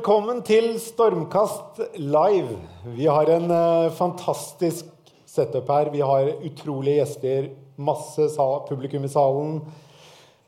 Velkommen 0.00 0.38
til 0.40 0.78
Stormkast 0.80 1.76
live. 2.00 2.54
Vi 2.96 3.04
har 3.04 3.28
en 3.28 3.50
eh, 3.52 3.90
fantastisk 3.92 4.86
setup 5.28 5.68
her. 5.68 5.90
Vi 5.92 6.00
har 6.00 6.30
utrolige 6.40 7.02
gjester, 7.02 7.50
masse 7.76 8.30
publikum 8.70 9.04
i 9.04 9.10
salen. 9.12 9.58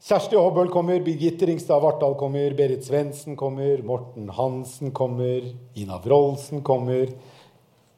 Kjersti 0.08 0.40
Hobøl 0.40 0.72
kommer, 0.72 1.04
Birgitte 1.04 1.50
Ringstad 1.50 1.84
Vartdal 1.84 2.16
kommer, 2.16 2.56
Berit 2.56 2.88
Svendsen 2.88 3.36
kommer, 3.36 3.84
Morten 3.84 4.32
Hansen 4.32 4.94
kommer, 4.96 5.52
Ina 5.76 6.00
Wroldsen 6.00 6.64
kommer, 6.64 7.12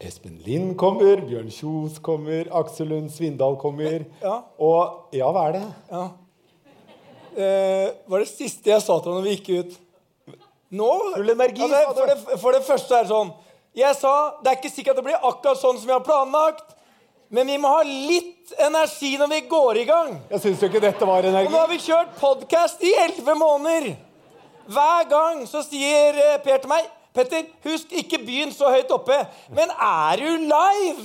Espen 0.03 0.43
Lind 0.43 0.75
kommer, 0.75 1.23
Bjørn 1.23 1.55
Kjos 1.55 2.03
kommer, 2.03 2.51
Aksel 2.51 2.91
Lund 2.97 3.15
Svindal 3.15 3.61
kommer. 3.63 4.09
Ja. 4.27 4.41
Og 4.59 5.15
ja, 5.15 5.31
hva 5.31 5.47
er 5.53 5.59
det? 5.61 5.65
Ja. 5.95 6.05
Eh, 7.39 7.89
var 8.11 8.27
det 8.27 8.33
siste 8.35 8.75
jeg 8.75 8.83
sa 8.83 8.99
til 8.99 9.13
ham 9.15 9.23
når 9.23 9.31
vi 9.31 9.39
gikk 9.39 9.55
ut? 9.55 9.81
Nå 10.75 10.93
Full 11.15 11.31
energi, 11.35 11.63
altså, 11.63 11.93
for, 11.95 12.07
det, 12.11 12.39
for 12.43 12.57
det 12.57 12.63
første 12.67 12.97
er 12.97 13.05
det 13.05 13.13
sånn 13.13 13.35
Jeg 13.79 13.99
sa 13.99 14.15
det 14.43 14.53
er 14.53 14.59
ikke 14.59 14.73
sikkert 14.73 14.99
det 14.99 15.05
blir 15.07 15.21
akkurat 15.21 15.61
sånn 15.61 15.79
som 15.79 15.87
vi 15.89 15.95
har 15.95 16.03
planlagt, 16.07 16.75
men 17.35 17.49
vi 17.51 17.57
må 17.59 17.71
ha 17.75 17.83
litt 17.87 18.53
energi 18.63 19.15
når 19.19 19.31
vi 19.33 19.41
går 19.51 19.81
i 19.81 19.85
gang. 19.89 20.13
Jeg 20.31 20.43
syns 20.45 20.61
jo 20.63 20.69
ikke 20.69 20.83
dette 20.85 21.09
var 21.09 21.27
energi. 21.27 21.49
Og 21.49 21.55
nå 21.55 21.63
har 21.65 21.71
vi 21.73 21.81
kjørt 21.83 22.13
podkast 22.21 22.85
i 22.87 22.93
elleve 23.03 23.35
måneder. 23.41 23.89
Hver 24.71 25.09
gang 25.11 25.43
så 25.51 25.65
sier 25.67 26.21
eh, 26.23 26.37
Per 26.45 26.63
til 26.63 26.71
meg 26.71 26.87
Petter, 27.15 27.45
husk 27.63 27.93
ikke 27.95 28.19
begynn 28.27 28.51
så 28.51 28.73
høyt 28.75 28.91
oppe. 28.95 29.17
Men 29.55 29.71
er 29.71 30.19
du 30.19 30.47
live? 30.51 31.05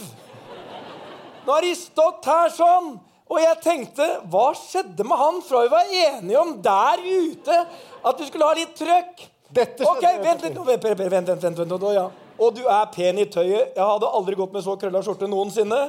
Nå 1.46 1.54
har 1.54 1.66
de 1.66 1.74
stått 1.78 2.26
her 2.30 2.50
sånn. 2.54 2.96
Og 3.30 3.38
jeg 3.38 3.60
tenkte, 3.62 4.06
hva 4.26 4.48
skjedde 4.58 5.06
med 5.06 5.20
han 5.22 5.38
fra 5.46 5.62
vi 5.68 5.70
var 5.70 5.92
enige 6.02 6.40
om 6.42 6.56
der 6.66 7.04
ute 7.06 7.58
at 8.02 8.18
du 8.18 8.26
skulle 8.26 8.48
ha 8.50 8.58
litt 8.58 8.74
trøkk? 8.78 9.29
Dette 9.50 9.86
Ok, 9.88 10.04
vent 10.22 10.44
litt. 10.44 10.54
nå, 10.54 10.64
vent, 10.64 10.84
vent, 10.84 11.00
vent, 11.00 11.28
vent, 11.28 11.44
vent, 11.44 11.60
vent, 11.60 11.86
ja. 11.94 12.10
Og 12.40 12.56
du 12.56 12.62
er 12.70 12.86
pen 12.94 13.18
i 13.20 13.26
tøyet. 13.26 13.74
Jeg 13.76 13.84
hadde 13.84 14.12
aldri 14.20 14.38
gått 14.38 14.54
med 14.54 14.64
så 14.64 14.76
krølla 14.80 15.02
skjorte 15.04 15.28
noensinne. 15.28 15.80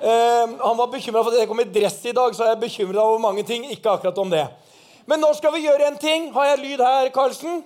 Um, 0.00 0.56
han 0.60 0.76
var 0.78 0.90
bekymra 0.90 1.22
for 1.22 1.32
at 1.32 1.42
jeg 1.42 1.48
kom 1.48 1.60
i 1.62 1.68
dress 1.68 1.98
i 2.08 2.12
dag, 2.16 2.34
så 2.34 2.44
er 2.44 2.54
jeg 2.54 2.62
bekymra 2.64 3.04
over 3.04 3.20
mange 3.22 3.44
ting. 3.46 3.64
Ikke 3.70 3.94
akkurat 3.94 4.18
om 4.18 4.32
det. 4.32 4.46
Men 5.06 5.22
nå 5.22 5.30
skal 5.38 5.54
vi 5.54 5.64
gjøre 5.64 5.86
en 5.88 5.98
ting. 6.00 6.28
Har 6.34 6.50
jeg 6.50 6.62
lyd 6.64 6.84
her, 6.84 7.08
Karlsen? 7.14 7.62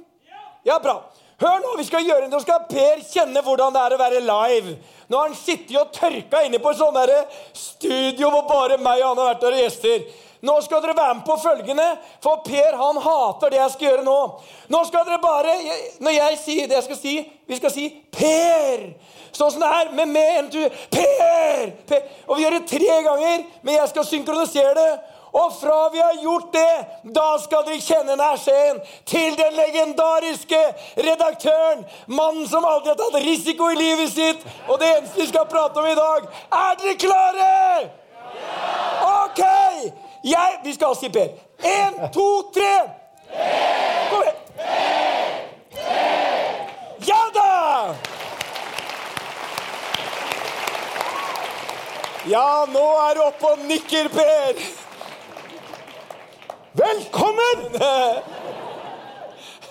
Ja, 0.65 0.79
bra. 0.83 1.01
Hør 1.41 1.59
nå, 1.61 1.73
vi 1.77 1.85
skal 1.85 2.05
gjøre 2.07 2.29
Nå 2.31 2.39
skal 2.45 2.63
Per 2.71 3.01
kjenne 3.03 3.41
hvordan 3.43 3.75
det 3.75 3.81
er 3.83 3.95
å 3.97 4.01
være 4.01 4.21
live. 4.23 4.77
Nå 5.11 5.19
har 5.19 5.33
han 5.33 5.39
sittet 5.39 5.75
og 5.81 5.91
tørka 5.93 6.45
inne 6.47 6.61
på 6.63 6.71
et 6.71 6.79
sånt 6.79 7.01
studio 7.59 8.31
hvor 8.31 8.47
bare 8.49 8.79
meg 8.79 9.03
og 9.03 9.11
han 9.11 9.21
har 9.21 9.33
vært 9.33 9.43
der 9.43 9.57
og 9.57 9.65
gjester. 9.65 10.07
Nå 10.45 10.59
skal 10.61 10.83
dere 10.85 10.97
være 10.97 11.15
med 11.15 11.25
på 11.25 11.37
følgende, 11.41 11.87
for 12.23 12.43
Per 12.45 12.77
han 12.77 13.01
hater 13.01 13.53
det 13.53 13.61
jeg 13.63 13.73
skal 13.73 13.89
gjøre 13.89 14.05
nå. 14.05 14.21
Nå 14.69 14.83
skal 14.89 15.07
dere 15.09 15.21
bare 15.23 15.55
Når 16.05 16.17
jeg 16.19 16.39
sier 16.43 16.69
det 16.69 16.77
jeg 16.81 16.89
skal 16.89 17.01
si 17.01 17.15
Vi 17.49 17.57
skal 17.61 17.73
si 17.73 17.89
Per. 18.13 18.85
Sånn 19.35 19.51
som 19.51 19.65
det 19.65 19.71
er, 19.81 19.91
med 19.99 20.13
med 20.15 20.37
en 20.39 20.51
tur. 20.53 20.77
Per! 20.95 21.71
per! 21.89 22.05
Og 22.29 22.37
vi 22.37 22.45
gjør 22.45 22.55
det 22.55 22.69
tre 22.71 23.01
ganger, 23.03 23.43
men 23.67 23.75
jeg 23.75 23.91
skal 23.91 24.07
synkronisere 24.07 24.75
det. 24.79 24.93
Og 25.35 25.51
fra 25.59 25.89
vi 25.91 25.99
har 25.99 26.21
gjort 26.23 26.53
det, 26.55 26.75
da 27.17 27.25
skal 27.43 27.65
dere 27.67 27.81
kjenne 27.83 28.15
nærseen 28.21 28.79
til 29.11 29.35
den 29.41 29.57
legendariske 29.59 30.61
redaktøren, 31.09 31.83
mannen 32.07 32.47
som 32.47 32.63
aldri 32.69 32.93
har 32.93 33.01
tatt 33.01 33.19
risiko 33.27 33.73
i 33.75 33.81
livet 33.81 34.15
sitt, 34.15 34.47
og 34.69 34.79
det 34.79 34.93
eneste 34.93 35.25
vi 35.25 35.29
skal 35.33 35.51
prate 35.51 35.83
om 35.83 35.91
i 35.91 35.99
dag. 35.99 36.31
Er 36.61 36.79
dere 36.85 36.97
klare? 37.03 37.51
OK! 39.11 39.43
Jeg, 40.25 40.61
vi 40.65 40.73
skal 40.73 40.95
si 40.97 41.11
Per. 41.13 41.35
Én, 41.69 41.99
to, 42.15 42.29
tre. 42.55 42.73
Kom 44.11 44.23
igjen. 44.23 44.41
Ja 47.05 47.21
da! 47.35 47.49
Ja, 52.25 52.47
nå 52.73 52.85
er 53.03 53.19
du 53.19 53.21
oppe 53.27 53.51
og 53.53 53.67
nikker, 53.69 54.09
Per. 54.15 54.63
Velkommen! 56.81 57.67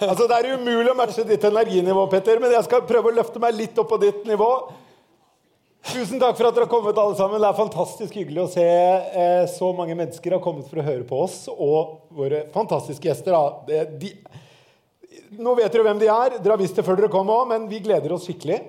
Altså, 0.04 0.28
Det 0.28 0.38
er 0.38 0.54
umulig 0.58 0.92
å 0.92 0.98
matche 0.98 1.24
ditt 1.26 1.44
energinivå, 1.48 2.06
Petter, 2.12 2.38
men 2.44 2.52
jeg 2.54 2.66
skal 2.68 2.86
prøve 2.86 3.10
å 3.10 3.18
løfte 3.18 3.42
meg 3.42 3.58
litt 3.58 3.78
opp 3.82 3.90
på 3.94 3.98
ditt 4.02 4.26
nivå. 4.30 4.52
Tusen 5.84 6.16
takk 6.22 6.38
for 6.40 6.48
at 6.48 6.56
dere 6.56 6.64
har 6.64 6.72
kommet, 6.72 6.98
alle 6.98 7.16
sammen. 7.20 7.42
Det 7.44 7.48
er 7.50 7.58
fantastisk 7.58 8.16
hyggelig 8.16 8.40
å 8.46 8.52
se 8.54 8.64
eh, 8.64 9.42
så 9.52 9.74
mange 9.76 9.98
mennesker 10.00 10.32
har 10.38 10.42
kommet 10.44 10.70
for 10.70 10.80
å 10.80 10.86
høre 10.86 11.04
på 11.08 11.18
oss 11.26 11.42
og 11.52 12.06
våre 12.16 12.46
fantastiske 12.54 13.10
gjester. 13.10 13.36
Det, 13.68 13.82
de, 14.00 14.14
nå 15.44 15.56
vet 15.60 15.74
dere 15.76 15.84
hvem 15.90 16.00
de 16.00 16.08
er. 16.08 16.38
Dere 16.40 16.56
har 16.56 16.62
visst 16.62 16.80
det 16.80 16.86
før 16.88 17.02
dere 17.02 17.12
kom 17.12 17.30
òg, 17.36 17.44
men 17.52 17.68
vi 17.72 17.82
gleder 17.84 18.16
oss 18.16 18.30
skikkelig. 18.30 18.62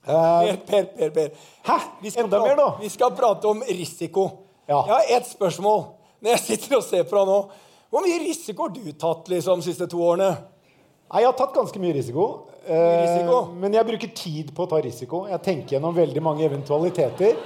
Eh, 0.00 0.10
Per, 0.10 0.58
Per, 0.66 0.90
Per. 0.98 1.14
per. 1.14 1.48
Hæ? 1.70 1.78
Vi 2.02 2.10
skal, 2.16 2.26
Enda 2.26 2.42
mer, 2.42 2.58
nå? 2.58 2.68
vi 2.82 2.90
skal 2.90 3.14
prate 3.14 3.46
om 3.50 3.62
risiko. 3.70 4.26
Ja. 4.66 4.82
Jeg 4.88 4.94
har 4.96 5.16
ett 5.20 5.30
spørsmål 5.30 5.84
når 6.20 6.34
jeg 6.34 6.44
sitter 6.48 6.80
og 6.80 6.86
ser 6.88 7.06
på 7.06 7.14
deg 7.20 7.30
nå. 7.30 7.40
Hvor 7.90 8.04
mye 8.06 8.20
risiko 8.26 8.66
har 8.66 8.74
du 8.74 8.90
tatt 8.98 9.30
liksom, 9.30 9.62
de 9.62 9.70
siste 9.70 9.86
to 9.90 10.02
årene? 10.02 10.34
Nei, 11.10 11.22
Jeg 11.22 11.30
har 11.30 11.38
tatt 11.38 11.54
ganske 11.54 11.78
mye 11.82 11.94
risiko. 11.96 12.26
Risiko? 12.66 13.38
Eh, 13.38 13.56
men 13.62 13.74
jeg 13.74 13.88
bruker 13.88 14.12
tid 14.14 14.52
på 14.54 14.66
å 14.66 14.70
ta 14.70 14.80
risiko. 14.84 15.24
Jeg 15.30 15.42
tenker 15.44 15.76
gjennom 15.76 15.96
veldig 15.96 16.22
mange 16.22 16.44
eventualiteter. 16.46 17.36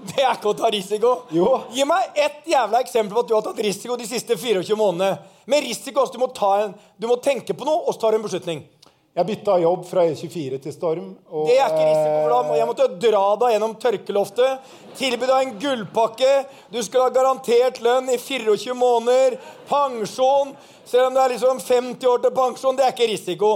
Det 0.00 0.22
er 0.24 0.32
ikke 0.32 0.54
å 0.54 0.56
ta 0.56 0.70
risiko. 0.72 1.10
Jo. 1.34 1.46
Gi 1.74 1.84
meg 1.84 2.16
ett 2.16 2.46
jævla 2.48 2.80
eksempel 2.80 3.12
på 3.12 3.24
at 3.24 3.28
du 3.28 3.34
har 3.36 3.44
tatt 3.44 3.58
risiko 3.60 3.98
de 4.00 4.06
siste 4.08 4.36
24 4.36 4.76
månedene. 4.78 5.18
Med 5.50 5.64
risiko 5.66 6.04
også, 6.04 6.16
du 6.16 6.22
må, 6.22 6.30
ta 6.32 6.52
en, 6.64 6.76
du 6.96 7.08
må 7.10 7.18
tenke 7.20 7.52
på 7.56 7.66
noe, 7.68 7.82
og 7.84 7.92
så 7.92 8.00
tar 8.04 8.14
du 8.14 8.20
en 8.20 8.24
beslutning. 8.24 8.62
Jeg 9.10 9.26
bytta 9.26 9.56
jobb 9.58 9.82
fra 9.88 10.04
E24 10.06 10.58
til 10.62 10.72
Storm. 10.72 11.06
Og, 11.28 11.48
Det 11.50 11.56
er 11.58 11.66
ikke 11.66 11.86
risiko, 11.88 12.12
for 12.22 12.30
da 12.30 12.58
jeg 12.60 12.68
måtte 12.68 12.86
dra 13.02 13.22
deg 13.42 13.54
gjennom 13.56 13.74
tørkeloftet, 13.82 14.68
tilby 15.00 15.26
deg 15.26 15.40
en 15.48 15.56
gullpakke, 15.64 16.30
du 16.70 16.78
skal 16.86 17.08
ha 17.08 17.10
garantert 17.16 17.82
lønn 17.82 18.08
i 18.14 18.16
24 18.22 18.76
måneder, 18.78 19.36
pensjon, 19.68 20.54
selv 20.86 21.08
om 21.08 21.18
det 21.18 21.24
er 21.24 21.34
liksom 21.34 21.60
50 21.66 22.08
år 22.12 22.22
til 22.22 22.34
pensjon, 22.38 22.78
det 22.78 22.86
er 22.86 22.94
ikke 22.94 23.10
risiko. 23.10 23.50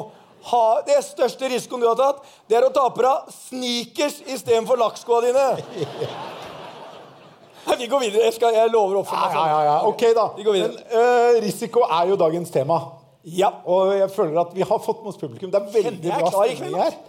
Ha, 0.45 0.65
det 0.85 0.99
største 1.07 1.49
risikoen 1.49 1.81
du 1.81 1.87
har 1.89 1.97
tatt, 1.97 2.19
det 2.51 2.59
er 2.59 2.67
å 2.67 2.73
ta 2.75 2.85
på 2.93 3.05
deg 3.05 3.31
sneakers 3.33 4.19
istedenfor 4.29 4.77
lakkskoa 4.81 5.23
dine. 5.25 5.45
Nei, 7.65 7.77
vi 7.81 7.89
går 7.89 8.03
videre. 8.03 8.27
Jeg, 8.29 8.37
skal, 8.37 8.53
jeg 8.59 8.73
lover 8.75 8.99
å 8.99 9.05
oppføre 9.07 9.23
meg 9.23 9.39
sånn. 9.39 9.49
ja, 9.55 9.63
ja. 9.71 9.79
Ok, 9.89 10.05
da. 10.19 10.27
Vi 10.37 10.45
går 10.45 10.59
videre. 10.59 10.85
Men 10.93 11.01
uh, 11.01 11.41
risiko 11.47 11.87
er 11.89 12.13
jo 12.13 12.21
dagens 12.21 12.53
tema. 12.53 12.79
Ja. 13.25 13.55
Og 13.65 13.95
jeg 13.97 14.13
føler 14.13 14.43
at 14.45 14.53
vi 14.57 14.69
har 14.69 14.85
fått 14.85 15.01
med 15.01 15.15
oss 15.15 15.21
publikum. 15.21 15.53
Det 15.53 15.63
er 15.63 15.73
veldig 15.79 16.13
bra 16.13 16.33
stemning 16.37 16.81
her. 16.83 17.01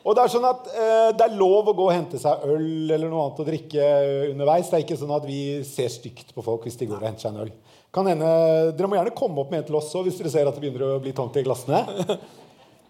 Og 0.00 0.16
det 0.16 0.22
er 0.24 0.32
sånn 0.32 0.48
at 0.48 0.68
uh, 0.72 1.08
det 1.14 1.26
er 1.28 1.38
lov 1.38 1.70
å 1.70 1.76
gå 1.76 1.86
og 1.86 1.94
hente 1.94 2.18
seg 2.18 2.42
øl 2.48 2.90
eller 2.90 3.06
noe 3.06 3.28
annet 3.28 3.42
å 3.44 3.46
drikke 3.52 3.88
underveis. 4.32 4.66
Det 4.66 4.80
er 4.80 4.86
ikke 4.88 4.98
sånn 4.98 5.14
at 5.14 5.30
vi 5.30 5.42
ser 5.68 5.92
stygt 5.94 6.34
på 6.34 6.42
folk 6.42 6.66
hvis 6.66 6.80
de 6.80 6.90
går 6.90 7.04
og 7.04 7.06
henter 7.12 7.28
seg 7.28 7.36
en 7.36 7.44
øl. 7.46 7.54
Kan 7.94 8.06
hende, 8.06 8.26
Dere 8.74 8.90
må 8.90 8.98
gjerne 8.98 9.14
komme 9.14 9.42
opp 9.42 9.50
med 9.50 9.62
en 9.62 9.70
til 9.70 9.78
oss 9.78 9.90
hvis 9.94 10.18
dere 10.18 10.30
ser 10.32 10.50
at 10.50 10.54
det 10.54 10.62
begynner 10.62 10.96
å 10.96 11.02
bli 11.02 11.14
tomt 11.14 11.38
i 11.38 11.46
glassene. 11.46 11.82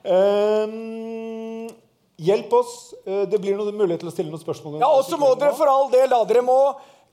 Ehm, 0.05 1.69
hjelp 2.17 2.53
oss. 2.53 2.95
Eh, 3.07 3.27
det 3.29 3.41
blir 3.41 3.57
noen 3.59 3.77
mulighet 3.77 4.01
til 4.05 4.09
å 4.09 4.15
stille 4.15 4.33
noen 4.33 4.43
spørsmål. 4.43 4.81
Ja, 4.81 4.89
Og 4.89 5.05
så 5.05 5.19
må 5.21 5.35
dere 5.39 5.57
for 5.57 5.69
all 5.69 5.91
del 5.93 6.09
la 6.11 6.23
dere 6.25 6.43
må 6.45 6.61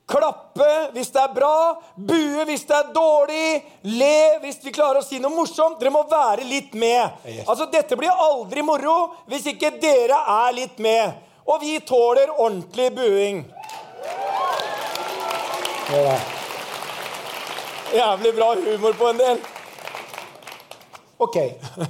klappe 0.08 0.68
hvis 0.94 1.10
det 1.12 1.20
er 1.20 1.32
bra, 1.36 1.76
bue 1.96 2.44
hvis 2.48 2.62
det 2.64 2.76
er 2.78 2.92
dårlig, 2.94 3.62
le 3.84 4.38
hvis 4.40 4.56
vi 4.64 4.72
klarer 4.72 5.02
å 5.02 5.04
si 5.04 5.18
noe 5.20 5.34
morsomt. 5.34 5.76
Dere 5.80 5.92
må 5.92 6.06
være 6.08 6.46
litt 6.48 6.72
med. 6.74 7.20
Altså, 7.44 7.68
Dette 7.70 7.96
blir 7.96 8.08
aldri 8.12 8.64
moro 8.64 9.12
hvis 9.28 9.50
ikke 9.52 9.74
dere 9.82 10.16
er 10.46 10.56
litt 10.56 10.80
med. 10.80 11.12
Og 11.48 11.60
vi 11.60 11.78
tåler 11.80 12.32
ordentlig 12.32 12.90
buing. 12.96 13.44
Jævlig 17.92 18.34
bra 18.36 18.54
humor 18.54 18.92
på 18.92 19.08
en 19.08 19.20
del. 19.22 19.38
Ok, 21.18 21.36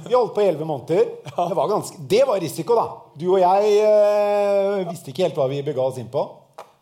vi 0.07 0.15
holdt 0.15 0.33
på 0.33 0.41
i 0.41 0.47
11 0.49 0.65
måneder. 0.65 1.05
Det 1.23 1.55
var, 1.55 1.67
ganske, 1.69 1.97
det 2.09 2.23
var 2.25 2.39
risiko, 2.41 2.73
da. 2.73 2.85
Du 3.13 3.27
og 3.35 3.41
jeg 3.41 3.75
eh, 3.85 4.87
visste 4.89 5.11
ikke 5.11 5.27
helt 5.27 5.37
hva 5.37 5.45
vi 5.51 5.59
bega 5.65 5.83
oss 5.83 5.99
inn 6.01 6.09
på. 6.09 6.23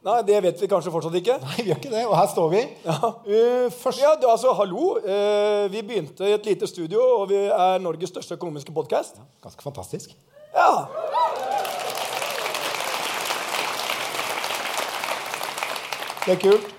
Nei, 0.08 0.22
det 0.24 0.38
vet 0.46 0.62
vi 0.64 0.70
kanskje 0.72 0.94
fortsatt 0.94 1.18
ikke. 1.20 1.36
Nei, 1.44 1.58
vi 1.58 1.66
gjør 1.74 1.82
ikke 1.82 1.92
det. 1.92 2.06
Og 2.08 2.16
her 2.16 2.30
står 2.32 2.54
vi. 2.54 2.62
Eh, 2.88 3.68
først, 3.76 4.00
Ja, 4.00 4.14
det, 4.16 4.30
altså, 4.32 4.54
hallo. 4.56 4.94
Uh, 5.04 5.68
vi 5.74 5.84
begynte 5.84 6.24
i 6.24 6.38
et 6.38 6.48
lite 6.48 6.72
studio, 6.72 7.04
og 7.18 7.28
vi 7.34 7.42
er 7.52 7.84
Norges 7.84 8.16
største 8.16 8.40
økonomiske 8.40 8.72
podkast. 8.72 9.20
Ganske 9.44 9.68
fantastisk. 9.68 10.16
Ja. 10.56 10.88
Det 16.24 16.38
er 16.38 16.44
kult. 16.48 16.77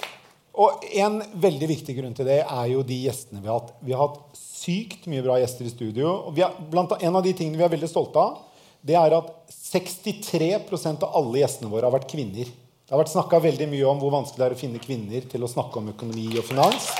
Og 0.59 0.85
en 0.99 1.21
veldig 1.39 1.69
viktig 1.71 1.95
grunn 2.01 2.15
til 2.19 2.27
det 2.27 2.41
er 2.43 2.71
jo 2.73 2.83
de 2.87 2.97
gjestene 3.05 3.43
vi 3.43 3.51
har 3.51 3.61
hatt. 3.61 3.75
Vi 3.85 3.95
har 3.95 4.09
hatt 4.09 4.39
sykt 4.39 5.07
mye 5.11 5.23
bra 5.23 5.39
gjester 5.39 5.69
i 5.69 5.73
studio. 5.73 6.11
Og 6.29 6.41
har, 6.43 6.57
blant, 6.71 6.97
en 6.99 7.19
av 7.19 7.23
de 7.23 7.35
tingene 7.37 7.61
vi 7.61 7.67
er 7.67 7.75
veldig 7.77 7.91
stolte 7.91 8.23
av, 8.23 8.41
det 8.83 8.97
er 8.99 9.15
at 9.15 9.31
63% 9.55 11.07
av 11.07 11.15
alle 11.19 11.43
gjestene 11.45 11.71
våre 11.71 11.87
har 11.87 11.95
vært 11.95 12.11
kvinner. 12.11 12.51
Det 12.51 12.95
har 12.95 13.03
vært 13.03 13.15
snakka 13.15 13.43
veldig 13.45 13.69
mye 13.71 13.87
om 13.91 14.03
hvor 14.03 14.15
vanskelig 14.17 14.43
det 14.43 14.49
er 14.49 14.57
å 14.57 14.63
finne 14.65 14.83
kvinner 14.83 15.31
til 15.31 15.45
å 15.45 15.53
snakke 15.53 15.79
om 15.79 15.93
økonomi 15.95 16.31
og 16.41 16.47
finans. 16.49 16.91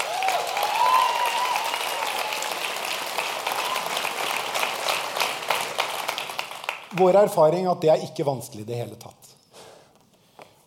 vår 6.99 7.23
erfaring 7.25 7.67
er 7.67 7.73
at 7.73 7.83
det 7.83 7.91
er 7.93 8.05
ikke 8.07 8.27
vanskelig 8.27 8.65
i 8.65 8.69
det 8.69 8.79
hele 8.81 8.99
tatt. 9.01 9.28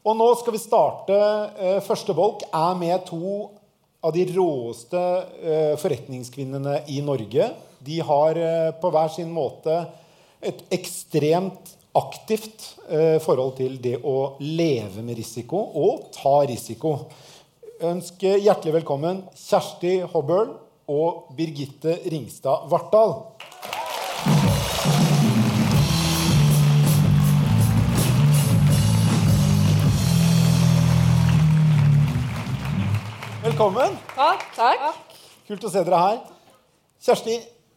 Og 0.01 0.15
nå 0.18 0.27
skal 0.39 0.56
vi 0.56 0.62
starte. 0.62 1.18
Eh, 1.62 1.80
første 1.86 2.13
bolk 2.18 2.42
er 2.50 2.77
med 2.80 3.03
to 3.06 3.51
av 4.01 4.15
de 4.15 4.24
råeste 4.33 5.01
eh, 5.45 5.74
forretningskvinnene 5.77 6.80
i 6.89 7.03
Norge. 7.06 7.51
De 7.86 8.00
har 8.07 8.39
eh, 8.42 8.71
på 8.81 8.89
hver 8.94 9.12
sin 9.13 9.30
måte 9.33 9.75
et 10.42 10.63
ekstremt 10.74 11.75
aktivt 11.94 12.63
forhold 13.21 13.57
til 13.57 13.74
det 13.83 13.98
å 14.07 14.39
leve 14.39 15.03
med 15.03 15.18
risiko 15.19 15.59
og 15.75 16.06
ta 16.15 16.38
risiko. 16.47 16.94
Ønsker 17.83 18.39
hjertelig 18.39 18.77
velkommen 18.77 19.19
Kjersti 19.36 19.97
Hobbøl 20.13 20.54
og 20.95 21.36
Birgitte 21.36 21.97
Ringstad 22.07 22.71
Vartdal. 22.71 23.18
Velkommen. 33.61 33.93
Takk. 34.17 34.43
Takk. 34.57 35.11
Kult 35.45 35.65
å 35.67 35.69
se 35.69 35.83
dere 35.85 35.97
her. 36.01 36.15
Kjersti, 37.05 37.35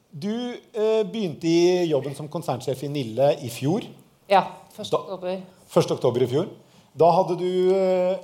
du 0.08 0.30
eh, 0.32 1.02
begynte 1.04 1.44
i 1.44 1.82
jobben 1.90 2.14
som 2.16 2.30
konsernsjef 2.32 2.86
i 2.86 2.88
Nille 2.88 3.26
i 3.44 3.50
fjor. 3.52 3.84
Ja. 4.32 4.46
1. 4.72 4.88
Da- 4.88 5.02
oktober. 5.02 5.42
1. 5.68 5.92
oktober 5.92 6.24
i 6.24 6.30
fjor. 6.30 6.48
Da 6.96 7.10
hadde 7.18 7.36
du 7.36 7.50
eh, 7.76 8.16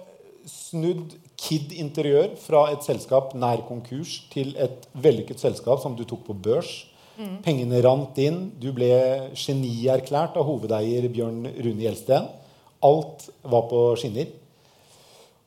snudd 0.48 1.12
Kid 1.36 1.76
Interiør 1.84 2.32
fra 2.40 2.64
et 2.72 2.88
selskap 2.88 3.36
nær 3.36 3.60
konkurs 3.68 4.22
til 4.32 4.56
et 4.56 4.88
vellykket 4.96 5.44
selskap 5.44 5.84
som 5.84 5.92
du 6.00 6.06
tok 6.08 6.24
på 6.30 6.40
børs. 6.48 6.72
Pengene 7.44 7.84
rant 7.84 8.16
inn. 8.24 8.46
Du 8.56 8.70
ble 8.72 8.88
genierklært 9.36 10.40
av 10.40 10.48
hovedeier 10.48 11.12
Bjørn 11.12 11.44
Rune 11.60 11.84
Gjelsten. 11.84 12.32
Alt 12.88 13.28
var 13.44 13.68
på 13.68 13.90
skinner. 14.00 14.32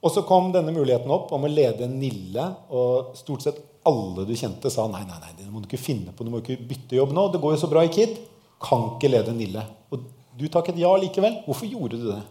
Og 0.04 0.12
så 0.12 0.26
kom 0.28 0.52
denne 0.52 0.74
muligheten 0.76 1.12
opp 1.16 1.32
om 1.36 1.46
å 1.48 1.52
lede 1.52 1.88
Nille, 1.88 2.50
og 2.76 3.16
stort 3.16 3.46
sett 3.46 3.62
alle 3.88 4.26
du 4.28 4.34
kjente, 4.36 4.72
sa 4.72 4.86
nei, 4.92 5.04
nei, 5.08 5.20
nei, 5.24 5.34
det 5.40 5.48
må 5.52 5.62
du 5.64 5.68
ikke 5.70 5.80
finne 5.80 6.12
på, 6.16 6.26
du 6.26 6.32
må 6.32 6.44
ikke 6.44 6.60
bytte 6.68 6.98
jobb 6.98 7.16
nå. 7.16 7.30
Det 7.32 7.42
går 7.44 7.56
jo 7.56 7.62
så 7.64 7.72
bra 7.72 7.84
i 7.88 7.92
Kid. 7.92 8.20
Kan 8.64 8.94
ikke 8.94 9.12
lede 9.12 9.36
Nille. 9.36 9.64
Og 9.92 10.08
du 10.40 10.48
takket 10.52 10.80
ja 10.80 10.92
likevel. 11.00 11.42
Hvorfor 11.48 11.70
gjorde 11.70 12.00
du 12.00 12.08
det? 12.12 12.22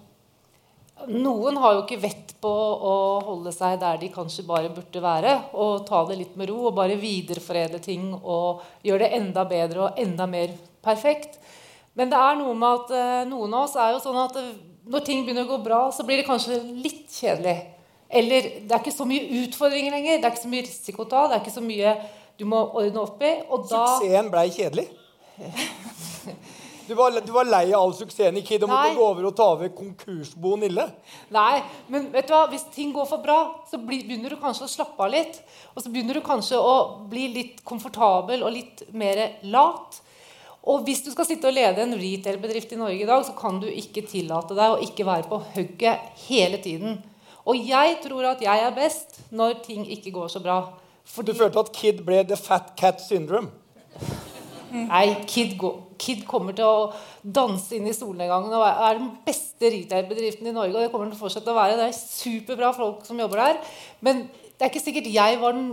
Noen 1.10 1.56
har 1.58 1.74
jo 1.74 1.82
ikke 1.82 2.00
vett 2.02 2.34
på 2.42 2.50
å 2.50 2.94
holde 3.26 3.50
seg 3.54 3.80
der 3.80 3.98
de 3.98 4.10
kanskje 4.12 4.44
bare 4.46 4.70
burde 4.72 5.02
være. 5.02 5.34
Og 5.58 5.86
ta 5.88 6.02
det 6.08 6.18
litt 6.20 6.36
med 6.38 6.50
ro 6.52 6.68
og 6.68 6.76
bare 6.76 6.98
videreforedle 7.00 7.80
ting 7.82 8.12
og 8.20 8.62
gjøre 8.86 9.06
det 9.06 9.18
enda 9.18 9.46
bedre 9.48 9.86
og 9.86 10.02
enda 10.02 10.28
mer 10.30 10.54
perfekt. 10.84 11.40
Men 11.98 12.12
det 12.12 12.20
er 12.20 12.38
noe 12.38 12.54
med 12.56 12.84
at 12.84 12.94
eh, 12.96 13.24
noen 13.28 13.56
av 13.56 13.66
oss 13.66 13.74
er 13.76 13.92
jo 13.92 14.02
sånn 14.04 14.20
at 14.22 14.38
eh, 14.40 14.52
når 14.90 15.04
ting 15.06 15.22
begynner 15.26 15.46
å 15.46 15.52
gå 15.52 15.60
bra, 15.64 15.84
så 15.94 16.06
blir 16.06 16.20
det 16.20 16.26
kanskje 16.26 16.58
litt 16.82 17.06
kjedelig. 17.12 17.56
Eller 18.12 18.48
det 18.66 18.74
er 18.74 18.82
ikke 18.82 18.94
så 18.94 19.06
mye 19.08 19.44
utfordringer 19.44 19.94
lenger. 19.94 20.18
Det 20.18 20.28
er 20.28 20.34
ikke 20.34 20.44
så 20.44 20.52
mye 20.52 20.66
risiko 20.66 21.06
å 21.06 21.10
ta. 21.12 21.22
Det 21.28 21.36
er 21.36 21.44
ikke 21.44 21.54
så 21.54 21.64
mye 21.64 21.94
du 22.40 22.44
må 22.48 22.60
ordne 22.66 23.04
opp 23.04 23.22
i. 23.24 23.32
Og 23.48 23.68
da 23.70 23.84
Suksessen 23.94 24.32
blei 24.32 24.48
kjedelig. 24.52 24.88
Du 26.88 26.96
var, 26.98 27.14
du 27.14 27.30
var 27.32 27.46
lei 27.46 27.70
av 27.70 27.78
all 27.78 27.92
suksessen 27.94 28.36
i 28.36 28.42
Kid 28.44 28.64
og 28.66 28.68
måtte 28.72 28.96
gå 28.96 29.04
over 29.06 29.28
og 29.28 29.34
ta 29.38 29.44
over 29.54 29.70
konkursbo 29.72 30.56
Nille. 30.60 30.88
Nei, 31.32 31.62
men 31.88 32.08
vet 32.12 32.26
du 32.28 32.34
hva? 32.34 32.42
hvis 32.50 32.66
ting 32.74 32.90
går 32.92 33.06
for 33.08 33.22
bra, 33.22 33.38
så 33.70 33.78
begynner 33.80 34.34
du 34.34 34.36
kanskje 34.42 34.66
å 34.66 34.72
slappe 34.72 35.00
av 35.06 35.12
litt. 35.14 35.38
Og 35.72 35.84
så 35.84 35.92
begynner 35.94 36.18
du 36.18 36.24
kanskje 36.26 36.58
å 36.58 36.74
bli 37.08 37.28
litt 37.32 37.62
komfortabel 37.64 38.42
og 38.42 38.52
litt 38.58 38.82
mer 38.98 39.22
lat. 39.54 40.01
Og 40.62 40.84
hvis 40.86 41.00
du 41.02 41.10
skal 41.10 41.26
sitte 41.26 41.48
og 41.50 41.56
lede 41.56 41.82
en 41.82 41.96
retail-bedrift 41.98 42.74
i 42.74 42.78
Norge 42.78 43.02
i 43.02 43.08
dag, 43.08 43.24
så 43.26 43.34
kan 43.34 43.58
du 43.62 43.66
ikke 43.66 44.04
tillate 44.06 44.54
deg 44.54 44.74
å 44.74 44.82
ikke 44.84 45.06
være 45.08 45.26
på 45.30 45.40
hugget 45.56 46.22
hele 46.28 46.60
tiden. 46.62 47.00
Og 47.42 47.58
jeg 47.58 47.96
tror 48.04 48.28
at 48.30 48.44
jeg 48.44 48.62
er 48.62 48.76
best 48.76 49.18
når 49.34 49.58
ting 49.66 49.88
ikke 49.90 50.14
går 50.14 50.30
så 50.30 50.42
bra. 50.44 50.60
Du 51.02 51.34
følte 51.34 51.64
at 51.64 51.72
Kid 51.74 52.04
ble 52.06 52.22
the 52.22 52.38
fat 52.38 52.76
cat 52.78 53.02
syndrome. 53.02 53.50
Nei, 54.72 55.06
Kid, 55.28 55.58
Kid 56.00 56.22
kommer 56.28 56.54
til 56.56 56.64
å 56.64 56.92
danse 57.22 57.74
inn 57.76 57.90
i 57.90 57.96
solnedgangen 57.96 58.54
og 58.56 58.62
er 58.64 59.00
den 59.00 59.10
beste 59.26 59.68
retail-bedriften 59.74 60.48
i 60.48 60.54
Norge. 60.54 60.76
Og 60.76 60.86
det 60.86 60.92
kommer 60.92 61.10
den 61.10 61.16
til 61.16 61.20
å 61.20 61.24
fortsette 61.26 61.52
å 61.52 61.58
være. 61.58 61.76
Det 61.80 61.90
er 61.90 61.98
superbra 61.98 62.70
folk 62.76 63.02
som 63.08 63.20
jobber 63.20 63.42
der. 63.42 63.58
Men 64.06 64.24
det 64.30 64.62
er 64.62 64.70
ikke 64.70 64.84
sikkert 64.86 65.10
jeg 65.12 65.42
var 65.42 65.58
den 65.58 65.72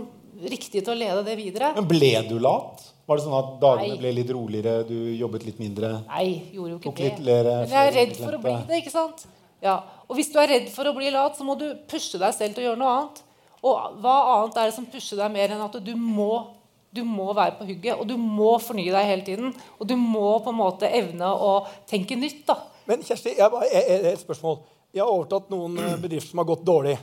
riktige 0.50 0.82
til 0.82 0.96
å 0.96 0.98
lede 0.98 1.24
det 1.26 1.38
videre. 1.38 1.72
Men 1.78 1.88
ble 1.88 2.12
du 2.28 2.36
lat? 2.42 2.84
Var 3.10 3.18
det 3.18 3.24
sånn 3.24 3.34
at 3.34 3.46
dagene 3.58 3.88
Nei. 3.90 3.98
ble 3.98 4.10
litt 4.14 4.28
roligere, 4.30 4.72
du 4.86 4.94
jobbet 5.18 5.42
litt 5.48 5.56
mindre? 5.58 5.88
Nei, 6.06 6.26
gjorde 6.54 6.70
jo 6.70 6.76
ikke 6.78 6.84
Tok 6.84 6.96
det. 7.00 7.06
litt 7.08 7.16
flere- 7.24 7.54
Men 7.64 7.72
jeg 7.74 7.88
er 7.88 7.96
redd 7.96 8.12
for 8.16 8.36
å 8.36 8.40
bli 8.44 8.52
det, 8.68 8.76
ikke 8.84 8.92
sant? 8.92 9.24
Ja. 9.60 9.72
Og 10.08 10.14
hvis 10.16 10.30
du 10.32 10.38
er 10.38 10.46
redd 10.46 10.68
for 10.70 10.84
å 10.84 10.94
bli 10.94 11.10
lat, 11.10 11.34
så 11.36 11.42
må 11.42 11.58
du 11.58 11.74
pushe 11.90 12.20
deg 12.22 12.32
selv 12.34 12.54
til 12.54 12.62
å 12.62 12.66
gjøre 12.68 12.78
noe 12.78 12.92
annet. 13.00 13.22
Og 13.64 13.98
hva 14.00 14.14
annet 14.36 14.56
er 14.56 14.64
det 14.70 14.74
som 14.74 14.86
pusher 14.86 15.16
deg 15.16 15.32
mer 15.32 15.48
enn 15.48 15.60
at 15.64 15.72
du 15.84 15.90
må, 15.96 16.46
du 16.94 17.02
må 17.02 17.34
være 17.34 17.58
på 17.58 17.66
hugget, 17.66 17.98
og 17.98 18.06
du 18.06 18.16
må 18.16 18.60
fornye 18.62 18.92
deg 18.94 19.04
hele 19.04 19.22
tiden. 19.26 19.54
Og 19.80 19.88
du 19.88 19.96
må 19.96 20.38
på 20.44 20.48
en 20.54 20.60
måte 20.62 20.86
evne 20.88 21.34
å 21.34 21.66
tenke 21.88 22.16
nytt, 22.16 22.46
da. 22.46 22.58
Men 22.86 23.00
Kjersti, 23.02 23.36
jeg 23.36 23.50
jeg- 23.50 23.88
jeg- 23.88 24.04
et 24.12 24.18
spørsmål. 24.24 24.58
Jeg 24.94 25.02
har 25.02 25.10
overtatt 25.10 25.50
noen 25.50 25.76
eh, 25.78 25.96
bedrifter 25.96 26.30
som 26.30 26.38
har 26.38 26.46
gått 26.46 26.64
dårlig. 26.64 26.96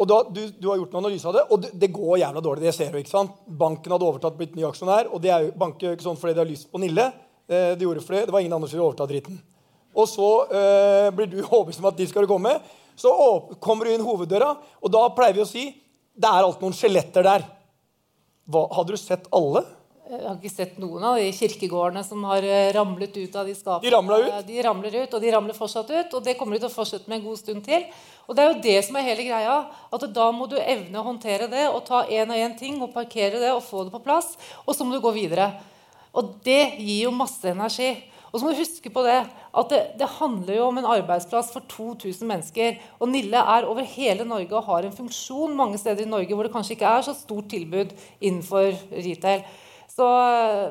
Og 0.00 0.08
da, 0.08 0.22
du, 0.32 0.40
du 0.56 0.68
har 0.70 0.78
gjort 0.80 0.94
en 0.94 1.02
analyse 1.02 1.28
av 1.28 1.34
det, 1.36 1.42
og 1.52 1.60
det, 1.60 1.70
det 1.76 1.90
går 1.92 2.22
jævla 2.22 2.40
dårlig. 2.44 2.64
Det 2.64 2.72
ser 2.72 2.92
du, 2.92 3.00
ikke 3.02 3.12
sant? 3.12 3.34
Banken 3.44 3.92
hadde 3.92 4.06
overtatt, 4.08 4.38
blitt 4.38 4.54
ny 4.56 4.64
aksjonær. 4.64 5.10
Og 5.12 5.20
det 5.20 5.32
er 5.34 5.44
jo, 5.44 5.50
banker 5.60 5.92
ikke 5.92 6.06
sånn 6.06 6.16
fordi 6.20 6.36
de 6.38 6.40
har 6.40 6.48
lyst 6.48 6.70
på 6.72 6.80
Nille. 6.80 7.10
Eh, 7.50 7.74
de 7.76 7.84
gjorde 7.84 8.04
for 8.06 8.16
det. 8.16 8.32
var 8.32 8.40
ingen 8.40 8.56
andre 8.56 8.70
som 8.70 8.78
ville 8.78 8.86
overta 8.86 9.08
dritten. 9.10 9.36
Og 9.92 10.08
så 10.08 10.30
eh, 10.56 11.10
blir 11.12 11.28
du 11.28 11.38
overbevist 11.44 11.82
om 11.84 11.90
at 11.90 12.00
de 12.00 12.08
skal 12.08 12.28
komme. 12.30 12.56
Så 12.96 13.12
kommer 13.60 13.86
du 13.86 13.94
inn 13.94 14.04
hoveddøra, 14.04 14.54
og 14.80 14.92
da 14.92 15.06
pleier 15.16 15.36
vi 15.36 15.44
å 15.44 15.48
si 15.48 15.68
det 16.20 16.28
er 16.28 16.44
alltid 16.44 16.64
noen 16.66 16.76
skjeletter 16.76 17.24
der. 17.24 17.44
Hva, 18.50 18.66
hadde 18.76 18.96
du 18.96 19.00
sett 19.00 19.28
alle? 19.36 19.62
Jeg 20.10 20.24
har 20.26 20.38
ikke 20.40 20.50
sett 20.50 20.78
noen 20.82 21.04
av 21.06 21.20
de 21.20 21.28
kirkegårdene 21.30 22.00
som 22.02 22.24
har 22.26 22.42
eh, 22.42 22.72
ramlet 22.74 23.14
ut 23.14 23.36
av 23.38 23.46
de 23.46 23.52
skapene. 23.54 23.84
De 23.84 23.92
ramler 23.94 24.24
ut? 24.24 24.32
De 24.48 24.56
ramler 24.66 24.96
ut, 25.04 25.12
og 25.14 25.22
de 25.22 25.30
ramler 25.30 25.54
fortsatt 25.54 25.92
ut. 25.92 26.16
Og 26.18 26.24
det 26.26 26.34
kommer 26.34 26.56
de 26.56 26.64
til 26.64 26.66
å 26.66 26.74
fortsette 26.74 27.06
med 27.06 27.20
en 27.20 27.28
god 27.28 27.38
stund 27.38 27.62
til. 27.68 27.84
Og 28.26 28.34
det 28.34 28.42
er 28.42 28.50
jo 28.50 28.64
det 28.64 28.74
som 28.88 28.98
er 28.98 29.06
hele 29.06 29.28
greia. 29.28 29.54
At 29.94 30.06
da 30.16 30.26
må 30.34 30.48
du 30.50 30.56
evne 30.58 30.98
å 30.98 31.06
håndtere 31.06 31.46
det 31.52 31.68
og 31.68 31.84
ta 31.86 32.02
én 32.10 32.26
og 32.26 32.42
én 32.42 32.56
ting 32.58 32.82
og 32.82 32.90
parkere 32.96 33.38
det 33.38 33.52
og 33.54 33.62
få 33.68 33.84
det 33.86 33.94
på 33.94 34.02
plass. 34.02 34.32
Og 34.66 34.74
så 34.74 34.82
må 34.82 34.98
du 34.98 35.04
gå 35.06 35.14
videre. 35.14 35.46
Og 36.10 36.34
det 36.42 36.58
gir 36.80 37.04
jo 37.04 37.14
masse 37.14 37.46
energi. 37.54 37.92
Og 38.32 38.40
så 38.40 38.42
må 38.42 38.50
du 38.50 38.64
huske 38.64 38.90
på 38.90 39.06
det 39.06 39.20
at 39.22 39.70
det, 39.70 39.80
det 40.02 40.12
handler 40.18 40.58
jo 40.58 40.66
om 40.72 40.82
en 40.82 40.92
arbeidsplass 40.96 41.54
for 41.54 41.70
2000 41.70 42.26
mennesker. 42.26 42.82
Og 42.98 43.14
Nille 43.14 43.46
er 43.54 43.70
over 43.70 43.86
hele 43.94 44.26
Norge 44.26 44.58
og 44.58 44.66
har 44.74 44.90
en 44.90 45.00
funksjon 45.04 45.54
mange 45.54 45.78
steder 45.78 46.02
i 46.02 46.12
Norge 46.18 46.34
hvor 46.34 46.50
det 46.50 46.54
kanskje 46.58 46.80
ikke 46.80 46.98
er 46.98 47.06
så 47.06 47.14
stort 47.14 47.50
tilbud 47.54 47.94
innenfor 48.18 48.74
retail. 48.90 49.46
Så 49.90 50.06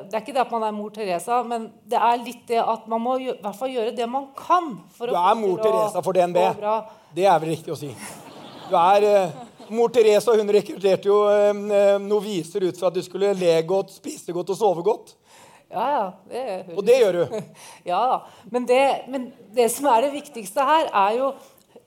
Det 0.08 0.16
er 0.16 0.22
ikke 0.22 0.32
det 0.34 0.42
at 0.42 0.52
man 0.54 0.64
er 0.64 0.72
mor 0.74 0.90
Teresa, 0.94 1.42
men 1.46 1.68
det 1.88 1.98
er 2.00 2.24
litt 2.24 2.46
det 2.48 2.58
at 2.62 2.88
man 2.88 3.02
må 3.04 3.18
i 3.20 3.28
hvert 3.30 3.58
fall 3.58 3.70
gjøre 3.70 3.92
det 3.96 4.08
man 4.08 4.30
kan. 4.36 4.72
For 4.96 5.12
Du 5.12 5.18
er 5.18 5.38
mor 5.38 5.60
Teresa 5.60 6.02
for 6.02 6.16
DNB. 6.16 6.40
Det 7.14 7.26
er 7.28 7.38
vel 7.42 7.52
riktig 7.52 7.74
å 7.74 7.78
si. 7.78 7.92
Du 8.70 8.76
er 8.78 9.06
eh, 9.06 9.38
Mor 9.70 9.90
Teresa 9.94 10.34
hun 10.34 10.50
rekrutterte 10.50 11.06
jo 11.06 11.20
eh, 11.30 11.50
eh, 11.76 11.96
noviser 12.02 12.64
ut 12.66 12.78
fra 12.78 12.88
at 12.90 12.96
du 12.96 13.02
skulle 13.06 13.32
le 13.38 13.52
godt, 13.66 13.92
spise 13.94 14.34
godt 14.34 14.50
og 14.54 14.58
sove 14.58 14.82
godt. 14.86 15.14
Ja, 15.70 15.84
ja. 15.94 16.06
Det 16.26 16.40
høres 16.48 16.78
Og 16.78 16.86
det 16.86 16.96
gjør 16.98 17.18
du. 17.20 17.36
Ja 17.92 18.00
da. 18.10 18.18
Men 18.50 18.66
det, 18.66 18.82
men 19.10 19.28
det 19.54 19.68
som 19.70 19.86
er 19.92 20.06
det 20.06 20.14
viktigste 20.16 20.66
her, 20.66 20.90
er 20.90 21.18
jo 21.20 21.30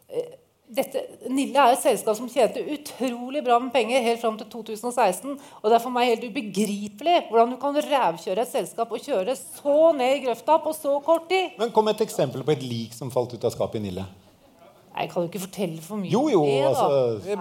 eh, 0.07 0.31
dette, 0.75 1.01
Nille 1.29 1.59
er 1.59 1.75
et 1.75 1.81
selskap 1.83 2.15
som 2.17 2.29
tjente 2.31 2.61
utrolig 2.73 3.43
bra 3.45 3.59
med 3.61 3.71
penger 3.73 4.01
helt 4.01 4.21
fram 4.21 4.37
til 4.39 4.47
2016. 4.51 5.37
Og 5.61 5.69
det 5.69 5.77
er 5.77 5.83
for 5.83 5.93
meg 5.93 6.09
helt 6.09 6.25
ubegripelig 6.29 7.19
hvordan 7.29 7.53
du 7.53 7.59
kan 7.61 7.77
rævkjøre 7.77 8.41
et 8.45 8.51
selskap 8.51 8.91
og 8.91 8.99
kjøre 9.05 9.35
så 9.37 9.77
ned 9.97 10.17
i 10.17 10.23
grøfta 10.25 10.57
på 10.65 10.73
så 10.77 10.97
kort 11.05 11.29
tid. 11.29 11.53
Men 11.59 11.71
Kom 11.75 11.85
med 11.85 11.95
et 11.99 12.05
eksempel 12.07 12.43
på 12.43 12.51
et 12.55 12.63
lik 12.65 12.93
som 12.97 13.11
falt 13.13 13.33
ut 13.37 13.45
av 13.45 13.53
skapet 13.55 13.79
i 13.81 13.85
Nille. 13.87 14.05
Jeg 14.93 15.09
kan 15.09 15.23
jo 15.23 15.29
ikke 15.31 15.39
fortelle 15.41 15.81
for 15.81 15.97
mye 15.97 16.11
Jo, 16.13 16.27
jo, 16.29 16.41
det, 16.45 16.57
altså 16.69 16.85
Vi 17.25 17.35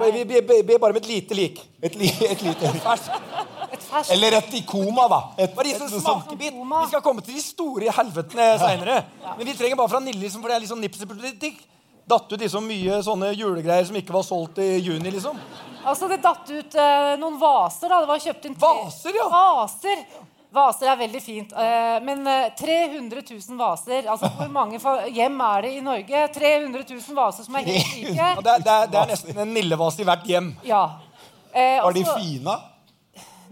ber- 0.65 0.79
bare 0.81 0.95
om 0.95 0.97
et 0.97 1.09
lite 1.11 1.37
lik. 1.37 1.59
Et, 1.83 1.95
li, 2.01 2.09
et 2.31 2.41
lite 2.47 2.65
Et 2.65 3.83
ferskt 3.91 4.13
Eller 4.15 4.39
et 4.39 4.55
i 4.57 4.63
koma, 4.65 5.05
da. 5.13 5.19
Et, 5.45 5.53
Bare 5.55 5.67
gi 5.69 5.75
oss 5.75 5.83
et- 5.83 5.99
en 5.99 6.01
smakebit. 6.01 6.55
Vi 6.57 6.89
skal 6.89 7.03
komme 7.05 7.21
til 7.21 7.35
de 7.37 7.43
store 7.45 7.93
helvetene 7.93 8.47
seinere. 8.59 9.03
Men 9.37 9.47
vi 9.47 9.53
trenger 9.53 9.77
bare 9.77 9.89
fra 9.93 10.01
Nille, 10.01 10.21
liksom, 10.25 10.41
for 10.41 10.49
det 10.49 10.57
er 10.57 10.61
litt 10.65 10.71
sånn 10.73 10.81
nipsepolitikk. 10.81 11.61
Datt 12.09 12.33
ut 12.33 12.41
liksom 12.41 12.65
mye 12.67 12.99
sånne 13.07 13.31
julegreier 13.37 13.85
som 13.87 13.97
ikke 13.97 14.13
var 14.13 14.25
solgt 14.27 14.59
i 14.59 14.73
juni, 14.83 15.11
liksom. 15.15 15.39
Altså, 15.85 16.09
Det 16.11 16.21
datt 16.23 16.51
ut 16.51 16.75
eh, 16.75 17.15
noen 17.19 17.39
vaser. 17.41 17.89
da. 17.89 18.01
Det 18.03 18.09
var 18.11 18.19
kjøpt 18.19 18.45
inn 18.51 18.55
tre- 18.59 18.69
Vaser, 18.85 19.17
ja. 19.19 19.29
Vaser. 19.31 20.05
Vaser 20.53 20.91
er 20.93 20.97
veldig 21.01 21.23
fint. 21.25 21.53
eh, 21.57 22.01
men 22.05 22.27
eh, 22.27 22.51
300 22.59 23.23
000 23.31 23.57
vaser 23.57 24.05
altså 24.13 24.29
Hvor 24.37 24.51
mange 24.53 24.77
hjem 25.15 25.41
er 25.41 25.63
det 25.65 25.71
i 25.79 25.81
Norge? 25.81 26.27
300 26.35 26.85
000 26.91 27.17
vaser 27.17 27.45
som 27.47 27.57
er 27.57 27.65
helt 27.71 27.95
like. 27.97 28.13
Ja, 28.19 28.35
det, 28.37 28.51
er, 28.51 28.59
det, 28.67 28.73
er, 28.75 28.87
det 28.93 28.99
er 29.01 29.07
nesten 29.15 29.39
en 29.47 29.55
Nillevase 29.57 30.03
i 30.03 30.05
hvert 30.11 30.27
hjem. 30.29 30.53
Ja. 30.69 30.83
Eh, 31.55 31.79
Var 31.83 31.93
de 31.97 32.05
altså, 32.05 32.19
fine? 32.19 32.59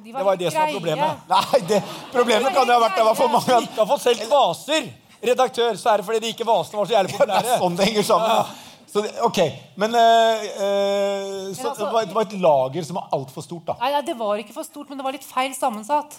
de 0.04 0.12
Det 0.12 0.24
var 0.24 0.36
det 0.36 0.52
som 0.52 0.60
var 0.62 0.72
problemet. 0.76 1.24
Nei, 1.28 1.60
det, 1.68 1.82
problemet 2.12 2.54
kan 2.54 2.66
jo 2.68 2.72
ha 2.76 2.80
vært 2.84 2.96
det 3.00 3.04
var 3.08 3.14
for 3.18 3.28
mange 3.32 3.62
Ikke 3.64 3.80
har 3.82 3.88
fått 3.94 4.04
solgt 4.04 4.28
vaser. 4.30 4.90
Redaktør, 5.22 5.76
så 5.76 5.92
er 5.92 6.00
det 6.00 6.06
fordi 6.06 6.20
de 6.24 6.32
ikke 6.34 6.46
vasene 6.48 6.80
var 6.80 6.86
så 6.90 6.96
jævlig 6.96 7.18
Det 7.18 7.36
er 7.36 7.58
sånn 7.60 7.76
det 7.78 7.88
henger 7.90 8.06
sammen. 8.08 8.30
ja. 8.36 8.66
Så 8.90 9.02
det, 9.04 9.10
ok, 9.22 9.38
Men 9.78 9.94
eh, 9.94 10.46
eh, 10.50 11.52
så, 11.54 11.68
altså- 11.70 11.84
det, 11.84 11.92
var, 11.92 12.04
det 12.10 12.14
var 12.16 12.22
et 12.26 12.32
lager 12.42 12.82
som 12.88 12.96
var 12.98 13.08
altfor 13.14 13.44
stort, 13.46 13.66
da. 13.68 13.76
Nei, 13.80 13.92
nei, 13.94 14.00
det 14.08 14.16
var 14.18 14.40
ikke 14.42 14.56
for 14.56 14.66
stort, 14.66 14.88
men 14.90 14.98
det 14.98 15.04
var 15.06 15.14
litt 15.14 15.26
feil 15.28 15.54
sammensatt. 15.54 16.16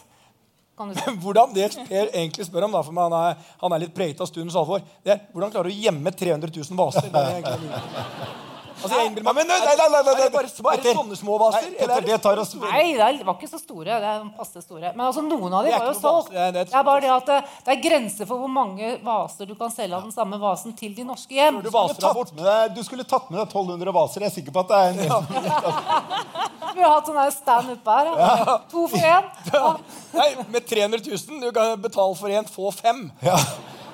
Kan 0.78 0.88
du 0.88 0.96
si. 0.96 1.04
Hvordan 1.26 1.52
det 1.54 1.68
Per 1.90 2.14
egentlig 2.16 2.48
spør 2.48 2.70
om, 2.70 2.78
da, 2.78 2.82
for 2.88 2.96
han 2.96 3.18
er, 3.18 3.36
han 3.66 3.76
er 3.76 3.84
litt 3.84 3.94
preget 3.98 4.22
av 4.24 4.30
stundens 4.32 4.56
alvor, 4.56 4.80
det 5.04 5.18
er 5.18 5.20
hvordan 5.34 5.52
klarer 5.52 5.68
du 5.68 5.76
å 5.76 5.82
gjemme 5.84 6.14
300 6.16 6.54
000 6.56 6.80
vaser? 6.80 7.10
Det 7.12 7.26
er 7.26 7.42
egentlig- 7.42 8.50
Altså, 8.82 8.98
jeg 8.98 9.08
innbiller 9.12 9.28
meg, 9.28 9.36
Men, 9.36 9.48
nei, 9.48 9.60
nei, 9.62 9.76
nei, 9.78 9.88
nei, 9.92 10.00
Er 10.02 10.04
det 10.04 10.14
nei, 10.18 10.30
bare, 10.34 10.50
bare 10.66 10.94
sånne 10.98 11.18
små 11.20 11.38
vaser? 11.42 11.62
Nei, 11.68 11.76
eller 11.78 11.94
er 11.94 12.02
Petter, 12.02 12.08
det 12.12 12.22
tar 12.26 12.42
oss 12.42 12.54
Nei, 12.56 12.86
det 12.98 13.26
var 13.28 13.36
ikke 13.38 13.50
så 13.52 13.60
store. 13.62 13.86
Det 14.02 14.10
er 14.12 14.24
passe 14.38 14.64
store. 14.66 14.92
Men 14.96 15.06
altså, 15.08 15.22
noen 15.26 15.54
av 15.54 15.66
dem 15.68 15.76
var 15.78 15.88
jo 15.92 15.98
solgt. 16.00 16.32
det 16.32 16.42
er- 16.42 16.52
det 16.58 16.66
Det 16.72 16.84
bare 16.86 17.02
det 17.02 17.12
at 17.16 17.26
det, 17.32 17.40
det 17.66 17.76
er 17.78 17.82
grenser 17.90 18.26
for 18.26 18.38
hvor 18.42 18.50
mange 18.50 18.98
vaser 19.04 19.46
du 19.46 19.56
kan 19.56 19.70
selge 19.72 19.96
av 19.96 20.04
den 20.04 20.12
samme 20.12 20.40
vasen 20.42 20.74
til 20.78 20.96
de 20.96 21.04
norske 21.04 21.34
hjem. 21.38 21.62
du 21.62 21.70
skulle 21.70 22.14
tatt 22.14 22.34
med 22.36 22.44
deg, 22.46 22.76
du 22.76 22.84
skulle 22.84 23.04
tatt 23.04 23.30
med 23.30 23.40
deg 23.40 23.48
1200 23.48 23.94
vaser. 23.94 24.22
Jeg 24.22 24.32
er 24.32 24.36
sikker 24.40 24.52
på 24.52 24.60
at 24.60 24.68
det 24.68 24.78
er 24.78 24.90
en 24.90 26.12
Vi 26.76 26.82
har 26.82 26.94
hatt 26.96 27.06
sånn 27.10 27.32
stand 27.36 27.72
oppe 27.74 27.92
her. 27.98 28.12
Ja. 28.18 28.58
To 28.72 28.88
for 28.88 28.98
én. 28.98 29.28
Ja. 29.54 29.76
Nei, 30.14 30.30
med 30.52 30.66
300 30.68 31.00
000. 31.04 31.42
Du 31.42 31.52
kan 31.56 31.76
betale 31.82 32.16
for 32.16 32.30
en, 32.32 32.46
få 32.46 32.72
fem. 32.74 33.12
ja. 33.22 33.38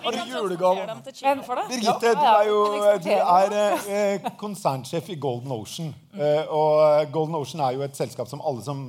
Har 0.07 0.25
du 0.25 0.31
julegave? 0.31 0.83
det. 1.59 1.65
Birgitte, 1.71 2.11
du 2.15 2.27
er 2.31 2.47
jo 2.47 2.59
du 3.03 3.09
er, 3.13 3.55
eh, 3.97 4.27
konsernsjef 4.39 5.09
i 5.13 5.17
Golden 5.21 5.51
Ocean. 5.51 5.93
Eh, 6.15 6.43
og 6.49 7.11
Golden 7.13 7.35
Ocean 7.35 7.63
er 7.65 7.75
jo 7.77 7.83
et 7.85 7.97
selskap 7.97 8.29
som 8.31 8.41
alle 8.41 8.63
som 8.65 8.83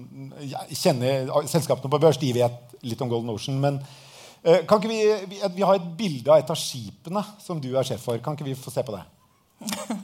kjenner 0.71 1.33
selskapene 1.47 1.91
på 1.91 2.01
børs, 2.03 2.21
de 2.21 2.33
vet 2.37 2.79
litt 2.83 3.03
om 3.03 3.11
Golden 3.11 3.31
Ocean. 3.35 3.59
Men 3.61 3.81
eh, 4.45 4.65
kan 4.69 4.79
ikke 4.79 4.93
vi, 4.93 5.03
vi, 5.35 5.43
vi 5.59 5.67
har 5.67 5.81
et 5.81 5.91
bilde 5.99 6.33
av 6.33 6.39
et 6.43 6.55
av 6.55 6.59
skipene 6.59 7.25
som 7.43 7.61
du 7.61 7.75
er 7.75 7.89
sjef 7.89 8.07
for. 8.07 8.23
Kan 8.23 8.39
ikke 8.39 8.49
vi 8.51 8.57
få 8.59 8.75
se 8.75 8.87
på 8.87 8.97
det? 8.97 9.05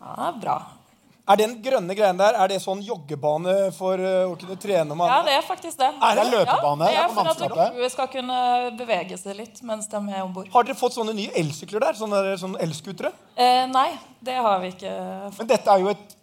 Ja, 0.00 0.30
bra. 0.32 0.79
Er 1.30 1.36
den 1.38 1.52
grønne 1.62 1.94
greien 1.94 2.18
der 2.18 2.34
er 2.42 2.48
det 2.50 2.56
sånn 2.62 2.80
joggebane 2.82 3.52
for 3.76 4.00
eh, 4.02 4.24
å 4.26 4.32
kunne 4.40 4.56
trene 4.58 4.96
Man? 4.98 5.10
Ja, 5.12 5.18
det 5.26 5.34
er 5.38 5.44
faktisk 5.46 5.78
det. 5.78 5.90
Er 6.02 6.16
det 6.18 6.24
løpebane? 6.32 6.88
Ja, 6.90 7.04
det 7.06 7.10
er 7.10 7.14
for 7.14 7.30
at 7.30 7.76
du 7.76 7.84
skal 7.92 8.08
kunne 8.10 8.38
bevege 8.78 9.18
seg 9.20 9.36
litt 9.38 9.60
mens 9.68 9.86
de 9.92 10.00
er 10.00 10.22
om 10.24 10.32
bord. 10.34 10.48
Har 10.54 10.66
dere 10.66 10.74
fått 10.80 10.96
sånne 10.98 11.14
nye 11.14 11.30
elsykler 11.38 11.84
der? 11.86 11.98
Sånne, 12.00 12.22
sånne 12.40 12.58
elskutere? 12.64 13.12
Eh, 13.36 13.66
nei, 13.70 13.90
det 14.26 14.34
har 14.42 14.58
vi 14.64 14.72
ikke. 14.74 14.94
fått. 15.30 15.38
Men 15.44 15.52
dette 15.52 15.70
er 15.76 15.84
jo 15.84 15.92
et 15.94 16.16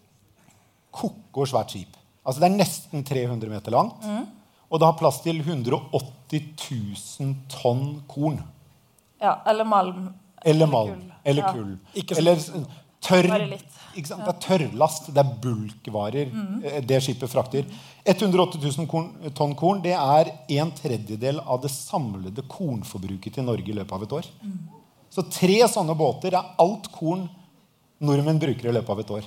koko 0.98 1.46
svært 1.48 1.72
skip. 1.76 1.96
Altså 2.28 2.42
Det 2.44 2.50
er 2.50 2.58
nesten 2.58 3.04
300 3.08 3.50
meter 3.54 3.72
langt. 3.72 4.04
Og 4.68 4.80
det 4.82 4.88
har 4.90 4.98
plass 5.00 5.22
til 5.24 5.38
180 5.40 6.50
000 6.60 7.36
tonn 7.54 8.02
korn. 8.12 8.42
Ja, 9.24 9.38
eller 9.48 9.64
malm. 9.64 10.10
Eller 10.46 10.68
malm. 10.68 10.98
kull. 11.00 11.14
Eller 11.24 11.44
Ja. 11.44 11.54
kull. 11.54 11.78
Så- 11.96 12.18
Eller 12.18 12.36
tørr 13.02 13.58
Det 13.98 14.28
er 14.28 14.40
tørrlast. 14.46 15.10
Det 15.14 15.22
er 15.24 15.32
bulkvarer 15.44 16.30
Mm. 16.32 16.62
det 16.88 17.00
skipet 17.04 17.30
frakter. 17.30 17.66
180 18.06 18.62
000 18.78 18.88
korn, 18.88 19.10
tonn 19.34 19.56
korn 19.56 19.82
det 19.82 19.94
er 19.94 20.32
en 20.60 20.72
tredjedel 20.72 21.40
av 21.46 21.62
det 21.62 21.72
samlede 21.72 22.44
kornforbruket 22.48 23.34
til 23.34 23.44
Norge 23.44 23.68
i 23.70 23.74
løpet 23.74 23.92
av 23.92 24.04
et 24.04 24.14
år. 24.20 24.26
Så 25.10 25.24
tre 25.32 25.58
sånne 25.68 25.96
båter 25.98 26.34
er 26.36 26.54
alt 26.60 26.92
korn 26.92 27.30
nordmenn 28.00 28.40
bruker 28.40 28.70
i 28.70 28.74
løpet 28.76 28.90
av 28.94 29.00
et 29.00 29.10
år. 29.12 29.24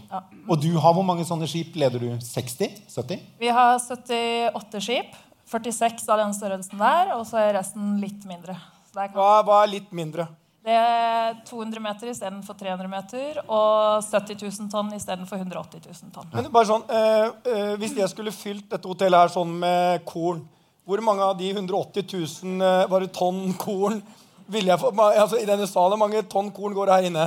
Og 0.49 0.61
du 0.62 0.71
har 0.79 0.95
hvor 0.95 1.05
mange 1.05 1.25
sånne 1.27 1.49
skip? 1.50 1.75
Leder 1.75 1.99
du 1.99 2.11
60? 2.23 2.69
70? 2.89 3.19
Vi 3.41 3.49
har 3.49 3.79
78 3.79 4.81
skip. 4.81 5.17
46 5.50 6.09
av 6.09 6.19
den 6.21 6.33
størrelsen 6.37 6.79
der, 6.79 7.09
og 7.17 7.25
så 7.27 7.41
er 7.43 7.57
resten 7.59 7.97
litt 8.00 8.23
mindre. 8.29 8.55
Er, 8.95 9.09
Hva, 9.11 9.43
hva 9.43 9.65
er 9.65 9.73
litt 9.73 9.91
mindre? 9.93 10.29
Det 10.71 10.77
er 10.79 11.39
200 11.49 11.83
meter 11.83 12.11
istedenfor 12.12 12.55
300 12.59 12.91
meter, 12.91 13.41
og 13.50 14.05
70 14.07 14.39
000 14.45 14.71
tonn 14.71 14.93
istedenfor 14.95 15.41
180 15.43 15.83
000 15.89 16.15
tonn. 16.15 16.31
Men 16.37 16.50
bare 16.55 16.69
sånn, 16.69 16.85
eh, 16.87 17.27
eh, 17.50 17.75
Hvis 17.81 17.97
jeg 17.99 18.11
skulle 18.12 18.35
fylt 18.35 18.69
dette 18.71 18.87
hotellet 18.87 19.19
her 19.25 19.33
sånn 19.35 19.57
med 19.65 20.05
korn, 20.07 20.45
hvor 20.87 21.03
mange 21.03 21.27
av 21.27 21.37
de 21.39 21.50
180 21.53 22.07
000 22.47 22.62
eh, 22.62 23.07
tonn 23.15 23.55
korn 23.59 23.99
ville 24.50 24.71
jeg 24.71 24.83
få, 24.83 24.93
altså, 24.95 25.41
I 25.41 25.49
denne 25.49 25.67
salen, 25.67 25.97
hvor 25.97 26.05
mange 26.07 26.23
tonn 26.31 26.50
korn 26.55 26.75
går 26.77 26.87
det 26.87 26.99
her 26.99 27.11
inne? 27.11 27.27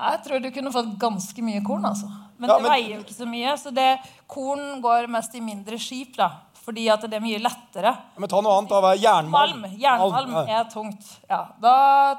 Jeg 0.00 0.20
tror 0.24 0.40
du 0.40 0.50
kunne 0.52 0.72
fått 0.72 0.92
ganske 1.00 1.42
mye 1.44 1.64
korn, 1.64 1.84
altså. 1.84 2.08
Men 2.38 2.48
Ja, 2.48 2.56
det 2.56 2.62
men- 2.62 2.72
veier 2.72 2.94
jo 2.96 3.02
ikke 3.04 3.16
så 3.18 3.28
mye. 3.28 3.56
Så 3.56 3.74
det, 3.74 3.98
korn 4.26 4.80
går 4.80 5.08
mest 5.08 5.34
i 5.34 5.40
mindre 5.40 5.78
skip, 5.78 6.16
da. 6.16 6.30
Fordi 6.64 6.88
at 6.92 7.06
det 7.08 7.16
er 7.16 7.24
mye 7.24 7.38
lettere. 7.40 7.92
Ja, 7.96 8.20
Men 8.20 8.30
ta 8.30 8.40
noe 8.44 8.58
annet. 8.58 8.72
da, 8.72 8.80
hva 8.84 8.90
er 8.94 9.00
Jernmalm. 9.00 9.62
Malm, 9.62 9.78
Jernmalm 9.80 10.34
Malm, 10.34 10.50
er 10.52 10.66
tungt. 10.72 11.14
Ja. 11.30 11.44
Da 11.62 11.76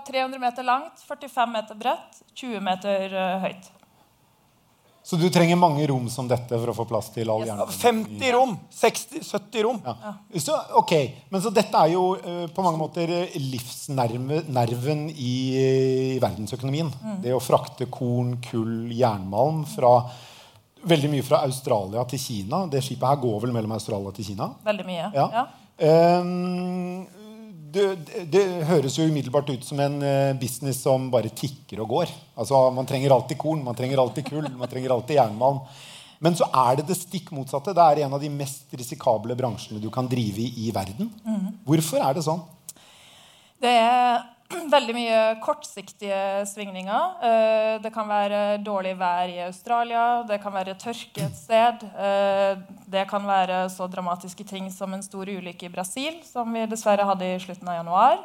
300 0.07 0.41
meter 0.41 0.65
langt, 0.65 1.03
45 1.07 1.53
meter 1.53 1.77
bredt, 1.77 2.24
20 2.33 2.65
meter 2.65 3.13
eh, 3.13 3.45
høyt. 3.45 3.69
Så 5.03 5.17
du 5.17 5.25
trenger 5.33 5.57
mange 5.57 5.86
rom 5.89 6.05
som 6.13 6.27
dette 6.29 6.53
for 6.53 6.71
å 6.71 6.75
få 6.77 6.83
plass 6.86 7.10
til 7.13 7.29
all 7.33 7.41
Yes. 7.41 7.57
Ja, 7.57 7.65
50 7.65 8.33
rom. 8.36 8.51
60-70 8.69 9.63
rom. 9.65 9.79
Ja. 9.83 10.13
Så, 10.38 10.57
ok, 10.77 10.93
Men 11.29 11.41
så 11.41 11.50
dette 11.50 11.74
er 11.74 11.95
jo 11.95 12.03
uh, 12.21 12.45
på 12.53 12.65
mange 12.65 12.77
måter 12.77 13.10
eh, 13.10 13.38
livsnerven 13.41 15.10
i, 15.10 15.33
i 16.15 16.19
verdensøkonomien. 16.21 16.91
Det 17.24 17.33
å 17.33 17.41
frakte 17.41 17.89
korn, 17.89 18.38
kull, 18.45 18.91
jernmalm 18.93 19.65
fra 19.74 19.95
veldig 20.88 21.09
mye 21.11 21.25
fra 21.25 21.41
Australia 21.45 22.03
til 22.09 22.21
Kina. 22.21 22.65
Det 22.71 22.81
skipet 22.85 23.07
her 23.07 23.19
går 23.21 23.39
vel 23.45 23.55
mellom 23.55 23.73
Australia 23.75 24.13
til 24.15 24.31
Kina? 24.31 24.51
Veldig 24.65 24.85
mye. 24.88 25.09
Ja. 25.15 25.27
Ja. 25.35 25.47
Um, 26.21 27.07
det, 27.71 27.85
det, 28.07 28.25
det 28.33 28.43
høres 28.67 28.97
jo 29.00 29.05
umiddelbart 29.07 29.50
ut 29.53 29.63
som 29.63 29.79
en 29.79 30.01
eh, 30.03 30.33
business 30.39 30.81
som 30.83 31.07
bare 31.13 31.31
tikker 31.31 31.79
og 31.85 31.93
går. 31.93 32.11
Altså, 32.35 32.59
Man 32.75 32.89
trenger 32.89 33.13
alltid 33.15 33.39
korn, 33.39 33.63
man 33.63 33.77
trenger 33.77 34.01
alltid 34.03 34.27
kull, 34.27 34.50
man 34.59 34.71
trenger 34.71 34.91
alltid 34.97 35.15
jernmalm. 35.21 35.61
Men 36.21 36.35
så 36.38 36.45
er 36.67 36.81
det 36.81 36.89
det 36.91 37.00
stikk 37.00 37.31
motsatte. 37.33 37.73
Det 37.73 37.85
er 37.85 38.03
en 38.03 38.13
av 38.13 38.21
de 38.21 38.29
mest 38.29 38.75
risikable 38.77 39.38
bransjene 39.39 39.79
du 39.81 39.88
kan 39.93 40.09
drive 40.09 40.43
i 40.43 40.67
i 40.67 40.73
verden. 40.75 41.09
Hvorfor 41.65 42.03
er 42.03 42.17
det 42.17 42.25
sånn? 42.27 42.43
Det 43.61 43.71
er 43.71 44.19
veldig 44.72 44.93
mye 44.96 45.20
kortsiktige 45.43 46.46
svingninger. 46.50 47.15
Eh, 47.24 47.79
Det 47.81 47.91
kan 47.93 48.08
være 48.08 48.58
dårlig 48.63 48.98
vær 49.00 49.29
i 49.29 49.39
Australia, 49.46 50.24
det 50.27 50.41
kan 50.41 50.53
være 50.53 50.75
tørke 50.75 51.25
et 51.25 51.36
sted. 51.36 51.84
eh, 51.98 52.55
Det 52.89 53.08
kan 53.08 53.25
være 53.25 53.70
så 53.70 53.88
dramatiske 53.89 54.46
ting 54.48 54.70
som 54.72 54.93
en 54.93 55.03
stor 55.03 55.25
ulykke 55.25 55.63
i 55.63 55.70
Brasil, 55.74 56.22
som 56.24 56.51
vi 56.53 56.65
dessverre 56.65 57.05
hadde 57.05 57.36
i 57.36 57.39
slutten 57.39 57.67
av 57.67 57.84
januar. 57.86 58.17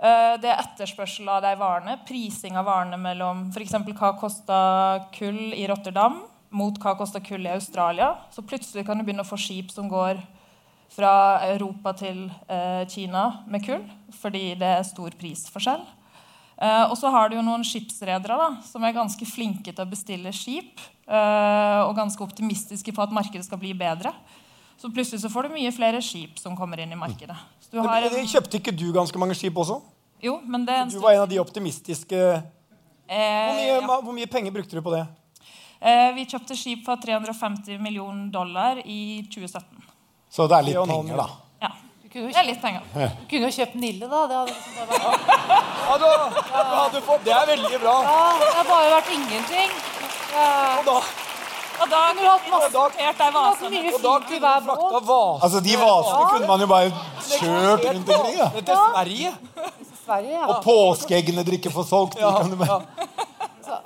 Eh, 0.00 0.36
Det 0.38 0.50
er 0.50 0.62
etterspørsel 0.62 1.28
av 1.28 1.42
de 1.42 1.54
varene, 1.56 1.98
prising 2.06 2.56
av 2.56 2.66
varene 2.66 2.98
mellom 2.98 3.50
f.eks. 3.52 3.72
hva 3.72 4.18
kosta 4.18 5.06
kull 5.12 5.52
i 5.54 5.66
Rotterdam 5.66 6.22
mot 6.50 6.78
hva 6.78 6.96
kosta 6.96 7.20
kull 7.20 7.46
i 7.46 7.54
Australia. 7.54 8.16
Så 8.30 8.42
plutselig 8.42 8.86
kan 8.86 8.98
du 8.98 9.04
begynne 9.04 9.24
å 9.24 9.30
få 9.30 9.36
skip 9.38 9.70
som 9.70 9.88
går 9.88 10.20
fra 10.94 11.40
Europa 11.42 11.92
til 11.92 12.30
Kina 12.88 13.42
med 13.48 13.64
kull, 13.64 13.82
fordi 14.20 14.54
det 14.60 14.70
er 14.78 14.86
stor 14.86 15.14
prisforskjell. 15.20 15.82
Eh, 16.54 16.84
og 16.86 16.94
så 16.98 17.10
har 17.10 17.28
du 17.30 17.36
jo 17.36 17.42
noen 17.42 17.64
skipsredere 17.66 18.36
da, 18.38 18.48
som 18.62 18.84
er 18.86 18.94
ganske 18.94 19.26
flinke 19.26 19.72
til 19.74 19.82
å 19.82 19.90
bestille 19.90 20.30
skip, 20.34 20.78
eh, 21.08 21.80
og 21.82 21.96
ganske 21.98 22.22
optimistiske 22.22 22.94
på 22.94 23.02
at 23.02 23.14
markedet 23.14 23.46
skal 23.46 23.58
bli 23.58 23.72
bedre. 23.74 24.12
Så 24.78 24.90
plutselig 24.92 25.22
så 25.22 25.30
får 25.30 25.48
du 25.48 25.54
mye 25.54 25.72
flere 25.74 26.00
skip 26.02 26.38
som 26.38 26.56
kommer 26.58 26.80
inn 26.82 26.92
i 26.92 26.98
markedet. 26.98 27.36
Så 27.62 27.70
du 27.72 27.78
har 27.80 28.02
Men, 28.02 28.18
en, 28.20 28.26
Kjøpte 28.26 28.58
ikke 28.58 28.74
du 28.74 28.88
ganske 28.92 29.18
mange 29.18 29.34
skip 29.38 29.54
også? 29.56 29.80
jo, 30.24 30.38
men 30.46 30.64
det 30.66 30.74
er 30.74 30.82
en 30.82 30.90
Du 30.90 30.98
var 31.02 31.12
en 31.14 31.22
av 31.22 31.28
de 31.28 31.38
optimistiske 31.38 32.16
Hvor 32.16 33.14
eh, 33.14 33.54
mye, 33.58 33.74
ja. 33.74 33.86
hvor 33.86 34.14
mye 34.16 34.26
penger 34.30 34.52
brukte 34.54 34.76
du 34.76 34.82
på 34.82 34.94
det? 34.94 35.06
eh, 35.80 36.10
Vi 36.16 36.24
kjøpte 36.26 36.56
skip 36.56 36.84
for 36.86 36.96
350 36.96 37.78
millioner 37.82 38.30
dollar 38.32 38.80
i 38.84 39.22
2017. 39.30 39.82
Så 40.30 40.48
det 40.48 40.58
er 40.58 40.68
litt 40.70 40.80
penger, 40.88 41.16
da. 41.16 41.28
Ja, 42.14 42.20
kunne, 42.20 42.32
det 42.32 42.36
jo 42.38 42.46
litt 42.46 42.62
penger. 42.62 42.82
kunne 43.30 43.48
jo 43.48 43.52
kjøpt 43.58 43.74
Nille, 43.74 44.06
da. 44.10 44.20
Det 44.30 44.36
hadde, 44.38 44.52
liksom 44.54 44.74
vært, 44.78 44.94
Ja, 45.84 45.96
du, 45.98 46.04
du 46.04 46.74
hadde 46.78 47.00
fått, 47.08 47.24
Det 47.24 47.32
er 47.34 47.46
veldig 47.46 47.80
bra. 47.82 47.94
ja, 48.06 48.20
det 48.40 48.50
har 48.54 48.64
bare 48.70 48.90
vært 48.94 49.10
ingenting. 49.16 49.70
Ja. 50.34 50.78
Og 50.78 50.84
da, 50.86 50.96
Og 51.82 51.88
da 51.90 52.00
kunne 52.06 52.22
du 52.22 52.28
hatt 52.30 52.46
masse 52.50 52.66
Og 52.66 52.72
da- 52.72 52.88
vasene. 53.34 53.94
og 53.94 54.02
da 54.02 54.12
kunne 54.28 54.38
du 54.38 54.66
frakta 54.68 55.00
båt. 55.08 55.42
Altså, 55.42 55.60
De 55.60 55.74
vasene 55.76 56.28
kunne 56.30 56.46
man 56.46 56.60
jo 56.60 56.66
bare 56.66 56.92
kjørt 57.34 57.84
rundt 57.90 58.08
omkring. 58.08 58.38
Ja. 58.38 58.48
til 58.60 58.76
Sverige. 58.94 59.34
Sverige, 60.04 60.30
ja. 60.38 60.46
Og 60.46 60.62
påskeeggene 60.64 61.42
dere 61.44 61.56
ikke 61.58 61.70
får 61.72 61.84
solgt. 61.88 62.14
de 62.14 62.20
Ja, 62.20 62.30
kan 62.38 62.50
du 62.50 62.56
bare- 62.56 62.82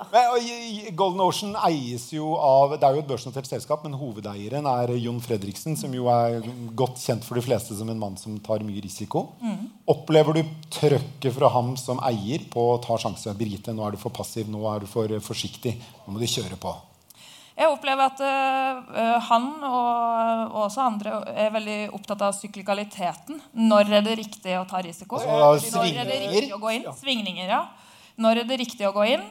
Men, 0.09 0.95
Golden 0.97 1.21
Ocean 1.21 1.53
eies 1.67 2.07
jo 2.13 2.31
av 2.41 2.73
Det 2.79 2.85
er 2.87 2.95
jo 2.97 3.03
et 3.03 3.09
børsnotert 3.09 3.49
selskap, 3.49 3.83
men 3.85 3.97
hovedeieren 3.99 4.65
er 4.69 4.93
Jon 4.97 5.21
Fredriksen, 5.23 5.77
som 5.77 5.93
jo 5.93 6.09
er 6.11 6.41
godt 6.77 7.01
kjent 7.01 7.25
for 7.27 7.37
de 7.37 7.45
fleste 7.45 7.77
som 7.77 7.89
en 7.91 8.01
mann 8.01 8.17
som 8.17 8.37
tar 8.43 8.65
mye 8.65 8.81
risiko. 8.83 9.27
Opplever 9.89 10.39
du 10.39 10.43
trøkket 10.73 11.33
fra 11.35 11.53
ham 11.53 11.75
som 11.79 12.01
eier 12.09 12.45
på 12.51 12.65
å 12.73 12.77
ta 12.83 12.97
sjanse? 13.01 13.33
Birgitte, 13.37 13.75
nå 13.75 13.85
er 13.85 13.95
du 13.95 14.01
for 14.01 14.13
passiv, 14.15 14.49
nå 14.49 14.65
er 14.73 14.85
du 14.85 14.89
for 14.89 15.19
forsiktig. 15.23 15.77
Nå 16.05 16.15
må 16.15 16.21
du 16.21 16.29
kjøre 16.29 16.57
på. 16.59 16.75
Jeg 17.59 17.67
opplever 17.73 18.07
at 18.07 18.21
uh, 18.23 19.17
han 19.27 19.47
og, 19.67 20.43
og 20.53 20.61
også 20.69 20.85
andre 20.85 21.17
er 21.43 21.49
veldig 21.51 21.79
opptatt 21.97 22.21
av 22.29 22.37
syklikaliteten. 22.37 23.41
Når 23.59 23.97
er 23.97 24.05
det 24.05 24.15
riktig 24.21 24.55
å 24.55 24.63
ta 24.69 24.79
risiko? 24.85 25.19
Altså, 25.19 25.81
Når 25.81 25.99
er 26.05 26.07
det 26.07 26.21
riktig 26.23 26.55
å 26.55 26.61
gå 26.61 26.71
inn? 26.77 26.87
Svingninger, 27.01 27.51
ja. 27.51 27.65
Når 28.19 28.43
er 28.43 28.47
det 28.47 28.61
riktig 28.63 28.87
å 28.87 28.93
gå 28.95 29.09
inn? 29.11 29.27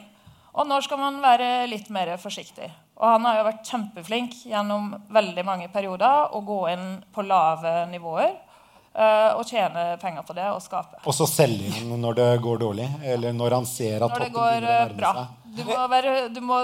Og 0.59 0.67
når 0.67 0.83
skal 0.83 0.99
man 0.99 1.21
være 1.23 1.49
litt 1.71 1.87
mer 1.93 2.11
forsiktig? 2.19 2.67
Og 2.99 3.07
han 3.07 3.23
har 3.29 3.37
jo 3.39 3.47
vært 3.47 3.69
kjempeflink 3.69 4.33
gjennom 4.49 4.91
veldig 5.15 5.45
mange 5.47 5.69
perioder 5.71 6.33
å 6.35 6.41
gå 6.43 6.59
inn 6.73 6.87
på 7.15 7.23
lave 7.23 7.85
nivåer 7.87 8.33
øh, 8.33 9.37
og 9.39 9.45
tjene 9.47 9.93
penger 10.01 10.25
på 10.27 10.35
det 10.35 10.49
og 10.51 10.59
skape. 10.65 10.99
Og 11.07 11.15
så 11.15 11.29
selge 11.31 11.71
inn 11.79 11.93
når 12.03 12.17
det 12.19 12.27
går 12.43 12.59
dårlig? 12.65 12.89
Eller 13.07 13.31
når 13.37 13.55
han 13.55 13.69
ser 13.69 14.03
at 14.03 14.11
Når 14.11 14.25
det 14.25 14.27
toppen 14.27 14.35
går 14.35 14.49
begynner 14.57 14.73
å 14.73 14.81
nærme 14.89 14.99
bra. 14.99 15.13
seg? 15.21 15.35
Du 15.49 15.63
må, 15.65 15.77
være, 15.89 16.11
du 16.29 16.41
må 16.45 16.59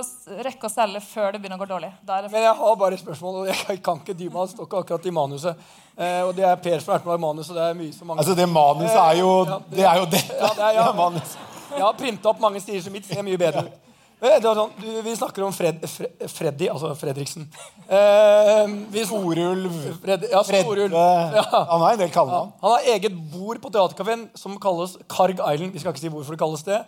rekke 0.46 0.68
å 0.68 0.72
selge 0.76 1.00
før 1.02 1.32
det 1.34 1.40
begynner 1.42 1.58
å 1.58 1.64
gå 1.64 1.70
dårlig. 1.72 1.94
Men 2.06 2.44
jeg 2.44 2.54
har 2.60 2.76
bare 2.84 3.00
et 3.00 3.02
spørsmål, 3.02 3.40
og 3.42 3.48
jeg 3.50 3.80
kan 3.88 4.04
ikke 4.04 4.14
dy 4.14 4.28
meg. 4.28 4.44
Det 4.44 4.58
står 4.58 4.68
ikke 4.70 4.84
akkurat 4.84 5.08
i 5.10 5.16
manuset. 5.16 5.64
Eh, 5.96 6.20
og 6.28 6.36
det 6.38 6.46
er 6.46 6.60
Per 6.62 6.84
som 6.84 6.92
har 6.94 7.00
vært 7.00 7.08
med 7.10 7.18
i 7.18 7.24
manuset. 7.24 7.56
Det 7.56 7.64
er 7.66 7.80
mye 7.80 7.96
som 7.96 8.12
mange 8.12 8.22
Altså, 8.22 8.36
det 8.38 8.46
manuset 8.52 9.00
er 9.08 9.18
jo 9.24 9.32
Ja, 9.48 9.58
Det 9.72 9.88
er 9.88 10.04
jo 10.04 10.06
dette. 10.12 10.38
Ja, 10.44 10.52
det 10.60 10.68
er, 10.68 10.78
ja. 10.82 10.86
Det 10.92 11.00
manus. 11.00 11.34
Jeg 11.72 11.84
har 11.88 11.98
printa 11.98 12.30
opp 12.30 12.44
mange 12.44 12.62
stiler, 12.62 12.84
så 12.86 12.94
mitt 12.94 13.08
ser 13.08 13.26
mye 13.26 13.40
bedre 13.40 13.66
ut. 13.66 13.85
Var 14.26 14.58
sånn, 14.58 14.72
du, 14.82 14.88
vi 15.06 15.14
snakker 15.18 15.44
om 15.46 15.54
Fred, 15.54 15.84
Fred, 15.90 16.24
Freddy, 16.32 16.68
altså 16.72 16.92
Fredriksen. 16.98 17.46
Eh, 17.86 18.62
vi 18.94 19.04
Storulv. 19.06 19.76
Fred, 20.02 20.26
ja, 20.32 20.42
Storulv. 20.48 20.96
Ja. 20.96 21.44
Han 21.72 21.84
har 21.84 21.92
en 21.94 22.00
del 22.02 22.10
Ja. 22.16 22.40
Han 22.62 22.72
har 22.72 22.88
eget 22.96 23.16
bord 23.34 23.62
på 23.62 23.70
teaterkafeen 23.74 24.28
som 24.38 24.58
kalles 24.62 24.98
Karg 25.12 25.38
Island. 25.38 25.74
Vi 25.76 25.84
skal 25.84 25.94
ikke 25.94 26.06
si 26.06 26.10
hvorfor 26.14 26.34
det 26.34 26.42
kalles 26.42 26.64
det, 26.66 26.80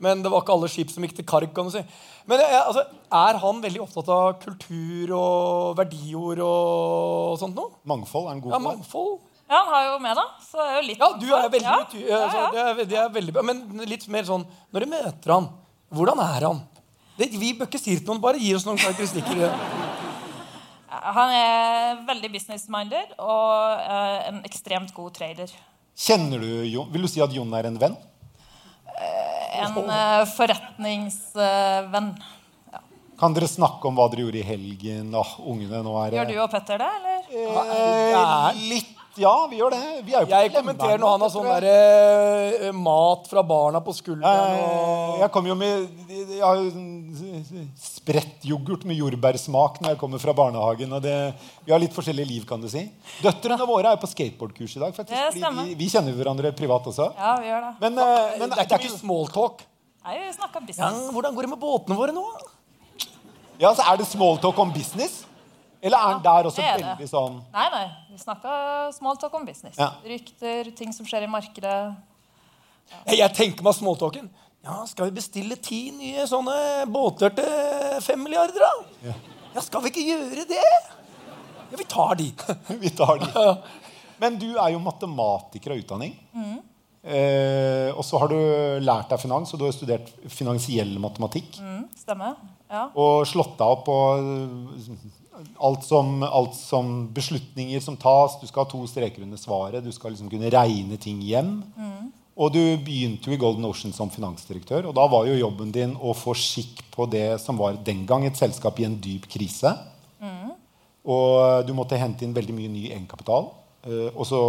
men 0.00 0.22
det 0.24 0.32
var 0.32 0.40
ikke 0.44 0.56
alle 0.56 0.70
skip 0.72 0.90
som 0.92 1.04
gikk 1.04 1.16
til 1.18 1.26
Karg. 1.28 1.52
kan 1.54 1.68
du 1.68 1.74
si. 1.74 1.82
Men 2.26 2.40
eh, 2.40 2.60
altså, 2.62 2.86
er 3.12 3.40
han 3.44 3.60
veldig 3.62 3.82
opptatt 3.84 4.08
av 4.16 4.38
kultur 4.42 5.12
og 5.18 5.76
verdiord 5.78 6.40
og 6.46 7.36
sånt 7.42 7.58
noe? 7.58 7.76
Mangfold 7.84 8.30
er 8.30 8.38
en 8.38 8.40
god 8.44 8.56
Ja, 8.56 8.62
mangfold? 8.70 9.18
Ja, 9.46 9.60
han 9.62 9.68
har 9.74 9.84
jo 9.92 9.98
med, 10.02 10.16
da. 10.18 10.24
Så 10.42 10.58
det 10.58 10.70
er 10.70 10.80
jo 10.80 10.86
litt 10.88 11.02
Ja, 11.04 11.10
du 11.20 11.26
er 11.28 11.50
veldig 11.52 11.68
ja, 11.68 11.76
altså. 12.22 12.46
Det, 12.56 12.64
er, 12.64 12.80
det 12.90 12.98
er 13.04 13.12
veldig. 13.14 13.36
Men 13.46 13.60
litt 13.86 14.08
mer 14.10 14.24
sånn 14.26 14.42
Når 14.74 14.82
du 14.86 14.90
møter 14.90 15.34
han, 15.36 15.46
hvordan 15.94 16.24
er 16.24 16.48
han? 16.48 16.64
Det, 17.16 17.30
vi 17.32 17.52
bør 17.56 17.68
ikke 17.70 17.80
si 17.80 17.94
det 17.94 18.02
til 18.02 18.12
noen, 18.12 18.22
bare 18.22 18.40
gi 18.40 18.52
oss 18.56 18.66
noen 18.68 18.80
karakteristikker. 18.80 19.54
Han 21.16 21.32
er 21.34 22.02
veldig 22.08 22.30
business-minded 22.32 23.16
og 23.20 23.80
uh, 23.80 24.18
en 24.28 24.42
ekstremt 24.48 24.92
god 24.96 25.14
trader. 25.16 25.52
Kjenner 25.96 26.42
du 26.42 26.50
Jon? 26.68 26.88
Vil 26.92 27.06
du 27.06 27.10
si 27.10 27.22
at 27.24 27.32
Jon 27.32 27.52
er 27.56 27.68
en 27.70 27.78
venn? 27.80 27.96
En 29.56 29.78
uh, 29.80 30.24
forretningsvenn. 30.36 32.10
Kan 33.16 33.32
dere 33.32 33.48
snakke 33.48 33.88
om 33.88 33.96
hva 33.96 34.10
dere 34.12 34.26
gjorde 34.26 34.42
i 34.42 34.44
helgen? 34.44 35.14
Oh, 35.16 35.30
ungene, 35.52 35.80
nå 35.84 35.94
er 36.02 36.18
Gjør 36.18 36.28
du 36.28 36.36
og 36.42 36.50
Petter 36.52 36.82
det, 36.82 36.90
eller? 36.98 37.22
Eh, 37.32 38.58
litt, 38.74 38.92
ja, 39.20 39.32
vi 39.50 39.58
gjør 39.60 39.74
det. 39.74 39.82
Vi 40.06 40.14
er 40.14 40.24
jo 40.24 40.28
på 40.28 40.38
Jeg 40.38 40.52
kommenterer 40.54 41.00
når 41.02 41.12
han 41.14 41.24
har 41.24 41.30
sånn 41.32 41.48
derre 41.48 41.74
der, 41.74 42.56
eh, 42.68 42.72
mat 42.76 43.28
fra 43.30 43.42
barna 43.46 43.80
på 43.84 43.94
skulderen. 43.96 44.58
Og... 44.62 45.20
Jeg 45.22 45.30
kommer 45.34 45.52
jo 45.52 45.56
med 45.60 46.10
Jeg 46.10 46.42
har 46.42 46.60
jo 46.60 46.70
sånn 46.74 47.68
sprettyoghurt 47.80 48.86
med 48.88 49.00
jordbærsmak 49.00 49.80
når 49.82 49.94
jeg 49.94 50.00
kommer 50.00 50.22
fra 50.22 50.34
barnehagen. 50.36 50.92
Og 50.98 51.04
det, 51.04 51.14
vi 51.66 51.74
har 51.74 51.82
litt 51.82 51.94
forskjellig 51.96 52.26
liv, 52.28 52.48
kan 52.48 52.62
du 52.62 52.68
si. 52.72 52.84
Døtrene 53.24 53.68
våre 53.68 53.92
er 53.92 53.98
jo 53.98 54.02
på 54.04 54.12
skateboardkurs 54.12 54.76
i 54.76 54.84
dag. 54.84 54.96
faktisk, 54.96 55.16
Det 55.16 55.40
stemmer. 55.40 55.70
vi, 55.70 55.78
vi 55.80 55.88
kjenner 55.92 56.16
hverandre 56.18 56.52
privat 56.56 56.90
også. 56.92 57.10
Ja, 57.16 57.36
vi 57.40 57.50
gjør 57.50 57.70
det. 57.70 57.72
Men, 57.86 58.02
eh, 58.04 58.36
men 58.40 58.52
det 58.52 58.60
er 58.60 58.68
ikke 58.68 58.84
mye 58.84 58.98
smalltalk. 59.00 59.64
Nei, 60.06 60.20
vi 60.22 60.34
snakker 60.36 60.62
Ja, 60.76 60.92
hvordan 61.10 61.34
går 61.34 61.48
det 61.48 61.50
med 61.50 61.58
båtene 61.58 61.96
våre 61.98 62.12
nå? 62.14 62.26
ja, 63.58 63.72
så 63.74 63.82
Er 63.90 63.96
det 63.96 64.06
smalltalk 64.06 64.58
om 64.58 64.70
business? 64.70 65.24
Eller 65.82 65.98
er 65.98 66.08
han 66.12 66.22
der 66.24 66.48
også 66.48 66.62
det 66.62 66.72
det. 66.80 66.86
veldig 66.86 67.08
sånn 67.10 67.36
Nei, 67.52 67.66
nei. 67.74 67.84
Vi 68.12 68.18
snakker 68.22 68.90
smalltalk 68.96 69.34
om 69.36 69.44
business. 69.46 69.76
Ja. 69.78 69.90
Rykter, 70.08 70.70
ting 70.78 70.92
som 70.96 71.06
skjer 71.08 71.26
i 71.26 71.30
markedet. 71.30 71.76
Jeg, 73.06 73.18
jeg 73.18 73.32
tenker 73.36 73.66
meg 73.66 73.76
smalltalken. 73.76 74.28
Ja, 74.66 74.80
Skal 74.90 75.10
vi 75.10 75.16
bestille 75.20 75.58
ti 75.62 75.80
nye 75.94 76.24
sånne 76.26 76.56
båter 76.90 77.34
til 77.36 77.50
fem 78.02 78.22
milliarder, 78.24 78.64
da? 78.64 79.12
Ja, 79.54 79.62
Skal 79.62 79.84
vi 79.84 79.92
ikke 79.92 80.06
gjøre 80.08 80.46
det? 80.48 80.62
Ja, 81.66 81.76
vi 81.80 81.84
tar 81.90 82.14
de. 82.18 82.30
Vi 82.84 82.90
tar 82.94 83.18
de. 83.22 83.44
Men 84.22 84.36
du 84.40 84.48
er 84.54 84.70
jo 84.72 84.78
matematiker 84.80 85.74
av 85.74 85.80
utdanning. 85.82 86.14
Eh, 87.06 87.90
og 87.94 88.02
så 88.06 88.18
har 88.22 88.30
du 88.32 88.36
lært 88.82 89.10
deg 89.12 89.20
finans, 89.22 89.52
og 89.54 89.60
du 89.60 89.66
har 89.66 89.74
studert 89.74 90.08
finansiell 90.32 90.94
matematikk. 91.02 91.58
Mm, 91.62 91.84
stemmer. 92.00 92.38
Ja. 92.70 92.86
Og 92.98 93.26
slått 93.30 93.54
deg 93.58 93.66
opp 93.76 93.84
på 93.86 93.96
eh, 94.16 94.94
alt 95.60 95.84
som, 95.84 96.22
alt 96.22 96.54
som 96.56 97.08
beslutninger 97.14 97.80
som 97.84 97.96
tas. 97.96 98.38
Du 98.40 98.46
skal 98.46 98.64
ha 98.64 98.70
to 98.70 98.82
streker 98.88 99.22
under 99.22 99.36
svaret. 99.40 99.84
Du 99.84 99.92
skal 99.92 100.14
liksom 100.14 100.30
kunne 100.32 100.50
regne 100.52 100.96
ting 101.00 101.20
hjem. 101.24 101.62
Og 102.36 102.52
du 102.52 102.60
begynte 102.84 103.30
jo 103.30 103.32
i 103.32 103.40
Golden 103.40 103.64
Ocean 103.64 103.92
som 103.96 104.10
finansdirektør. 104.12 104.86
Og 104.90 104.94
da 104.96 105.06
var 105.08 105.24
jo 105.28 105.38
jobben 105.40 105.70
din 105.72 105.94
å 105.96 106.12
få 106.16 106.34
skikk 106.36 106.82
på 106.92 107.06
det 107.08 107.40
som 107.40 107.56
var 107.56 107.78
den 107.84 108.04
gang 108.08 108.26
et 108.28 108.36
selskap 108.36 108.78
i 108.80 108.84
en 108.88 108.98
dyp 109.00 109.24
krise. 109.32 109.72
Og 111.06 111.64
du 111.66 111.72
måtte 111.76 111.96
hente 112.00 112.24
inn 112.26 112.34
veldig 112.34 112.54
mye 112.56 112.72
ny 112.72 112.84
egenkapital. 112.90 113.50
eh, 113.86 114.10
Og, 114.16 114.24
så, 114.26 114.40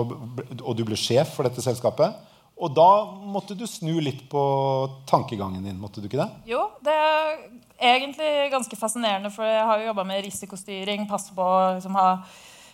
og 0.63 0.75
du 0.75 0.83
ble 0.83 0.95
sjef 0.97 1.35
for 1.35 1.43
dette 1.47 1.61
selskapet. 1.61 2.15
Og 2.57 2.73
da 2.73 2.89
måtte 3.29 3.53
du 3.53 3.67
snu 3.69 3.99
litt 4.01 4.23
på 4.31 4.41
tankegangen 5.09 5.63
din. 5.63 5.77
måtte 5.77 6.01
du 6.01 6.07
ikke 6.09 6.23
det? 6.23 6.29
Jo, 6.49 6.63
det 6.81 6.93
er 6.93 7.35
egentlig 7.77 8.49
ganske 8.53 8.79
fascinerende, 8.79 9.29
for 9.33 9.45
jeg 9.45 9.65
har 9.69 9.79
jo 9.79 9.89
jobba 9.91 10.05
med 10.09 10.23
risikostyring, 10.25 11.05
passe 11.09 11.35
på 11.37 11.43
å 11.43 11.75
liksom, 11.75 11.97
ha 11.99 12.23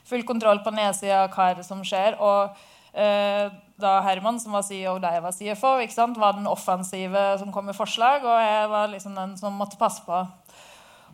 full 0.08 0.24
kontroll 0.28 0.64
på 0.64 0.72
nedsida, 0.72 1.26
hva 1.34 1.50
er 1.50 1.60
det 1.60 1.68
som 1.68 1.84
skjer. 1.84 2.16
Og 2.24 2.56
eh, 2.96 3.52
da 3.84 3.98
Herman, 4.06 4.40
som 4.40 4.56
var 4.56 4.64
CEO 4.64 4.96
da 5.04 5.12
jeg 5.18 5.26
var 5.26 5.36
CFO, 5.36 5.74
var 6.22 6.38
den 6.38 6.48
offensive 6.48 7.26
som 7.42 7.52
kom 7.52 7.68
med 7.68 7.76
forslag, 7.76 8.24
og 8.24 8.40
jeg 8.40 8.72
var 8.72 8.88
liksom 8.94 9.20
den 9.20 9.36
som 9.40 9.60
måtte 9.60 9.80
passe 9.82 10.04
på. 10.08 10.24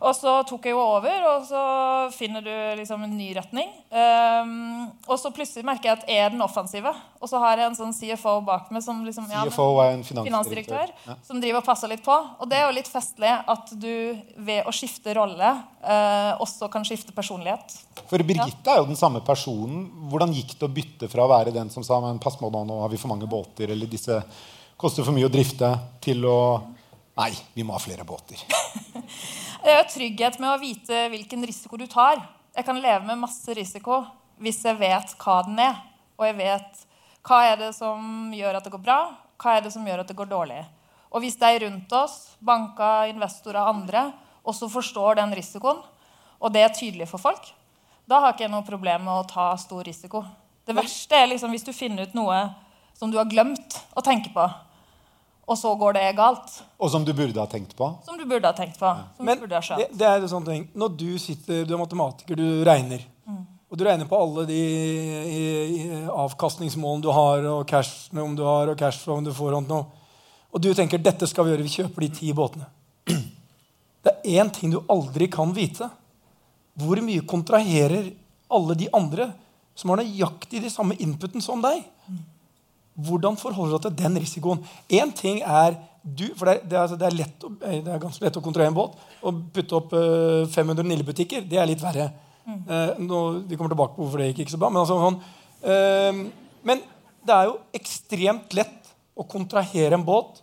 Og 0.00 0.14
så 0.16 0.32
tok 0.48 0.64
jeg 0.64 0.72
jo 0.72 0.80
over, 0.80 1.24
og 1.28 1.42
så 1.44 1.62
finner 2.14 2.44
du 2.44 2.52
liksom 2.78 3.02
en 3.04 3.12
ny 3.12 3.28
retning. 3.36 3.68
Um, 3.92 4.86
og 5.04 5.18
så 5.20 5.32
plutselig 5.34 5.66
merker 5.66 5.90
jeg 5.90 5.98
at 5.98 6.06
jeg 6.08 6.22
er 6.24 6.32
den 6.32 6.44
offensive. 6.44 6.92
Og 7.20 7.28
så 7.28 7.40
har 7.42 7.60
jeg 7.60 7.68
en 7.68 7.76
sånn 7.76 7.92
CFO 7.92 8.38
bak 8.46 8.70
meg 8.72 8.84
som 8.84 9.02
liksom, 9.04 9.26
ja, 9.28 9.42
CFO 9.50 9.66
er 9.84 9.98
en 9.98 10.04
finansdirektør. 10.06 10.94
finansdirektør 10.94 11.26
som 11.28 11.42
driver 11.42 11.60
og 11.60 11.68
passer 11.68 11.92
litt 11.92 12.04
på. 12.06 12.16
Og 12.16 12.48
det 12.48 12.60
er 12.60 12.64
jo 12.64 12.76
litt 12.78 12.88
festlig 12.88 13.34
at 13.54 13.74
du 13.76 13.92
ved 14.40 14.64
å 14.64 14.74
skifte 14.74 15.14
rolle 15.20 15.52
uh, 15.84 16.32
også 16.40 16.70
kan 16.72 16.86
skifte 16.88 17.12
personlighet. 17.16 17.76
For 18.08 18.24
Birgitte 18.24 18.72
er 18.72 18.80
jo 18.80 18.88
den 18.88 19.00
samme 19.00 19.20
personen. 19.26 19.84
Hvordan 20.08 20.32
gikk 20.38 20.56
det 20.56 20.68
å 20.70 20.74
bytte 20.80 21.12
fra 21.12 21.28
å 21.28 21.32
være 21.34 21.52
den 21.54 21.68
som 21.72 21.84
sa 21.84 22.00
men 22.00 22.22
pass 22.22 22.40
på 22.40 22.48
nå, 22.48 22.64
nå 22.64 22.80
har 22.86 22.92
vi 22.92 23.00
for 23.00 23.12
mange 23.12 23.28
båter, 23.28 23.76
eller 23.76 23.90
disse 23.90 24.22
koster 24.80 25.04
for 25.04 25.12
mye 25.12 25.28
å 25.28 25.32
drifte, 25.32 25.74
til 26.00 26.24
å 26.24 26.40
Nei, 27.20 27.34
vi 27.52 27.64
må 27.66 27.74
ha 27.74 27.80
flere 27.82 28.04
båter. 28.08 28.40
Det 29.60 29.72
er 29.76 29.82
trygghet 29.84 30.38
med 30.40 30.54
å 30.54 30.60
vite 30.60 31.02
hvilken 31.12 31.42
risiko 31.44 31.76
du 31.76 31.84
tar. 31.90 32.22
Jeg 32.56 32.64
kan 32.64 32.78
leve 32.80 33.04
med 33.04 33.20
masse 33.20 33.52
risiko 33.52 33.98
hvis 34.40 34.62
jeg 34.64 34.78
vet 34.80 35.12
hva 35.20 35.34
den 35.44 35.60
er. 35.60 35.74
Og 36.16 36.24
jeg 36.24 36.36
vet 36.38 36.78
hva 37.28 37.40
er 37.44 37.58
det 37.60 37.68
som 37.76 38.32
gjør 38.32 38.56
at 38.56 38.64
det 38.64 38.72
går 38.72 38.80
bra, 38.86 38.98
hva 39.36 39.58
er 39.58 39.66
det 39.66 39.72
som 39.74 39.84
gjør 39.84 40.00
at 40.00 40.08
det 40.08 40.16
går 40.16 40.30
dårlig. 40.30 40.62
Og 41.12 41.20
hvis 41.20 41.36
de 41.36 41.50
rundt 41.66 41.92
oss, 41.92 42.16
banker, 42.40 43.10
investorer 43.12 43.60
og 43.60 43.74
andre, 43.74 44.06
også 44.48 44.70
forstår 44.72 45.20
den 45.20 45.36
risikoen, 45.36 45.82
og 46.40 46.54
det 46.54 46.64
er 46.64 46.72
tydelig 46.72 47.10
for 47.10 47.20
folk, 47.20 47.52
da 48.08 48.22
har 48.24 48.32
ikke 48.32 48.46
jeg 48.46 48.54
noe 48.54 48.64
problem 48.64 49.04
med 49.10 49.12
å 49.12 49.28
ta 49.28 49.50
stor 49.60 49.84
risiko. 49.84 50.24
Det 50.64 50.76
verste 50.78 51.20
er 51.20 51.28
liksom 51.34 51.52
hvis 51.52 51.68
du 51.68 51.74
finner 51.76 52.08
ut 52.08 52.16
noe 52.16 52.40
som 52.96 53.12
du 53.12 53.20
har 53.20 53.28
glemt 53.28 53.76
å 53.92 54.04
tenke 54.04 54.32
på, 54.32 54.48
og 55.50 55.58
så 55.58 55.72
går 55.74 55.96
det 55.98 56.08
galt. 56.18 56.60
Og 56.78 56.92
som 56.92 57.02
du 57.06 57.10
burde 57.16 57.40
ha 57.42 57.48
tenkt 57.50 57.72
på. 57.78 57.88
Som 58.06 58.18
du 58.20 58.22
burde 58.28 58.46
ha 58.46 58.54
tenkt 58.54 58.78
på. 58.78 58.90
Som 59.16 59.26
Men 59.26 59.40
burde 59.40 59.58
ha 59.58 59.64
skjønt. 59.64 59.82
det, 59.82 59.98
det 59.98 60.06
er 60.06 60.22
en 60.22 60.30
sånn 60.30 60.46
ting. 60.46 60.68
Når 60.78 60.92
du 61.00 61.08
sitter, 61.18 61.64
du 61.66 61.74
er 61.74 61.80
matematiker, 61.80 62.38
du 62.38 62.62
regner. 62.66 63.02
Og 63.70 63.78
du 63.78 63.84
regner 63.86 64.08
på 64.10 64.18
alle 64.18 64.44
de 64.48 64.58
i, 64.58 65.42
i, 65.78 65.82
avkastningsmålene 66.10 67.04
du 67.04 67.10
har, 67.14 67.44
og 67.46 67.60
cash 67.70 68.10
om 68.18 68.32
du 68.34 68.42
har, 68.42 68.72
og 68.72 68.78
cash 68.78 69.06
om 69.10 69.22
du 69.22 69.30
får. 69.34 69.54
Og, 69.60 69.68
noe. 69.70 69.84
og 70.50 70.62
du 70.62 70.72
tenker 70.74 70.98
dette 70.98 71.28
skal 71.30 71.46
vi 71.46 71.54
gjøre, 71.54 71.66
vi 71.66 71.76
kjøper 71.76 72.06
de 72.06 72.10
ti 72.18 72.32
båtene. 72.34 72.66
Det 74.00 74.14
er 74.16 74.40
én 74.40 74.50
ting 74.50 74.72
du 74.72 74.80
aldri 74.90 75.28
kan 75.30 75.52
vite. 75.54 75.86
Hvor 76.80 76.98
mye 77.04 77.22
kontraherer 77.28 78.10
alle 78.50 78.74
de 78.80 78.88
andre 78.96 79.28
som 79.76 79.92
har 79.92 80.00
nøyaktig 80.00 80.62
de 80.64 80.70
samme 80.72 80.96
inputen 81.04 81.44
som 81.44 81.62
deg? 81.62 81.84
Hvordan 83.06 83.38
forholder 83.40 83.78
du 83.78 83.88
deg 83.88 83.96
til 83.96 84.04
den 84.04 84.20
risikoen? 84.22 84.64
En 85.00 85.14
ting 85.16 85.40
er 85.44 85.78
du, 86.00 86.30
for 86.32 86.48
det 86.48 86.54
er, 86.54 86.60
det, 86.64 86.76
er, 86.76 86.82
altså, 86.82 86.96
det, 86.96 87.08
er 87.08 87.16
lett 87.18 87.46
eh, 87.46 87.80
det 87.84 87.92
er 87.92 88.00
ganske 88.00 88.24
lett 88.24 88.38
å 88.40 88.42
kontrahere 88.44 88.72
en 88.72 88.76
båt. 88.78 88.96
Å 89.20 89.32
putte 89.54 89.76
opp 89.76 89.92
uh, 89.92 90.46
500 90.48 90.86
Nille-butikker, 90.88 91.44
det 91.48 91.60
er 91.60 91.68
litt 91.68 91.82
verre. 91.84 92.08
Eh, 92.50 93.00
nå, 93.04 93.18
vi 93.46 93.54
kommer 93.58 93.70
tilbake 93.70 93.94
på 93.94 94.02
hvorfor 94.02 94.22
det 94.22 94.30
gikk 94.30 94.46
ikke 94.46 94.54
så 94.54 94.60
bra. 94.62 94.70
Men, 94.72 94.80
altså, 94.82 94.96
sånn, 95.04 95.18
uh, 95.68 96.54
men 96.66 96.84
det 97.26 97.36
er 97.36 97.50
jo 97.50 97.58
ekstremt 97.76 98.56
lett 98.56 98.94
å 99.12 99.26
kontrahere 99.28 99.98
en 99.98 100.06
båt 100.06 100.40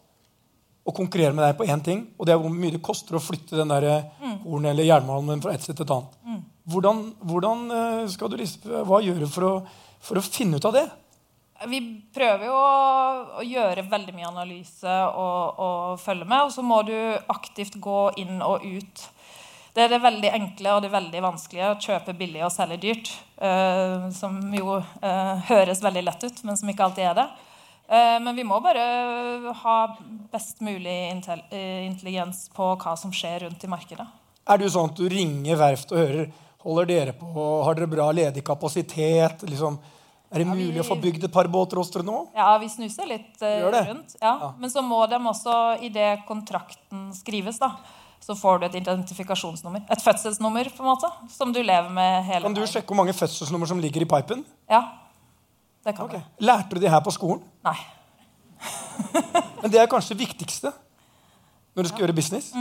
og 0.87 0.95
konkurrere 0.95 1.35
med 1.35 1.43
deg 1.43 1.57
på 1.59 1.67
én 1.67 1.81
ting. 1.83 2.05
Og 2.15 2.27
det 2.27 2.35
er 2.35 2.39
hvor 2.39 2.53
mye 2.53 2.77
det 2.77 2.83
koster 2.85 3.17
å 3.17 3.23
flytte 3.23 3.57
den 3.59 3.73
der, 3.73 4.05
hornet 4.45 4.71
eller 4.71 4.87
jernmalmen 4.87 5.41
fra 5.43 5.55
et 5.55 5.65
sted 5.65 5.75
til 5.75 5.87
et 5.87 5.95
annet. 5.97 6.45
Hvordan, 6.67 7.01
hvordan 7.23 7.67
eh, 7.71 8.05
skal 8.11 8.31
du 8.31 8.37
liksom, 8.39 8.71
Hva 8.87 8.99
gjør 9.03 9.21
du 9.23 9.27
for 9.31 9.47
å, 9.47 9.51
for 10.03 10.19
å 10.19 10.23
finne 10.25 10.59
ut 10.59 10.67
av 10.67 10.75
det? 10.75 10.87
Vi 11.65 11.79
prøver 12.13 12.45
jo 12.45 12.53
å, 12.53 13.41
å 13.41 13.43
gjøre 13.45 13.87
veldig 13.89 14.13
mye 14.13 14.29
analyse 14.29 14.97
og, 15.09 15.57
og 15.57 16.01
følge 16.01 16.27
med. 16.29 16.45
Og 16.45 16.53
så 16.53 16.65
må 16.65 16.83
du 16.85 16.97
aktivt 17.33 17.79
gå 17.81 18.01
inn 18.21 18.43
og 18.45 18.65
ut. 18.65 19.07
Det 19.73 19.85
er 19.85 19.91
det 19.93 20.01
veldig 20.01 20.29
enkle 20.33 20.71
og 20.73 20.85
det 20.85 20.93
veldig 20.93 21.19
vanskelige 21.21 21.69
å 21.69 21.79
kjøpe 21.81 22.15
billig 22.17 22.45
og 22.45 22.53
selge 22.53 22.79
dyrt. 22.81 23.11
eh, 23.37 24.07
som 24.13 24.39
jo 24.53 24.79
eh, 24.81 25.35
høres 25.49 25.83
veldig 25.85 26.01
lett 26.07 26.23
ut, 26.23 26.39
men 26.49 26.57
som 26.57 26.69
ikke 26.69 26.87
alltid 26.87 27.09
er 27.11 27.19
det. 27.19 27.27
Eh, 27.87 28.15
men 28.25 28.35
vi 28.35 28.45
må 28.45 28.57
bare 28.61 29.53
ha 29.61 29.75
best 30.33 30.63
mulig 30.65 30.95
intelligens 31.13 32.47
på 32.55 32.71
hva 32.81 32.95
som 32.97 33.13
skjer 33.13 33.45
rundt 33.45 33.63
i 33.63 33.69
markedet. 33.69 34.07
Er 34.49 34.57
du 34.57 34.65
sånn 34.69 34.89
at 34.89 34.97
du 34.97 35.05
ringer 35.11 35.59
verft 35.59 35.93
og 35.93 36.05
hører 36.05 36.35
Holder 36.67 36.87
dere 36.89 37.13
på? 37.15 37.43
Har 37.63 37.77
dere 37.77 37.87
bra 37.87 38.09
ledig 38.11 38.41
kapasitet? 38.43 39.45
Liksom, 39.47 39.77
er 40.31 40.43
det 40.43 40.47
mulig 40.47 40.73
vi- 40.73 40.81
å 40.81 40.87
få 40.87 40.97
bygd 41.01 41.23
et 41.23 41.31
par 41.31 41.47
båter 41.47 41.77
hos 41.79 41.89
dere 41.93 42.03
nå? 42.03 42.27
Ja, 42.35 42.57
vi 42.59 42.67
snuser 42.69 43.07
litt 43.07 43.41
uh, 43.41 43.69
rundt. 43.71 44.15
Ja. 44.21 44.53
Men 44.59 44.69
så 44.69 44.81
må 44.83 44.99
de 45.09 45.15
også, 45.15 45.53
idet 45.87 46.25
kontrakten 46.27 47.13
skrives, 47.15 47.59
da, 47.59 47.73
så 48.19 48.35
får 48.35 48.59
du 48.59 48.65
et 48.67 48.75
identifikasjonsnummer. 48.81 49.85
Et 49.93 50.03
fødselsnummer, 50.03 50.69
på 50.75 50.83
en 50.83 50.89
måte, 50.89 51.11
som 51.31 51.53
du 51.53 51.61
lever 51.63 51.89
med 51.93 52.25
hele 52.27 52.43
Kan 52.43 52.53
du 52.57 52.59
veien. 52.61 52.73
sjekke 52.73 52.91
hvor 52.91 52.99
mange 52.99 53.13
fødselsnummer 53.15 53.69
som 53.69 53.79
ligger 53.79 54.03
i 54.03 54.09
pipen? 54.09 54.43
Ja, 54.69 54.81
det 55.85 55.95
kan 55.95 56.05
okay. 56.09 56.19
du. 56.19 56.45
Lærte 56.45 56.75
du 56.75 56.81
de 56.83 56.89
her 56.91 56.99
på 57.05 57.13
skolen? 57.15 57.43
Nei. 57.63 57.77
Men 59.61 59.71
det 59.71 59.79
er 59.79 59.87
kanskje 59.87 60.15
det 60.17 60.25
viktigste 60.27 60.73
når 61.77 61.85
du 61.85 61.89
skal 61.91 62.03
gjøre 62.03 62.15
business. 62.17 62.51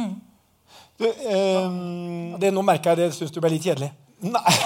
Du, 1.01 1.07
eh, 1.09 2.37
Det, 2.39 2.53
nå 2.53 2.63
merker 2.63 2.93
jeg 2.93 2.97
det 3.01 3.15
syns 3.17 3.33
du 3.33 3.41
ble 3.41 3.51
litt 3.57 3.65
kjedelig. 3.65 3.91
Nei, 4.23 4.43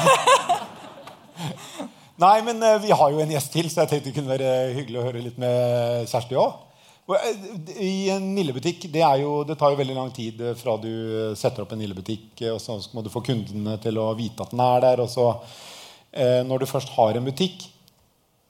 men 2.21 2.63
eh, 2.63 2.81
vi 2.83 2.91
har 2.93 3.13
jo 3.13 3.21
en 3.23 3.31
gjest 3.33 3.53
til, 3.55 3.71
så 3.71 3.85
jeg 3.85 3.95
tenkte 3.95 4.11
det 4.11 4.17
kunne 4.19 4.35
være 4.35 4.75
hyggelig 4.77 5.01
å 5.01 5.07
høre 5.07 5.25
litt 5.25 5.39
med 5.41 6.11
Kjersti 6.11 6.37
òg. 6.41 6.67
I 7.81 8.11
en 8.15 8.29
Nille-butikk 8.37 8.85
det, 8.93 9.03
jo, 9.23 9.41
det 9.47 9.57
tar 9.59 9.73
jo 9.73 9.79
veldig 9.81 9.97
lang 9.97 10.11
tid 10.15 10.41
eh, 10.45 10.57
fra 10.59 10.77
du 10.79 10.91
setter 11.39 11.65
opp 11.65 11.73
en 11.75 11.81
Nille-butikk, 11.83 12.43
eh, 12.45 12.55
og 12.55 12.61
så 12.63 12.77
må 12.95 13.03
du 13.03 13.11
få 13.11 13.23
kundene 13.27 13.77
til 13.83 13.99
å 13.99 14.13
vite 14.19 14.45
at 14.45 14.53
den 14.55 14.63
er 14.63 14.85
der. 14.85 15.03
Og 15.03 15.11
så, 15.11 15.27
eh, 16.13 16.41
når 16.47 16.63
du 16.63 16.71
først 16.71 16.93
har 16.95 17.19
en 17.19 17.27
butikk, 17.27 17.67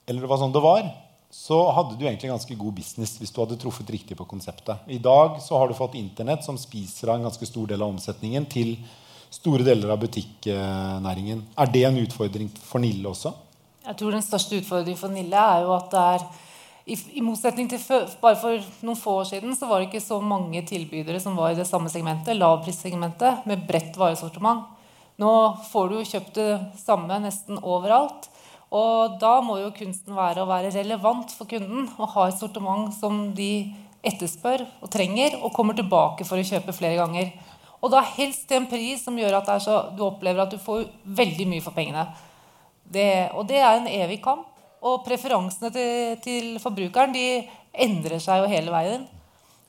eller 0.07 0.27
det 0.27 0.33
var 0.33 0.43
sånn 0.43 0.53
det 0.53 0.65
var, 0.65 0.91
så 1.31 1.61
hadde 1.73 1.97
du 1.97 2.05
egentlig 2.05 2.33
ganske 2.33 2.57
god 2.59 2.75
business 2.75 3.15
hvis 3.21 3.31
du 3.33 3.39
hadde 3.39 3.59
truffet 3.63 3.93
riktig 3.95 4.19
på 4.19 4.27
konseptet. 4.29 4.83
I 4.91 4.99
dag 4.99 5.39
så 5.45 5.61
har 5.61 5.71
du 5.71 5.79
fått 5.79 5.95
Internett, 5.97 6.43
som 6.45 6.59
spiser 6.61 7.13
av 7.13 7.21
en 7.21 7.29
ganske 7.31 7.47
stor 7.49 7.71
del 7.71 7.81
av 7.81 7.95
omsetningen, 7.95 8.49
til 8.51 8.75
store 9.31 9.63
deler 9.65 9.95
av 9.95 10.03
butikknæringen. 10.03 11.47
Er 11.55 11.71
det 11.71 11.87
en 11.87 12.01
utfordring 12.03 12.51
for 12.67 12.83
Nille 12.83 13.09
også? 13.09 13.33
Jeg 13.87 13.97
tror 13.97 14.13
den 14.13 14.25
største 14.25 14.61
utfordringen 14.61 15.01
for 15.01 15.13
Nille 15.13 15.41
er 15.41 15.65
jo 15.65 15.75
at 15.77 15.91
det 15.93 16.01
er 16.15 16.25
i, 16.91 17.23
motsetning 17.23 17.69
til 17.71 17.81
bare 18.21 18.39
for 18.41 18.59
noen 18.83 18.99
få 18.99 19.21
år 19.21 19.29
siden 19.31 19.55
så 19.57 19.69
var 19.69 19.81
det 19.81 19.91
ikke 19.91 20.03
så 20.03 20.19
mange 20.25 20.63
tilbydere 20.67 21.21
som 21.23 21.37
var 21.39 21.53
i 21.53 21.59
det 21.59 21.69
samme 21.69 21.93
segmentet, 21.93 22.39
lavprissegmentet, 22.39 23.45
med 23.47 23.63
bredt 23.69 23.99
varesortiment. 24.01 24.65
Nå 25.21 25.33
får 25.71 25.89
du 25.89 25.99
jo 25.99 26.09
kjøpt 26.09 26.35
det 26.39 26.51
samme 26.81 27.21
nesten 27.23 27.61
overalt. 27.61 28.31
Og 28.71 29.19
da 29.21 29.41
må 29.43 29.59
jo 29.59 29.73
kunsten 29.75 30.15
være 30.15 30.43
å 30.43 30.49
være 30.49 30.71
relevant 30.75 31.33
for 31.35 31.51
kunden 31.51 31.89
og 31.99 32.13
ha 32.15 32.29
et 32.31 32.39
sortiment 32.39 32.95
som 32.95 33.29
de 33.35 33.71
etterspør 34.07 34.63
og 34.81 34.91
trenger, 34.93 35.37
og 35.43 35.53
kommer 35.53 35.77
tilbake 35.77 36.25
for 36.25 36.41
å 36.41 36.47
kjøpe 36.47 36.73
flere 36.73 36.97
ganger. 37.01 37.33
Og 37.81 37.93
da 37.93 38.01
helst 38.17 38.47
til 38.49 38.61
en 38.61 38.69
pris 38.71 39.03
som 39.03 39.19
gjør 39.19 39.41
at 39.41 39.51
så, 39.65 39.83
du 39.97 40.05
opplever 40.07 40.45
at 40.45 40.55
du 40.55 40.61
får 40.63 40.87
veldig 41.05 41.49
mye 41.51 41.65
for 41.65 41.77
pengene. 41.77 42.07
Det, 42.91 43.31
og 43.39 43.47
det 43.49 43.61
er 43.63 43.79
en 43.79 43.89
evig 43.91 44.21
kamp. 44.25 44.47
Og 44.81 45.03
preferansene 45.05 45.69
til, 45.75 46.21
til 46.25 46.53
forbrukeren 46.63 47.13
de 47.13 47.25
endrer 47.85 48.23
seg 48.23 48.43
jo 48.43 48.51
hele 48.51 48.73
veien. 48.73 49.05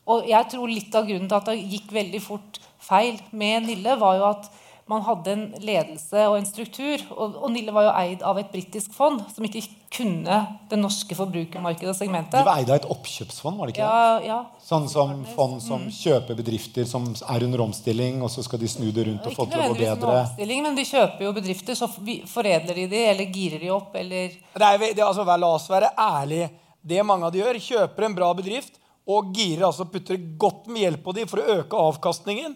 Og 0.09 0.27
jeg 0.29 0.47
tror 0.51 0.71
litt 0.71 0.95
av 0.95 1.07
grunnen 1.07 1.27
til 1.29 1.37
at 1.37 1.49
det 1.51 1.71
gikk 1.73 1.91
veldig 1.93 2.21
fort 2.23 2.59
feil 2.81 3.19
med 3.37 3.67
Nille, 3.67 3.97
var 3.99 4.17
jo 4.17 4.27
at 4.31 4.47
man 4.89 5.01
hadde 5.05 5.31
en 5.31 5.43
ledelse 5.63 6.23
og 6.27 6.37
en 6.39 6.45
struktur. 6.45 7.03
Og, 7.15 7.35
og 7.43 7.51
Nille 7.53 7.71
var 7.71 7.85
jo 7.85 7.91
eid 8.01 8.23
av 8.27 8.37
et 8.41 8.49
britisk 8.51 8.91
fond 8.93 9.21
som 9.33 9.45
ikke 9.47 9.61
kunne 9.91 10.37
det 10.71 10.79
norske 10.79 11.15
forbrukermarkedet 11.15 11.91
og 11.91 11.95
segmentet. 11.97 12.39
De 12.39 12.47
var 12.47 12.59
eid 12.61 12.69
av 12.71 12.77
et 12.79 12.87
oppkjøpsfond, 12.91 13.57
var 13.59 13.67
det 13.69 13.75
ikke 13.75 13.85
det? 13.85 14.25
Ja, 14.27 14.35
ja. 14.35 14.39
Sånn 14.63 14.87
som 14.91 15.21
fond 15.35 15.61
som 15.63 15.85
kjøper 15.91 16.35
bedrifter 16.39 16.87
som 16.87 17.09
er 17.27 17.45
under 17.47 17.63
omstilling, 17.67 18.21
og 18.23 18.31
så 18.31 18.43
skal 18.43 18.59
de 18.63 18.69
snu 18.71 18.89
det 18.95 19.05
rundt 19.07 19.27
og 19.27 19.35
få 19.37 19.47
til 19.51 19.59
å 19.63 19.69
gå 19.73 19.79
bedre. 19.79 20.17
omstilling, 20.25 20.63
men 20.67 20.75
de 20.79 20.87
kjøper 20.87 21.27
jo 21.27 21.33
bedrifter, 21.35 21.75
så 21.79 21.87
foredler 21.91 22.81
de 22.81 22.87
de, 22.91 23.03
eller 23.13 23.31
girer 23.35 23.59
de 23.63 23.71
opp, 23.75 23.95
eller 23.95 24.35
Det 24.55 24.67
er, 24.67 24.77
ve- 24.81 24.93
det, 24.95 25.03
altså, 25.05 25.23
vær- 25.27 25.39
la 25.39 25.53
oss 25.55 25.69
være 25.71 25.91
ærlige. 25.97 26.49
Det 26.83 27.03
mange 27.05 27.27
av 27.27 27.31
de 27.31 27.39
gjør, 27.43 27.59
kjøper 27.61 28.05
en 28.07 28.15
bra 28.17 28.33
bedrift 28.33 28.79
og 29.11 29.33
girer 29.35 29.67
altså 29.67 29.85
putter 29.91 30.17
godt 30.37 30.67
med 30.67 30.81
hjelp 30.85 31.03
på 31.03 31.13
dem 31.13 31.27
for 31.27 31.37
å 31.41 31.59
øke 31.59 31.77
avkastningen. 31.77 32.55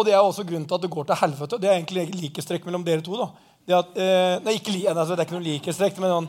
Og 0.00 0.06
det 0.08 0.14
er 0.16 0.22
også 0.24 0.46
grunnen 0.48 0.64
til 0.68 0.78
at 0.78 0.84
det 0.86 0.90
går 0.94 1.06
til 1.10 1.18
helvete. 1.20 1.58
Det 1.60 1.68
er 1.68 1.76
egentlig 1.76 2.06
likestrekk 2.22 2.64
mellom 2.68 2.84
dere 2.86 3.04
to. 3.04 3.18
da. 3.20 3.26
Det, 3.68 3.74
at, 3.76 3.90
eh, 4.00 4.38
nei, 4.46 4.54
ikke 4.56 4.72
li, 4.72 4.86
altså, 4.88 5.12
det 5.14 5.20
er 5.20 5.26
ikke 5.28 5.36
noe 5.36 5.44
likestrekk, 5.46 5.98
men, 6.00 6.10
sånn, 6.14 6.28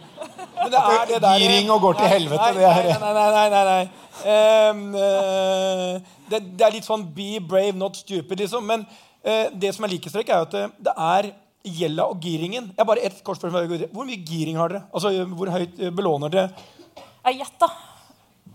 men 0.57 0.71
det 0.73 0.81
er 0.81 1.05
det 1.13 1.19
der 1.23 1.38
Giring 1.39 1.69
og 1.73 1.79
går 1.86 1.95
til 2.01 2.10
helvete, 2.12 2.41
nei, 2.41 2.49
det 2.57 2.65
er- 2.67 2.99
Nei, 2.99 3.13
nei, 3.15 3.29
nei. 3.31 3.45
nei, 3.53 3.63
nei. 3.69 3.86
Um, 4.21 4.81
uh, 4.93 6.17
det, 6.29 6.41
det 6.60 6.65
er 6.67 6.75
litt 6.75 6.86
sånn 6.86 7.05
be 7.15 7.39
brave, 7.39 7.71
not 7.79 7.95
stupid, 7.97 8.43
liksom. 8.43 8.67
Men 8.67 8.84
uh, 9.25 9.47
det 9.57 9.71
som 9.73 9.88
er 9.88 9.93
likestrekk, 9.95 10.29
er 10.29 10.43
jo 10.43 10.49
at 10.49 10.57
det, 10.57 10.65
det 10.89 10.93
er 11.07 11.31
gjelda 11.79 12.05
og 12.12 12.19
giringen. 12.21 12.67
Jeg 12.75 12.81
har 12.84 12.89
bare 12.91 13.05
ett 13.07 13.23
kort 13.23 13.39
spørsmål. 13.39 13.88
Hvor 13.95 14.05
mye 14.12 14.21
giring 14.27 14.60
har 14.60 14.75
dere? 14.75 14.84
Altså, 14.93 15.12
Hvor 15.38 15.49
høyt 15.55 15.79
eh, 15.79 15.89
belåner 15.93 16.29
dere? 16.34 16.49
Jeg 17.25 17.38
gjetter. 17.41 17.73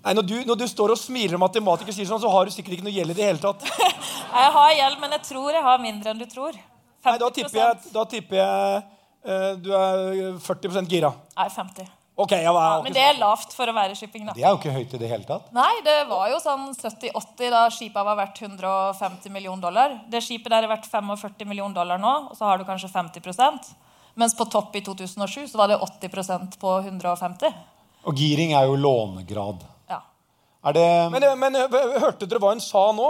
Nei, 0.07 0.13
når, 0.15 0.23
du, 0.23 0.37
når 0.47 0.59
du 0.61 0.69
står 0.71 0.93
og 0.95 0.99
smiler 1.01 1.35
og 1.35 1.43
matematiker 1.43 1.95
sier 1.95 2.07
sånn, 2.07 2.21
så 2.23 2.31
har 2.31 2.47
du 2.47 2.55
sikkert 2.55 2.77
ikke 2.77 2.87
noe 2.87 2.95
gjeld 2.95 3.11
i 3.11 3.19
det 3.19 3.25
hele 3.27 3.43
tatt. 3.43 3.65
Jeg 4.37 4.53
har 4.55 4.73
gjeld, 4.79 5.01
men 5.03 5.15
jeg 5.17 5.23
tror 5.25 5.55
jeg 5.57 5.65
har 5.65 5.79
mindre 5.81 6.13
enn 6.13 6.19
du 6.21 6.27
tror. 6.29 6.55
50 7.07 7.09
Nei, 7.09 7.15
Da 7.23 7.29
tipper 7.33 7.59
jeg, 7.59 7.91
da 7.95 8.03
tipper 8.11 8.37
jeg 8.37 8.83
uh, 8.83 9.53
du 9.63 9.71
er 9.73 10.35
40% 10.45 10.91
gira. 10.93 11.11
Nei, 11.39 11.47
50. 11.55 11.89
Okay, 12.17 12.43
Ja, 12.45 12.53
men 12.85 12.95
det 12.97 13.03
er 13.03 13.19
lavt 13.19 13.53
for 13.57 13.69
å 13.69 13.75
være 13.77 13.97
shipping, 13.97 14.25
da. 14.29 14.35
Det 14.37 14.45
er 14.45 14.53
jo 14.55 14.61
ikke 14.61 14.73
høyt 14.73 14.95
i 14.97 15.01
det 15.01 15.09
hele 15.11 15.27
tatt. 15.29 15.49
Nei, 15.57 15.73
det 15.85 15.97
var 16.11 16.31
jo 16.33 16.39
sånn 16.41 16.69
70-80 16.73 17.53
da 17.53 17.63
skipa 17.73 18.05
var 18.07 18.19
verdt 18.21 18.41
150 18.45 19.33
millioner 19.33 19.67
dollar. 19.67 19.97
Det 20.13 20.23
skipet 20.25 20.53
der 20.53 20.65
er 20.67 20.73
verdt 20.75 20.89
45 20.91 21.45
millioner 21.49 21.77
dollar 21.77 22.01
nå, 22.03 22.15
og 22.31 22.39
så 22.39 22.49
har 22.49 22.61
du 22.61 22.67
kanskje 22.69 22.93
50% 22.93 23.73
Mens 24.17 24.33
på 24.37 24.47
topp 24.49 24.77
i 24.79 24.81
2007 24.81 25.51
så 25.53 25.59
var 25.61 25.69
det 25.69 25.77
80% 25.77 26.57
på 26.61 26.77
150. 26.87 27.57
Og 28.09 28.17
giring 28.17 28.55
er 28.57 28.65
jo 28.71 28.79
lånegrad. 28.81 29.67
Er 30.67 30.73
det 30.75 30.87
Men, 31.15 31.27
men 31.39 31.57
eh, 31.57 31.77
hørte 32.03 32.27
dere 32.27 32.41
hva 32.43 32.51
hun 32.55 32.61
sa 32.65 32.89
nå? 32.97 33.09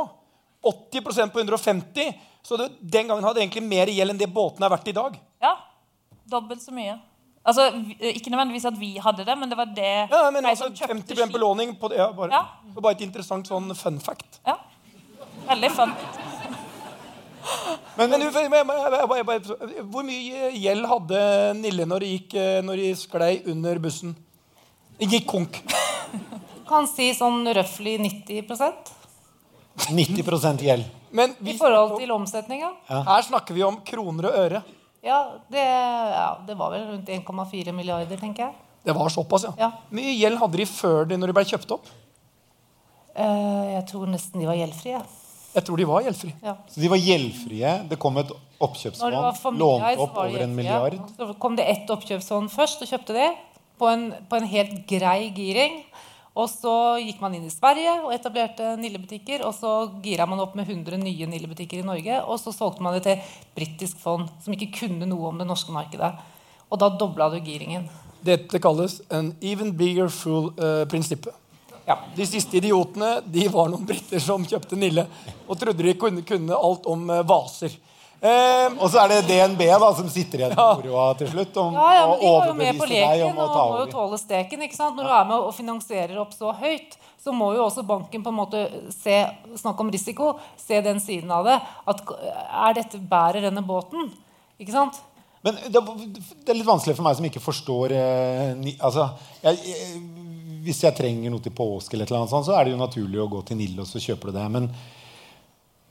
80% 0.66 1.32
på 1.32 1.40
150. 1.40 2.12
Så 2.46 2.56
det, 2.60 2.70
den 2.80 3.08
gangen 3.08 3.24
hadde 3.24 3.40
egentlig 3.42 3.62
mer 3.66 3.86
gjeld 3.90 4.12
enn 4.14 4.18
det 4.20 4.28
båtene 4.34 4.66
er 4.68 4.74
verdt 4.76 4.88
i 4.92 4.96
dag. 4.96 5.18
ja. 5.42 5.54
Dobbelt 6.26 6.58
så 6.58 6.72
mye. 6.74 6.96
Altså, 7.46 7.68
Ikke 8.02 8.30
nødvendigvis 8.34 8.64
at 8.66 8.74
vi 8.80 8.88
hadde 8.98 9.22
det, 9.24 9.36
men 9.38 9.48
det 9.48 9.56
var 9.56 9.68
det 9.70 10.08
Ja, 10.10 10.24
men 10.34 10.44
altså 10.50 10.66
50 10.74 11.14
skip. 11.14 11.32
belåning 11.32 11.76
på 11.78 11.88
det. 11.88 11.98
Ja, 12.00 12.08
bare, 12.12 12.32
Ja. 12.32 12.40
det 12.66 12.74
var 12.74 12.82
bare 12.82 12.96
et 12.96 13.04
interessant 13.06 13.46
sånn 13.46 13.70
fun 13.78 14.00
fact. 14.00 14.40
Ja. 14.44 14.56
Veldig 15.46 15.70
fun. 15.70 15.92
Men, 17.96 18.10
men, 18.10 18.20
du, 18.20 18.30
men- 18.32 18.50
men- 18.50 19.86
hvor 19.92 20.02
mye 20.02 20.50
gjeld 20.58 20.86
hadde 20.90 21.20
Nille 21.60 21.86
når 21.86 22.00
de, 22.00 22.06
gikk, 22.18 22.34
eh, 22.34 22.60
når 22.66 22.76
de 22.82 22.94
sklei 22.98 23.42
under 23.46 23.78
bussen? 23.78 24.16
De 24.98 25.06
gikk 25.06 25.26
konk. 25.30 25.62
Kan 26.68 26.86
si 26.90 27.10
sånn 27.16 27.46
røftlig 27.56 27.98
90% 28.02 28.94
90% 29.76 30.64
gjeld? 30.64 30.86
Men 31.16 31.34
i 31.44 31.54
forhold 31.56 31.98
til 32.00 32.12
omsetninga. 32.14 32.70
her 32.88 33.22
snakker 33.26 33.54
vi 33.56 33.62
om 33.64 33.76
kroner 33.84 34.30
og 34.30 34.38
øre. 34.46 34.62
Ja, 35.06 35.20
det, 35.52 35.62
ja, 35.62 36.30
det 36.46 36.56
var 36.58 36.72
vel 36.72 36.86
rundt 36.88 37.08
1,4 37.08 37.72
milliarder, 37.76 38.18
tenker 38.18 38.48
jeg. 38.48 38.54
Det 38.86 38.94
var 38.94 39.10
såpass, 39.12 39.44
ja. 39.46 39.52
Ja. 39.60 39.68
Mye 39.94 40.14
gjeld 40.16 40.40
hadde 40.40 40.60
de 40.60 40.66
før 40.66 41.06
de 41.10 41.18
når 41.18 41.30
de 41.30 41.36
ble 41.36 41.44
kjøpt 41.46 41.74
opp? 41.76 41.86
Eh, 43.14 43.64
jeg 43.76 43.84
tror 43.90 44.10
nesten 44.10 44.42
de 44.42 44.48
var 44.48 44.58
gjeldfrie. 44.58 45.00
Jeg 45.56 45.64
tror 45.64 45.80
de 45.80 45.86
var 45.88 46.02
gjeldfrie. 46.04 46.34
Ja. 46.44 46.56
Så 46.68 46.82
de 46.82 46.90
var 46.92 47.00
gjeldfrie. 47.00 47.70
Det 47.90 47.98
kom 48.02 48.18
et 48.20 48.32
oppkjøpsfond, 48.62 49.56
lånt 49.56 50.02
opp 50.04 50.18
over 50.20 50.42
en 50.44 50.56
milliard. 50.56 50.98
Så 51.16 51.30
kom 51.40 51.56
det 51.56 51.68
ett 51.70 51.92
oppkjøpsfond 51.92 52.52
først 52.52 52.84
og 52.84 52.90
kjøpte 52.90 53.16
det 53.16 53.30
på 53.80 53.88
en, 53.88 54.10
på 54.28 54.36
en 54.40 54.48
helt 54.50 54.82
grei 54.90 55.30
giring. 55.36 55.80
Og 56.36 56.50
så 56.52 56.72
gikk 57.00 57.22
man 57.22 57.32
inn 57.38 57.46
i 57.48 57.52
Sverige 57.52 57.94
og 58.02 58.10
etablerte 58.12 58.74
Nille-butikker. 58.76 59.40
Og 59.48 59.54
så 59.56 59.70
gira 60.04 60.26
man 60.28 60.42
opp 60.44 60.56
med 60.58 60.68
100 60.68 60.98
nye 61.00 61.28
Nille-butikker 61.30 61.80
i 61.80 61.86
Norge. 61.86 62.18
Og 62.28 62.36
så 62.42 62.52
solgte 62.52 62.84
man 62.84 62.96
det 62.96 63.06
til 63.06 63.16
et 63.16 63.54
britisk 63.56 64.02
fond 64.02 64.28
som 64.44 64.52
ikke 64.52 64.74
kunne 64.82 65.08
noe 65.08 65.30
om 65.30 65.40
det 65.40 65.48
norske 65.48 65.72
markedet. 65.72 66.12
Og 66.68 66.82
da 66.82 66.90
dobla 66.92 67.30
du 67.32 67.38
giringen. 67.40 67.88
Dette 68.26 68.60
kalles 68.60 69.00
an 69.08 69.32
even 69.40 69.72
bigger 69.78 70.12
fool-prinsippet. 70.12 71.32
Ja, 71.86 72.00
De 72.16 72.26
siste 72.26 72.58
idiotene 72.58 73.20
de 73.24 73.46
var 73.48 73.70
noen 73.70 73.86
briter 73.86 74.20
som 74.20 74.44
kjøpte 74.44 74.76
Nille 74.76 75.06
og 75.46 75.54
trodde 75.60 75.84
de 75.86 75.94
kunne, 75.94 76.24
kunne 76.26 76.58
alt 76.58 76.88
om 76.90 77.04
eh, 77.14 77.22
vaser. 77.22 77.76
Eh, 78.20 78.68
Og 78.80 78.88
så 78.90 79.02
er 79.02 79.08
det 79.12 79.18
DNB 79.28 79.60
da, 79.68 79.88
som 79.94 80.06
sitter 80.10 80.40
igjen 80.40 80.54
med 80.56 80.84
moroa 80.84 81.08
til 81.18 81.28
slutt. 81.32 81.56
Om 81.60 81.74
Ja, 81.76 81.88
ja, 81.94 82.04
men 82.08 82.20
De 82.20 82.30
var 82.32 82.46
jo 82.46 82.54
med 82.60 82.78
på 82.78 82.86
leken 82.90 83.40
og 83.42 83.56
må 83.56 83.80
jo 83.82 83.90
tåle 83.92 84.18
steken. 84.20 84.62
ikke 84.66 84.76
sant? 84.78 84.96
Når 84.96 85.04
du 85.04 85.16
er 85.18 85.26
med 85.28 85.36
og 85.50 85.52
finansierer 85.54 86.16
opp 86.22 86.32
så 86.32 86.54
høyt, 86.56 86.96
så 87.22 87.34
må 87.34 87.50
jo 87.56 87.64
også 87.66 87.82
banken 87.86 88.22
på 88.22 88.30
en 88.32 88.38
måte 88.38 88.62
se 88.94 89.18
snakk 89.58 89.80
om 89.82 89.90
risiko, 89.90 90.36
se 90.56 90.80
den 90.80 91.00
siden 91.02 91.30
av 91.34 91.44
det. 91.44 91.58
At 91.86 92.02
er 92.08 92.74
dette 92.80 92.98
bærer 93.02 93.42
denne 93.42 93.64
båten? 93.66 94.08
Ikke 94.58 94.72
sant? 94.72 95.00
Men 95.44 95.58
det, 95.68 95.78
det 95.78 96.50
er 96.50 96.56
litt 96.58 96.66
vanskelig 96.66 96.96
for 96.96 97.04
meg 97.06 97.16
som 97.18 97.26
ikke 97.28 97.42
forstår 97.44 97.92
eh, 97.94 98.54
ni, 98.58 98.72
altså, 98.82 99.10
jeg, 99.44 99.58
jeg, 99.62 100.00
Hvis 100.66 100.80
jeg 100.82 100.96
trenger 100.96 101.30
noe 101.30 101.42
til 101.44 101.52
påske, 101.54 101.94
eller 101.94 102.06
noe 102.08 102.10
eller 102.10 102.22
annet 102.24 102.32
sånt, 102.32 102.46
så 102.48 102.56
er 102.56 102.64
det 102.66 102.72
jo 102.72 102.80
naturlig 102.80 103.20
å 103.22 103.28
gå 103.30 103.42
til 103.46 103.60
Nill 103.60 103.76
og 103.78 103.86
så 103.86 104.00
kjøper 104.02 104.32
du 104.32 104.38
det. 104.40 104.46
Men 104.50 104.70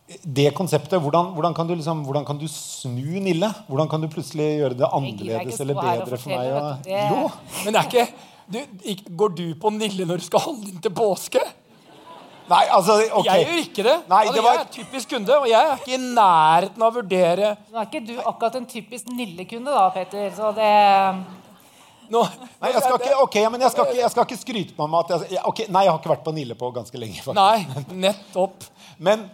det 0.06 0.52
konseptet, 0.54 1.02
hvordan, 1.02 1.32
hvordan, 1.34 1.54
kan 1.58 1.65
du 1.68 1.74
liksom, 1.74 2.04
hvordan 2.06 2.26
kan 2.28 2.38
du 2.38 2.46
snu 2.48 3.20
Nille? 3.26 3.50
Hvordan 3.68 3.89
kan 3.89 4.02
du 4.04 4.08
plutselig 4.08 4.46
gjøre 4.60 4.78
det 4.78 4.89
annerledes 4.94 5.60
eller 5.63 5.76
og 5.80 5.84
bedre 5.88 6.18
for 6.22 6.30
meg? 6.30 6.84
Det- 6.86 7.10
Jo. 7.10 7.30
men 7.65 7.74
det 7.74 7.80
er 7.82 7.88
ikke 7.89 8.08
du, 8.48 8.60
ikke- 8.84 9.15
Går 9.18 9.30
du 9.36 9.56
på 9.56 9.70
Nille 9.74 10.06
når 10.06 10.18
du 10.22 10.26
skal 10.28 10.39
handle 10.39 10.70
inn 10.70 10.82
til 10.82 10.91
påske? 10.91 11.41
Nei, 12.48 12.62
altså, 12.70 13.00
ok. 13.18 13.26
Jeg 13.26 13.46
gjør 13.48 13.62
ikke 13.63 13.84
det. 13.84 13.96
Nei, 14.08 14.20
altså, 14.22 14.34
det 14.36 14.44
var- 14.44 14.54
Jeg 14.54 14.62
er 14.62 14.84
typisk 14.84 15.10
kunde, 15.10 15.34
og 15.39 15.48
jeg 15.50 15.65
er 15.65 15.76
ikke 15.78 15.94
i 15.96 16.13
nærheten 16.13 16.82
av 16.84 16.94
å 16.94 16.96
vurdere 17.02 17.58
Nå 17.74 17.80
er 17.82 17.86
ikke 17.89 18.06
du 18.06 18.13
akkurat 18.22 18.56
en 18.56 18.65
typisk 18.68 19.08
Nille-kunde, 19.08 19.65
da, 19.74 19.89
Petter. 19.89 20.30
Så 20.30 20.54
det 20.54 21.26
No. 22.12 22.22
Nei, 22.62 22.70
jeg 22.72 22.84
skal 22.84 23.00
ikke, 23.00 23.15
okay, 23.24 23.50
men 23.50 23.60
jeg 23.62 23.72
skal 23.72 23.86
ikke, 23.86 23.98
jeg 23.98 24.12
skal 24.12 24.24
ikke 24.26 24.38
skryte 24.38 24.88
meg 24.88 25.12
at 25.12 25.32
jeg, 25.32 25.39
okay, 25.44 25.65
Nei, 25.74 25.82
jeg 25.86 25.91
har 25.91 25.98
ikke 26.00 26.13
vært 26.13 26.24
på 26.24 26.34
Nille 26.36 26.54
på 26.54 26.72
ganske 26.72 26.94
lenge. 27.02 27.18
faktisk. 27.24 27.34
Nei, 27.34 27.65
nettopp. 27.96 28.68
Men 29.00 29.32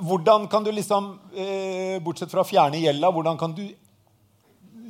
hvordan 0.00 0.48
kan 0.50 0.64
du 0.64 0.70
liksom, 0.72 1.18
eh, 1.34 1.98
bortsett 2.00 2.30
fra 2.30 2.42
å 2.44 2.46
fjerne 2.48 2.80
gjelda, 2.80 3.10
hvordan 3.12 3.38
kan 3.38 3.52
du 3.54 3.68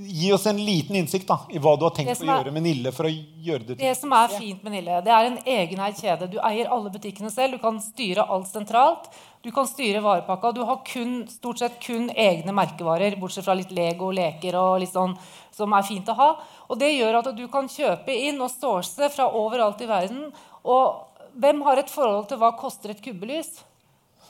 gi 0.03 0.33
oss 0.33 0.47
en 0.47 0.57
liten 0.57 0.97
innsikt 0.97 1.27
da, 1.29 1.41
i 1.53 1.59
hva 1.61 1.75
du 1.79 1.85
har 1.85 1.91
tenkt 1.93 2.09
Det 2.09 2.19
å 2.21 2.25
er- 2.25 2.45
gjøre 2.45 2.53
med 2.53 2.63
Nille 2.63 2.91
for 2.93 3.05
å 3.05 3.11
gjøre 3.11 3.67
det 3.67 3.77
til 3.79 3.87
Det 3.87 3.97
som 3.99 4.13
er 4.17 4.29
fint 4.29 4.63
med 4.65 4.73
Nille, 4.73 5.01
det 5.05 5.13
er 5.13 5.27
en 5.27 5.37
egeneid 5.45 5.95
kjede. 5.95 6.31
Du 6.31 6.39
eier 6.39 6.71
alle 6.73 6.91
butikkene 6.91 7.31
selv. 7.31 7.53
Du 7.53 7.59
kan 7.59 7.79
styre 7.81 8.25
alt 8.29 8.47
sentralt. 8.47 9.11
Du 9.43 9.51
kan 9.51 9.67
styre 9.67 10.01
varepakka. 10.01 10.55
Du 10.55 10.65
har 10.65 10.81
kun, 10.85 11.27
stort 11.29 11.59
sett 11.59 11.79
kun 11.81 12.09
egne 12.11 12.53
merkevarer, 12.53 13.19
bortsett 13.21 13.45
fra 13.45 13.55
litt 13.55 13.71
Lego, 13.73 14.11
leker 14.11 14.55
og 14.55 14.81
litt 14.81 14.93
sånn 14.93 15.17
som 15.53 15.73
er 15.75 15.83
fint 15.83 16.07
å 16.07 16.15
ha. 16.17 16.37
Og 16.71 16.79
det 16.79 16.99
gjør 16.99 17.19
at 17.19 17.37
du 17.37 17.47
kan 17.49 17.69
kjøpe 17.69 18.09
inn 18.09 18.41
og 18.41 18.51
source 18.51 18.97
fra 19.11 19.29
overalt 19.31 19.81
i 19.83 19.87
verden. 19.87 20.33
Og 20.65 20.97
hvem 21.39 21.63
har 21.63 21.77
et 21.77 21.91
forhold 21.91 22.27
til 22.29 22.39
hva 22.39 22.57
koster 22.57 22.91
et 22.91 23.03
kubbelys? 23.03 23.63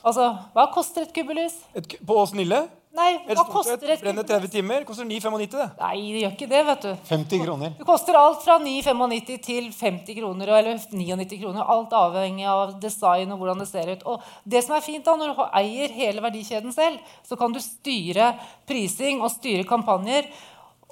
Altså, 0.01 0.27
hva 0.55 0.67
koster 0.73 1.05
et 1.05 1.11
kubbelys? 1.13 1.57
Et, 1.77 1.97
på 2.07 2.15
oss 2.17 2.31
Nille? 2.33 2.63
Nei, 2.91 3.11
Et 3.23 3.37
hva 3.37 3.45
stort 3.45 3.53
koster 3.53 3.85
et, 3.85 3.93
et 3.93 4.01
brenner 4.03 4.25
kubbelys? 4.25 4.49
30 4.49 4.51
timer. 4.51 4.85
Koster 4.87 5.05
9,95 5.07 5.53
det. 5.53 5.67
Nei, 5.79 5.97
det 6.11 6.23
gjør 6.23 6.33
ikke 6.35 6.47
det, 6.51 6.61
vet 6.67 6.87
du. 6.87 6.89
50 7.11 7.43
kroner. 7.45 7.75
Det 7.77 7.87
koster 7.87 8.17
alt 8.19 8.41
fra 8.43 8.57
9,95 8.63 9.37
til 9.45 9.69
50 9.77 10.17
kroner 10.17 10.51
eller 10.57 10.81
99 10.91 11.39
kroner. 11.43 11.69
Alt 11.75 11.95
avhengig 12.01 12.47
av 12.51 12.73
design 12.83 13.31
og 13.31 13.39
hvordan 13.43 13.63
det 13.63 13.69
ser 13.69 13.93
ut. 13.93 14.03
Og 14.11 14.25
det 14.55 14.63
som 14.65 14.75
er 14.75 14.83
fint 14.85 15.05
da, 15.07 15.15
Når 15.21 15.35
du 15.37 15.43
eier 15.61 15.95
hele 16.01 16.25
verdikjeden 16.25 16.75
selv, 16.75 16.99
så 17.27 17.37
kan 17.39 17.53
du 17.53 17.61
styre 17.63 18.33
prising 18.67 19.21
og 19.21 19.31
styre 19.37 19.63
kampanjer. 19.69 20.27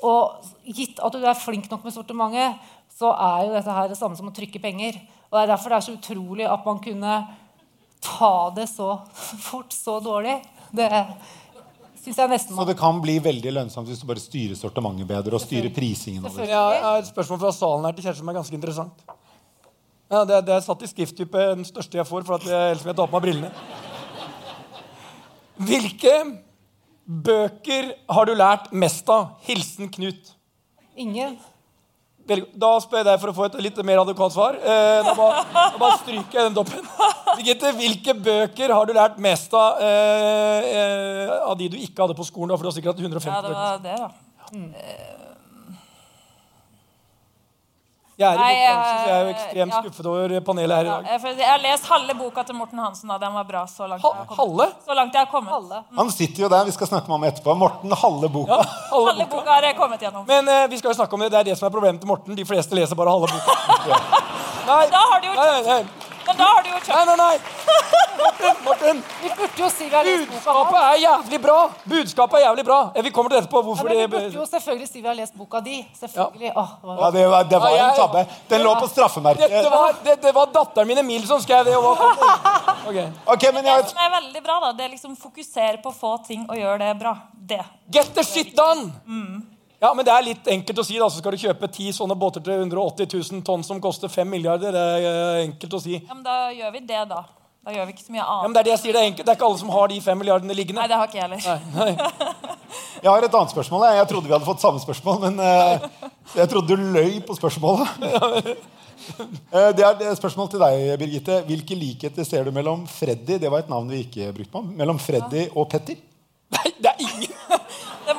Og 0.05 0.45
gitt 0.69 1.01
at 1.03 1.17
du 1.17 1.25
er 1.25 1.35
flink 1.35 1.67
nok 1.71 1.83
med 1.83 1.97
sortimentet, 1.97 2.61
så 2.99 3.11
er 3.11 3.47
jo 3.47 3.53
dette 3.57 3.75
her 3.75 3.91
det 3.91 3.97
samme 3.99 4.15
som 4.15 4.29
å 4.29 4.35
trykke 4.35 4.61
penger. 4.63 5.01
Og 5.29 5.35
Det 5.35 5.43
er 5.43 5.51
derfor 5.51 5.73
det 5.73 5.77
er 5.81 5.87
så 5.89 5.97
utrolig 5.97 6.47
at 6.47 6.65
man 6.65 6.79
kunne 6.83 7.19
ta 8.01 8.49
det 8.55 8.67
så 8.71 8.89
fort, 9.49 9.73
så 9.75 9.99
dårlig. 10.03 10.37
Det 10.75 10.89
syns 11.99 12.17
jeg 12.21 12.29
nesten 12.31 12.55
Så 12.55 12.65
det 12.69 12.77
kan 12.79 12.99
bli 13.03 13.17
veldig 13.19 13.51
lønnsomt 13.57 13.89
hvis 13.89 13.99
du 14.01 14.07
bare 14.09 14.21
styrer 14.23 14.55
sortimentet 14.55 15.07
bedre 15.09 15.35
og 15.35 15.41
styrer 15.43 15.71
prisingen. 15.75 16.23
over. 16.25 16.45
Jeg 16.47 16.83
har 16.85 16.99
et 17.01 17.09
spørsmål 17.09 17.39
fra 17.41 17.51
salen 17.55 17.85
her 17.89 17.97
til 17.97 18.05
Kjersti 18.07 18.21
som 18.23 18.29
er 18.31 18.37
ganske 18.39 18.55
interessant. 18.55 19.03
Ja, 20.09 20.23
det, 20.25 20.35
er- 20.39 20.45
det 20.47 20.53
er 20.55 20.63
satt 20.65 20.81
i 20.81 20.87
skrifttype 20.89 21.43
den 21.55 21.65
største 21.67 21.99
jeg 21.99 22.07
får, 22.09 22.23
for 22.25 22.39
at 22.39 22.45
jeg, 22.47 22.71
ellers 22.71 22.85
vil 22.85 22.93
jeg 22.93 22.97
ta 23.01 23.05
på 23.05 23.17
meg 23.19 23.25
brillene. 23.27 23.51
Hvilke 25.59 26.13
bøker 27.09 27.91
har 28.15 28.29
du 28.29 28.33
lært 28.37 28.69
mest 28.71 29.09
av? 29.11 29.33
Hilsen 29.45 29.89
Knut. 29.91 30.31
Ingen. 30.99 31.35
Da 32.29 32.71
spør 32.83 33.01
jeg 33.01 33.07
deg 33.09 33.21
for 33.21 33.31
å 33.31 33.35
få 33.37 33.47
et 33.49 33.59
litt 33.65 33.79
mer 33.87 34.01
adekvat 34.03 34.35
svar. 34.35 34.57
Eh, 34.59 34.99
da, 35.05 35.13
bare, 35.17 35.43
da 35.55 35.81
bare 35.81 35.99
stryker 36.01 36.39
jeg 36.39 36.49
den 36.49 36.57
toppen. 36.57 36.89
Birgitte, 37.39 37.73
hvilke 37.77 38.15
bøker 38.29 38.75
har 38.75 38.89
du 38.89 38.95
lært 38.97 39.21
mest 39.21 39.53
av 39.57 39.81
eh, 39.83 40.69
eh, 40.73 41.37
av 41.43 41.55
de 41.59 41.69
du 41.73 41.77
ikke 41.79 42.05
hadde 42.05 42.17
på 42.17 42.27
skolen? 42.27 42.53
Da, 42.53 42.57
for 42.59 42.67
du 42.67 42.71
har 42.71 42.77
sikkert 42.77 42.95
hatt 42.95 43.05
150 43.05 43.33
Ja, 43.33 43.41
det 43.45 43.55
var 43.55 43.81
det, 43.85 43.97
da. 44.03 44.11
Jeg 44.53 45.18
er 48.27 48.35
i 48.35 48.43
bokbransjen, 48.43 48.97
så 48.99 49.09
jeg 49.09 49.15
er 49.15 49.21
jo 49.21 49.29
eh, 49.29 49.35
ekstremt 49.35 49.73
ja. 49.75 49.79
skuffet 49.83 50.09
over 50.11 50.33
panelet 50.49 50.75
her 50.75 50.87
i 50.87 50.89
dag. 50.89 51.07
jeg, 51.13 51.37
jeg 51.39 51.49
har 51.49 51.61
lest 51.63 51.87
halve 51.91 52.15
boka 52.19 52.43
til 52.47 52.57
Morten 52.59 52.81
Hansen, 52.83 53.13
den 53.23 53.37
var 53.39 53.47
bra 53.47 53.63
så 53.71 53.87
langt. 53.87 54.03
Ha, 54.03 54.25
halve? 54.41 54.67
Så 54.85 54.97
langt 54.99 55.15
jeg 55.15 55.23
har 55.23 55.31
kommet. 55.31 55.53
Alle. 55.59 55.81
Han 56.01 56.11
sitter 56.11 56.43
jo 56.45 56.51
der. 56.51 56.65
Vi 56.67 56.75
skal 56.75 56.91
snakke 56.91 57.11
med 57.11 57.17
ham 57.19 57.27
etterpå. 57.31 57.55
Morten 57.63 57.95
halve 58.03 58.31
boka. 58.35 58.59
Ja, 58.59 58.67
halve 58.91 59.07
Halve 59.09 59.25
boka. 59.25 59.35
boka 59.37 59.55
har 59.55 59.69
jeg 59.69 59.79
kommet 59.79 60.03
gjennom. 60.03 60.27
Men 60.27 60.51
eh, 60.51 60.67
vi 60.71 60.81
skal 60.81 60.91
jo 60.93 60.99
snakke 60.99 61.15
om 61.15 61.23
det. 61.25 61.31
Det 61.33 61.39
er 61.43 61.49
det 61.51 61.57
som 61.59 61.69
er 61.69 61.73
problemet 61.77 62.03
til 62.03 62.11
Morten. 62.11 62.35
De 62.35 62.45
fleste 62.45 62.75
leser 62.77 62.99
bare 62.99 63.15
halve 63.15 63.31
boka. 63.31 63.57
Nei, 64.69 64.83
Da 64.91 65.01
har 65.13 65.21
du 65.21 65.31
gjort 65.31 65.39
nei, 65.39 65.49
nei, 65.49 65.63
nei. 65.79 66.08
Men 66.29 66.37
da 66.37 66.47
har 66.53 66.61
du 66.63 66.69
jo 66.69 66.79
kjøpt 66.79 66.93
nei, 66.93 67.05
nei. 67.09 67.15
nei! 67.17 67.37
Morten, 68.19 68.57
Morten. 68.65 68.97
Vi 69.23 69.29
burde 69.37 69.61
jo 69.63 69.69
si 69.71 69.85
vi 69.89 69.95
har 69.95 70.03
lest 70.05 70.27
boka 70.29 70.39
Budskapet 70.43 70.75
hans. 70.75 70.95
er 70.95 71.01
jævlig 71.03 71.39
bra. 71.41 71.57
Budskapet 71.93 72.37
er 72.39 72.43
jævlig 72.45 72.65
bra. 72.67 72.79
Eh, 72.95 73.03
Vi 73.07 73.11
kommer 73.15 73.29
til 73.33 73.39
etterpå 73.39 73.61
Ja, 73.61 73.65
hvorfor 73.69 73.89
men 73.89 73.97
vi 73.97 74.07
burde 74.13 74.31
jo 74.37 74.45
selvfølgelig 74.45 74.89
si 74.91 75.01
vi 75.01 75.07
har 75.07 75.15
lest 75.17 75.37
boka 75.39 75.59
di. 75.65 75.77
Selvfølgelig. 75.99 76.51
Åh, 76.55 76.69
det 76.81 76.87
var- 76.87 76.99
Ja, 77.05 77.11
det 77.17 77.25
var, 77.33 77.43
det 77.53 77.61
var 77.61 77.69
Ja, 77.75 77.89
en 77.89 77.95
tabbe. 77.95 78.25
Den 78.49 78.61
lå 78.61 78.73
på 78.75 78.87
Dette 78.87 79.47
Det, 79.49 79.69
var, 79.71 79.95
det, 80.03 80.21
det 80.21 80.33
var 80.35 80.45
datteren 80.45 80.87
min 80.87 80.97
Emil 80.97 81.27
som 81.27 81.41
skrev 81.41 81.65
det. 81.65 81.75
Og 81.77 81.83
var, 81.83 81.97
Ok. 82.89 82.97
Ok, 83.25 83.43
men 83.53 83.65
jeg, 83.65 83.83
Det 83.83 83.89
som 83.89 84.03
er 84.05 84.11
veldig 84.21 84.43
bra, 84.43 84.59
da, 84.65 84.71
det 84.77 84.85
er 84.85 84.89
liksom 84.89 85.15
fokusere 85.15 85.81
på 85.83 85.91
få 85.93 86.17
ting 86.27 86.45
og 86.49 86.55
gjøre 86.57 86.77
det 86.79 86.99
bra. 86.99 87.15
Det. 87.33 87.63
Get 87.91 88.13
the 88.15 88.23
shit 88.23 88.55
done! 88.57 88.91
Ja, 89.79 89.93
men 89.95 90.05
Det 90.05 90.11
er 90.11 90.23
litt 90.25 90.47
enkelt 90.51 90.79
å 90.81 90.83
si. 90.85 90.97
da, 90.99 91.09
Så 91.09 91.21
skal 91.21 91.35
du 91.35 91.39
kjøpe 91.39 91.71
ti 91.71 91.89
sånne 91.95 92.15
båter 92.19 92.43
til 92.43 92.53
180 92.59 93.07
000 93.15 93.43
tonn 93.47 93.63
som 93.63 93.79
koster 93.81 94.11
5 94.11 94.27
milliarder. 94.27 94.75
Det 94.75 94.79
er 94.79 95.09
eh, 95.09 95.43
enkelt 95.47 95.73
å 95.73 95.81
si. 95.81 95.99
Ja, 95.99 96.13
men 96.13 96.23
da 96.23 96.49
gjør 96.51 96.73
vi 96.75 96.81
det, 96.89 97.03
da. 97.09 97.23
Da 97.59 97.73
gjør 97.75 97.87
vi 97.87 97.93
ikke 97.95 98.05
så 98.05 98.13
mye 98.15 98.23
annet. 98.23 98.43
Ja, 98.43 98.47
men 98.47 98.55
Det 98.55 98.59
er 98.59 98.67
det 98.67 98.73
jeg 98.73 98.81
sier, 98.83 98.95
det 98.95 99.01
er 99.01 99.09
enkelt. 99.11 99.25
Det 99.25 99.31
er 99.31 99.39
ikke 99.39 99.47
alle 99.49 99.61
som 99.61 99.71
har 99.75 99.91
de 99.91 100.01
5 100.03 100.19
milliardene 100.19 100.57
liggende. 100.57 100.81
Nei, 100.81 100.89
det 100.91 100.99
har 100.99 101.07
ikke 101.07 101.19
jeg 101.19 101.27
heller. 101.27 102.19
jeg 103.03 103.09
har 103.11 103.27
et 103.27 103.39
annet 103.39 103.55
spørsmål. 103.55 103.85
Jeg, 103.87 103.99
jeg 103.99 104.09
trodde 104.11 104.27
vi 104.27 104.35
hadde 104.35 104.49
fått 104.49 104.63
samme 104.63 104.83
spørsmål, 104.83 105.19
men 105.27 105.39
eh, 105.45 105.87
jeg 106.35 106.51
trodde 106.51 106.75
du 106.75 106.91
løy 106.99 107.23
på 107.27 107.39
spørsmålet. 107.39 108.67
Eh, 109.09 109.69
det 109.73 109.81
er 109.81 110.01
et 110.11 110.19
spørsmål 110.19 110.49
til 110.51 110.61
deg, 110.61 110.83
Birgitte. 110.99 111.39
Hvilke 111.47 111.73
likheter 111.73 112.27
ser 112.27 112.45
du 112.45 112.51
mellom 112.53 112.83
Freddy 112.85 113.39
det 113.41 113.49
var 113.49 113.63
et 113.63 113.71
navn 113.71 113.89
vi 113.89 114.03
ikke 114.03 114.27
brukte 114.35 114.53
på, 114.53 114.61
mellom 114.77 114.99
Freddy 115.01 115.47
og 115.55 115.65
Petter? 115.71 115.97
Nei, 116.53 116.73
det 116.77 116.91
er 116.91 117.01
ingen 117.07 117.38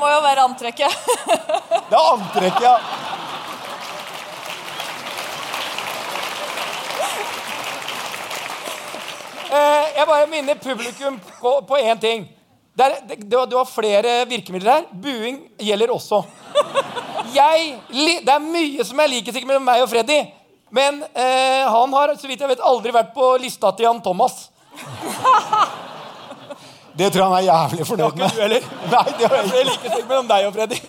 må 0.00 0.08
jo 0.10 0.20
være 0.24 0.48
antrekket. 0.48 1.06
Det 1.90 1.98
er 1.98 2.10
antrekket, 2.14 2.62
ja. 2.64 2.74
Eh, 9.50 9.86
jeg 9.96 10.06
bare 10.06 10.28
minner 10.30 10.54
publikum 10.62 11.16
på, 11.40 11.78
én 11.78 11.98
ting. 12.00 12.28
Det, 12.78 12.84
er, 12.84 13.00
det, 13.08 13.16
det, 13.26 13.54
var, 13.56 13.64
flere 13.66 14.24
virkemidler 14.30 14.72
her. 14.72 14.84
Buing 14.92 15.40
gjelder 15.58 15.90
også. 15.90 16.22
Jeg, 17.34 17.74
det 17.90 18.32
er 18.32 18.42
mye 18.42 18.84
som 18.86 19.02
er 19.02 19.12
sikkert 19.18 19.46
mellom 19.50 19.66
meg 19.66 19.82
og 19.82 19.90
Freddy. 19.90 20.20
Men 20.70 21.02
eh, 21.02 21.66
han 21.66 21.92
har 21.98 22.14
så 22.14 22.30
vidt 22.30 22.40
jeg 22.40 22.50
vet, 22.54 22.62
aldri 22.62 22.94
vært 22.94 23.12
på 23.14 23.34
lista 23.42 23.74
til 23.74 23.88
Jan 23.88 24.02
Thomas. 24.02 24.46
Det 27.00 27.08
tror 27.14 27.22
jeg 27.22 27.30
han 27.30 27.36
er 27.38 27.46
jævlig 27.46 27.86
fornøyd 27.88 28.18
med. 28.20 28.20
Det 28.20 28.20
var 28.20 28.28
Ikke 28.28 28.30
du 28.30 28.36
med. 28.36 28.42
heller. 28.44 28.62
Nei, 28.92 29.04
det 29.16 29.30
var 29.32 29.36
jeg 29.40 29.64
er 29.64 29.74
stygg 29.78 30.06
mellom 30.10 30.26
deg 30.28 30.48
og 30.48 30.56
Freddy. 30.56 30.80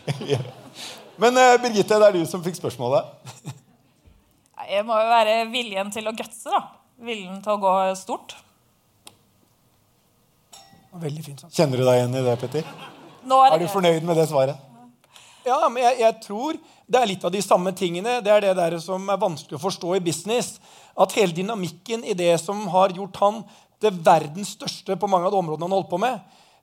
Men 1.21 1.38
uh, 1.39 1.56
Birgitte, 1.63 2.00
det 2.02 2.08
er 2.10 2.17
du 2.17 2.26
som 2.28 2.43
fikk 2.43 2.58
spørsmålet. 2.60 3.08
Jeg 3.45 4.71
Det 4.71 4.86
må 4.88 4.97
jo 5.00 5.12
være 5.12 5.36
viljen 5.52 5.91
til 5.93 6.10
å 6.10 6.15
gutse, 6.15 6.52
da. 6.52 6.62
Viljen 7.02 7.39
til 7.43 7.54
å 7.54 7.60
gå 7.62 7.76
stort. 8.00 8.36
Veldig 11.02 11.24
fint 11.24 11.39
sånn. 11.45 11.54
Kjenner 11.56 11.80
du 11.80 11.86
deg 11.88 12.02
igjen 12.02 12.19
i 12.19 12.26
det, 12.26 12.36
Petter? 12.41 12.67
Nå 13.24 13.39
er 13.45 13.56
Er 13.56 13.63
du 13.63 13.67
fornøyd 13.71 14.04
med 14.08 14.19
det 14.19 14.28
svaret? 14.32 14.60
Ja, 15.45 15.58
men 15.69 15.82
jeg, 15.82 15.97
jeg 16.04 16.17
tror 16.26 16.60
det 16.91 17.00
er 17.00 17.08
litt 17.10 17.24
av 17.26 17.32
de 17.34 17.41
samme 17.41 17.71
tingene. 17.78 18.19
Det 18.21 18.32
er 18.34 18.43
det 18.43 18.56
der 18.60 18.76
som 18.84 19.08
er 19.10 19.19
vanskelig 19.21 19.58
å 19.58 19.63
forstå 19.63 19.95
i 19.97 20.04
business. 20.04 20.58
At 21.00 21.15
hele 21.15 21.34
dynamikken 21.34 22.04
i 22.04 22.13
det 22.17 22.34
som 22.43 22.65
har 22.74 22.91
gjort 22.97 23.21
han 23.24 23.43
til 23.82 24.00
verdens 24.06 24.56
største 24.58 24.98
på 25.00 25.10
mange 25.10 25.28
av 25.28 25.34
de 25.34 25.41
områdene 25.41 25.67
han 25.67 25.78
holdt 25.80 25.91
på 25.91 26.00
med, 26.02 26.20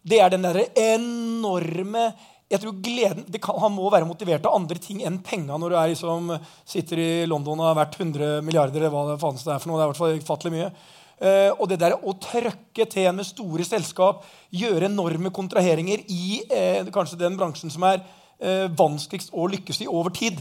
det 0.09 0.21
er 0.23 0.33
den 0.33 0.47
derre 0.47 0.69
enorme 0.79 2.11
jeg 2.49 2.63
tror 2.63 2.77
gleden, 2.81 3.27
det 3.29 3.43
kan, 3.45 3.59
Han 3.61 3.75
må 3.77 3.91
være 3.93 4.09
motivert 4.09 4.47
av 4.49 4.55
andre 4.57 4.81
ting 4.81 5.03
enn 5.05 5.19
penga 5.25 5.59
når 5.61 5.73
du 5.73 5.77
er 5.77 5.91
liksom, 5.93 6.31
sitter 6.65 7.03
i 7.03 7.11
London 7.29 7.61
og 7.61 7.69
har 7.69 7.77
vært 7.77 7.99
100 8.01 8.41
milliarder. 8.45 8.81
eller 8.81 8.95
hva 8.95 9.05
Det 9.11 9.19
faen 9.21 9.37
det 9.37 9.53
er 9.53 9.61
for 9.61 9.69
noe, 9.69 9.77
det 9.77 9.85
er 9.85 9.89
i 9.89 9.93
hvert 9.93 10.01
fall 10.01 10.23
ufattelig 10.23 10.55
mye. 10.55 10.71
Uh, 11.19 11.51
og 11.59 11.65
det 11.67 11.81
der 11.83 11.97
å 11.99 12.15
trøkke 12.23 12.85
til 12.89 13.09
med 13.13 13.27
store 13.27 13.65
selskap, 13.67 14.23
gjøre 14.55 14.87
enorme 14.87 15.33
kontraheringer 15.35 16.05
i 16.15 16.39
uh, 16.47 16.91
kanskje 16.95 17.19
den 17.19 17.37
bransjen 17.37 17.73
som 17.75 17.85
er 17.89 18.01
uh, 18.01 18.69
vanskeligst 18.79 19.35
å 19.35 19.49
lykkes 19.51 19.83
i 19.83 19.91
over 19.91 20.15
tid. 20.15 20.39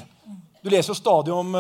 Du 0.62 0.70
leser 0.70 0.94
jo 0.94 0.98
stadig 1.00 1.34
om 1.34 1.54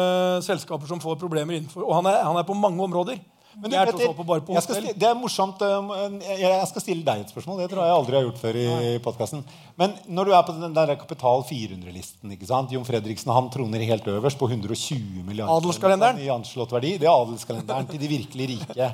selskaper 0.43 0.89
som 0.89 0.99
får 0.99 1.19
problemer 1.21 1.55
innenfor 1.55 1.85
Og 1.85 1.93
han 1.95 2.07
er, 2.09 2.17
han 2.25 2.35
er 2.35 2.47
på 2.47 2.55
mange 2.57 2.81
områder. 2.83 3.19
Men 3.57 3.71
du, 3.71 3.75
er 3.75 3.89
Petter, 3.89 4.51
jeg 4.53 4.61
skal 4.61 4.85
det 5.01 5.07
er 5.07 5.15
morsomt. 5.17 5.61
um, 5.65 6.17
Jeg 6.21 6.67
skal 6.69 6.83
stille 6.83 7.05
deg 7.05 7.23
et 7.23 7.31
spørsmål. 7.33 7.63
Det 7.63 7.69
tror 7.71 7.81
jeg 7.81 7.89
jeg 7.89 7.97
aldri 8.01 8.17
har 8.17 8.25
gjort 8.27 8.41
før 8.41 8.59
i 8.61 8.91
podkasten. 9.01 9.41
Men 9.81 9.95
når 10.05 10.29
du 10.29 10.33
er 10.37 10.43
på 10.45 10.53
den 10.59 10.75
der 10.75 10.93
Kapital 10.99 11.41
400-listen 11.49 12.35
ikke 12.35 12.49
sant? 12.49 12.75
Jon 12.75 12.85
Fredriksen 12.85 13.33
han 13.33 13.49
troner 13.53 13.85
helt 13.89 14.11
øverst 14.13 14.37
på 14.37 14.49
120 14.51 15.25
milliarder 15.25 15.57
Adelskalenderen. 15.57 16.21
i 16.21 16.29
anslått 16.33 16.75
verdi. 16.77 16.93
Det 17.01 17.09
er 17.09 17.15
adelskalenderen 17.15 17.89
til 17.89 18.03
de 18.03 18.11
virkelig 18.13 18.49
rike. 18.53 18.91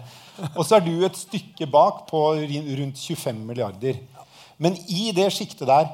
Og 0.53 0.63
så 0.63 0.79
er 0.79 0.87
du 0.87 0.93
et 1.03 1.19
stykke 1.19 1.67
bak 1.73 2.05
på 2.07 2.23
rundt 2.39 3.03
25 3.03 3.43
milliarder. 3.51 3.99
Men 4.63 4.79
i 4.87 5.11
det 5.15 5.27
sjiktet 5.35 5.67
der, 5.67 5.91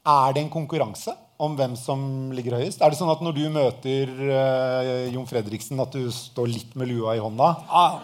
er 0.00 0.32
det 0.36 0.44
en 0.44 0.52
konkurranse 0.52 1.16
om 1.40 1.54
hvem 1.56 1.72
som 1.80 2.00
ligger 2.36 2.58
høyest? 2.60 2.82
Er 2.84 2.92
det 2.92 2.98
sånn 3.00 3.10
at 3.12 3.22
når 3.24 3.36
du 3.38 3.44
møter 3.52 4.10
uh, 4.28 5.08
Jon 5.14 5.26
Fredriksen, 5.28 5.80
at 5.80 5.94
du 5.96 6.06
står 6.12 6.50
litt 6.52 6.74
med 6.76 6.90
lua 6.92 7.14
i 7.16 7.22
hånda? 7.22 7.50
Ah. 7.72 7.98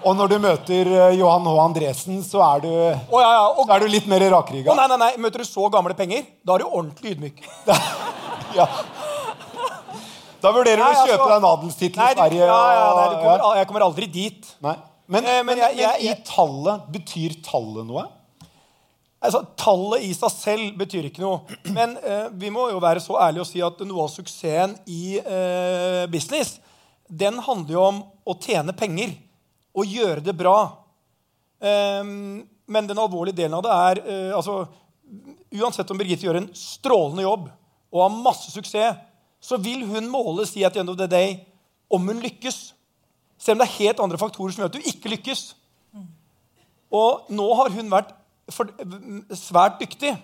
Og 0.00 0.14
når 0.16 0.30
du 0.32 0.36
møter 0.40 0.88
uh, 0.88 1.10
Johan 1.12 1.44
H. 1.44 1.52
Andresen, 1.60 2.22
så 2.24 2.40
er 2.46 2.62
du, 2.64 2.70
oh, 2.72 3.20
ja, 3.20 3.30
ja, 3.36 3.42
og, 3.52 3.66
så 3.68 3.74
er 3.76 3.84
du 3.84 3.90
litt 3.92 4.06
mer 4.08 4.24
rakrygga? 4.32 4.72
nei, 4.78 4.86
nei, 4.94 4.96
nei, 5.04 5.10
Møter 5.20 5.44
du 5.44 5.48
så 5.50 5.68
gamle 5.72 5.92
penger, 5.98 6.24
da 6.40 6.56
er 6.56 6.64
du 6.64 6.70
ordentlig 6.70 7.16
ydmyk. 7.16 7.44
Ja. 8.56 8.64
Da 10.40 10.50
vurderer 10.56 10.80
du 10.80 10.82
Nei, 10.82 10.94
å 10.96 11.04
kjøpe 11.04 11.18
altså- 11.20 11.28
deg 11.28 11.36
en 11.36 11.48
adelstittel 11.50 12.00
i 12.02 12.14
Sverige. 12.16 12.46
ja, 12.48 12.60
ja, 12.74 12.86
nei, 12.96 13.04
du 13.12 13.16
kommer, 13.20 13.42
jeg 13.60 13.68
kommer 13.68 13.84
aldri 13.86 14.06
dit. 14.10 14.48
Nei. 14.64 14.72
Men, 15.10 15.24
Eh, 15.26 15.42
men, 15.42 15.46
men 15.46 15.58
jeg, 15.58 15.76
jeg- 15.76 16.02
jeg- 16.06 16.18
i 16.18 16.22
tallet 16.26 16.86
Betyr 16.94 17.36
tallet 17.44 17.86
noe? 17.86 18.04
Altså, 19.20 19.42
Tallet 19.60 20.06
i 20.08 20.14
seg 20.16 20.32
selv 20.32 20.76
betyr 20.80 21.10
ikke 21.10 21.22
noe. 21.22 21.58
Men 21.76 21.96
eh, 22.00 22.28
vi 22.40 22.50
må 22.52 22.70
jo 22.72 22.80
være 22.80 23.02
så 23.04 23.18
ærlige 23.20 23.44
og 23.44 23.48
si 23.50 23.62
at 23.64 23.82
noe 23.84 24.06
av 24.06 24.12
suksessen 24.12 24.78
i 24.88 25.18
eh, 25.20 26.04
business 26.12 26.56
den 27.10 27.40
handler 27.42 27.74
jo 27.74 27.82
om 27.82 27.98
å 28.30 28.36
tjene 28.38 28.72
penger 28.76 29.12
og 29.76 29.90
gjøre 29.90 30.22
det 30.24 30.34
bra. 30.38 30.56
Eh, 31.60 32.02
men 32.70 32.88
den 32.88 33.02
alvorlige 33.02 33.42
delen 33.42 33.58
av 33.58 33.66
det 33.66 33.76
er 33.76 34.02
eh, 34.06 34.36
altså, 34.36 34.62
Uansett 35.50 35.88
om 35.90 35.98
Birgitte 35.98 36.28
gjør 36.28 36.36
en 36.38 36.52
strålende 36.54 37.24
jobb 37.24 37.48
og 37.90 38.02
har 38.04 38.12
masse 38.14 38.52
suksess, 38.52 39.00
så 39.42 39.56
vil 39.58 39.82
hun 39.88 40.06
måles 40.06 40.52
i 40.54 40.62
at 40.62 40.76
end 40.78 40.92
of 40.92 40.98
the 41.00 41.08
day 41.10 41.40
om 41.90 42.06
hun 42.06 42.20
lykkes. 42.22 42.60
Selv 43.40 43.58
om 43.58 43.64
det 43.64 43.66
er 43.66 43.78
helt 43.80 44.02
andre 44.04 44.20
faktorer 44.20 44.54
som 44.54 44.62
gjør 44.62 44.70
at 44.70 44.76
du 44.78 44.86
ikke 44.86 45.10
lykkes. 45.10 45.42
Og 46.94 47.32
nå 47.34 47.48
har 47.58 47.74
hun 47.74 47.90
vært 47.90 48.14
for, 48.54 48.70
svært 49.36 49.80
dyktig. 49.82 50.14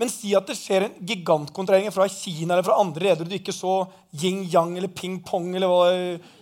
Men 0.00 0.08
si 0.08 0.30
at 0.32 0.48
det 0.48 0.56
skjer 0.56 0.86
en 0.86 0.94
gigantkontrahering 1.04 1.92
fra 1.92 2.06
Kina 2.08 2.54
eller 2.54 2.64
fra 2.64 2.78
andre 2.80 3.10
redere 3.10 3.28
du 3.28 3.34
ikke 3.36 3.52
så 3.52 3.82
yin-yang 4.16 4.72
eller 4.78 4.88
ping-pong 4.96 5.50
eller 5.58 5.68
hva, 5.68 5.90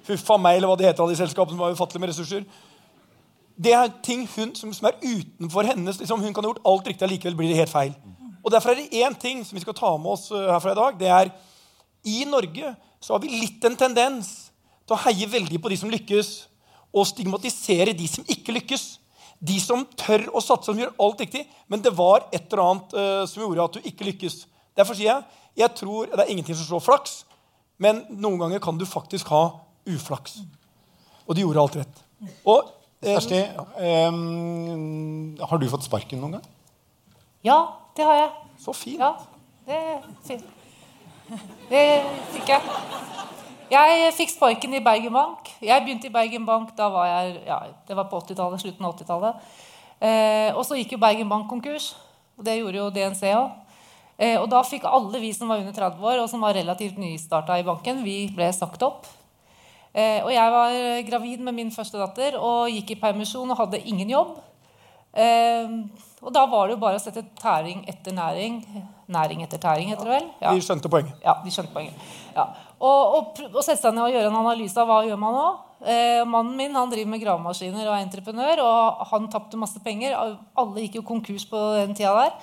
huffa 0.06 0.36
meg 0.38 0.60
eller 0.60 0.70
hva 0.70 0.76
det 0.78 0.86
heter, 0.86 1.02
av 1.02 1.10
de 1.10 1.18
selskapene 1.18 1.56
som 1.56 1.64
har 1.66 1.74
ufattelig 1.74 2.04
med 2.04 2.12
ressurser. 2.12 2.44
Det 3.58 3.72
er 3.74 3.90
ting 4.06 4.22
hun, 4.36 4.52
som, 4.54 4.70
som 4.70 4.86
er 4.86 5.00
utenfor 5.02 5.66
hennes 5.66 5.98
liksom, 5.98 6.22
Hun 6.22 6.34
kan 6.34 6.46
ha 6.46 6.52
gjort 6.52 6.62
alt 6.70 6.86
riktig, 6.86 7.02
og 7.02 7.10
likevel 7.10 7.38
blir 7.40 7.50
det 7.50 7.58
helt 7.58 7.72
feil. 7.72 7.96
Og 8.44 8.52
Derfor 8.54 8.70
er 8.70 8.78
det 8.78 9.02
én 9.02 9.16
ting 9.18 9.42
som 9.44 9.58
vi 9.58 9.64
skal 9.64 9.74
ta 9.74 9.90
med 9.98 10.12
oss 10.14 10.28
uh, 10.30 10.52
herfra 10.52 10.76
i 10.76 10.78
dag. 10.78 11.00
Det 11.00 11.10
er 11.10 11.32
I 12.06 12.22
Norge 12.30 12.70
så 13.02 13.16
har 13.16 13.24
vi 13.24 13.40
litt 13.40 13.64
en 13.66 13.76
tendens 13.78 14.52
til 14.86 14.94
å 14.94 15.02
heie 15.02 15.26
veldig 15.26 15.58
på 15.58 15.72
de 15.72 15.80
som 15.82 15.90
lykkes, 15.90 16.30
og 16.94 17.10
stigmatisere 17.10 17.92
de 17.92 18.06
som 18.08 18.24
ikke 18.30 18.54
lykkes. 18.54 18.86
De 19.38 19.59
som 19.62 19.85
tør 19.98 20.27
å 20.35 20.42
satse, 20.42 20.66
som 20.66 20.79
gjør 20.79 20.96
alt 21.05 21.20
riktig, 21.22 21.44
men 21.70 21.83
det 21.85 21.92
var 21.94 22.27
et 22.33 22.48
eller 22.48 22.64
annet 22.64 22.96
uh, 22.96 23.24
som 23.31 23.44
gjorde 23.44 23.66
at 23.68 23.79
du 23.79 23.90
ikke 23.90 24.09
lykkes. 24.09 24.40
Derfor 24.79 24.98
sier 24.98 25.12
jeg 25.12 25.44
jeg 25.59 25.74
tror 25.74 26.07
det 26.07 26.22
er 26.22 26.31
ingenting 26.31 26.55
som 26.55 26.66
slår 26.68 26.85
flaks, 26.87 27.14
men 27.83 28.05
noen 28.11 28.38
ganger 28.38 28.62
kan 28.62 28.79
du 28.79 28.85
faktisk 28.87 29.31
ha 29.35 29.42
uflaks. 29.90 30.38
Og 31.27 31.35
de 31.35 31.42
gjorde 31.42 31.64
alt 31.64 31.79
rett. 31.81 32.05
Og 32.46 32.68
eh, 33.03 33.16
Kjersti, 33.16 33.40
um, 34.07 35.35
har 35.42 35.59
du 35.59 35.66
fått 35.70 35.87
sparken 35.87 36.22
noen 36.22 36.38
gang? 36.38 36.46
Ja, 37.46 37.59
det 37.98 38.07
har 38.07 38.20
jeg. 38.20 38.31
så 38.62 38.74
fint. 38.74 39.03
Ja, 39.03 39.12
det 39.66 39.83
fint. 40.27 40.46
Det 41.68 41.83
fikk 42.35 42.55
jeg. 42.55 42.62
Jeg 43.68 44.12
fikk 44.16 44.31
sparken 44.33 44.72
i 44.78 44.81
Bergen 44.81 45.12
Bank. 45.12 45.48
Jeg 45.61 45.83
begynte 45.85 46.09
i 46.09 46.12
Bergen 46.12 46.46
Bank 46.48 46.70
da 46.76 46.87
var 46.88 47.04
jeg, 47.11 47.35
ja, 47.44 47.59
det 47.85 47.96
var 47.98 48.07
på 48.09 48.20
80-tallet, 48.22 48.62
slutten 48.62 48.87
av 48.87 48.94
80-tallet. 48.94 49.42
Eh, 50.00 50.57
og 50.57 50.62
så 50.64 50.78
gikk 50.78 50.94
jo 50.94 51.00
Bergen 51.02 51.28
Bank 51.28 51.50
konkurs. 51.50 51.90
Og 52.38 52.46
det 52.46 52.54
gjorde 52.57 52.81
jo 52.81 52.87
DNC 52.94 53.35
òg. 53.37 53.50
Eh, 54.16 54.38
og 54.40 54.48
da 54.48 54.62
fikk 54.64 54.87
alle 54.88 55.20
vi 55.20 55.35
som 55.37 55.52
var 55.52 55.61
under 55.61 55.76
30 55.76 56.00
år, 56.00 56.22
og 56.22 56.31
som 56.33 56.40
var 56.40 56.57
relativt 56.57 56.96
nystarta 56.96 57.59
i 57.61 57.66
banken, 57.66 58.00
vi 58.07 58.16
ble 58.33 58.48
sagt 58.57 58.83
opp. 58.87 59.04
Eh, 59.92 60.24
og 60.24 60.33
jeg 60.33 60.54
var 60.54 60.78
gravid 61.11 61.44
med 61.44 61.59
min 61.61 61.74
første 61.74 62.00
datter 62.00 62.40
og 62.40 62.72
gikk 62.72 62.94
i 62.94 63.00
permisjon 63.02 63.52
og 63.52 63.61
hadde 63.66 63.85
ingen 63.85 64.16
jobb. 64.16 64.38
Eh, 65.18 65.74
og 66.22 66.35
da 66.35 66.44
var 66.50 66.66
det 66.66 66.76
jo 66.76 66.83
bare 66.83 66.98
å 66.98 67.02
sette 67.02 67.24
tæring 67.38 67.85
etter 67.90 68.14
næring. 68.14 68.61
Næring 69.11 69.44
etter 69.44 69.61
tæring, 69.62 69.90
heter 69.92 70.09
det 70.09 70.16
vel? 70.16 70.26
Ja. 70.42 70.54
De 70.54 70.64
skjønte 70.64 70.90
poenget. 70.92 71.14
Ja, 71.24 71.38
de 71.44 71.54
skjønte 71.54 71.74
poenget. 71.74 72.11
Ja. 72.35 72.48
Og, 72.78 73.16
og, 73.18 73.40
og 73.48 73.62
sette 73.64 73.81
seg 73.81 73.94
ned 73.94 74.04
og 74.04 74.14
gjøre 74.14 74.31
en 74.31 74.38
analyse 74.40 74.78
av 74.78 74.90
hva 74.90 75.00
gjør 75.07 75.20
man 75.22 75.37
nå. 75.37 75.48
Eh, 75.78 76.24
mannen 76.26 76.57
min 76.59 76.74
han 76.74 76.90
driver 76.90 77.12
med 77.12 77.22
gravemaskiner 77.22 77.87
og 77.87 77.94
er 77.94 78.02
entreprenør, 78.02 78.62
og 78.64 79.04
han 79.12 79.28
tapte 79.31 79.61
masse 79.61 79.83
penger. 79.85 80.16
Alle 80.59 80.85
gikk 80.85 80.98
jo 80.98 81.07
konkurs 81.07 81.46
på 81.50 81.62
den 81.78 81.94
tida 81.98 82.14
der. 82.18 82.35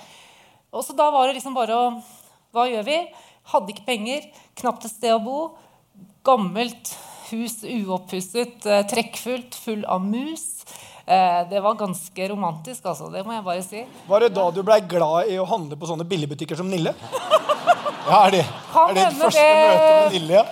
Og 0.72 0.84
så 0.84 0.96
da 0.96 1.10
var 1.12 1.28
det 1.28 1.38
liksom 1.38 1.56
bare 1.56 1.76
å 1.76 1.88
Hva 2.56 2.64
gjør 2.70 2.86
vi? 2.86 2.94
Hadde 3.52 3.72
ikke 3.74 3.84
penger, 3.84 4.22
knapt 4.56 4.86
et 4.88 4.94
sted 4.94 5.12
å 5.12 5.20
bo. 5.20 5.40
Gammelt 6.24 6.94
hus, 7.28 7.58
uoppusset, 7.60 8.64
eh, 8.64 8.84
trekkfullt, 8.88 9.58
full 9.60 9.84
av 9.84 10.00
mus. 10.00 10.64
Eh, 11.06 11.42
det 11.50 11.60
var 11.62 11.76
ganske 11.78 12.28
romantisk, 12.32 12.84
altså. 12.90 13.08
Det 13.12 13.22
må 13.26 13.32
jeg 13.36 13.44
bare 13.46 13.62
si. 13.62 13.84
Var 14.08 14.20
det 14.24 14.32
da 14.34 14.46
du 14.50 14.62
blei 14.66 14.80
glad 14.90 15.28
i 15.30 15.36
å 15.38 15.44
handle 15.46 15.76
på 15.78 15.86
sånne 15.86 16.06
billigbutikker 16.08 16.58
som 16.58 16.66
Nille? 16.70 16.94
Ja, 18.06 18.24
Er 18.26 18.30
det, 18.34 18.40
er 18.46 18.94
det 18.94 19.04
hende 19.04 19.20
første 19.20 19.42
det- 19.42 19.66
møte 19.66 19.92
med 20.02 20.12
Nille? 20.16 20.46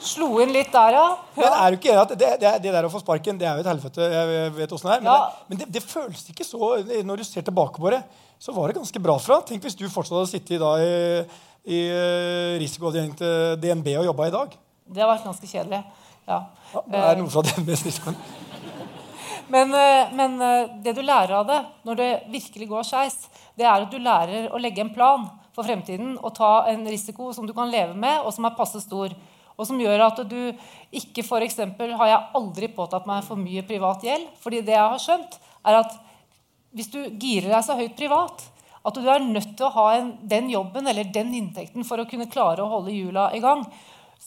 Slo 0.00 0.28
inn 0.40 0.52
litt 0.54 0.70
der, 0.72 0.94
ja. 0.96 1.08
Men 1.36 1.52
er 1.52 1.70
du 1.70 1.76
ikke 1.76 1.90
enig 1.92 2.00
at 2.06 2.14
det, 2.18 2.30
det, 2.40 2.52
det 2.64 2.72
der 2.72 2.86
å 2.88 2.90
få 2.90 3.02
sparken, 3.02 3.36
det 3.36 3.44
er 3.46 3.58
jo 3.58 3.60
et 3.60 3.68
helvete. 3.68 4.06
Jeg 4.14 4.52
vet 4.56 4.70
hvordan 4.72 4.88
det 4.88 4.94
er. 4.96 5.02
Men, 5.02 5.12
Ja. 5.12 5.18
det, 5.26 5.44
men 5.50 5.58
det, 5.58 5.66
det 5.74 5.82
føles 5.84 6.22
ikke 6.32 6.46
så 6.46 6.70
Når 7.04 7.16
du 7.20 7.24
ser 7.28 7.42
tilbake 7.44 7.76
på 7.82 7.90
det, 7.92 8.00
så 8.40 8.54
var 8.56 8.68
det 8.70 8.78
ganske 8.78 9.02
bra 9.04 9.18
fra. 9.20 9.40
Tenk 9.44 9.62
hvis 9.66 9.76
du 9.76 9.84
fortsatt 9.92 10.16
hadde 10.16 10.30
sittet 10.32 10.58
da 10.62 10.70
i, 10.80 11.24
i 11.68 11.80
eh, 11.92 12.56
risikoavdelingen 12.62 13.18
til 13.20 13.58
DNB 13.60 13.90
og 14.00 14.06
jobba 14.08 14.30
i 14.30 14.34
dag. 14.38 14.54
Det 14.88 15.02
har 15.04 15.10
vært 15.12 15.26
ganske 15.28 15.46
kjedelig. 15.50 15.82
Ja. 16.30 16.40
Ja, 16.72 16.80
det 16.86 17.04
er 17.10 17.20
noe 17.20 17.28
fra 17.34 17.42
DNBs 17.42 17.84
risiko. 17.90 18.14
Men, 19.50 19.74
eh, 19.74 20.12
men 20.14 20.40
eh, 20.42 20.70
det 20.84 20.94
du 20.94 21.02
lærer 21.02 21.34
av 21.40 21.48
det 21.48 21.58
når 21.86 21.98
det 21.98 22.10
virkelig 22.30 22.68
går 22.70 22.86
skeis, 22.86 23.16
det 23.58 23.66
er 23.66 23.82
at 23.82 23.90
du 23.90 23.98
lærer 23.98 24.48
å 24.54 24.60
legge 24.62 24.84
en 24.84 24.92
plan 24.94 25.26
for 25.56 25.66
fremtiden 25.66 26.14
og 26.20 26.36
ta 26.36 26.68
en 26.70 26.86
risiko 26.86 27.32
som 27.34 27.48
du 27.48 27.52
kan 27.56 27.70
leve 27.70 27.96
med, 27.98 28.22
og 28.22 28.30
som 28.34 28.46
er 28.46 28.54
passe 28.58 28.82
stor. 28.84 29.16
Og 29.58 29.66
som 29.68 29.80
gjør 29.82 30.06
at 30.06 30.22
du 30.30 30.38
ikke 30.96 31.24
f.eks. 31.26 31.58
har 31.58 32.12
jeg 32.12 32.28
aldri 32.38 32.70
påtatt 32.72 33.08
meg 33.10 33.26
for 33.26 33.36
mye 33.36 33.66
privat 33.66 34.06
gjeld. 34.06 34.30
fordi 34.40 34.62
det 34.64 34.76
jeg 34.76 34.94
har 34.94 35.02
skjønt, 35.02 35.36
er 35.66 35.82
at 35.82 35.98
hvis 36.70 36.92
du 36.94 37.00
girer 37.18 37.50
deg 37.50 37.66
så 37.66 37.76
høyt 37.76 37.98
privat 37.98 38.46
at 38.80 38.96
du 38.96 39.04
er 39.12 39.20
nødt 39.20 39.56
til 39.58 39.66
å 39.66 39.74
ha 39.74 39.86
en, 39.98 40.14
den 40.24 40.48
jobben 40.48 40.86
eller 40.88 41.10
den 41.12 41.34
inntekten 41.36 41.84
for 41.84 42.00
å 42.00 42.06
kunne 42.08 42.30
klare 42.32 42.64
å 42.64 42.70
holde 42.70 42.94
hjula 42.94 43.26
i 43.36 43.42
gang, 43.42 43.66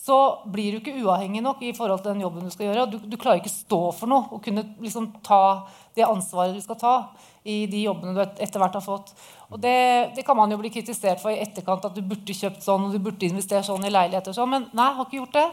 så 0.04 0.16
blir 0.52 0.74
du 0.76 0.82
ikke 0.82 0.98
uavhengig 1.00 1.40
nok 1.46 1.62
i 1.64 1.72
forhold 1.76 2.02
til 2.04 2.12
den 2.12 2.24
jobben 2.26 2.44
du 2.44 2.52
skal 2.52 2.68
gjøre. 2.68 2.88
Du, 2.92 2.98
du 3.00 3.16
klarer 3.16 3.40
ikke 3.40 3.52
stå 3.54 3.80
for 3.96 4.12
noe 4.12 4.26
og 4.36 4.42
kunne 4.44 4.66
liksom 4.84 5.06
ta 5.24 5.38
det 5.96 6.04
ansvaret 6.04 6.58
du 6.58 6.60
skal 6.64 6.76
ta 6.82 6.96
i 7.48 7.62
de 7.72 7.86
jobbene 7.86 8.16
du 8.18 8.20
et- 8.24 8.42
etter 8.44 8.60
hvert 8.60 8.76
har 8.76 8.84
fått. 8.84 9.14
Og 9.52 9.62
det, 9.64 9.76
det 10.18 10.26
kan 10.28 10.36
man 10.36 10.52
jo 10.52 10.58
bli 10.60 10.72
kritisert 10.74 11.22
for 11.24 11.32
i 11.32 11.40
etterkant, 11.44 11.86
at 11.88 11.96
du 11.96 12.02
burde 12.04 12.36
kjøpt 12.36 12.66
sånn 12.66 12.90
og 12.90 12.92
du 12.96 13.00
burde 13.00 13.30
investert 13.30 13.68
sånn 13.70 13.86
i 13.88 13.92
leiligheter. 13.94 14.36
Sånn. 14.36 14.52
Men 14.52 14.68
nei, 14.74 14.90
jeg 14.90 14.98
har 15.00 15.08
ikke 15.08 15.20
gjort 15.22 15.38
det. 15.40 15.48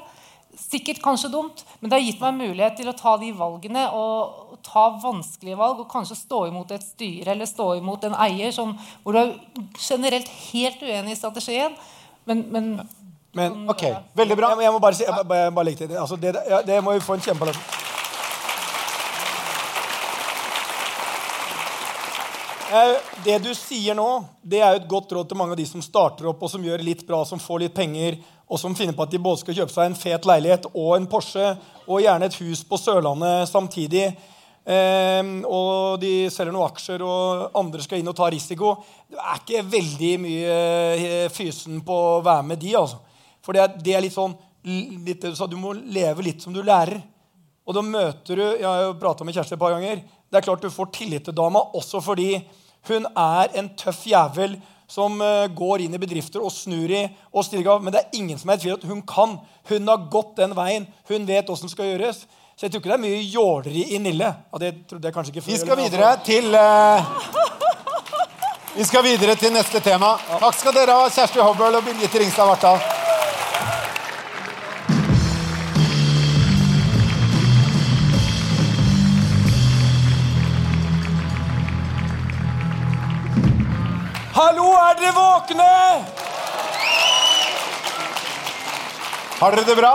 Sikkert 0.59 0.99
kanskje 1.05 1.31
dumt, 1.31 1.63
men 1.79 1.91
det 1.93 1.95
har 2.01 2.03
gitt 2.09 2.23
meg 2.25 2.35
mulighet 2.41 2.81
til 2.81 2.89
å 2.91 2.97
ta 2.99 3.13
de 3.23 3.31
valgene 3.39 3.85
og 3.95 4.57
ta 4.67 4.89
vanskelige 4.99 5.59
valg 5.61 5.79
og 5.85 5.91
kanskje 5.93 6.19
stå 6.19 6.41
imot 6.49 6.73
et 6.75 6.83
styre 6.83 7.37
eller 7.37 7.47
stå 7.47 7.69
imot 7.79 8.03
en 8.09 8.19
eier 8.27 8.51
som, 8.53 8.75
hvor 9.05 9.15
du 9.15 9.21
er 9.23 9.31
generelt 9.79 10.27
helt 10.51 10.83
uenig 10.83 11.15
i 11.15 11.21
strategien. 11.21 11.79
Men, 12.27 12.43
men 12.51 12.67
Men 13.33 13.69
Ok, 13.71 13.83
veldig 14.19 14.37
bra. 14.37 14.49
jeg, 14.51 14.57
må- 14.57 14.63
jeg 14.63 14.73
må 14.73 14.79
bare 14.83 14.95
si, 14.95 15.05
jeg 15.05 15.15
må, 15.15 15.23
bare, 15.23 15.51
bare 15.55 15.65
legge 15.65 15.79
til 15.85 15.89
det. 15.89 15.99
Altså, 16.03 16.17
det, 16.21 16.35
ja, 16.51 16.63
det 16.67 16.81
må 16.85 16.93
vi 16.97 17.01
få 17.01 17.15
en 17.15 17.21
kjempeapplaus. 17.21 17.59
Eh, 22.73 22.97
Det 23.25 23.39
du 23.43 23.51
sier 23.55 23.95
nå, 23.99 24.07
det 24.47 24.61
er 24.63 24.73
jo 24.77 24.81
et 24.81 24.89
godt 24.89 25.11
råd 25.13 25.29
til 25.29 25.37
mange 25.37 25.53
av 25.53 25.59
de 25.59 25.67
som 25.69 25.83
starter 25.85 26.29
opp 26.31 26.43
og 26.47 26.49
som 26.53 26.63
gjør 26.65 26.81
litt 26.87 27.03
bra, 27.09 27.25
som 27.29 27.39
får 27.43 27.65
litt 27.67 27.75
penger, 27.77 28.17
og 28.51 28.59
som 28.59 28.75
finner 28.79 28.95
på 28.97 29.03
at 29.05 29.11
de 29.13 29.19
både 29.23 29.43
skal 29.43 29.55
kjøpe 29.59 29.75
seg 29.75 29.91
en 29.91 29.99
fet 29.99 30.25
leilighet 30.27 30.69
og 30.73 30.95
en 30.97 31.07
Porsche, 31.11 31.51
og 31.91 32.01
gjerne 32.03 32.27
et 32.31 32.39
hus 32.41 32.63
på 32.67 32.79
Sørlandet 32.81 33.51
samtidig. 33.51 34.07
Eh, 34.71 35.23
og 35.51 35.99
de 36.03 36.31
selger 36.31 36.55
noen 36.55 36.71
aksjer, 36.71 37.03
og 37.05 37.51
andre 37.59 37.83
skal 37.85 37.99
inn 38.01 38.09
og 38.11 38.17
ta 38.19 38.31
risiko. 38.33 38.77
Det 39.11 39.19
er 39.21 39.43
ikke 39.43 39.63
veldig 39.77 40.13
mye 40.25 40.57
eh, 40.95 41.29
fysen 41.35 41.83
på 41.87 42.01
å 42.17 42.19
være 42.25 42.47
med 42.53 42.63
de, 42.63 42.75
altså. 42.79 43.03
For 43.45 43.57
det 43.57 43.63
er, 43.65 43.77
det 43.81 43.97
er 43.97 44.05
litt 44.05 44.17
sånn 44.17 44.37
litt, 45.07 45.25
så 45.37 45.49
du 45.49 45.57
må 45.57 45.73
leve 45.73 46.25
litt 46.25 46.43
som 46.43 46.53
du 46.53 46.63
lærer. 46.63 47.01
Og 47.69 47.77
da 47.77 47.83
møter 47.85 48.37
du 48.37 48.43
Jeg 48.43 48.67
har 48.67 48.83
jo 48.83 48.99
prata 48.99 49.25
med 49.25 49.37
Kjersti 49.37 49.55
et 49.55 49.61
par 49.61 49.77
ganger. 49.77 50.03
Det 50.31 50.39
er 50.39 50.45
klart 50.47 50.63
du 50.63 50.71
får 50.73 50.91
tillit 50.95 51.25
til 51.27 51.37
dama 51.37 51.63
også 51.77 52.01
fordi 52.03 52.35
hun 52.89 53.07
er 53.19 53.51
en 53.61 53.69
tøff 53.77 54.07
jævel 54.09 54.57
som 54.91 55.21
eh, 55.23 55.47
går 55.55 55.85
inn 55.85 55.95
i 55.95 56.01
bedrifter 56.03 56.43
og 56.43 56.51
snur 56.51 56.91
i 56.91 57.05
og 57.31 57.45
stiller 57.47 57.75
av. 57.75 57.83
Men 57.85 57.95
det 57.95 58.01
er 58.03 58.19
ingen 58.19 58.39
som 58.41 58.51
er 58.51 58.59
i 58.59 58.65
tvil 58.65 58.79
at 58.79 58.87
hun 58.89 59.03
kan. 59.07 59.37
Hun 59.71 59.91
har 59.93 60.07
gått 60.11 60.37
den 60.41 60.55
veien. 60.57 60.89
Hun 61.11 61.29
vet 61.29 61.51
åssen 61.53 61.69
det 61.69 61.75
skal 61.75 61.93
gjøres. 61.93 62.25
Så 62.57 62.67
jeg 62.67 62.73
tror 62.73 62.83
ikke 62.83 62.91
det 62.91 62.97
er 62.97 63.05
mye 63.05 63.21
jåleri 63.23 63.85
i 63.95 64.01
Nille. 64.03 64.33
Ja, 64.53 64.63
det 64.63 64.73
trodde 64.91 65.09
jeg 65.09 65.15
kanskje 65.15 65.35
ikke 65.35 65.45
før, 65.45 65.53
Vi 65.53 65.61
skal 65.63 65.79
videre 65.81 66.11
til 66.27 66.51
uh... 66.53 67.39
Vi 68.77 68.85
skal 68.87 69.03
videre 69.05 69.35
til 69.35 69.55
neste 69.55 69.81
tema. 69.83 70.15
Takk 70.41 70.59
skal 70.59 70.77
dere 70.77 70.99
ha, 70.99 71.09
Kjersti 71.11 71.43
Hobøl 71.43 71.81
og 71.81 71.87
Birgitte 71.87 72.21
Ringstad 72.23 72.51
Vartdal. 72.51 73.00
Hallo, 84.31 84.69
er 84.79 84.95
dere 84.95 85.11
våkne? 85.11 85.69
Har 89.41 89.57
dere 89.57 89.65
det 89.67 89.75
bra? 89.75 89.95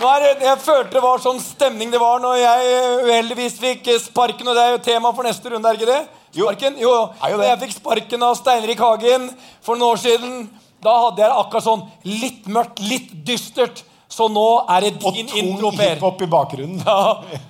Det, 0.00 0.32
jeg 0.44 0.58
følte 0.60 0.92
det 0.98 1.02
var 1.04 1.22
sånn 1.24 1.40
stemning 1.40 1.92
det 1.92 2.00
var 2.00 2.20
når 2.20 2.36
jeg 2.40 2.74
eh, 2.74 3.06
uheldigvis 3.08 3.56
fikk 3.60 3.88
eh, 3.88 4.00
sparken. 4.04 4.50
Og 4.52 4.56
det 4.56 4.64
er 4.66 4.74
jo 4.74 4.82
tema 4.84 5.14
for 5.16 5.24
neste 5.24 5.52
runde, 5.52 5.64
er 5.70 5.80
ikke 5.80 5.88
det? 5.88 6.00
Sparken? 6.36 6.76
Jo, 6.80 6.92
jo. 6.92 7.30
jo. 7.32 7.42
Jeg 7.46 7.60
fikk 7.62 7.76
sparken 7.78 8.26
av 8.26 8.36
Steinrik 8.36 8.82
Hagen 8.84 9.30
for 9.64 9.80
noen 9.80 9.94
år 9.94 10.02
siden. 10.04 10.42
Da 10.84 10.96
hadde 11.06 11.24
jeg 11.24 11.32
det 11.32 11.38
akkurat 11.40 11.68
sånn 11.70 11.86
litt 12.04 12.52
mørkt, 12.52 12.84
litt 12.84 13.14
dystert. 13.28 13.80
Så 14.12 14.28
nå 14.28 14.48
er 14.68 14.84
det 14.84 14.96
din 14.98 15.30
tung 15.32 15.40
intro, 15.40 15.72
Per. 15.72 15.94
hiphop 15.94 16.20
i 16.26 16.28
bakgrunnen. 16.36 16.84
Ja. 16.84 17.40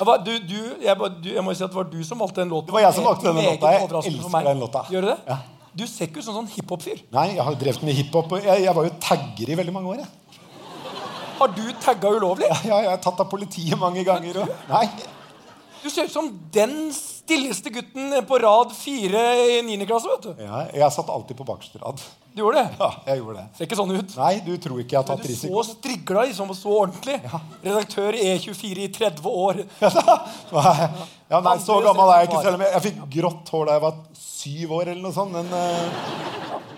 Bare, 0.00 0.22
du, 0.24 0.32
du, 0.48 0.56
jeg, 0.82 1.10
du, 1.22 1.28
jeg 1.34 1.44
må 1.44 1.52
si 1.56 1.64
at 1.64 1.72
det 1.72 1.78
var 1.78 1.88
du 1.90 1.98
som 2.06 2.20
valgte 2.22 2.40
den 2.40 2.52
låten. 2.52 2.70
Det 2.70 2.76
var 2.78 2.86
jeg 2.86 2.96
som 2.96 3.06
valgte 3.06 3.28
denne 3.28 3.44
låta. 3.44 3.72
Jeg 3.74 3.88
elsker 3.90 4.48
den 4.48 4.62
låta. 4.64 4.84
Gjør 4.92 5.06
du 5.06 5.10
det? 5.12 5.18
Ja. 5.28 5.38
Du 5.76 5.84
ser 5.84 6.08
ikke 6.08 6.22
ut 6.22 6.24
som 6.24 6.32
en 6.32 6.38
sånn 6.46 6.52
hiphop-fyr. 6.54 7.02
Nei, 7.12 7.26
jeg 7.36 7.44
har 7.44 7.58
drevet 7.60 7.82
med 7.84 7.98
hiphop. 7.98 8.30
Jeg, 8.40 8.62
jeg 8.64 8.72
var 8.78 8.86
jo 8.86 8.94
tagger 9.04 9.52
i 9.52 9.58
veldig 9.58 9.74
mange 9.76 9.92
år. 9.92 9.98
Jeg. 10.04 10.08
Har 11.36 11.52
du 11.52 11.64
tagga 11.84 12.12
ulovlig? 12.16 12.48
Ja, 12.48 12.78
jeg 12.86 12.94
er 12.94 13.02
tatt 13.04 13.20
av 13.20 13.28
politiet 13.28 13.76
mange 13.80 14.04
ganger. 14.06 14.40
Og... 14.40 14.54
Nei, 14.70 14.86
Du 15.82 15.90
ser 15.92 16.08
ut 16.08 16.14
som 16.14 16.30
den 16.54 16.88
stilleste 17.26 17.72
gutten 17.74 18.14
på 18.28 18.38
rad 18.42 18.70
fire 18.78 19.22
i 19.58 19.58
9. 19.66 19.82
klasse. 19.90 20.06
vet 20.14 20.28
du. 20.30 20.44
ja, 20.46 20.62
jeg 20.72 20.94
satt 20.94 21.10
alltid 21.10 21.36
på 21.40 21.46
bakerste 21.48 21.82
rad. 21.82 22.00
Du 22.36 22.42
gjorde 22.42 22.60
det? 22.62 22.76
Ja, 22.78 22.88
jeg 23.08 23.18
gjorde 23.22 23.40
det. 23.40 23.44
Ser 23.56 23.64
ikke 23.66 23.78
sånn 23.78 23.92
ut. 23.96 24.10
Nei, 24.20 24.32
du 24.44 24.50
tror 24.60 24.80
ikke 24.82 24.92
jeg 24.92 25.00
har 25.00 25.06
tatt 25.08 25.22
Du 25.24 25.28
risiko? 25.30 25.62
så 25.64 25.74
strigla 25.78 26.24
liksom, 26.28 26.50
og 26.52 26.58
så 26.58 26.74
ordentlig. 26.82 27.16
Redaktør 27.64 28.12
i 28.18 28.26
E24 28.34 28.84
i 28.84 28.90
30 28.92 29.30
år. 29.32 29.62
Ja, 31.26 31.40
nei, 31.42 31.56
så 31.58 31.80
gammel 31.82 32.12
er 32.12 32.20
jeg 32.22 32.28
ikke, 32.28 32.42
selv 32.44 32.54
om 32.54 32.62
jeg, 32.62 32.70
jeg 32.76 32.82
fikk 32.84 32.98
grått 33.16 33.48
hår 33.50 33.64
da 33.66 33.72
jeg 33.74 33.82
var 33.82 33.96
syv 34.20 34.74
år. 34.76 34.90
eller 34.92 35.02
noe 35.02 35.16
sånt, 35.16 35.32
Men, 35.34 35.48
eh, 35.50 36.75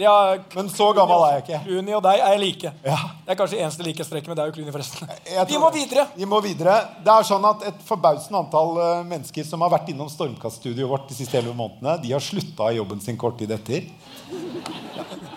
Er 0.00 0.38
men 0.56 0.70
så 0.72 0.86
gammel 0.96 1.20
er 1.26 1.34
jeg 1.34 1.42
ikke. 1.42 1.58
Clooney 1.66 1.94
og 1.98 2.02
deg 2.06 2.22
er 2.24 2.38
like. 2.40 2.70
Ja. 2.86 2.96
Det 3.26 3.34
er 3.34 3.38
kanskje 3.38 3.58
eneste 3.60 3.84
likhetstrekket 3.84 4.30
med 4.32 4.38
deg 4.40 4.48
og 4.48 4.56
Clooney, 4.56 4.72
forresten. 4.72 5.10
Vi 5.50 5.58
må 5.60 5.68
videre. 5.74 6.06
Vi 6.16 6.28
må 6.28 6.38
videre. 6.44 6.78
Det 7.04 7.12
er 7.12 7.26
sånn 7.28 7.44
at 7.48 7.66
Et 7.68 7.84
forbausende 7.86 8.40
antall 8.40 8.80
eh, 8.80 9.02
mennesker 9.10 9.44
som 9.46 9.60
har 9.64 9.72
vært 9.74 9.90
innom 9.92 10.08
Stormkast-studioet 10.10 10.88
vårt 10.88 11.10
de 11.10 11.16
siste 11.18 11.36
11 11.38 11.52
månedene, 11.58 11.98
de 12.02 12.14
har 12.14 12.24
slutta 12.24 12.70
i 12.72 12.78
jobben 12.78 13.02
sin 13.04 13.20
kort 13.20 13.36
tid 13.40 13.52
etter. 13.52 13.84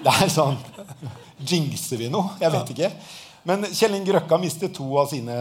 Det 0.06 0.14
er 0.14 0.32
sånn 0.32 0.56
Jinxer 1.45 1.99
vi 1.99 2.08
noe? 2.14 2.38
Jeg 2.39 2.53
vet 2.56 2.72
ikke. 2.76 2.91
Men 3.45 3.68
Kjell 3.76 3.97
Inge 3.99 4.16
Røkka 4.16 4.39
mistet 4.41 4.74
to 4.78 4.88
av 4.97 5.12
sine 5.12 5.36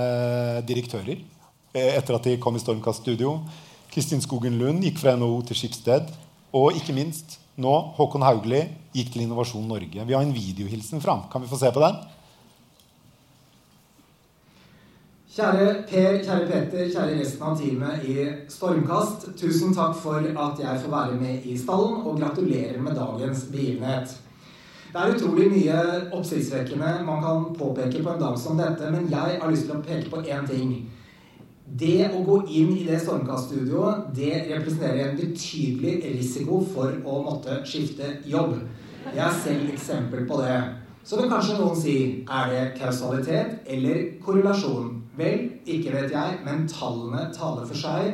direktører 0.66 1.14
eh, 1.16 1.94
etter 1.94 2.18
at 2.18 2.26
de 2.26 2.36
kom 2.42 2.58
i 2.58 2.62
Stormkast-studio. 2.62 3.38
Kristin 3.94 4.22
Skogen 4.24 4.58
Lund 4.58 4.82
gikk 4.84 4.98
fra 4.98 5.14
NHO 5.14 5.38
til 5.48 5.62
Skipsted. 5.62 6.10
Og 6.54 6.76
ikke 6.78 6.94
minst 6.96 7.38
nå 7.60 7.74
Håkon 7.98 8.24
Haugli 8.26 8.62
gikk 8.94 9.12
til 9.14 9.24
Innovasjon 9.24 9.66
Norge. 9.68 10.04
Vi 10.06 10.14
har 10.14 10.22
en 10.22 10.34
videohilsen 10.34 11.02
fra 11.02 11.16
ham. 11.16 11.28
Kan 11.32 11.42
vi 11.44 11.50
få 11.50 11.58
se 11.60 11.70
på 11.74 11.82
den? 11.82 11.98
Kjære 15.34 15.70
Per, 15.90 16.20
kjære 16.22 16.46
Peter, 16.46 16.90
kjære 16.94 17.14
resten 17.18 17.40
av 17.42 17.56
teamet 17.58 18.04
i 18.06 18.26
Stormkast. 18.54 19.32
Tusen 19.38 19.74
takk 19.74 19.96
for 19.98 20.22
at 20.22 20.60
jeg 20.62 20.82
får 20.84 20.92
være 20.92 21.16
med 21.18 21.48
i 21.50 21.56
stallen, 21.58 22.04
og 22.06 22.20
gratulerer 22.20 22.78
med 22.82 22.94
dagens 22.94 23.48
begivenhet. 23.50 24.14
Det 24.92 25.02
er 25.02 25.16
utrolig 25.16 25.48
mye 25.50 25.78
oppsiktsvekkende 26.14 27.00
man 27.02 27.24
kan 27.24 27.48
påpeke 27.58 28.02
på 28.04 28.12
en 28.12 28.20
dag 28.20 28.38
som 28.38 28.60
dette, 28.62 28.90
men 28.94 29.10
jeg 29.10 29.40
har 29.42 29.50
lyst 29.50 29.66
til 29.66 29.74
å 29.74 29.82
peke 29.82 30.12
på 30.12 30.22
én 30.22 30.46
ting. 30.46 30.76
Det 31.64 32.10
å 32.12 32.20
gå 32.26 32.42
inn 32.52 32.74
i 32.76 32.82
det 32.84 32.98
Stormkast-studioet, 33.00 34.10
det 34.12 34.32
representerer 34.50 35.06
en 35.06 35.16
betydelig 35.16 35.94
risiko 36.18 36.58
for 36.74 36.92
å 37.08 37.22
måtte 37.24 37.62
skifte 37.64 38.18
jobb. 38.28 38.58
Jeg 39.06 39.22
er 39.24 39.38
selv 39.40 39.70
eksempel 39.72 40.26
på 40.28 40.42
det. 40.42 40.58
Så 41.04 41.16
vil 41.16 41.30
kanskje 41.32 41.56
noen 41.56 41.80
si 41.80 41.96
er 42.28 42.52
det 42.52 42.66
kausalitet 42.76 43.64
eller 43.64 44.04
korrelasjon? 44.24 44.92
Vel, 45.16 45.46
ikke 45.64 45.92
vet 45.94 46.12
jeg, 46.12 46.38
men 46.44 46.68
tallene 46.68 47.30
taler 47.32 47.64
for 47.68 47.80
seg. 47.80 48.12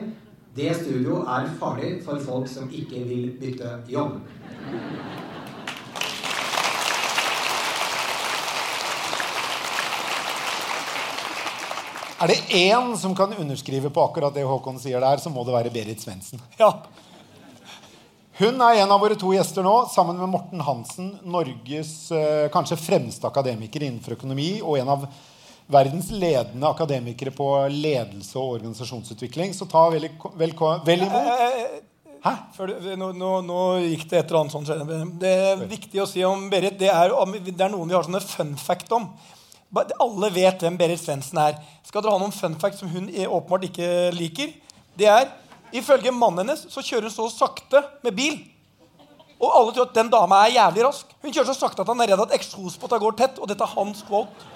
Det 0.54 0.70
studio 0.78 1.24
er 1.26 1.50
farlig 1.58 1.96
for 2.06 2.22
folk 2.22 2.46
som 2.50 2.70
ikke 2.70 3.02
vil 3.06 3.32
bytte 3.40 3.80
jobb. 3.90 4.20
Er 12.20 12.28
det 12.28 12.40
én 12.52 12.96
som 13.00 13.14
kan 13.16 13.32
underskrive 13.32 13.90
på 13.90 14.02
akkurat 14.04 14.34
det 14.34 14.44
Håkon 14.44 14.76
sier 14.80 15.00
der, 15.00 15.16
så 15.22 15.32
må 15.32 15.44
det 15.46 15.54
være 15.54 15.72
Berit 15.72 16.02
Svendsen. 16.04 16.42
Ja. 16.60 16.74
Hun 18.40 18.60
er 18.64 18.78
en 18.80 18.92
av 18.92 19.02
våre 19.02 19.16
to 19.20 19.34
gjester 19.34 19.64
nå, 19.64 19.74
sammen 19.92 20.16
med 20.16 20.30
Morten 20.32 20.62
Hansen, 20.64 21.10
Norges 21.28 21.90
eh, 22.16 22.46
kanskje 22.52 22.78
fremste 22.80 23.28
akademiker 23.28 23.84
innenfor 23.84 24.14
økonomi, 24.16 24.62
og 24.64 24.78
en 24.80 24.92
av 24.94 25.04
verdens 25.70 26.08
ledende 26.10 26.68
akademikere 26.68 27.34
på 27.36 27.48
ledelse 27.72 28.38
og 28.40 28.56
organisasjonsutvikling. 28.56 29.52
Så 29.56 29.68
ta 29.68 29.86
vel, 29.92 30.08
vel, 30.40 30.54
vel 30.86 31.04
imot. 31.04 31.28
Hæ? 32.24 32.32
Før 32.56 32.72
nå, 33.00 33.10
nå, 33.16 33.34
nå 33.44 33.60
gikk 33.84 34.08
det 34.08 34.22
et 34.22 34.32
eller 34.32 34.40
annet 34.42 34.56
sånt. 34.56 35.20
Det 35.20 35.34
er 35.52 35.68
viktig 35.68 36.00
å 36.02 36.08
si 36.08 36.24
om 36.24 36.48
Berit. 36.52 36.80
Det 36.80 36.88
er, 36.92 37.12
det 37.44 37.60
er 37.60 37.72
noen 37.72 37.88
vi 37.88 37.96
har 37.96 38.08
sånne 38.08 38.24
fun 38.24 38.56
fact 38.60 38.92
om. 38.96 39.08
Alle 39.70 40.30
vet 40.34 40.62
hvem 40.64 40.78
Berit 40.78 41.00
Svendsen 41.02 41.38
er. 41.38 41.60
Skal 41.86 42.02
dere 42.02 42.16
ha 42.16 42.22
noen 42.22 42.34
fun 42.34 42.56
fact 42.58 42.80
som 42.80 42.90
hun 42.90 43.06
åpenbart 43.06 43.68
ikke 43.70 44.10
liker? 44.16 44.50
Det 44.98 45.06
er 45.06 45.28
Ifølge 45.70 46.10
mannen 46.10 46.48
hennes 46.48 46.64
så 46.66 46.82
kjører 46.82 47.06
hun 47.06 47.14
så 47.14 47.28
sakte 47.30 47.82
med 48.02 48.16
bil. 48.16 48.40
Og 49.40 49.52
alle 49.56 49.74
tror 49.74 49.86
at 49.86 49.96
den 49.96 50.10
dama 50.12 50.42
er 50.44 50.56
jævlig 50.56 50.84
rask. 50.84 51.12
Hun 51.22 51.32
kjører 51.32 51.48
så 51.52 51.60
sakte 51.60 51.84
at 51.84 51.92
han 51.92 52.02
er 52.02 52.10
redd 52.10 52.24
at 52.26 52.34
eksospotta 52.36 52.98
går 53.00 53.14
tett. 53.20 53.38
Og 53.38 53.48
dette 53.48 53.64
er 53.64 53.76
hans 53.76 54.02
quote. 54.08 54.48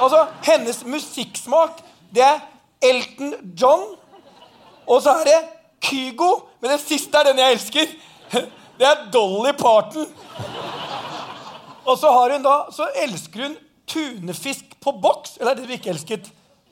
Altså, 0.00 0.22
Hennes 0.46 0.84
musikksmak, 0.86 1.82
det 2.14 2.24
er 2.24 2.38
Elton 2.80 3.34
John. 3.60 3.82
Og 4.86 5.02
så 5.04 5.18
er 5.20 5.28
det 5.28 5.40
Kygo. 5.84 6.30
Men 6.62 6.76
den 6.76 6.82
siste 6.84 7.18
er 7.18 7.28
den 7.28 7.42
jeg 7.42 7.58
elsker. 7.58 7.92
Det 8.80 8.86
er 8.88 9.00
Dolly 9.12 9.50
Parton. 9.52 10.06
Og 11.84 11.98
så 12.00 12.08
har 12.14 12.32
hun 12.32 12.46
da, 12.46 12.54
så 12.72 12.86
elsker 13.02 13.42
hun 13.42 13.56
tunefisk 13.92 14.76
på 14.84 14.92
boks. 15.02 15.36
Eller 15.40 15.52
er 15.52 15.60
det 15.60 15.66
du 15.68 15.74
ikke 15.76 15.90
elsket? 15.94 16.30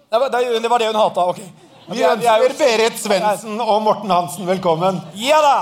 Det 0.09 0.21
var 0.23 0.31
det, 0.33 0.45
det, 0.63 0.71
var 0.73 0.79
det 0.83 0.87
hun 0.93 1.01
hata. 1.03 1.27
ok. 1.35 1.41
Vi 1.89 2.03
er- 2.03 2.17
er 2.21 2.43
ønsker 2.45 2.59
Berit 2.65 2.99
Svendsen 3.01 3.61
og 3.65 3.83
Morten 3.83 4.11
Hansen 4.13 4.47
velkommen. 4.49 5.01
Ja 5.17 5.41
da! 5.45 5.57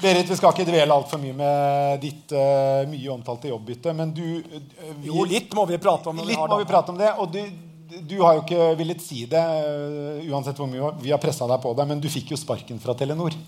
Berit, 0.00 0.28
vi 0.30 0.36
skal 0.38 0.52
ikke 0.54 0.68
dvele 0.68 0.94
altfor 0.94 1.18
mye 1.18 1.34
med 1.34 1.96
ditt 2.04 2.30
uh, 2.30 2.84
mye 2.86 3.08
omtalte 3.10 3.50
jobbbytte, 3.50 3.90
men 3.98 4.12
du 4.14 4.22
uh, 4.22 4.60
vi- 5.00 5.08
Jo, 5.10 5.24
litt 5.26 5.54
må 5.58 5.64
vi 5.66 5.78
prate 5.82 6.12
om. 6.12 6.20
Litt 6.22 6.38
må 6.38 6.58
vi 6.60 6.68
prate 6.70 6.92
om 6.94 7.00
det. 7.00 7.08
Og 7.18 7.32
du, 7.34 7.40
du 7.88 8.18
har 8.20 8.36
jo 8.36 8.42
ikke 8.44 8.68
villet 8.78 9.00
si 9.02 9.24
det, 9.30 9.40
øh, 9.40 10.24
uansett 10.28 10.58
hvor 10.60 10.68
mye 10.70 10.90
vi 11.00 11.12
har 11.14 11.20
pressa 11.22 11.46
deg 11.48 11.60
på 11.62 11.72
det, 11.78 11.86
men 11.88 12.00
du 12.02 12.08
fikk 12.12 12.34
jo 12.34 12.40
sparken 12.40 12.80
fra 12.82 12.94
Telenor. 12.98 13.36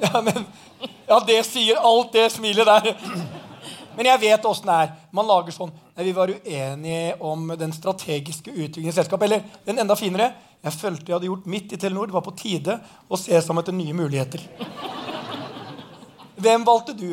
Ja, 0.00 0.20
men 0.24 0.46
Ja, 1.10 1.18
det 1.26 1.42
sier 1.44 1.76
alt 1.76 2.12
det 2.14 2.28
smilet 2.32 2.64
der. 2.66 2.94
Men 3.96 4.06
jeg 4.08 4.20
vet 4.22 4.46
åssen 4.48 4.68
det 4.70 4.76
er. 4.84 4.92
Man 5.12 5.26
lager 5.28 5.52
sånn 5.52 5.72
Nei, 5.96 6.04
Vi 6.06 6.14
var 6.16 6.30
uenige 6.32 7.16
om 7.20 7.50
den 7.58 7.74
strategiske 7.74 8.48
utviklingen 8.54 8.94
i 8.94 8.96
selskapet. 8.96 9.26
Eller 9.26 9.42
den 9.66 9.82
enda 9.82 9.96
finere. 9.98 10.30
Jeg 10.64 10.76
følte 10.78 11.10
jeg 11.10 11.16
hadde 11.18 11.28
gjort 11.28 11.50
mitt 11.50 11.74
i 11.74 11.80
Telenor. 11.82 12.08
Det 12.08 12.16
var 12.16 12.24
på 12.24 12.36
tide 12.38 12.78
å 13.10 13.18
se 13.20 13.36
sammen 13.42 13.60
etter 13.64 13.76
nye 13.76 13.96
muligheter. 13.98 14.46
Hvem 16.40 16.64
valgte 16.64 16.94
du? 16.96 17.10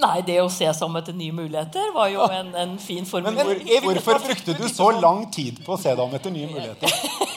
Nei, 0.00 0.20
det 0.26 0.38
å 0.42 0.48
se 0.52 0.68
sammen 0.76 1.02
etter 1.02 1.16
nye 1.16 1.34
muligheter 1.34 1.90
var 1.94 2.08
jo 2.12 2.24
en, 2.30 2.54
en 2.54 2.78
fin 2.78 3.02
Men 3.02 3.10
formulering. 3.10 3.66
hvor, 3.66 3.98
hvorfor 3.98 4.22
brukte 4.28 4.54
du 4.56 4.68
så 4.70 4.90
lang 5.00 5.26
tid 5.34 5.58
på 5.66 5.74
å 5.74 5.80
se 5.80 5.90
deg 5.90 6.04
om 6.04 6.14
etter 6.16 6.34
nye 6.34 6.50
muligheter? 6.50 6.94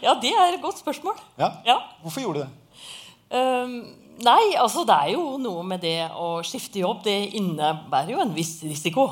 Ja, 0.00 0.14
det 0.16 0.32
er 0.32 0.54
et 0.54 0.62
godt 0.62 0.80
spørsmål. 0.80 1.18
Ja? 1.38 1.50
Ja. 1.66 1.76
Hvorfor 2.02 2.22
gjorde 2.24 2.40
du 2.40 2.44
det? 2.46 3.36
Um, 3.36 3.74
nei, 4.24 4.54
altså 4.58 4.82
det 4.88 4.96
er 4.96 5.12
jo 5.12 5.36
noe 5.38 5.64
med 5.66 5.82
det 5.84 6.08
å 6.16 6.40
skifte 6.46 6.80
jobb. 6.80 7.02
Det 7.04 7.18
innebærer 7.38 8.14
jo 8.14 8.22
en 8.24 8.32
viss 8.34 8.56
risiko. 8.64 9.10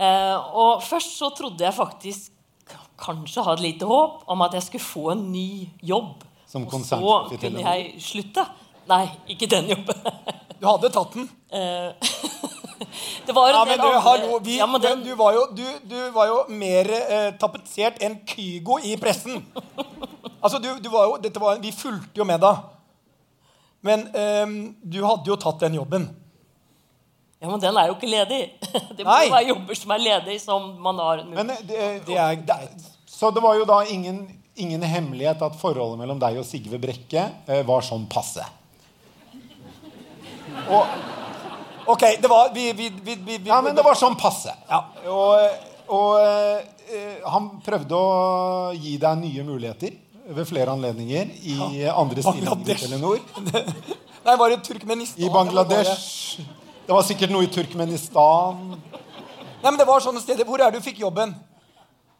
Uh, 0.00 0.38
og 0.56 0.82
først 0.86 1.18
så 1.20 1.28
trodde 1.36 1.66
jeg 1.66 1.76
faktisk 1.76 2.30
kanskje 3.02 3.44
hadde 3.44 3.64
lite 3.64 3.86
håp 3.88 4.22
om 4.30 4.44
at 4.46 4.54
jeg 4.56 4.66
skulle 4.68 4.86
få 4.86 5.10
en 5.14 5.26
ny 5.32 5.68
jobb. 5.82 6.24
Som 6.48 6.66
og 6.68 6.84
så 6.86 7.38
kunne 7.40 7.62
jeg 7.62 7.92
slutte. 8.02 8.44
Nei, 8.88 9.06
ikke 9.30 9.48
den 9.50 9.70
jobben. 9.72 10.02
Du 10.62 10.66
hadde 10.70 10.88
tatt 10.94 11.14
den. 11.16 11.24
Eh, 11.50 11.90
det 13.26 13.34
var 13.34 13.48
en 13.50 13.54
Ja, 13.56 13.64
del 13.64 13.72
men 13.72 13.80
du, 13.80 13.86
andre- 13.88 14.02
hallo, 14.06 14.38
vi, 14.46 14.58
ja, 14.60 14.66
men 14.70 14.80
den, 14.84 14.98
men 15.00 15.08
du, 15.08 15.14
var 15.18 15.34
jo, 15.34 15.42
du, 15.58 15.64
du 15.90 15.96
var 16.14 16.28
jo 16.30 16.36
mer 16.54 16.90
eh, 16.98 17.28
tapetsert 17.40 17.98
enn 18.06 18.20
Kygo 18.30 18.78
i 18.86 18.94
pressen. 19.00 19.40
Altså, 20.42 20.60
du, 20.62 20.68
du 20.82 20.88
var 20.92 21.08
jo, 21.10 21.16
dette 21.22 21.42
var, 21.42 21.58
Vi 21.62 21.72
fulgte 21.74 22.22
jo 22.22 22.26
med 22.28 22.40
da. 22.42 22.52
Men 23.82 24.06
eh, 24.14 24.54
du 24.86 25.00
hadde 25.02 25.26
jo 25.32 25.36
tatt 25.42 25.58
den 25.66 25.74
jobben. 25.80 26.06
ja, 27.42 27.50
men 27.50 27.58
den 27.62 27.76
er 27.82 27.90
jo 27.90 27.96
ikke 27.98 28.10
ledig. 28.14 28.40
Det 28.96 29.02
må 29.06 29.18
jo 29.26 29.34
være 29.34 29.48
jobber 29.50 29.74
som 29.82 29.90
er 29.98 30.04
ledig, 30.06 30.38
som 30.46 30.70
man 30.82 31.02
har 31.02 31.24
en 31.24 31.34
Men 31.34 31.50
det, 31.66 31.82
det 32.06 32.16
er, 32.22 32.36
Det 32.46 32.54
er. 32.54 32.68
Så 33.10 33.30
det 33.34 33.42
var 33.42 33.58
jo 33.58 33.66
da 33.66 33.82
ingen, 33.90 34.22
ingen 34.54 34.82
hemmelighet 34.86 35.42
at 35.42 35.58
forholdet 35.58 35.98
mellom 36.00 36.18
deg 36.22 36.38
og 36.38 36.46
Sigve 36.46 36.78
Brekke 36.82 37.26
eh, 37.50 37.66
var 37.66 37.82
sånn 37.86 38.06
passe. 38.10 38.46
Og, 40.68 40.86
Ok, 41.86 42.02
det 42.22 42.28
var 42.30 42.52
vi, 42.54 42.72
vi, 42.72 42.92
vi, 43.02 43.16
vi, 43.16 43.40
ja, 43.48 43.58
men 43.62 43.74
det 43.74 43.82
var 43.82 43.96
sånn 43.98 44.14
passe. 44.14 44.52
Ja. 44.70 44.84
Og, 45.10 45.64
og 45.90 46.20
eh, 46.22 47.24
han 47.26 47.48
prøvde 47.64 47.98
å 47.98 48.70
gi 48.76 48.94
deg 49.02 49.18
nye 49.18 49.44
muligheter 49.46 49.96
ved 50.32 50.46
flere 50.46 50.76
anledninger 50.76 51.32
i 51.42 51.56
andre 51.90 52.22
stillinger 52.22 52.46
i 52.46 52.50
Bangladesh. 52.52 52.84
Telenor. 52.86 53.18
Nei, 54.26 54.36
var 54.38 54.52
det 54.54 54.60
Turkmenistan? 54.62 55.24
I 55.26 55.30
Bangladesh. 55.34 56.44
Det 56.86 56.94
var 56.94 57.06
sikkert 57.06 57.34
noe 57.34 57.48
i 57.48 57.50
Turkmenistan. 57.50 58.62
Nei, 58.78 59.70
men 59.70 59.80
det 59.80 59.86
var 59.88 60.02
sånne 60.04 60.22
steder. 60.22 60.46
Hvor 60.46 60.62
er 60.62 60.70
det 60.70 60.78
du 60.78 60.86
fikk 60.86 61.02
jobben? 61.02 61.34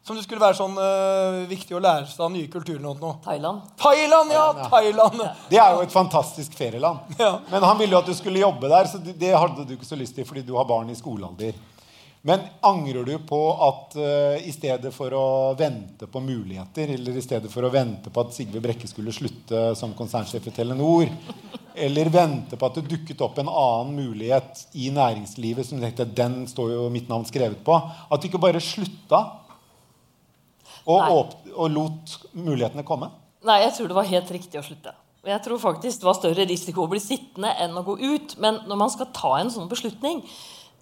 Som 0.03 0.17
det 0.17 0.25
skulle 0.25 0.43
være 0.43 0.57
sånn 0.57 0.73
uh, 0.75 1.45
viktig 1.47 1.77
å 1.77 1.79
lære 1.79 2.09
seg 2.11 2.25
av 2.25 2.31
nye 2.33 2.49
kulturer 2.51 2.81
og 2.91 2.99
noe. 2.99 3.13
Thailand. 3.23 3.69
Thailand, 3.79 4.33
ja! 4.35 4.47
Thailand. 4.67 5.21
Det 5.47 5.59
er 5.63 5.77
jo 5.77 5.83
et 5.85 5.93
fantastisk 5.93 6.57
ferieland. 6.59 7.13
Ja. 7.21 7.37
Men 7.47 7.63
han 7.63 7.77
ville 7.79 7.95
jo 7.95 8.01
at 8.01 8.09
du 8.11 8.15
skulle 8.17 8.41
jobbe 8.41 8.67
der, 8.67 8.89
så 8.91 8.99
det 8.99 9.29
hadde 9.31 9.63
du 9.63 9.77
ikke 9.77 9.87
så 9.87 9.95
lyst 9.95 10.17
til 10.17 10.27
fordi 10.27 10.43
du 10.43 10.57
har 10.57 10.67
barn 10.67 10.91
i 10.91 10.97
skolealder. 10.97 11.55
Men 12.27 12.43
angrer 12.67 13.07
du 13.07 13.13
på 13.27 13.39
at 13.63 13.95
uh, 13.95 14.43
i 14.43 14.51
stedet 14.51 14.91
for 14.95 15.15
å 15.15 15.25
vente 15.59 16.07
på 16.11 16.21
muligheter, 16.23 16.91
eller 16.97 17.19
i 17.19 17.23
stedet 17.23 17.51
for 17.51 17.63
å 17.63 17.71
vente 17.71 18.11
på 18.11 18.25
at 18.25 18.35
Sigve 18.35 18.59
Brekke 18.63 18.87
skulle 18.91 19.15
slutte 19.15 19.69
som 19.79 19.95
konsernsjef 19.95 20.51
i 20.51 20.53
Telenor, 20.55 21.11
eller 21.75 22.11
vente 22.11 22.59
på 22.59 22.67
at 22.67 22.81
det 22.81 22.85
dukket 22.91 23.23
opp 23.23 23.39
en 23.39 23.51
annen 23.51 23.95
mulighet 24.03 24.65
i 24.75 24.91
næringslivet 24.91 25.67
som 25.67 25.79
tenkte, 25.79 26.07
den 26.11 26.43
står 26.51 26.75
jo 26.75 26.89
mitt 26.91 27.07
navn 27.11 27.23
skrevet 27.27 27.63
på, 27.63 27.79
at 27.79 28.19
du 28.19 28.27
ikke 28.27 28.43
bare 28.43 28.63
slutta 28.63 29.23
og, 30.89 31.35
og 31.53 31.69
lot 31.71 32.17
mulighetene 32.33 32.85
komme? 32.87 33.11
Nei, 33.43 33.61
jeg 33.65 33.75
tror 33.77 33.91
det 33.91 33.97
var 33.97 34.09
helt 34.09 34.33
riktig 34.35 34.59
å 34.59 34.65
slutte. 34.65 34.95
Og 35.23 35.31
jeg 35.31 35.43
tror 35.45 35.61
faktisk 35.61 36.01
det 36.01 36.07
var 36.09 36.17
større 36.17 36.45
risiko 36.47 36.83
å 36.83 36.91
bli 36.91 36.99
sittende 36.99 37.53
enn 37.63 37.77
å 37.79 37.85
gå 37.87 37.95
ut. 38.01 38.35
Men 38.43 38.59
når 38.67 38.79
man 38.79 38.91
skal 38.91 39.11
ta 39.15 39.37
en 39.39 39.51
sånn 39.53 39.71
beslutning, 39.71 40.19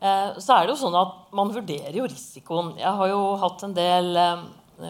eh, 0.02 0.34
så 0.42 0.56
er 0.56 0.66
det 0.66 0.74
jo 0.74 0.82
sånn 0.82 0.98
at 0.98 1.34
man 1.38 1.54
vurderer 1.54 1.98
jo 2.00 2.10
risikoen. 2.10 2.74
Jeg 2.82 2.98
har 2.98 3.12
jo 3.12 3.22
hatt 3.42 3.66
en 3.68 3.78
del 3.78 4.12
eh, 4.18 4.44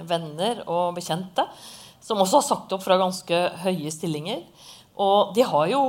venner 0.07 0.64
og 0.68 0.95
bekjente 0.95 1.47
som 2.01 2.22
også 2.22 2.39
har 2.39 2.47
sagt 2.47 2.74
opp 2.74 2.84
fra 2.84 2.99
ganske 2.99 3.41
høye 3.62 3.91
stillinger. 3.93 4.41
Og 5.01 5.36
de 5.36 5.43
har 5.47 5.68
jo, 5.72 5.82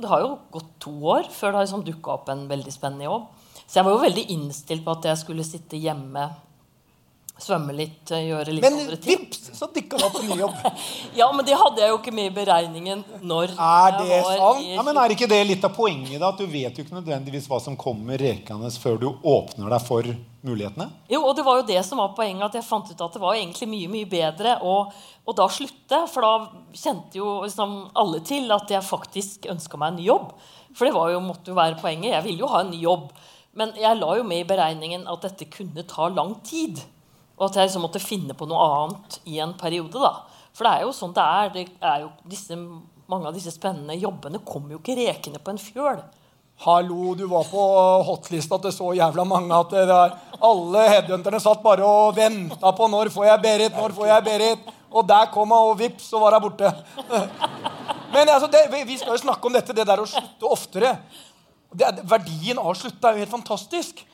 det 0.00 0.08
har 0.10 0.24
jo 0.24 0.32
gått 0.52 0.70
to 0.82 0.92
år 1.14 1.28
før 1.32 1.52
det 1.52 1.58
har 1.58 1.66
liksom 1.66 1.84
dukka 1.86 2.16
opp 2.16 2.30
en 2.32 2.46
veldig 2.50 2.72
spennende 2.72 3.06
jobb. 3.06 3.28
Så 3.64 3.78
jeg 3.78 3.86
var 3.86 3.94
jo 3.94 4.04
veldig 4.04 4.24
innstilt 4.34 4.84
på 4.84 4.94
at 4.96 5.06
jeg 5.08 5.20
skulle 5.20 5.46
sitte 5.46 5.80
hjemme, 5.80 6.26
svømme 7.44 7.74
litt, 7.76 8.10
eh, 8.10 8.24
gjøre 8.30 8.52
litt 8.56 8.64
Men 8.64 8.78
andre 8.80 8.96
ting. 8.96 9.18
vips, 9.24 9.50
så 9.58 9.68
dykka 9.72 9.98
du 10.00 10.04
opp 10.08 10.18
en 10.22 10.28
ny 10.32 10.38
jobb. 10.40 10.54
Ja, 11.20 11.28
men 11.36 11.44
det 11.46 11.54
hadde 11.60 11.82
jeg 11.84 11.92
jo 11.92 11.98
ikke 12.00 12.14
med 12.16 12.30
i 12.32 12.34
beregningen 12.34 13.04
når 13.22 13.52
Er 13.54 13.98
det 14.00 14.20
sant? 14.24 14.62
i 14.64 14.74
Ja, 14.74 14.82
men 14.86 14.96
Er 15.04 15.14
ikke 15.14 15.28
det 15.30 15.42
litt 15.46 15.64
av 15.68 15.74
poenget? 15.76 16.18
da? 16.20 16.30
At 16.32 16.38
Du 16.40 16.46
vet 16.50 16.76
jo 16.78 16.84
ikke 16.86 16.96
nødvendigvis 16.98 17.46
hva 17.52 17.60
som 17.62 17.76
kommer 17.76 18.18
rekende 18.18 18.70
før 18.80 18.98
du 19.04 19.08
åpner 19.22 19.70
deg 19.76 19.84
for 19.86 20.08
mulighetene? 20.44 20.88
Jo, 21.08 21.22
og 21.28 21.36
det 21.38 21.44
var 21.46 21.60
jo 21.60 21.66
det 21.68 21.78
som 21.86 21.98
var 22.02 22.10
poenget, 22.16 22.42
at 22.50 22.58
jeg 22.58 22.66
fant 22.66 22.90
ut 22.90 23.00
at 23.06 23.14
det 23.16 23.22
var 23.22 23.36
egentlig 23.38 23.68
mye 23.70 23.92
mye 23.94 24.08
bedre 24.10 24.56
å, 24.64 24.74
å 25.24 25.36
da 25.38 25.46
slutte. 25.48 26.02
For 26.12 26.20
da 26.26 26.32
kjente 26.76 27.16
jo 27.20 27.38
liksom 27.46 27.76
alle 27.96 28.20
til 28.26 28.50
at 28.52 28.68
jeg 28.74 28.84
faktisk 28.84 29.46
ønska 29.54 29.80
meg 29.80 29.94
en 29.94 30.00
ny 30.02 30.08
jobb. 30.10 30.34
For 30.74 30.88
det 30.88 30.94
var 30.96 31.12
jo, 31.14 31.20
måtte 31.24 31.52
jo 31.52 31.56
være 31.56 31.78
poenget. 31.80 32.12
Jeg 32.16 32.24
ville 32.26 32.42
jo 32.44 32.50
ha 32.52 32.60
en 32.64 32.72
ny 32.74 32.82
jobb. 32.82 33.08
Men 33.54 33.70
jeg 33.78 34.00
la 34.00 34.16
jo 34.18 34.24
med 34.26 34.40
i 34.42 34.46
beregningen 34.48 35.04
at 35.06 35.22
dette 35.22 35.46
kunne 35.54 35.84
ta 35.86 36.08
lang 36.10 36.34
tid. 36.42 36.80
Og 37.38 37.48
at 37.48 37.56
jeg 37.58 37.66
liksom 37.68 37.82
måtte 37.82 38.02
finne 38.02 38.34
på 38.38 38.46
noe 38.46 38.66
annet 38.78 39.18
i 39.26 39.40
en 39.42 39.54
periode. 39.58 39.98
da. 39.98 40.12
For 40.54 40.66
det 40.68 40.72
er 40.76 40.84
jo 40.86 40.92
sånn 40.94 41.14
det 41.16 41.24
er. 41.24 41.48
det 41.54 41.64
er 41.82 42.04
jo 42.04 42.10
disse, 42.30 42.58
Mange 43.10 43.28
av 43.28 43.34
disse 43.36 43.50
spennende 43.52 43.98
jobbene 44.00 44.38
kommer 44.46 44.72
jo 44.72 44.78
ikke 44.80 44.94
rekende 44.96 45.40
på 45.42 45.50
en 45.52 45.58
fjøl. 45.60 45.98
Hallo, 46.64 47.10
du 47.18 47.26
var 47.28 47.44
på 47.50 47.64
hotlista 48.06 48.56
til 48.62 48.72
så 48.72 48.92
jævla 48.96 49.24
mange 49.26 49.52
at 49.58 49.74
alle 50.40 50.84
headhunterne 50.88 51.40
satt 51.42 51.60
bare 51.64 51.84
og 51.84 52.14
venta 52.16 52.70
på 52.78 52.86
når 52.88 53.10
får 53.12 53.26
jeg 53.26 53.42
Berit, 53.42 53.76
når 53.76 53.92
får 53.96 54.08
jeg 54.08 54.24
Berit. 54.24 54.70
Og 54.94 55.04
der 55.10 55.26
kom 55.34 55.50
hun, 55.50 55.72
og 55.74 55.78
vips, 55.82 56.06
så 56.14 56.20
var 56.22 56.38
hun 56.38 56.46
borte. 56.46 56.70
Men 58.14 58.30
altså, 58.30 58.46
det, 58.46 58.62
vi- 58.86 58.96
skal 58.96 59.16
jo 59.16 59.22
snakke 59.26 59.50
om 59.50 59.52
dette, 59.52 59.74
det 59.74 59.84
der 59.88 60.00
å 60.00 60.06
slutte 60.06 60.46
oftere. 60.46 60.94
Det 61.74 61.84
er, 61.88 62.00
verdien 62.06 62.60
av 62.62 62.70
å 62.70 62.76
slutte 62.78 63.10
er 63.10 63.18
jo 63.18 63.24
helt 63.26 63.34
fantastisk. 63.34 64.04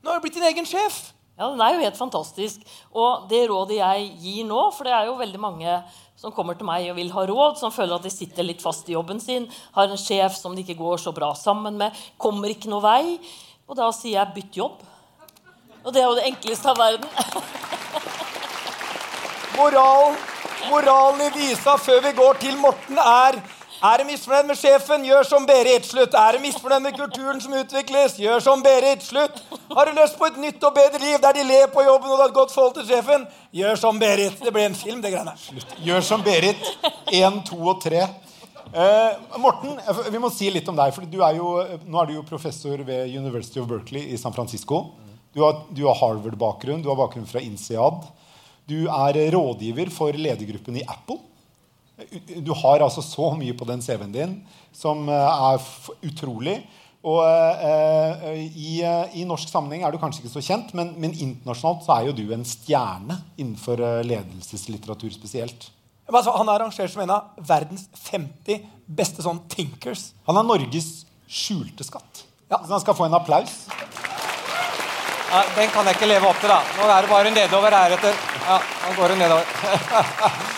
Nå 0.00 0.12
har 0.12 0.20
du 0.20 0.24
blitt 0.28 0.38
din 0.38 0.46
egen 0.46 0.68
sjef. 0.68 1.08
Ja, 1.38 1.48
Den 1.48 1.60
er 1.62 1.74
jo 1.74 1.84
helt 1.86 1.96
fantastisk. 1.96 2.62
Og 2.92 3.28
det 3.30 3.46
rådet 3.48 3.78
jeg 3.78 4.10
gir 4.18 4.46
nå 4.48 4.58
For 4.74 4.88
det 4.88 4.94
er 4.96 5.06
jo 5.06 5.18
veldig 5.20 5.40
mange 5.40 5.80
som 6.18 6.34
kommer 6.34 6.56
til 6.58 6.66
meg 6.66 6.88
og 6.90 6.96
vil 6.98 7.12
ha 7.14 7.22
råd, 7.30 7.60
som 7.60 7.70
føler 7.70 7.94
at 7.94 8.02
de 8.02 8.10
sitter 8.10 8.42
litt 8.42 8.58
fast 8.58 8.88
i 8.90 8.96
jobben 8.96 9.20
sin, 9.22 9.44
har 9.76 9.86
en 9.86 10.00
sjef 10.02 10.34
som 10.34 10.50
de 10.50 10.64
ikke 10.64 10.74
går 10.80 10.98
så 10.98 11.12
bra 11.14 11.28
sammen 11.38 11.78
med, 11.78 11.94
kommer 12.18 12.50
ikke 12.50 12.66
noe 12.72 12.82
vei. 12.82 13.20
Og 13.70 13.78
da 13.78 13.86
sier 13.94 14.18
jeg 14.18 14.34
'bytt 14.34 14.58
jobb'. 14.58 14.82
Og 15.84 15.94
det 15.94 16.02
er 16.02 16.08
jo 16.08 16.16
det 16.18 16.26
enkleste 16.26 16.72
av 16.72 16.78
verden. 16.82 17.06
Moral, 19.58 20.16
moralen 20.70 21.22
i 21.22 21.30
visa 21.38 21.76
før 21.78 22.02
vi 22.02 22.12
går 22.18 22.34
til 22.42 22.58
Morten, 22.58 22.98
er 22.98 23.38
er 23.78 24.00
du 24.00 24.08
misfornøyd 24.08 24.48
med 24.48 24.58
sjefen, 24.58 25.04
gjør 25.06 25.26
som 25.28 25.44
Berit. 25.46 25.86
Slutt. 25.86 26.14
Er 26.18 26.34
du 26.34 26.42
misfornøyd 26.42 26.82
med 26.82 26.96
kulturen 26.96 27.40
som 27.40 27.54
utvikles, 27.54 28.16
gjør 28.18 28.42
som 28.42 28.62
Berit. 28.62 29.04
Slutt. 29.06 29.38
Har 29.70 29.86
du 29.86 29.98
lyst 29.98 30.18
på 30.18 30.26
et 30.26 30.40
nytt 30.42 30.64
og 30.66 30.74
bedre 30.74 30.98
liv 31.02 31.18
der 31.22 31.36
de 31.38 31.44
ler 31.46 31.68
på 31.70 31.84
jobben 31.86 32.10
og 32.10 32.16
du 32.16 32.22
har 32.22 32.32
et 32.32 32.38
godt 32.40 32.54
forhold 32.54 32.74
til 32.78 32.88
sjefen, 32.88 33.26
gjør 33.54 33.78
som 33.78 34.00
Berit. 34.02 34.40
Det 34.42 34.54
ble 34.54 34.66
en 34.66 34.78
film, 34.78 35.02
det 35.04 35.12
greiene. 35.14 35.36
Gjør 35.86 36.02
som 36.10 36.24
Berit. 36.26 36.64
Én, 37.14 37.38
to 37.46 37.60
og 37.62 37.78
tre. 37.84 38.02
Eh, 38.68 39.38
Morten, 39.40 39.78
eh, 39.78 40.02
vi 40.10 40.20
må 40.20 40.32
si 40.34 40.50
litt 40.50 40.68
om 40.68 40.76
deg. 40.76 40.92
For 40.96 41.06
er 41.06 41.38
jo, 41.38 41.54
nå 41.86 42.02
er 42.02 42.10
du 42.10 42.16
jo 42.18 42.26
professor 42.26 42.82
ved 42.82 43.14
University 43.14 43.62
of 43.62 43.70
Berkeley 43.70 44.10
i 44.12 44.18
San 44.18 44.34
Francisco. 44.34 44.88
Du 45.32 45.44
har, 45.44 45.62
har 45.70 46.02
Harvard-bakgrunn, 46.02 46.82
du 46.82 46.90
har 46.90 46.98
bakgrunn 46.98 47.28
fra 47.28 47.40
INSEAD. 47.40 48.04
Du 48.68 48.88
er 48.90 49.22
rådgiver 49.32 49.90
for 49.94 50.12
ledergruppen 50.12 50.76
i 50.76 50.84
Apple. 50.84 51.20
Du 52.44 52.52
har 52.54 52.84
altså 52.84 53.02
så 53.02 53.32
mye 53.34 53.56
på 53.58 53.66
den 53.66 53.82
CV-en 53.82 54.12
din 54.14 54.36
som 54.76 55.08
eh, 55.10 55.14
er 55.52 55.64
utrolig. 56.06 56.60
Og 57.06 57.22
eh, 57.22 58.44
i, 58.58 58.80
eh, 58.82 59.18
I 59.20 59.24
norsk 59.26 59.50
sammenheng 59.50 59.84
er 59.86 59.94
du 59.94 60.00
kanskje 60.02 60.24
ikke 60.24 60.34
så 60.34 60.42
kjent, 60.42 60.72
men, 60.74 60.92
men 60.98 61.14
internasjonalt 61.14 61.84
så 61.86 61.94
er 61.94 62.08
jo 62.08 62.16
du 62.16 62.24
en 62.34 62.46
stjerne 62.46 63.20
innenfor 63.38 63.78
eh, 63.78 64.00
ledelseslitteratur 64.08 65.12
spesielt. 65.14 65.70
Altså, 66.08 66.32
han 66.34 66.48
er 66.48 66.62
rangert 66.64 66.90
som 66.90 67.04
en 67.04 67.14
av 67.14 67.46
verdens 67.46 67.86
50 68.08 68.64
beste 68.98 69.22
sånn 69.22 69.42
thinkers. 69.52 70.08
Han 70.26 70.40
er 70.40 70.46
Norges 70.48 70.90
skjulte 71.28 71.86
skatt. 71.86 72.24
Ja. 72.48 72.62
Så 72.64 72.72
han 72.72 72.82
skal 72.82 72.96
få 72.96 73.06
en 73.06 73.18
applaus. 73.18 73.66
Ja, 75.28 75.42
den 75.54 75.68
kan 75.74 75.84
jeg 75.84 75.98
ikke 75.98 76.08
leve 76.08 76.30
opp 76.30 76.40
til, 76.40 76.48
da. 76.48 76.62
Nå 76.78 76.88
er 76.88 77.04
det 77.04 77.12
bare 77.12 77.34
nedover 77.34 77.82
heretter. 77.82 78.22
Ja, 78.46 78.62
nå 78.86 78.94
går 78.96 79.12
det 79.12 79.20
nedover. 79.26 80.54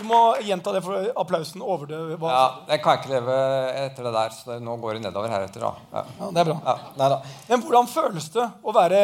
Du 0.00 0.04
må 0.08 0.18
gjenta 0.40 0.72
det 0.72 0.80
for 0.84 1.10
applausen 1.20 1.60
overdøver 1.60 2.16
hva 2.22 2.30
Ja, 2.32 2.44
jeg 2.72 2.80
kan 2.84 2.96
ikke 2.96 3.10
leve 3.12 3.34
etter 3.82 4.06
det 4.08 4.12
der, 4.14 4.32
så 4.32 4.52
det, 4.54 4.56
nå 4.64 4.76
går 4.80 4.96
det 4.96 5.02
nedover 5.04 5.28
heretter. 5.28 5.60
da. 5.66 5.72
Ja. 5.92 6.04
Ja, 6.22 6.30
det 6.32 6.40
er 6.40 6.48
bra. 6.48 6.56
Ja, 6.64 6.76
nei 7.02 7.08
da. 7.12 7.18
Men 7.50 7.64
hvordan 7.66 7.90
føles 7.92 8.30
det 8.32 8.46
å 8.64 8.72
være 8.72 9.02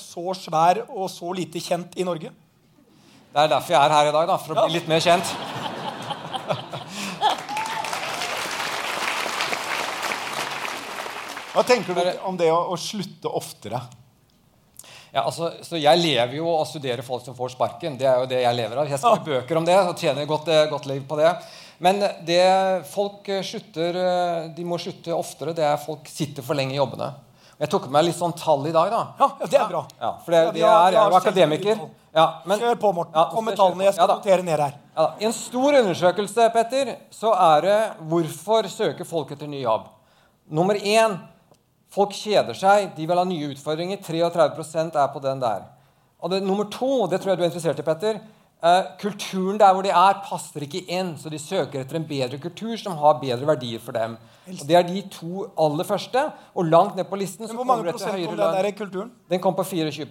så 0.00 0.24
svær 0.38 0.80
og 0.88 1.10
så 1.12 1.34
lite 1.36 1.60
kjent 1.60 1.98
i 2.00 2.06
Norge? 2.08 2.32
Det 3.30 3.38
er 3.44 3.52
derfor 3.52 3.76
jeg 3.76 3.82
er 3.84 3.92
her 3.98 4.08
i 4.08 4.14
dag, 4.16 4.26
da, 4.32 4.36
for 4.40 4.54
å 4.54 4.62
Ja. 4.62 4.64
bli 4.66 4.78
litt 4.80 4.88
mer 4.88 5.04
kjent. 5.04 5.36
Hva 11.50 11.64
tenker 11.66 11.96
du 11.98 12.10
om 12.28 12.36
det 12.38 12.48
å, 12.54 12.60
å 12.72 12.76
slutte 12.78 13.30
oftere? 13.34 13.80
Ja, 15.12 15.24
altså, 15.24 15.50
så 15.66 15.78
Jeg 15.80 15.98
lever 15.98 16.36
jo 16.38 16.48
og 16.52 16.66
studerer 16.70 17.02
folk 17.02 17.24
som 17.24 17.34
får 17.34 17.54
sparken. 17.56 17.96
Det 17.98 18.06
er 18.06 18.20
jo 18.22 18.28
det 18.30 18.42
jeg 18.44 18.56
lever 18.56 18.78
av. 18.78 18.90
Jeg 18.90 19.00
skriver 19.02 19.24
bøker 19.26 19.58
om 19.58 19.66
det 19.66 19.78
og 19.80 19.96
tjener 19.98 20.28
godt, 20.28 20.48
eh, 20.48 20.68
godt 20.70 20.86
liv 20.86 21.02
på 21.08 21.18
det. 21.18 21.32
Men 21.82 21.98
det 22.26 22.44
folk 22.92 23.28
eh, 23.28 23.42
slutter, 23.42 23.96
eh, 23.96 24.48
de 24.54 24.64
må 24.68 24.78
slutte 24.78 25.16
oftere, 25.16 25.54
det 25.56 25.64
er 25.66 25.80
folk 25.80 26.06
sitter 26.08 26.46
for 26.46 26.54
lenge 26.54 26.76
i 26.76 26.78
jobbene. 26.78 27.10
Jeg 27.60 27.68
tok 27.68 27.88
med 27.88 27.98
meg 27.98 28.06
litt 28.06 28.16
sånn 28.16 28.32
tall 28.38 28.62
i 28.70 28.72
dag. 28.72 28.92
da. 28.92 29.00
Ja, 29.18 29.26
ja 29.40 29.46
det 29.46 29.58
er 29.58 29.66
bra. 29.68 29.82
Ja, 30.00 30.12
for 30.24 30.32
det, 30.32 30.38
Ja, 30.44 30.52
det 30.52 30.62
er, 30.62 30.92
jeg 30.94 31.00
er 31.02 31.10
jo 31.10 31.18
akademiker. 31.18 31.82
Ja, 32.14 32.26
men, 32.44 32.58
Kjør 32.58 32.78
på, 32.80 32.92
Morten. 32.92 33.14
Ja, 33.14 33.24
Kom 33.30 33.44
med 33.44 33.56
tallene. 33.58 33.84
Jeg 33.84 33.94
skal? 33.94 34.08
Ja, 34.08 34.14
notere 34.16 34.42
ned 34.46 34.62
her. 34.62 34.78
ja, 34.96 35.02
da. 35.02 35.10
I 35.20 35.26
en 35.28 35.34
stor 35.36 35.76
undersøkelse 35.82 36.46
Petter, 36.54 36.94
så 37.14 37.34
er 37.34 37.66
det 37.66 37.76
hvorfor 38.08 38.68
søker 38.72 39.04
folk 39.04 39.34
etter 39.36 39.50
ny 39.50 39.60
jobb. 39.62 39.90
Nummer 40.50 40.74
én 40.74 41.18
folk 41.94 42.14
kjeder 42.16 42.56
seg. 42.56 42.92
De 42.96 43.06
vil 43.06 43.20
ha 43.20 43.26
nye 43.26 43.52
utfordringer. 43.54 44.02
33% 44.04 44.98
er 44.98 45.12
på 45.12 45.22
den 45.24 45.42
der. 45.42 45.66
Og 46.20 46.32
det, 46.32 46.42
nummer 46.44 46.68
to, 46.72 47.06
det 47.10 47.20
tror 47.20 47.32
jeg 47.32 47.40
du 47.40 47.44
er 47.46 47.50
interessert 47.50 47.80
i, 47.80 47.86
Petter. 47.86 48.20
Eh, 48.60 48.82
kulturen 49.00 49.56
der 49.56 49.72
hvor 49.72 49.80
de 49.82 49.88
er, 49.88 50.18
passer 50.20 50.66
ikke 50.66 50.82
inn, 50.92 51.14
så 51.16 51.30
de 51.32 51.38
søker 51.40 51.80
etter 51.80 51.96
en 51.96 52.04
bedre 52.04 52.36
kultur 52.42 52.74
som 52.76 52.98
har 53.00 53.16
bedre 53.22 53.46
verdier 53.48 53.80
for 53.80 53.96
dem. 53.96 54.18
Og 54.50 54.66
Det 54.68 54.76
er 54.76 54.82
de 54.84 55.00
to 55.08 55.46
aller 55.56 55.84
første. 55.84 56.26
Og 56.54 56.66
langt 56.66 56.96
ned 56.96 57.06
på 57.08 57.16
listen 57.16 57.48
så 57.48 57.56
kommer 57.56 57.84
det 57.86 57.94
til 57.96 58.12
høyere 58.12 58.36
lønn. 58.36 59.10
Den 59.30 59.40
kom 59.40 59.54
på 59.56 59.64
24 59.64 60.06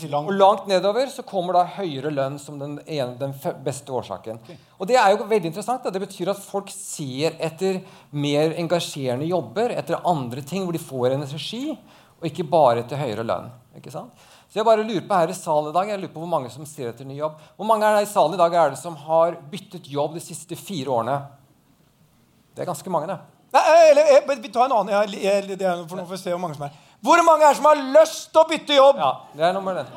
fint. 0.00 0.12
Og 0.16 0.32
langt 0.32 0.66
nedover 0.70 1.10
så 1.12 1.22
kommer 1.26 1.58
da 1.58 1.64
høyere 1.76 2.12
lønn 2.14 2.38
som 2.38 2.58
den, 2.58 2.78
ene, 2.86 3.18
den 3.20 3.34
beste 3.64 3.92
årsaken. 3.92 4.40
Og 4.78 4.88
det 4.88 4.96
er 4.96 5.10
jo 5.12 5.24
veldig 5.24 5.52
interessant. 5.52 5.84
Da. 5.84 5.90
Det 5.90 6.00
betyr 6.00 6.32
at 6.32 6.40
folk 6.40 6.70
ser 6.72 7.36
etter 7.38 7.82
mer 8.12 8.54
engasjerende 8.56 9.28
jobber, 9.28 9.74
etter 9.76 10.00
andre 10.08 10.40
ting 10.40 10.64
hvor 10.64 10.72
de 10.72 10.80
får 10.80 11.18
energi, 11.18 11.76
og 12.20 12.28
ikke 12.28 12.46
bare 12.52 12.84
til 12.88 13.00
høyere 13.00 13.24
lønn. 13.26 13.48
Ikke 13.78 13.92
sant? 13.92 14.28
Så 14.50 14.58
jeg 14.58 14.66
bare 14.66 14.84
lurer 14.84 15.04
på 15.06 15.18
her 15.18 15.30
i 15.30 15.36
salen 15.36 15.70
i 15.70 15.74
dag, 15.74 15.90
jeg 15.92 16.00
lurer 16.02 16.12
på 16.12 16.22
hvor 16.22 16.30
mange 16.30 16.50
som 16.50 16.66
ser 16.66 16.90
etter 16.90 17.06
ny 17.06 17.16
jobb. 17.20 17.36
Hvor 17.56 17.68
mange 17.68 17.86
er 17.86 18.00
det 18.00 18.08
i 18.08 18.12
salen 18.12 18.34
i 18.34 18.40
dag 18.40 18.54
er 18.54 18.72
det 18.72 18.80
som 18.80 18.96
har 18.98 19.36
byttet 19.52 19.86
jobb 19.88 20.16
de 20.18 20.22
siste 20.24 20.58
fire 20.58 20.90
årene? 20.90 21.18
Det 22.56 22.64
er 22.64 22.68
ganske 22.68 22.90
mange, 22.90 23.12
det. 23.12 23.18
Nei, 23.54 23.62
eller, 23.90 24.10
eh, 24.16 24.40
vi 24.42 24.50
tar 24.50 24.66
en 24.66 24.74
annen. 24.80 24.90
Jeg, 24.94 25.22
jeg, 25.22 25.58
det 25.58 25.66
er, 25.66 25.84
for 25.86 25.98
nå 25.98 26.06
får 26.06 26.16
vi 26.16 26.22
se 26.22 26.34
hvor 26.34 26.42
mange 26.42 26.58
som 26.58 26.66
er. 26.66 26.74
Hvor 27.00 27.22
mange 27.24 27.46
er 27.46 27.54
det 27.54 27.60
som 27.60 27.68
har 27.70 27.84
lyst 27.94 28.26
til 28.34 28.42
å 28.42 28.48
bytte 28.50 28.76
jobb? 28.76 28.98
Ja, 29.00 29.12
det 29.38 29.46
er 29.48 29.54
nummer 29.56 29.78
den. 29.78 29.94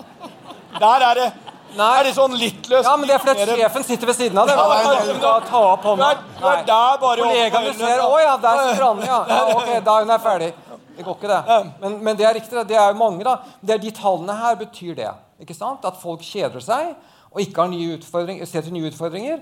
Der 0.79 1.07
er 1.09 1.19
det. 1.19 1.27
Nei. 1.73 1.89
Er 1.97 2.05
det 2.05 2.13
sånn 2.13 2.35
litt 2.37 2.67
løst? 2.69 2.85
Ja, 2.85 2.93
men 2.97 3.09
det 3.09 3.15
er 3.15 3.21
fordi 3.23 3.45
at 3.45 3.51
sjefen 3.57 3.85
sitter 3.87 4.09
ved 4.09 4.17
siden 4.17 4.37
av 4.37 4.49
deg. 4.49 4.59
Ja, 4.59 4.81
kan 4.85 5.07
du 5.09 5.21
da 5.23 5.33
ta 5.47 5.61
opp 5.71 5.87
hånda? 5.89 6.09
Kollegaene 7.01 7.73
ser. 7.77 8.03
Å 8.05 8.19
ja, 8.21 8.35
der 8.43 8.61
sitter 8.67 8.85
Anne, 8.91 9.07
ja. 9.09 9.19
ja. 9.33 9.39
Ok, 9.57 9.71
da 9.87 9.97
hun 9.99 10.13
er 10.13 10.21
ferdig. 10.27 10.51
Det 10.97 11.03
går 11.07 11.17
ikke, 11.17 11.31
det. 11.31 11.57
Men, 11.81 11.97
men 12.03 12.17
det 12.19 12.25
er 12.29 12.33
riktig. 12.37 12.51
det. 12.57 12.67
Det 12.73 12.77
er 12.77 12.91
jo 12.93 12.99
mange, 12.99 13.23
da. 13.25 13.37
Det 13.61 13.75
er 13.75 13.81
de 13.81 13.91
tallene 13.97 14.35
her 14.37 14.55
betyr 14.59 14.95
det. 14.99 15.09
Ikke 15.41 15.55
sant? 15.57 15.83
At 15.89 15.97
folk 16.01 16.21
kjeder 16.21 16.61
seg 16.63 16.93
og 17.33 17.41
ikke 17.41 17.63
har 17.63 17.69
nye 17.71 17.95
utfordringer, 17.97 18.45
ser 18.45 18.61
til 18.61 18.73
nye 18.75 18.91
utfordringer. 18.91 19.39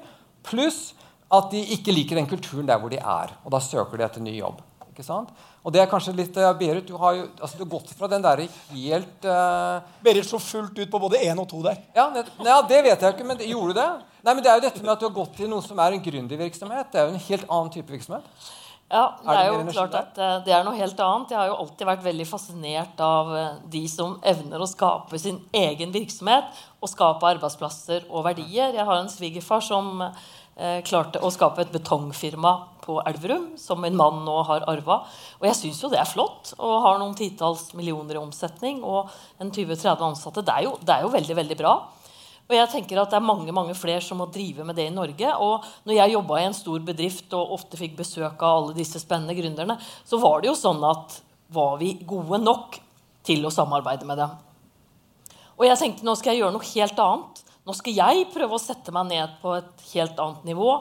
Pluss 0.48 0.94
at 1.32 1.50
de 1.52 1.60
ikke 1.76 1.92
liker 1.96 2.16
den 2.20 2.28
kulturen 2.28 2.68
der 2.68 2.80
hvor 2.80 2.92
de 2.92 2.98
er. 3.00 3.34
Og 3.44 3.52
da 3.52 3.60
søker 3.64 3.98
de 4.00 4.06
etter 4.08 4.24
ny 4.24 4.38
jobb. 4.40 4.62
Ikke 4.92 5.04
sant? 5.08 5.30
Og 5.64 5.72
det 5.76 5.80
er 5.84 5.88
kanskje 5.92 6.12
litt 6.18 6.36
uh, 6.42 6.50
Berit, 6.58 6.88
du 6.90 6.96
har 7.00 7.14
jo 7.16 7.28
altså, 7.40 7.56
du 7.60 7.62
har 7.64 7.70
gått 7.76 7.92
fra 7.96 8.08
den 8.12 8.24
derre 8.26 8.48
helt 8.72 9.28
uh... 9.30 9.84
Berit 10.04 10.26
så 10.28 10.40
fullt 10.42 10.80
ut 10.82 10.90
på 10.92 11.00
både 11.00 11.20
én 11.28 11.38
og 11.40 11.48
to 11.52 11.62
der. 11.64 11.78
ja, 11.96 12.08
nett- 12.12 12.32
ja, 12.44 12.58
det 12.68 12.80
vet 12.88 13.06
jeg 13.06 13.14
ikke, 13.16 13.28
men 13.28 13.38
det- 13.40 13.48
gjorde 13.52 13.76
du 13.76 13.80
det? 13.80 13.86
Nei, 14.26 14.34
men 14.34 14.44
Det 14.44 14.52
er 14.52 14.58
jo 14.60 14.66
dette 14.66 14.82
med 14.84 14.92
at 14.96 15.00
du 15.00 15.06
har 15.08 15.14
gått 15.16 15.36
til 15.38 15.48
noe 15.52 15.62
som 15.64 15.80
er 15.80 15.96
en 15.96 16.04
gründervirksomhet. 16.04 16.92
Det 16.92 17.00
er 17.00 17.08
jo 17.08 17.14
en 17.14 17.24
helt 17.28 17.46
annen 17.48 17.72
type 17.76 17.94
virksomhet. 17.94 18.52
Ja, 18.92 19.06
det 19.24 19.36
Er 19.40 19.46
jo 19.48 19.60
klart 19.72 19.94
at 19.96 20.18
eh, 20.20 20.34
det 20.44 20.52
er 20.52 20.66
noe 20.68 20.76
helt 20.76 21.00
annet. 21.00 21.32
Jeg 21.32 21.40
har 21.40 21.48
jo 21.48 21.60
alltid 21.64 21.88
vært 21.88 22.04
veldig 22.04 22.26
fascinert 22.28 23.00
av 23.06 23.30
eh, 23.40 23.62
de 23.72 23.86
som 23.88 24.18
evner 24.28 24.60
å 24.60 24.68
skape 24.68 25.20
sin 25.22 25.38
egen 25.56 25.94
virksomhet 25.96 26.60
og 26.84 26.92
skape 26.92 27.30
arbeidsplasser 27.30 28.10
og 28.10 28.26
verdier. 28.28 28.76
Jeg 28.76 28.88
har 28.90 29.00
en 29.00 29.08
svigerfar 29.12 29.64
som 29.64 30.04
eh, 30.04 30.82
klarte 30.84 31.24
å 31.24 31.32
skape 31.32 31.64
et 31.64 31.72
betongfirma 31.72 32.54
på 32.84 32.98
Elverum, 33.08 33.54
som 33.62 33.80
min 33.80 33.96
mann 33.96 34.26
nå 34.28 34.42
har 34.50 34.68
arva. 34.68 35.06
Og 35.40 35.48
jeg 35.48 35.60
syns 35.62 35.80
jo 35.86 35.94
det 35.94 36.02
er 36.02 36.12
flott. 36.12 36.52
Og 36.60 36.82
har 36.84 37.00
noen 37.00 37.16
titalls 37.16 37.70
millioner 37.78 38.20
i 38.20 38.24
omsetning 38.26 38.84
og 38.84 39.08
en 39.40 39.56
20-30 39.56 40.08
ansatte. 40.10 40.44
Det 40.44 40.58
er, 40.58 40.68
jo, 40.68 40.76
det 40.84 40.98
er 40.98 41.08
jo 41.08 41.16
veldig, 41.16 41.40
veldig 41.40 41.60
bra. 41.64 41.78
Og 42.52 42.58
jeg 42.58 42.68
tenker 42.68 43.00
at 43.00 43.14
det 43.14 43.16
er 43.16 43.24
mange 43.24 43.54
mange 43.56 43.74
flere 43.80 44.04
som 44.04 44.20
må 44.20 44.28
drive 44.28 44.66
med 44.68 44.76
det 44.76 44.90
i 44.90 44.94
Norge. 44.94 45.30
Og 45.40 45.64
når 45.88 45.96
jeg 45.96 46.16
jobba 46.18 46.40
i 46.42 46.48
en 46.50 46.58
stor 46.58 46.82
bedrift 46.84 47.32
og 47.38 47.54
ofte 47.56 47.80
fikk 47.80 47.96
besøk 48.02 48.44
av 48.44 48.58
alle 48.58 48.76
disse 48.76 49.00
spennende 49.00 49.38
gründerne, 49.38 49.78
så 50.04 50.20
var 50.20 50.42
det 50.42 50.52
jo 50.52 50.58
sånn 50.60 50.84
at 50.84 51.22
var 51.56 51.78
vi 51.80 51.94
gode 52.08 52.42
nok 52.44 52.76
til 53.24 53.48
å 53.48 53.54
samarbeide 53.54 54.08
med 54.10 54.20
dem? 54.20 54.36
Og 55.56 55.64
jeg 55.70 55.80
tenkte 55.80 56.08
nå 56.08 56.18
skal 56.20 56.34
jeg 56.34 56.44
gjøre 56.44 56.58
noe 56.58 56.70
helt 56.74 57.02
annet. 57.06 57.42
Nå 57.62 57.78
skal 57.78 57.96
jeg 57.96 58.28
prøve 58.34 58.58
å 58.58 58.62
sette 58.62 58.92
meg 58.92 59.08
ned 59.14 59.40
på 59.40 59.56
et 59.56 59.88
helt 59.94 60.20
annet 60.20 60.52
nivå 60.52 60.76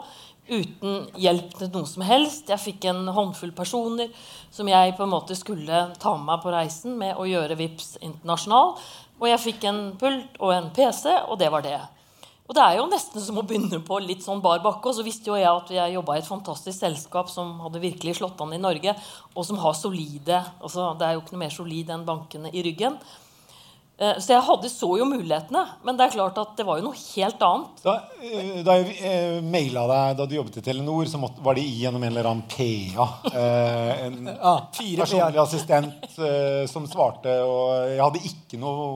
uten 0.50 1.04
hjelp 1.20 1.52
til 1.54 1.70
noe 1.70 1.86
som 1.86 2.02
helst. 2.02 2.48
Jeg 2.50 2.62
fikk 2.62 2.88
en 2.90 3.04
håndfull 3.14 3.52
personer 3.54 4.10
som 4.50 4.66
jeg 4.66 4.96
på 4.98 5.06
en 5.06 5.12
måte 5.12 5.36
skulle 5.38 5.84
ta 6.02 6.16
med 6.16 6.26
meg 6.32 6.42
på 6.42 6.54
reisen 6.54 6.96
med 6.98 7.14
å 7.14 7.28
gjøre 7.28 7.58
VIPS 7.60 8.00
internasjonal. 8.00 8.74
Og 9.20 9.28
jeg 9.28 9.44
fikk 9.44 9.64
en 9.68 9.80
pult 10.00 10.38
og 10.40 10.52
en 10.54 10.70
PC, 10.74 11.04
og 11.28 11.36
det 11.40 11.50
var 11.52 11.64
det. 11.64 11.78
Og 12.50 12.56
det 12.56 12.62
er 12.64 12.80
jo 12.80 12.88
nesten 12.90 13.22
som 13.22 13.36
å 13.38 13.44
begynne 13.46 13.78
på 13.86 14.00
litt 14.02 14.24
sånn 14.24 14.40
bar 14.42 14.58
bakke. 14.64 14.90
Og 14.90 14.96
så 14.96 15.04
visste 15.06 15.30
jo 15.30 15.36
jeg 15.38 15.46
at 15.46 15.68
jeg 15.70 15.94
jobba 15.94 16.16
i 16.16 16.22
et 16.22 16.26
fantastisk 16.26 16.80
selskap 16.80 17.30
som 17.30 17.60
hadde 17.62 17.82
virkelig 17.84 18.16
slått 18.18 18.40
an 18.42 18.56
i 18.56 18.58
Norge, 18.58 18.96
og 19.36 19.46
som 19.46 19.60
har 19.62 19.76
solide 19.78 20.40
altså 20.58 20.88
Det 20.98 21.06
er 21.06 21.14
jo 21.14 21.22
ikke 21.22 21.36
noe 21.36 21.44
mer 21.44 21.54
solid 21.54 21.92
enn 21.94 22.08
bankene 22.08 22.50
i 22.50 22.64
ryggen. 22.66 22.98
Eh, 24.00 24.16
Så 24.18 24.32
jeg 24.32 24.40
hadde, 24.46 24.68
så 24.72 24.88
jo 24.96 25.04
mulighetene, 25.04 25.60
men 25.84 25.96
det 25.98 26.06
er 26.06 26.14
klart 26.14 26.38
at 26.40 26.54
det 26.56 26.64
var 26.64 26.78
jo 26.80 26.86
noe 26.86 26.96
helt 26.96 27.42
annet. 27.44 27.82
Da, 27.84 27.94
eh, 28.24 28.62
da 28.64 28.76
jeg 28.78 28.94
eh, 29.04 29.40
maila 29.44 29.82
deg 29.90 30.14
da 30.22 30.26
du 30.30 30.34
jobbet 30.38 30.56
i 30.56 30.62
Telenor, 30.64 31.04
så 31.10 31.20
måtte, 31.20 31.42
var 31.44 31.58
det 31.58 31.66
gjennom 31.68 32.02
en 32.06 32.12
eller 32.14 32.30
annen 32.30 32.46
PA. 32.48 33.08
Eh, 33.28 34.06
en 34.06 34.30
personlig 35.02 35.42
assistent 35.42 36.16
som 36.72 36.88
svarte. 36.88 37.34
Og 37.44 37.90
jeg 37.92 38.00
hadde 38.00 38.24
ikke 38.30 38.60
noe 38.62 38.86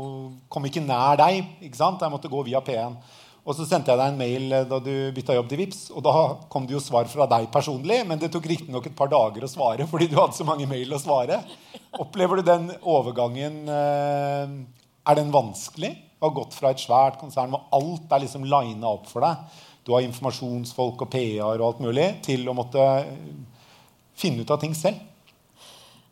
Kom 0.48 0.64
ikke 0.68 0.80
nær 0.84 1.18
deg. 1.20 1.42
ikke 1.66 1.76
sant? 1.76 2.00
Jeg 2.00 2.12
måtte 2.14 2.30
gå 2.32 2.40
via 2.46 2.62
P1. 2.64 2.96
Og 3.44 3.52
så 3.59 3.66
sendte 3.68 3.92
jeg 3.92 4.00
deg 4.00 4.09
en 4.14 4.16
mail 4.16 4.55
da 4.70 4.78
du 4.80 4.92
bytta 5.12 5.34
jobb 5.36 5.50
til 5.50 5.59
Vips, 5.61 5.80
og 5.92 6.00
da 6.07 6.12
kom 6.48 6.64
det 6.64 6.78
jo 6.78 6.80
svar 6.80 7.05
fra 7.12 7.26
deg 7.28 7.50
personlig, 7.52 7.98
men 8.09 8.16
det 8.22 8.30
tok 8.32 8.46
riktignok 8.48 8.86
et 8.88 8.94
par 8.96 9.11
dager 9.12 9.44
å 9.44 9.50
svare 9.52 9.84
fordi 9.90 10.07
du 10.09 10.16
hadde 10.16 10.32
så 10.38 10.46
mange 10.48 10.64
mail 10.70 10.94
å 10.96 11.00
svare. 11.02 11.42
Opplever 12.00 12.40
du 12.40 12.46
den 12.48 12.70
overgangen 12.88 13.59
eh, 13.68 14.55
Er 15.07 15.18
den 15.20 15.32
vanskelig? 15.34 15.92
Du 16.18 16.28
har 16.28 16.36
gått 16.38 16.55
fra 16.57 16.70
et 16.72 16.80
svært 16.80 17.18
konsern 17.20 17.50
hvor 17.52 17.66
alt 17.76 18.12
er 18.16 18.22
liksom 18.24 18.46
lina 18.48 18.88
opp 18.88 19.11
for 19.11 19.20
deg. 19.26 19.36
Du 19.84 19.92
har 19.92 20.05
informasjonsfolk 20.07 21.05
og 21.05 21.11
PR 21.12 21.59
og 21.59 21.66
alt 21.66 21.82
mulig, 21.84 22.07
til 22.24 22.46
å 22.48 22.55
måtte 22.57 22.80
eh, 22.80 23.34
finne 24.16 24.40
ut 24.40 24.55
av 24.55 24.62
ting 24.62 24.72
selv. 24.78 25.02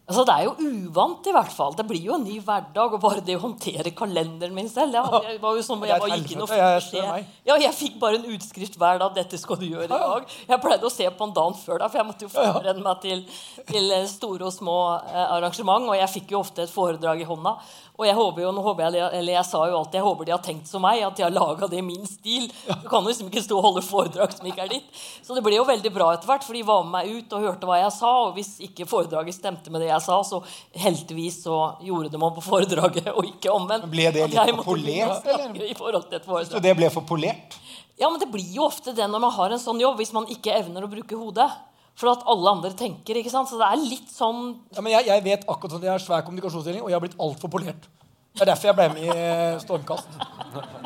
Altså, 0.03 0.24
det 0.26 0.34
er 0.34 0.45
jo 0.49 0.66
uvant, 0.66 1.24
i 1.30 1.32
hvert 1.32 1.53
fall. 1.55 1.76
Det 1.78 1.84
blir 1.88 2.03
jo 2.05 2.16
en 2.18 2.24
ny 2.26 2.34
hverdag. 2.43 2.97
Og 2.97 3.01
bare 3.01 3.22
det 3.24 3.36
å 3.38 3.43
håndtere 3.45 3.93
kalenderen 3.97 4.53
min 4.53 4.68
selv 4.68 4.93
det 4.93 5.01
var- 5.01 5.57
jo 5.57 5.62
som 5.62 5.82
er 5.82 5.93
jeg 5.93 6.01
bare 6.03 6.18
gikk 6.18 6.32
inn 6.34 6.43
og 6.43 6.49
fikk 6.51 6.59
beskjed. 6.59 7.26
Ja, 7.47 7.57
jeg 7.57 7.72
fikk 7.78 7.99
bare 8.01 8.18
en 8.18 8.26
utskrift 8.34 8.76
hver 8.76 8.99
dag. 8.99 9.14
'Dette 9.14 9.38
skal 9.38 9.57
du 9.57 9.64
gjøre 9.64 9.84
i 9.84 9.88
dag'. 9.88 10.26
Jeg 10.49 10.61
pleide 10.61 10.84
å 10.84 10.90
se 10.90 11.09
på 11.09 11.24
en 11.24 11.32
dagen 11.32 11.55
før 11.55 11.78
da, 11.78 11.88
for 11.88 11.99
jeg 11.99 12.07
måtte 12.07 12.26
jo 12.26 12.28
forberede 12.28 12.82
meg 12.82 13.01
til, 13.01 13.24
til 13.66 13.88
store 14.09 14.45
og 14.51 14.53
små 14.53 14.76
eh, 15.07 15.32
arrangement. 15.38 15.88
Og 15.88 15.97
jeg 15.97 16.09
fikk 16.11 16.30
jo 16.32 16.40
ofte 16.40 16.62
et 16.66 16.70
foredrag 16.70 17.20
i 17.22 17.24
hånda. 17.24 17.57
Og 18.01 18.07
jeg 18.09 18.16
håper 18.16 18.40
jo, 18.40 18.51
nå 18.57 18.62
håper 18.64 18.86
jeg, 18.86 19.09
eller 19.18 19.34
jeg 19.34 19.45
sa 19.45 19.59
jo 19.68 19.74
alltid 19.76 19.99
jeg 19.99 20.05
håper 20.07 20.26
de 20.26 20.32
har 20.32 20.40
tenkt 20.43 20.70
som 20.70 20.80
meg, 20.82 21.03
at 21.05 21.18
de 21.18 21.24
har 21.26 21.34
laga 21.34 21.68
det 21.68 21.76
i 21.78 21.84
min 21.84 22.07
stil. 22.09 22.47
Du 22.66 22.86
kan 22.88 23.05
jo 23.05 23.11
liksom 23.11 23.28
ikke 23.28 23.43
stå 23.45 23.59
og 23.59 23.66
holde 23.66 23.82
foredrag 23.84 24.32
som 24.32 24.49
ikke 24.49 24.64
er 24.64 24.70
ditt. 24.72 25.03
Så 25.22 25.36
det 25.36 25.43
ble 25.45 25.59
jo 25.59 25.66
veldig 25.68 25.93
bra 25.93 26.09
etter 26.14 26.30
hvert, 26.30 26.47
for 26.47 26.57
de 26.57 26.62
var 26.66 26.86
med 26.86 26.95
meg 26.95 27.11
ut 27.12 27.36
og 27.36 27.45
hørte 27.45 27.68
hva 27.68 27.82
jeg 27.82 27.93
sa. 27.95 28.12
Og 28.24 28.38
hvis 28.38 28.55
ikke 28.64 28.88
foredraget 28.88 29.36
stemte 29.36 29.74
med 29.74 29.84
det 29.84 29.90
jeg 29.90 30.07
sa, 30.07 30.16
så 30.24 30.40
heldigvis 30.86 31.43
så 31.45 31.59
gjorde 31.84 32.14
de 32.14 32.20
om 32.22 32.32
på 32.32 32.47
foredraget, 32.47 33.12
og 33.12 33.28
ikke 33.28 33.53
omvendt. 33.53 33.90
Ble 33.93 34.09
det 34.16 34.30
litt 34.32 34.40
for 34.40 34.72
polert, 34.72 35.28
eller? 35.28 36.49
Så 36.49 36.64
det 36.64 36.72
ble 36.80 36.88
for 36.95 37.05
polert? 37.07 37.61
Ja, 38.01 38.09
men 38.09 38.18
det 38.18 38.32
blir 38.32 38.57
jo 38.57 38.64
ofte 38.70 38.97
det 38.97 39.05
når 39.05 39.20
man 39.28 39.36
har 39.36 39.53
en 39.53 39.61
sånn 39.61 39.78
jobb, 39.84 40.01
hvis 40.01 40.14
man 40.16 40.24
ikke 40.32 40.57
evner 40.62 40.88
å 40.88 40.90
bruke 40.90 41.18
hodet. 41.20 41.51
For 41.99 42.09
at 42.12 42.22
alle 42.26 42.51
andre 42.57 42.70
tenker, 42.78 43.18
ikke 43.20 43.30
sant? 43.30 43.51
Så 43.51 43.59
det 43.61 43.66
er 43.68 43.80
litt 43.82 44.09
sånn 44.11 44.38
Ja, 44.74 44.80
men 44.80 44.93
jeg, 44.95 45.07
jeg 45.11 45.24
vet 45.26 45.43
akkurat 45.49 45.74
sånn, 45.74 45.82
jeg 45.84 45.93
har 45.93 46.01
svær 46.03 46.22
kommunikasjonsstilling, 46.26 46.82
og 46.82 46.88
jeg 46.90 46.97
har 46.97 47.05
blitt 47.05 47.18
altfor 47.20 47.53
polert. 47.53 47.88
Det 48.32 48.47
er 48.47 48.49
derfor 48.49 48.70
jeg 48.70 48.76
ble 48.78 48.86
med 48.95 49.03
i 49.05 49.11
eh, 49.12 49.59
Stormkast. 49.61 50.14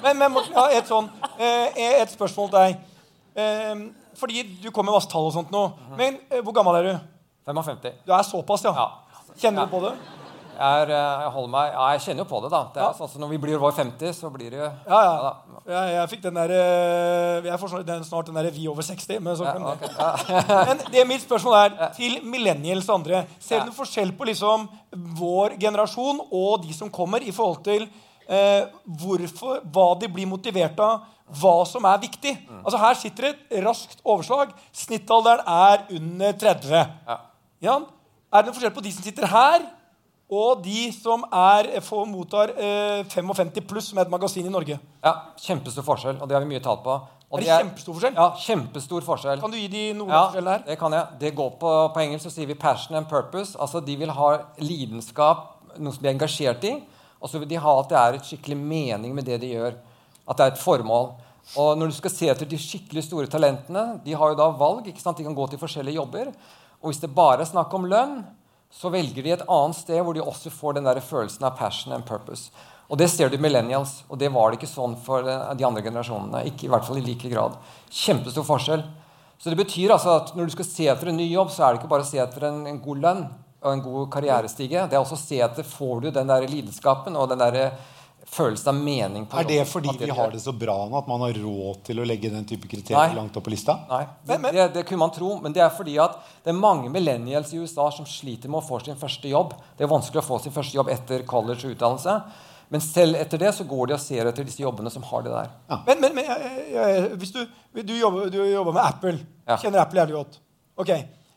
Men, 0.03 0.19
men 0.19 0.33
Morten, 0.35 0.57
ja, 0.57 0.65
et, 0.81 0.89
sånn, 0.91 1.07
eh, 1.39 1.79
et 2.03 2.11
spørsmål 2.11 2.51
til 2.51 2.59
deg. 2.59 2.81
eh, 3.39 3.85
Fordi 4.19 4.43
du 4.65 4.71
kom 4.75 4.89
med 4.89 4.97
masse 4.97 5.11
tall 5.13 5.29
og 5.29 5.35
sånt 5.37 5.53
nå. 5.55 5.63
Men 5.95 6.19
eh, 6.27 6.41
hvor 6.43 6.57
gammel 6.57 6.81
er 6.81 6.89
du? 6.91 6.95
55. 7.47 8.01
Du 8.03 8.11
er 8.17 8.27
såpass, 8.27 8.65
ja. 8.67 8.73
Ja. 8.75 8.89
Kjenner 9.39 9.69
du 9.69 9.77
på 9.77 9.83
det? 9.85 9.93
Jeg, 10.57 10.83
er, 10.83 10.91
eh, 10.97 11.23
jeg 11.23 11.31
holder 11.35 11.51
meg 11.53 11.67
Ja, 11.73 11.87
jeg 11.93 12.01
kjenner 12.07 12.25
jo 12.25 12.29
på 12.31 12.41
det, 12.45 12.51
da. 12.51 12.61
Det 12.75 12.81
er 12.83 12.87
Ja. 12.87 13.07
som 13.09 13.21
Når 13.21 13.29
vi 13.35 13.39
blir 13.43 13.59
vår 13.61 13.73
50, 13.77 14.13
så 14.17 14.31
blir 14.33 14.51
det 14.51 14.59
jo 14.59 14.69
Ja, 14.89 15.01
ja. 15.05 15.33
ja 15.69 15.83
Jeg, 16.01 16.09
fikk 16.15 16.23
den 16.23 16.35
der 16.39 16.51
eh, 16.57 17.45
Jeg 17.45 17.59
får 17.61 17.69
snart 17.75 17.87
den, 17.87 18.05
snart 18.05 18.27
den 18.31 18.35
derre 18.39 18.53
Vi 18.55 18.67
over 18.69 18.83
60. 18.83 19.21
Men, 19.21 19.37
så 19.37 19.45
Ja, 19.45 19.55
okay. 19.73 20.67
Men 20.71 20.81
det 20.93 21.07
mitt 21.07 21.23
spørsmål 21.23 21.55
er 21.61 21.93
til 21.97 22.19
millennials 22.25 22.89
og 22.89 23.01
andre. 23.01 23.25
Ser 23.39 23.65
du 23.67 23.73
forskjell 23.77 24.13
på 24.17 24.25
liksom 24.31 24.69
vår 25.19 25.59
generasjon 25.61 26.21
og 26.31 26.63
de 26.65 26.73
som 26.73 26.91
kommer, 26.91 27.21
i 27.23 27.33
forhold 27.33 27.63
til 27.65 27.89
eh, 28.29 28.65
hvorfor, 28.87 29.61
hva 29.73 29.91
de 30.01 30.09
blir 30.09 30.27
motivert 30.27 30.79
av, 30.81 31.05
hva 31.41 31.55
som 31.67 31.85
er 31.85 31.99
viktig? 32.03 32.33
Mm. 32.49 32.63
Altså 32.65 32.79
Her 32.81 32.95
sitter 32.95 33.29
et 33.33 33.65
raskt 33.65 34.01
overslag. 34.05 34.53
Snittalderen 34.73 35.43
er 35.47 35.85
under 35.99 36.33
30. 36.33 36.71
Ja. 37.07 37.19
Jan, 37.63 37.87
Er 38.33 38.43
det 38.43 38.51
noen 38.51 38.57
forskjell 38.57 38.75
på 38.75 38.83
de 38.83 38.91
som 38.93 39.05
sitter 39.07 39.27
her, 39.31 39.63
og 40.31 40.63
de 40.65 40.93
som 40.93 41.23
er, 41.33 41.69
får, 41.81 42.07
mottar 42.11 42.51
eh, 42.59 43.05
55 43.13 43.61
pluss, 43.69 43.89
som 43.93 43.99
er 43.99 44.07
et 44.09 44.11
magasin 44.11 44.47
i 44.47 44.51
Norge? 44.51 44.79
ja. 45.05 45.13
Kjempestor 45.39 45.83
forskjell, 45.87 46.17
og 46.21 46.29
det 46.29 46.35
har 46.35 46.43
vi 46.43 46.51
mye 46.55 46.63
talt 46.65 46.83
på. 46.83 46.97
Og 47.31 47.39
Er 47.41 47.43
det 47.43 47.59
kjempestor 47.61 47.95
forskjell? 47.95 48.15
Ja, 48.15 48.27
kjempestor 48.39 49.03
forskjell. 49.03 49.41
Kan 49.41 49.51
du 49.51 49.57
gi 49.59 49.69
de 49.69 49.85
noen 49.99 50.11
Ja, 50.11 50.25
forskjell 50.29 50.49
her? 50.51 50.63
det 50.67 50.79
kan 50.79 50.93
jeg. 50.93 51.07
Det 51.21 51.35
går 51.35 51.51
på, 51.61 51.71
på 51.95 52.01
engelsk 52.03 52.25
så 52.27 52.31
sier 52.31 52.47
vi 52.47 52.55
'passion 52.55 52.97
and 52.97 53.07
purpose'. 53.07 53.57
Altså 53.59 53.81
De 53.85 53.97
vil 53.97 54.11
ha 54.11 54.29
lidenskap, 54.59 55.47
noe 55.79 55.93
som 55.93 56.03
de 56.03 56.09
er 56.09 56.15
engasjert 56.15 56.65
i. 56.65 56.75
Og 57.21 57.29
så 57.31 57.39
vil 57.41 57.49
de 57.49 57.57
ha 57.57 57.79
at 57.81 57.89
det 57.89 57.99
er 57.99 58.15
et 58.19 58.25
skikkelig 58.29 58.57
mening 58.57 59.15
med 59.15 59.25
det 59.25 59.41
de 59.41 59.53
gjør. 59.55 59.75
At 60.29 60.37
det 60.37 60.45
er 60.47 60.53
et 60.53 60.59
formål. 60.63 61.13
Og 61.57 61.79
når 61.79 61.87
du 61.87 61.93
skal 61.97 62.11
se 62.11 62.29
etter 62.29 62.47
de 62.51 62.59
skikkelig 62.59 63.05
store 63.07 63.27
talentene, 63.27 64.01
de 64.05 64.13
har 64.15 64.29
jo 64.33 64.35
da 64.39 64.49
valg. 64.51 64.87
ikke 64.87 65.01
sant? 65.01 65.17
De 65.19 65.25
kan 65.25 65.35
gå 65.35 65.47
til 65.51 65.59
forskjellige 65.59 65.95
jobber. 65.97 66.33
Og 66.83 66.91
hvis 66.91 67.01
det 67.01 67.15
bare 67.15 67.41
er 67.41 67.45
snakk 67.51 67.73
om 67.75 67.85
lønn, 67.87 68.25
så 68.73 68.91
velger 68.93 69.25
de 69.25 69.35
et 69.35 69.45
annet 69.47 69.79
sted 69.79 70.03
hvor 70.03 70.17
de 70.17 70.25
også 70.25 70.53
får 70.53 70.77
den 70.77 70.89
der 70.89 71.01
følelsen 71.01 71.47
av 71.49 71.57
passion 71.59 71.95
and 71.97 72.07
purpose. 72.09 72.51
Og 72.87 72.99
det 73.01 73.09
ser 73.11 73.31
du 73.31 73.39
i 73.39 73.43
millennials, 73.43 74.05
og 74.11 74.19
det 74.21 74.31
var 74.35 74.53
det 74.53 74.61
ikke 74.61 74.71
sånn 74.71 74.95
for 75.03 75.27
eh, 75.27 75.49
de 75.59 75.67
andre 75.67 75.83
generasjonene. 75.83 76.45
Ikke 76.51 76.69
i 76.69 76.71
hvert 76.71 76.87
fall 76.87 77.01
i 77.01 77.07
like 77.07 77.31
grad. 77.33 77.57
Kjempestor 77.91 78.47
forskjell. 78.47 78.85
Så 79.43 79.51
det 79.53 79.59
betyr 79.59 79.93
altså 79.93 80.15
at 80.21 80.31
når 80.37 80.47
du 80.47 80.55
skal 80.55 80.69
se 80.69 80.87
etter 80.93 81.11
en 81.11 81.19
ny 81.19 81.27
jobb, 81.29 81.51
så 81.53 81.65
er 81.65 81.75
det 81.75 81.83
ikke 81.83 81.91
bare 81.91 82.07
å 82.07 82.09
se 82.09 82.21
etter 82.23 82.47
en, 82.49 82.63
en 82.71 82.79
god 82.83 83.03
lønn 83.03 83.27
og 83.67 83.73
en 83.73 83.83
god 83.85 84.07
karrierestige. 84.15 84.87
Det 84.87 84.97
er 84.97 85.03
også 85.03 85.19
å 85.19 85.25
se 85.25 85.41
etter 85.45 85.67
får 85.67 86.07
du 86.07 86.09
den 86.15 86.31
der 86.31 86.47
lidenskapen 86.49 87.19
og 87.19 87.29
den 87.33 87.43
der 87.43 87.75
følelsen 88.31 88.69
av 88.73 88.79
mening 88.83 89.27
på 89.31 89.39
Er 89.39 89.45
det 89.49 89.61
fordi 89.71 89.93
vi 90.01 90.09
har 90.11 90.31
det 90.35 90.41
så 90.43 90.53
bra 90.57 90.75
nå 90.91 90.99
at 90.99 91.07
man 91.09 91.21
har 91.23 91.37
råd 91.39 91.83
til 91.87 92.01
å 92.03 92.07
legge 92.07 92.31
den 92.33 92.45
type 92.49 92.69
kriterier 92.69 93.13
Nei. 93.13 93.15
langt 93.17 93.37
opp 93.39 93.45
på 93.47 93.53
lista? 93.55 93.79
Nei, 93.89 94.03
det, 94.05 94.29
Men- 94.33 94.43
men- 94.43 94.55
det, 94.55 94.67
det 94.75 94.83
kunne 94.89 94.99
man 95.05 95.11
tro, 95.15 95.37
men 95.41 95.53
det 95.55 95.63
er 95.63 95.71
fordi 95.71 95.95
at 96.03 96.19
det 96.45 96.51
er 96.53 96.59
mange 96.59 96.91
millennials 96.91 97.53
i 97.55 97.59
USA 97.63 97.91
som 97.95 98.05
sliter 98.07 98.49
med 98.51 98.61
å 98.63 98.67
få 98.67 98.81
sin 98.85 98.97
første 98.99 99.29
jobb. 99.31 99.55
Det 99.79 99.85
er 99.87 99.93
vanskelig 99.93 100.23
å 100.23 100.27
få 100.27 100.41
sin 100.43 100.53
første 100.53 100.75
jobb 100.77 100.89
etter 100.89 101.23
college 101.25 101.65
og 101.67 101.77
utdannelse. 101.77 102.23
Men 102.69 102.81
selv 102.83 103.15
etter 103.15 103.39
det 103.39 103.53
så 103.55 103.65
går 103.65 103.87
de 103.87 103.95
og 103.95 104.01
ser 104.03 104.27
etter 104.27 104.43
disse 104.45 104.59
jobbene 104.59 104.91
som 104.91 105.03
har 105.07 105.23
det 105.23 105.31
der. 105.31 105.51
Men, 105.87 106.01
men, 106.01 106.15
men 106.17 106.25
jeg, 106.25 106.65
jeg, 106.75 107.11
hvis 107.23 107.31
du, 107.33 107.45
du, 107.83 107.93
jobber, 107.95 108.27
du 108.29 108.41
jobber 108.43 108.73
med 108.75 108.83
Apple. 108.83 109.19
Ja. 109.47 109.57
Kjenner 109.57 109.85
Apple 109.85 110.01
jævlig 110.03 110.17
godt. 110.19 110.41
Ok, 110.83 110.91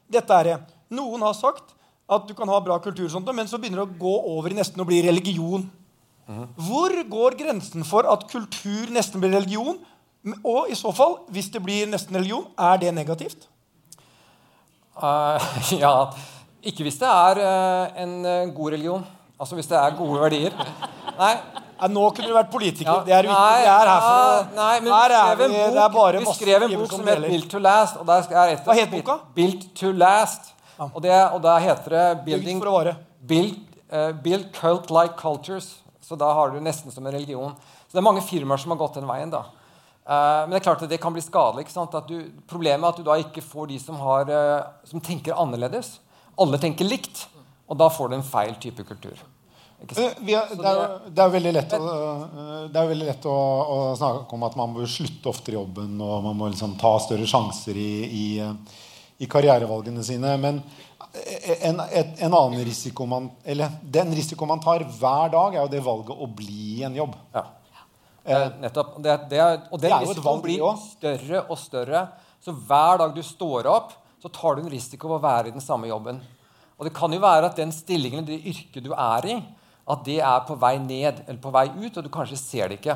dette 0.10 0.40
er 0.42 0.44
det. 0.50 0.56
Noen 0.98 1.22
har 1.22 1.34
sagt 1.38 1.76
at 2.10 2.26
du 2.28 2.34
kan 2.34 2.50
ha 2.50 2.58
bra 2.66 2.80
kultur, 2.82 3.06
og 3.06 3.12
sånt, 3.14 3.30
men 3.38 3.46
så 3.46 3.60
begynner 3.62 3.84
det 3.86 3.92
å 3.94 4.00
gå 4.02 4.16
over 4.34 4.50
i 4.50 4.58
nesten 4.58 4.82
å 4.82 4.88
bli 4.90 5.04
religion. 5.06 5.70
Hvor 6.68 6.94
går 7.10 7.38
grensen 7.40 7.86
for 7.88 8.06
at 8.12 8.28
kultur 8.32 8.92
nesten 8.94 9.22
blir 9.22 9.34
religion? 9.34 9.80
Og 10.44 10.68
i 10.70 10.76
så 10.78 10.92
fall, 10.94 11.16
hvis 11.34 11.50
det 11.54 11.62
blir 11.64 11.88
nesten 11.90 12.16
religion, 12.20 12.46
er 12.60 12.78
det 12.82 12.94
negativt? 12.94 13.48
Uh, 15.00 15.40
ja, 15.84 15.94
ikke 16.62 16.84
hvis 16.86 17.00
det 17.00 17.08
er 17.08 17.40
uh, 17.40 18.02
en 18.04 18.26
eh, 18.26 18.52
god 18.54 18.76
religion. 18.76 19.06
Altså 19.40 19.56
hvis 19.56 19.68
det 19.72 19.78
er 19.80 19.96
gode 19.98 20.20
verdier. 20.22 20.54
Nei, 21.18 21.34
Ja, 21.80 21.88
nå 21.88 22.10
kunne 22.12 22.28
du 22.28 22.36
vært 22.36 22.50
politiker. 22.52 22.90
Ja, 22.92 23.04
det 23.08 23.14
er 23.16 23.24
vi 23.24 23.30
ikke. 23.32 23.44
Vi 23.56 23.68
er 23.72 23.88
her 23.88 24.02
for 24.04 24.16
ja, 24.20 24.40
nei, 24.58 24.72
men 24.84 24.92
Her 24.92 25.14
er 25.16 25.38
vi, 25.40 25.46
bok, 25.48 25.54
det 25.76 25.84
er 25.84 25.94
bare 25.94 26.24
vi 26.24 26.34
skrev 26.36 26.66
en 26.66 26.74
bok 26.76 26.90
som 26.92 27.00
som 27.00 27.08
het 27.08 27.22
'Built 27.24 27.50
to 27.52 27.60
Last'. 27.64 28.00
Og 28.00 28.08
der 28.08 28.36
er 28.36 28.52
et 28.54 28.66
Hva 28.66 28.74
het 28.76 28.92
boka? 28.92 29.16
'Built 29.36 29.64
to 29.80 29.92
Last'. 29.92 30.52
Og, 30.80 31.04
det, 31.04 31.32
og 31.32 31.44
da 31.44 31.58
heter 31.58 31.90
det 31.90 32.20
building, 32.26 32.64
Built, 33.28 33.60
uh, 33.94 34.12
build 34.24 34.46
cult-like 34.54 35.16
cultures. 35.18 35.80
Så 36.10 36.18
da 36.18 36.32
har 36.34 36.50
du 36.50 36.60
nesten 36.66 36.90
som 36.94 37.06
en 37.06 37.14
religion. 37.14 37.54
Så 37.86 37.94
det 37.94 38.02
er 38.02 38.10
mange 38.10 38.26
firmaer 38.26 38.62
som 38.62 38.74
har 38.74 38.82
gått 38.82 38.98
den 38.98 39.10
veien. 39.10 39.30
da. 39.30 39.44
Eh, 40.10 40.42
men 40.42 40.56
det 40.56 40.64
er 40.64 40.68
klart 40.72 40.82
at 40.86 40.90
det 40.90 41.02
kan 41.02 41.14
bli 41.14 41.22
skadelig. 41.22 41.68
ikke 41.68 41.76
sant? 41.76 41.98
Du, 42.10 42.18
problemet 42.50 42.82
er 42.82 42.96
at 42.96 43.02
du 43.02 43.06
da 43.06 43.18
ikke 43.22 43.46
får 43.46 43.70
de 43.70 43.78
som, 43.84 44.00
har, 44.02 44.30
eh, 44.34 44.64
som 44.90 45.04
tenker 45.06 45.38
annerledes. 45.38 46.00
Alle 46.40 46.58
tenker 46.58 46.90
likt. 46.90 47.28
Og 47.70 47.78
da 47.78 47.92
får 47.94 48.10
du 48.10 48.18
en 48.18 48.26
feil 48.26 48.56
type 48.58 48.82
kultur. 48.90 49.20
Eh, 49.86 50.10
Vi 50.26 50.34
er, 50.34 50.50
det, 50.50 50.66
er, 50.66 50.98
det 51.14 51.24
er 51.24 51.34
veldig 51.38 51.54
lett, 51.56 51.78
å, 51.78 52.68
det 52.74 52.86
veldig 52.96 53.10
lett 53.14 53.30
å, 53.30 53.38
å 53.38 53.80
snakke 54.00 54.36
om 54.36 54.48
at 54.50 54.58
man 54.60 54.74
bør 54.76 54.90
slutte 54.90 55.30
oftere 55.30 55.56
i 55.56 55.60
jobben, 55.60 55.94
og 56.02 56.26
man 56.26 56.36
må 56.42 56.50
liksom 56.50 56.74
ta 56.82 56.96
større 57.00 57.30
sjanser 57.30 57.78
i, 57.80 57.92
i, 58.10 58.26
i 59.22 59.30
karrierevalgene 59.30 60.04
sine. 60.04 60.34
Men 60.42 60.64
en, 61.62 61.80
en 61.80 62.34
annen 62.34 62.66
risiko 62.66 63.06
man 63.06 63.30
Eller 63.44 63.72
den 63.82 64.14
risiko 64.16 64.46
man 64.46 64.62
tar 64.64 64.84
hver 64.84 65.32
dag, 65.34 65.56
er 65.56 65.62
jo 65.62 65.72
det 65.72 65.82
valget 65.86 66.16
å 66.16 66.28
bli 66.28 66.80
i 66.80 66.84
en 66.88 66.96
jobb. 66.96 67.16
Ja. 67.34 67.46
Eh, 68.24 68.48
nettopp. 68.62 68.98
Det, 69.04 69.16
det 69.32 69.40
er, 69.42 69.62
og 69.72 69.80
den 69.80 69.90
Det 69.90 69.94
jo 69.94 69.96
et 69.96 70.10
risikoen 70.10 70.28
valg, 70.32 70.44
blir 70.46 70.66
også. 70.66 70.92
større 70.98 71.46
og 71.46 71.58
større. 71.58 72.04
Så 72.40 72.54
hver 72.54 73.00
dag 73.02 73.16
du 73.16 73.24
står 73.26 73.70
opp, 73.72 73.96
så 74.22 74.32
tar 74.32 74.58
du 74.58 74.66
en 74.66 74.72
risiko 74.72 75.10
på 75.10 75.18
å 75.18 75.24
være 75.24 75.50
i 75.50 75.56
den 75.56 75.64
samme 75.64 75.90
jobben. 75.90 76.20
Og 76.80 76.88
det 76.88 76.94
kan 76.96 77.12
jo 77.12 77.20
være 77.20 77.50
at 77.50 77.58
den 77.60 77.72
stillingen, 77.76 78.28
det 78.28 78.40
yrket 78.48 78.86
du 78.86 78.94
er 78.94 79.28
i, 79.28 79.40
at 79.90 80.04
det 80.06 80.20
er 80.22 80.44
på 80.48 80.56
vei 80.60 80.76
ned 80.80 81.24
eller 81.26 81.40
på 81.42 81.52
vei 81.52 81.66
ut, 81.74 81.98
og 81.98 82.06
du 82.06 82.12
kanskje 82.14 82.38
ser 82.40 82.70
det 82.70 82.80
ikke. 82.80 82.96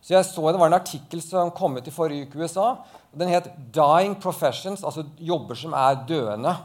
Så 0.00 0.14
jeg 0.14 0.24
så 0.24 0.52
Det 0.52 0.58
var 0.58 0.70
en 0.70 0.80
artikkel 0.80 1.20
som 1.22 1.50
kom 1.52 1.76
ut 1.76 1.86
i 1.86 1.92
forrige 1.92 2.26
uke 2.26 2.38
i 2.38 2.42
USA. 2.42 2.70
og 3.12 3.18
Den 3.18 3.28
het 3.28 3.50
'Dying 3.72 4.16
Professions', 4.16 4.84
altså 4.84 5.04
jobber 5.18 5.54
som 5.54 5.72
er 5.72 6.06
døende. 6.08 6.56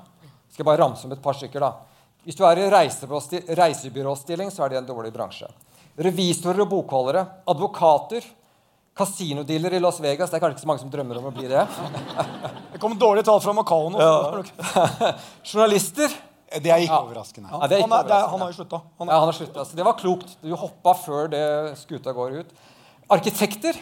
Skal 0.55 0.63
jeg 0.63 0.69
bare 0.69 0.79
ramse 0.85 1.03
om 1.03 1.11
et 1.11 1.21
par 1.21 1.35
stykker. 1.35 1.59
da. 1.59 1.73
Hvis 2.25 2.37
du 2.39 2.45
er 2.47 2.57
i 2.63 2.69
reisebyråstilling, 2.71 4.49
så 4.53 4.63
er 4.65 4.69
det 4.71 4.77
en 4.79 4.87
dårlig 4.87 5.11
bransje. 5.13 5.49
Revisorer 5.99 6.63
og 6.63 6.69
bokholdere. 6.71 7.25
Advokater. 7.51 8.23
Kasinodealer 8.95 9.75
i 9.75 9.81
Las 9.83 9.99
Vegas. 9.99 10.31
Det 10.31 10.37
er 10.39 10.43
kanskje 10.45 10.55
ikke 10.55 10.63
så 10.63 10.69
mange 10.71 10.81
som 10.85 10.91
drømmer 10.93 11.19
om 11.19 11.27
å 11.27 11.33
bli 11.35 11.49
det. 11.51 11.65
Det 12.75 12.79
kom 12.83 12.95
dårlige 12.99 13.27
tall 13.27 13.41
fra 13.43 13.53
Macau 13.55 13.89
nå. 13.91 13.99
Journalister. 15.51 16.11
Det 16.55 16.71
er 16.71 16.85
ikke 16.85 16.97
overraskende. 17.03 17.49
Ja, 17.51 17.59
er 17.75 17.81
ikke 17.83 17.89
han, 17.89 17.91
er, 17.91 18.05
overraskende. 18.05 18.15
er, 18.15 18.29
han 18.31 18.43
har 18.45 18.51
jo 18.51 18.57
slutta. 18.59 18.79
Han 19.01 19.11
Ja, 19.11 19.19
han 19.19 19.29
har 19.31 19.37
slutta. 19.37 19.65
Så 19.67 19.75
det 19.79 19.85
var 19.87 19.97
klokt. 19.99 20.33
Du 20.43 20.53
hoppa 20.55 20.93
før 21.03 21.29
det 21.31 21.43
skuta 21.81 22.13
går 22.15 22.39
ut. 22.41 22.53
Arkitekter. 23.11 23.79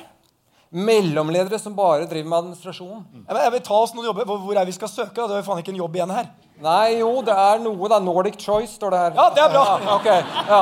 Mellomledere 0.74 1.60
som 1.62 1.76
bare 1.78 2.08
driver 2.10 2.30
med 2.32 2.40
administrasjon. 2.40 3.04
vil- 3.30 3.44
jeg 3.46 3.52
vil 3.52 3.62
ta 3.62 3.76
oss 3.78 3.94
noen 3.94 4.08
jobber. 4.10 4.26
Hvor, 4.26 4.40
hvor 4.42 4.58
er 4.58 4.66
vi 4.66 4.72
skal 4.74 4.90
søke? 4.90 5.14
Det 5.14 5.30
er 5.38 5.42
jo 5.44 5.46
faen 5.46 5.62
ikke 5.62 5.74
en 5.76 5.82
jobb 5.84 5.96
igjen 6.00 6.10
her. 6.18 6.32
Nei, 6.62 7.00
jo, 7.00 7.10
det 7.26 7.34
er 7.34 7.62
noe, 7.64 7.90
da. 7.90 7.98
Nordic 8.00 8.38
Choice 8.40 8.76
står 8.78 8.94
det 8.94 9.00
her. 9.02 9.16
Ja, 9.18 9.26
det 9.34 9.42
er 9.44 9.50
bra. 9.52 9.64
Ja, 9.82 9.96
ok. 9.98 10.06
Ja. 10.50 10.60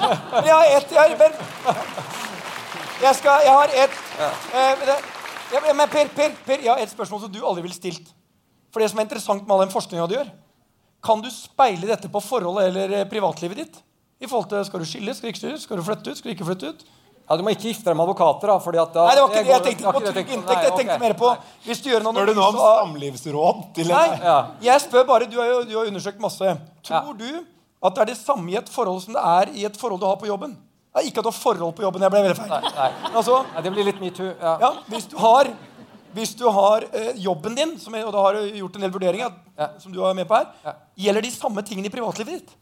Jeg 0.46 0.54
har 0.54 0.70
ett 0.76 0.94
jeg, 0.94 1.34
jeg, 3.02 3.14
skal, 3.18 3.44
jeg 3.44 3.52
har 3.52 3.74
ett 3.84 3.96
eh, 4.54 5.74
Men 5.76 5.88
Per, 5.90 6.08
per, 6.16 6.32
per, 6.46 6.62
jeg 6.62 6.70
har 6.70 6.80
et 6.82 6.90
spørsmål 6.90 7.20
som 7.22 7.32
du 7.32 7.42
aldri 7.44 7.62
ville 7.62 7.76
stilt. 7.76 8.08
For 8.72 8.82
det 8.82 8.88
som 8.90 8.98
er 8.98 9.06
interessant 9.06 9.44
med 9.44 9.54
all 9.54 9.62
den 9.66 9.74
forskninga 9.74 10.06
du 10.10 10.16
gjør, 10.16 10.30
kan 11.04 11.20
du 11.22 11.28
speile 11.30 11.86
dette 11.90 12.08
på 12.10 12.22
forholdet 12.24 12.70
eller 12.70 12.96
eh, 13.00 13.08
privatlivet 13.10 13.60
ditt? 13.60 13.80
I 14.24 14.26
forhold 14.30 14.48
til, 14.50 14.64
Skal 14.64 14.80
du 14.80 14.88
skille? 14.88 15.14
Skal 15.14 15.28
du 15.28 15.32
ikke 15.34 15.42
skille? 15.42 15.60
Skal 15.60 15.78
du 15.78 15.84
flytte 15.86 16.10
ut? 16.10 16.18
Skal 16.18 16.30
du 16.30 16.34
ikke 16.34 16.48
flytte 16.48 16.72
ut? 16.72 16.86
Ja, 17.28 17.36
Du 17.36 17.42
må 17.42 17.50
ikke 17.54 17.70
gifte 17.72 17.84
deg 17.88 17.96
med 17.96 18.04
advokater, 18.04 18.50
da. 18.52 18.58
Fordi 18.60 18.78
at 18.82 18.92
da, 18.92 19.04
Nei, 19.08 19.14
det 19.16 19.22
var 19.22 19.30
ikke 19.30 19.44
det 19.44 19.52
jeg 19.54 19.62
tenkte 19.64 19.92
på. 19.96 20.00
trygg 20.12 20.32
inntekt. 20.36 20.62
Jeg 20.66 20.74
tenkte 20.76 20.98
mer 21.00 21.14
på 21.14 21.30
Hvis 21.64 21.80
du 21.82 21.88
gjør 21.90 22.00
en 22.04 22.10
Spør 22.14 22.26
du 22.26 22.34
nå 22.34 22.44
om 22.50 22.58
samlivsråd 22.60 23.62
til 23.74 23.88
Nei, 23.88 24.06
Ja. 24.22 24.36
jeg 24.60 24.80
spør 24.80 25.06
bare, 25.08 25.26
du 25.30 25.38
har 25.40 25.46
jo 25.48 25.62
du 25.64 25.74
har 25.78 25.86
undersøkt 25.86 26.20
masse. 26.20 26.56
Tror 26.84 27.16
du 27.16 27.30
at 27.84 27.94
det 27.94 28.00
er 28.02 28.04
det 28.12 28.16
samme 28.16 28.50
i 28.52 28.56
et 28.56 28.68
forhold 28.68 29.00
som 29.02 29.12
det 29.16 29.22
er 29.24 29.54
i 29.56 29.64
et 29.64 29.76
forhold 29.76 30.00
du 30.00 30.06
har 30.06 30.16
på 30.16 30.26
jobben? 30.26 30.56
Ja, 30.94 31.00
ikke 31.02 31.18
at 31.18 31.24
du 31.24 31.30
har 31.30 31.38
forhold 31.38 31.74
på 31.74 31.82
jobben. 31.82 32.00
Jeg 32.02 32.10
ble 32.12 32.20
veldig 32.22 32.36
feil. 32.36 32.48
Nei, 32.48 32.70
nei. 32.76 32.90
Altså, 33.14 33.44
Nei, 33.54 33.62
det 33.62 33.72
blir 33.72 33.84
litt 33.84 34.00
metoo. 34.00 34.30
Ja. 34.40 34.58
ja, 34.60 34.70
hvis 34.88 35.06
du 35.10 35.16
har, 35.18 35.48
hvis 36.14 36.34
du 36.38 36.44
har 36.50 36.84
eh, 36.92 37.12
jobben 37.16 37.54
din, 37.56 37.78
som 37.80 37.94
og 37.94 38.12
da 38.12 38.20
har 38.22 38.34
du 38.38 38.52
gjort 38.60 38.76
en 38.76 38.80
del 38.86 38.90
vurderinger, 38.94 39.32
Ja. 39.58 39.68
som 39.78 39.92
du 39.92 40.04
er 40.04 40.14
med 40.14 40.28
på 40.28 40.34
her, 40.36 40.46
Ja. 40.64 40.72
gjelder 40.96 41.22
de 41.22 41.30
samme 41.30 41.62
tingene 41.64 41.86
i 41.86 41.90
privatlivet 41.90 42.28
ditt? 42.38 42.54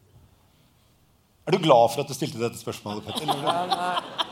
Er 1.43 1.51
du 1.51 1.59
glad 1.59 1.89
for 1.91 1.99
at 2.05 2.07
du 2.07 2.15
stilte 2.15 2.39
dette 2.39 2.55
spørsmålet, 2.55 3.03
Petter? 3.03 3.27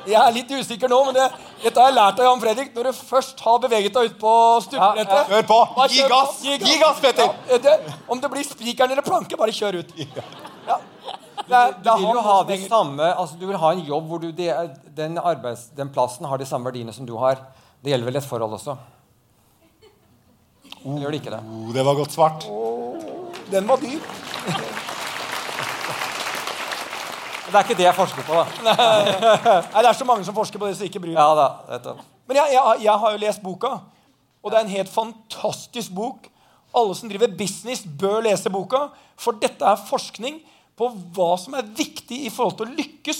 Jeg 0.07 0.15
er 0.15 0.31
litt 0.31 0.51
usikker 0.55 0.87
nå, 0.87 0.99
men 1.09 1.17
det, 1.17 1.25
dette 1.59 1.81
har 1.81 1.89
jeg 1.89 1.95
lært 1.97 2.21
av 2.23 2.27
Jan 2.29 2.43
Fredrik. 2.43 2.69
Når 2.75 2.87
du 2.87 2.91
først 2.95 3.41
har 3.43 3.57
beveget 3.65 3.97
deg 3.97 4.13
ut 4.13 4.19
på 4.21 4.35
stupebrettet 4.63 5.11
Ja, 5.11 5.17
ja. 5.19 5.25
Hør 5.33 5.49
på! 5.49 5.57
Gi 5.91 6.05
gass! 6.13 6.37
Gi 6.47 6.77
gass, 6.79 7.01
Petter! 7.03 7.33
Ja, 7.49 7.57
det, 7.65 7.73
om 8.07 8.21
det 8.23 8.29
blir 8.31 8.47
spikeren 8.47 8.95
eller 8.95 9.03
planke, 9.03 9.35
bare 9.39 9.51
kjør 9.57 9.81
ut. 9.81 9.91
Ja. 9.99 10.77
Det 11.41 11.49
det 11.51 11.83
Du 11.83 11.89
er 11.91 11.99
vil 11.99 12.15
jo 12.15 12.23
ha 12.23 12.37
det 12.47 12.57
samme, 12.69 13.09
altså 13.11 13.35
du 13.41 13.43
vil 13.49 13.59
ha 13.59 13.73
en 13.75 13.83
jobb 13.89 14.07
hvor 14.07 14.21
du, 14.23 14.29
det, 14.31 14.47
den, 14.95 15.17
arbeids, 15.19 15.65
den 15.75 15.91
plassen 15.91 16.29
har 16.31 16.39
de 16.39 16.47
samme 16.47 16.69
verdiene 16.69 16.95
som 16.95 17.09
du 17.09 17.17
har. 17.19 17.41
Det 17.83 17.91
gjelder 17.91 18.07
vel 18.07 18.21
et 18.21 18.29
forhold 18.29 18.55
også. 18.55 18.77
Oh, 20.85 20.95
gjør 20.95 21.11
det 21.11 21.19
ikke 21.19 21.35
det? 21.35 21.41
Oh, 21.43 21.67
det 21.75 21.83
var 21.85 21.99
godt 21.99 22.15
svart. 22.15 22.47
Den 23.51 23.67
var 23.67 23.83
dyr. 23.83 23.99
Det 27.51 27.59
er 27.59 27.65
ikke 27.67 27.77
det 27.77 27.87
jeg 27.87 27.97
forsker 27.97 28.23
på, 28.27 28.37
da. 28.39 28.75
Nei, 29.73 29.81
Det 29.83 29.89
er 29.89 29.97
så 29.97 30.07
mange 30.07 30.23
som 30.27 30.35
forsker 30.35 30.61
på 30.61 30.69
det, 30.69 30.77
så 30.79 30.87
ikke 30.87 31.01
bryr 31.03 31.17
Ja 31.17 31.27
da. 31.35 31.47
Men 32.29 32.39
jeg, 32.39 32.53
jeg, 32.55 32.83
jeg 32.85 32.99
har 33.03 33.11
jo 33.11 33.19
lest 33.25 33.43
boka, 33.43 33.73
og 34.41 34.51
det 34.53 34.57
er 34.59 34.63
en 34.65 34.71
helt 34.77 34.91
fantastisk 34.93 35.91
bok. 35.95 36.29
Alle 36.77 36.95
som 36.95 37.11
driver 37.11 37.33
business, 37.35 37.83
bør 37.83 38.21
lese 38.23 38.49
boka, 38.53 38.85
for 39.19 39.35
dette 39.41 39.67
er 39.67 39.83
forskning 39.89 40.39
på 40.79 40.87
hva 41.17 41.33
som 41.37 41.57
er 41.59 41.67
viktig 41.77 42.21
i 42.25 42.31
forhold 42.31 42.55
til 42.61 42.69
å 42.69 42.77
lykkes 42.79 43.19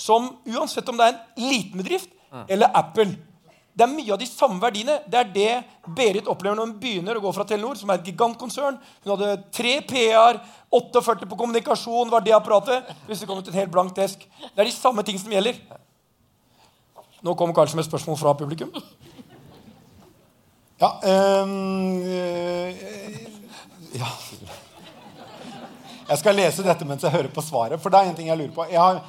som 0.00 0.30
Uansett 0.48 0.88
om 0.88 0.96
det 1.00 1.08
er 1.08 1.16
en 1.16 1.48
liten 1.50 1.80
bedrift 1.80 2.12
eller 2.52 2.70
Apple. 2.78 3.16
Det 3.80 3.86
er 3.86 3.92
mye 3.96 4.12
av 4.12 4.18
de 4.20 4.26
samme 4.28 4.60
verdiene. 4.60 4.98
Det 5.08 5.16
er 5.16 5.28
det 5.32 5.52
Berit 5.96 6.26
opplever 6.28 6.58
når 6.58 6.66
hun 6.66 6.80
begynner 6.82 7.16
å 7.16 7.22
gå 7.24 7.30
fra 7.32 7.46
Telenor, 7.48 7.78
som 7.80 7.88
er 7.88 7.96
et 7.96 8.10
gigantkonsern. 8.10 8.74
Hun 8.76 9.12
hadde 9.14 9.38
tre 9.56 9.78
PR, 9.88 10.36
48 10.68 11.24
på 11.24 11.38
kommunikasjon, 11.40 12.10
var 12.12 12.20
det 12.20 12.34
apparatet. 12.36 12.90
Hvis 13.06 13.22
det 13.22 13.28
kom 13.30 13.40
ut 13.40 13.48
en 13.48 13.56
helt 13.56 13.72
blank 13.72 13.94
desk. 13.96 14.26
Det 14.42 14.60
er 14.60 14.68
de 14.68 14.74
samme 14.74 15.00
ting 15.08 15.16
som 15.22 15.32
gjelder. 15.32 15.56
Nå 17.24 17.32
kommer 17.40 17.56
kanskje 17.56 17.78
med 17.78 17.86
et 17.86 17.88
spørsmål 17.88 18.20
fra 18.20 18.34
publikum. 18.36 18.68
Ja, 20.84 20.92
eh, 21.08 21.56
ja. 23.96 24.12
Jeg 26.10 26.20
skal 26.20 26.36
lese 26.36 26.68
dette 26.68 26.84
mens 26.84 27.08
jeg 27.08 27.16
hører 27.16 27.32
på 27.32 27.46
svaret. 27.48 27.80
For 27.80 27.88
det 27.88 28.04
er 28.04 28.12
en 28.12 28.20
ting 28.20 28.28
jeg 28.28 28.42
lurer 28.44 28.52
på. 28.60 28.68
Jeg, 28.68 28.76
har, 28.76 29.00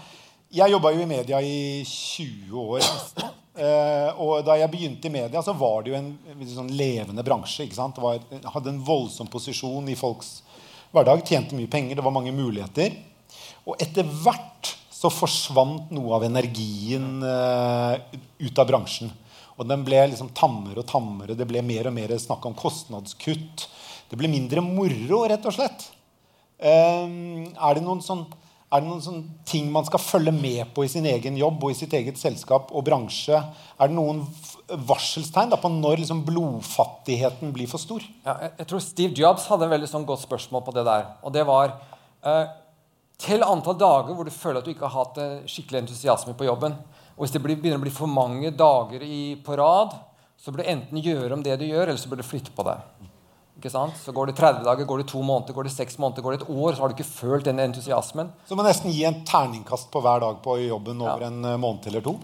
jeg 0.64 0.78
jobba 0.78 0.96
jo 0.96 1.04
i 1.04 1.12
media 1.12 1.44
i 1.44 1.84
20 1.84 2.56
år. 2.56 2.88
nesten. 2.88 3.41
Eh, 3.62 4.22
og 4.22 4.42
da 4.48 4.56
jeg 4.58 4.72
begynte 4.74 5.10
i 5.10 5.14
media, 5.14 5.42
så 5.46 5.54
var 5.58 5.84
det 5.84 5.92
jo 5.92 5.98
en, 6.00 6.12
en 6.34 6.50
sånn 6.50 6.72
levende 6.74 7.26
bransje. 7.26 7.68
Det 7.70 8.02
var, 8.02 8.22
hadde 8.56 8.74
en 8.74 8.84
voldsom 8.86 9.30
posisjon 9.30 9.90
i 9.92 9.98
folks 10.00 10.40
hverdag. 10.96 11.22
Tjente 11.28 11.58
mye 11.58 11.70
penger. 11.72 12.00
Det 12.00 12.06
var 12.06 12.16
mange 12.16 12.34
muligheter. 12.36 12.96
Og 13.70 13.78
etter 13.82 14.08
hvert 14.24 14.76
så 15.02 15.10
forsvant 15.14 15.92
noe 15.94 16.14
av 16.18 16.26
energien 16.28 17.22
eh, 17.26 18.18
ut 18.42 18.62
av 18.62 18.70
bransjen. 18.70 19.14
Og 19.58 19.68
den 19.70 19.86
ble 19.86 20.00
liksom 20.10 20.32
tammere 20.38 20.82
og 20.82 20.90
tammere. 20.90 21.38
Det 21.38 21.46
ble 21.50 21.62
mer 21.66 21.90
og 21.90 21.96
mer 21.96 22.14
snakk 22.22 22.46
om 22.50 22.58
kostnadskutt. 22.58 23.68
Det 24.10 24.18
ble 24.20 24.30
mindre 24.32 24.64
moro, 24.66 25.24
rett 25.30 25.46
og 25.46 25.54
slett. 25.56 25.86
Ehm, 26.62 27.52
er 27.54 27.78
det 27.78 27.84
noen 27.86 28.02
sånn 28.06 28.26
er 28.72 28.80
det 28.80 28.88
noen 28.88 29.04
sånn 29.04 29.24
ting 29.48 29.68
man 29.72 29.84
skal 29.84 30.00
følge 30.00 30.32
med 30.32 30.70
på 30.76 30.86
i 30.86 30.92
sin 30.92 31.08
egen 31.10 31.36
jobb 31.36 31.60
og 31.60 31.74
i 31.74 31.76
sitt 31.76 31.92
eget 31.98 32.20
selskap 32.20 32.70
og 32.72 32.86
bransje? 32.88 33.36
Er 33.36 33.92
det 33.92 33.98
noen 33.98 34.22
varselstegn 34.88 35.52
da, 35.52 35.60
på 35.60 35.72
når 35.74 36.00
liksom 36.06 36.22
blodfattigheten 36.28 37.52
blir 37.52 37.68
for 37.68 37.84
stor? 37.84 38.06
Ja, 38.24 38.38
jeg, 38.48 38.70
tror 38.72 38.84
Steve 38.86 39.18
Jobs 39.18 39.50
hadde 39.52 39.68
en 39.68 39.74
veldig 39.76 39.92
sånn 39.92 40.08
godt 40.08 40.24
spørsmål 40.24 40.64
på 40.64 40.76
det 40.78 40.86
der. 40.88 41.10
Og 41.28 41.36
det 41.36 41.44
var 41.50 41.76
eh, 42.24 42.58
Tell 43.22 43.44
antall 43.46 43.76
dager 43.78 44.16
hvor 44.18 44.26
du 44.26 44.34
føler 44.34 44.62
at 44.62 44.66
du 44.66 44.72
ikke 44.72 44.88
har 44.88 45.04
hatt 45.04 45.20
eh, 45.22 45.44
skikkelig 45.52 45.84
entusiasme 45.84 46.34
på 46.40 46.48
jobben. 46.48 46.80
Og 47.18 47.26
hvis 47.26 47.36
det 47.36 47.44
blir, 47.44 47.60
begynner 47.60 47.82
å 47.82 47.84
bli 47.84 47.94
for 47.94 48.10
mange 48.10 48.54
dager 48.56 49.04
i, 49.04 49.36
på 49.44 49.60
rad, 49.60 50.00
så 50.40 50.50
bør 50.50 50.64
du 50.64 50.72
enten 50.72 51.04
gjøre 51.04 51.36
om 51.36 51.44
det 51.46 51.60
du 51.60 51.68
gjør, 51.68 51.90
eller 51.92 52.00
så 52.02 52.10
bør 52.10 52.24
du 52.24 52.26
flytte 52.26 52.56
på 52.56 52.66
deg. 52.66 53.11
Så 53.70 54.12
går 54.12 54.28
det 54.32 54.36
30 54.36 54.64
dager, 54.64 54.86
går 54.86 54.98
det 55.04 55.08
to 55.08 55.22
måneder, 55.22 55.54
går 55.54 55.64
det 55.64 55.72
seks 55.72 55.98
måneder, 56.00 56.22
går 56.24 56.32
det 56.38 56.42
et 56.42 56.50
år, 56.50 56.74
så 56.76 56.82
har 56.82 56.90
du 56.90 56.96
ikke 56.96 57.10
følt 57.10 57.46
den 57.46 57.60
entusiasmen. 57.60 58.32
Så 58.48 58.56
må 58.56 58.64
nesten 58.64 58.92
gi 58.92 59.04
en 59.06 59.24
terningkast 59.26 59.92
på 59.92 60.02
hver 60.02 60.20
dag 60.20 60.42
på 60.42 60.58
jobben 60.68 61.02
over 61.02 61.22
en 61.28 61.46
eh, 61.46 61.58
måned 61.58 61.86
eller 61.88 62.02
to? 62.02 62.18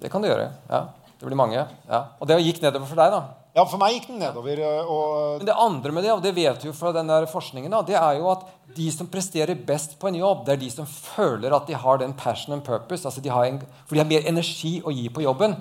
Det 0.00 0.10
kan 0.12 0.20
du 0.22 0.28
gjøre. 0.28 0.52
ja. 0.70 0.84
Det 1.16 1.24
blir 1.24 1.36
mange. 1.36 1.56
ja. 1.88 2.04
Og 2.20 2.26
det 2.28 2.36
gikk 2.44 2.60
nedover 2.60 2.84
for 2.86 2.96
deg, 3.00 3.10
da. 3.10 3.22
Ja, 3.56 3.64
for 3.64 3.78
meg 3.80 3.94
gikk 3.94 4.08
den 4.10 4.18
nedover. 4.20 4.58
eh, 4.60 4.84
Og 4.84 5.38
Men 5.38 5.46
det 5.46 5.54
andre 5.56 5.92
med 5.92 6.04
det, 6.04 6.12
og 6.12 6.20
det 6.22 6.34
vet 6.36 6.60
du 6.60 6.66
jo 6.68 6.72
fra 6.76 6.92
den 6.92 7.06
der 7.08 7.24
forskningen, 7.24 7.70
da, 7.72 7.80
det 7.80 7.96
er 7.96 8.18
jo 8.18 8.28
at 8.34 8.42
de 8.76 8.90
som 8.92 9.06
presterer 9.08 9.54
best 9.56 9.98
på 9.98 10.08
en 10.08 10.14
jobb, 10.20 10.44
det 10.44 10.52
er 10.52 10.60
de 10.60 10.68
som 10.70 10.84
føler 10.84 11.54
at 11.56 11.66
de 11.66 11.72
har 11.72 11.96
den 11.98 12.12
passion 12.12 12.52
and 12.52 12.62
purpose. 12.66 13.06
altså 13.08 13.22
de 13.24 13.30
har 13.32 13.46
en, 13.46 13.62
For 13.86 13.94
de 13.96 14.00
har 14.02 14.10
mer 14.10 14.28
energi 14.28 14.82
å 14.84 14.92
gi 14.92 15.08
på 15.08 15.22
jobben. 15.24 15.56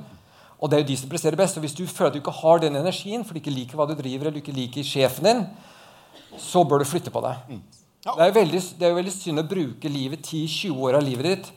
Og 0.60 0.70
det 0.72 0.78
er 0.78 0.84
jo 0.84 0.88
de 0.94 0.98
som 0.98 1.10
presterer 1.12 1.36
best. 1.40 1.58
Og 1.60 1.66
hvis 1.66 1.76
du 1.76 1.84
føler 1.88 2.10
at 2.14 2.16
du 2.16 2.22
ikke 2.22 2.32
har 2.42 2.62
den 2.64 2.76
energien, 2.80 3.26
for 3.26 3.36
du 3.36 3.42
ikke 3.42 3.52
liker 3.54 3.76
hva 3.80 3.88
du 3.90 3.96
driver, 3.98 4.28
eller 4.30 4.38
du 4.38 4.44
ikke 4.44 4.56
liker 4.56 4.86
sjefen 4.88 5.28
din, 5.28 5.42
så 6.40 6.64
bør 6.68 6.82
du 6.84 6.88
flytte 6.90 7.12
på 7.12 7.22
deg. 7.26 7.58
Det 8.06 8.22
er 8.22 8.30
jo 8.30 8.36
veldig, 8.40 8.62
det 8.80 8.86
er 8.86 8.92
jo 8.94 8.98
veldig 9.00 9.14
synd 9.16 9.42
å 9.42 9.48
bruke 9.50 9.90
livet 9.90 10.22
10-20 10.30 10.82
år 10.88 10.98
av 11.00 11.04
livet 11.08 11.26
ditt 11.32 11.48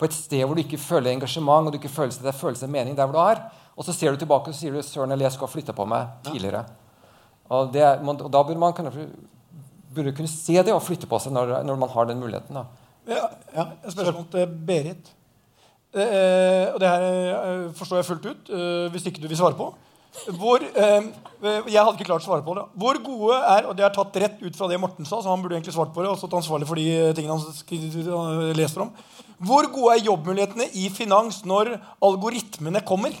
på 0.00 0.06
et 0.08 0.14
sted 0.16 0.40
hvor 0.48 0.56
du 0.56 0.62
ikke 0.62 0.78
føler 0.80 1.10
engasjement 1.12 1.66
og 1.68 1.74
du 1.74 1.76
ikke 1.76 1.90
føler 1.92 2.14
det 2.24 2.30
er 2.30 2.38
følelse 2.40 2.64
av 2.64 2.70
mening 2.72 2.94
der 2.96 3.04
hvor 3.10 3.18
du 3.18 3.20
er. 3.20 3.42
Og 3.76 3.84
så 3.84 3.92
ser 3.92 4.14
du 4.16 4.22
tilbake 4.22 4.48
og 4.48 4.56
sier 4.56 4.72
du, 4.72 4.80
søren 4.84 5.12
eller 5.12 5.26
jeg 5.28 5.34
skulle 5.36 5.50
ha 5.50 5.54
flytta 5.58 5.74
på 5.76 5.84
meg 5.88 6.08
tidligere. 6.24 6.62
Og, 7.50 7.68
det, 7.74 7.82
er- 7.84 8.00
man, 8.06 8.16
og 8.24 8.30
da 8.32 8.40
burde 8.46 8.60
man 8.62 8.72
kunne, 8.76 8.90
burde 9.94 10.14
kunne 10.16 10.30
se 10.32 10.56
det 10.62 10.72
og 10.72 10.80
flytte 10.86 11.08
på 11.10 11.20
seg 11.20 11.34
når, 11.36 11.52
når 11.68 11.80
man 11.84 11.92
har 11.92 12.08
den 12.08 12.20
muligheten. 12.22 12.56
Da. 12.56 12.64
Ja, 13.10 13.26
ja, 13.56 13.66
spørsmål 13.92 14.26
til 14.32 14.46
Berit. 14.68 15.12
Eh, 15.90 16.66
og 16.70 16.78
det 16.78 16.90
her 16.90 17.06
eh, 17.06 17.70
forstår 17.74 18.00
jeg 18.00 18.08
fullt 18.10 18.28
ut, 18.30 18.50
eh, 18.54 18.90
hvis 18.94 19.06
ikke 19.10 19.22
du 19.22 19.26
vil 19.30 19.40
svare 19.40 19.58
på. 19.58 19.72
Hvor, 20.34 20.62
eh, 20.62 21.06
jeg 21.70 21.78
hadde 21.78 21.94
ikke 21.94 22.08
klart 22.08 22.24
å 22.24 22.26
svare 22.26 22.44
på 22.46 22.54
det. 22.58 22.64
Hvor 22.82 22.98
gode 23.04 23.36
er 23.46 23.66
Og 23.70 23.76
det 23.78 23.84
er 23.86 23.94
tatt 23.94 24.16
rett 24.18 24.42
ut 24.42 24.56
fra 24.58 24.66
det 24.68 24.80
Morten 24.82 25.06
sa, 25.06 25.20
så 25.20 25.30
han 25.30 25.42
burde 25.42 25.54
egentlig 25.54 25.74
svart 25.74 25.94
på 25.94 26.02
det. 26.02 26.10
og 26.10 26.18
stått 26.18 26.34
ansvarlig 26.34 26.66
for 26.66 26.74
de 26.74 26.86
eh, 26.90 27.14
tingene 27.14 27.38
han 27.38 28.54
leser 28.58 28.82
om. 28.86 28.92
Hvor 29.40 29.70
gode 29.72 29.96
er 29.96 30.04
jobbmulighetene 30.04 30.66
i 30.74 30.88
finans 30.90 31.44
når 31.48 31.76
algoritmene 32.02 32.82
kommer? 32.84 33.14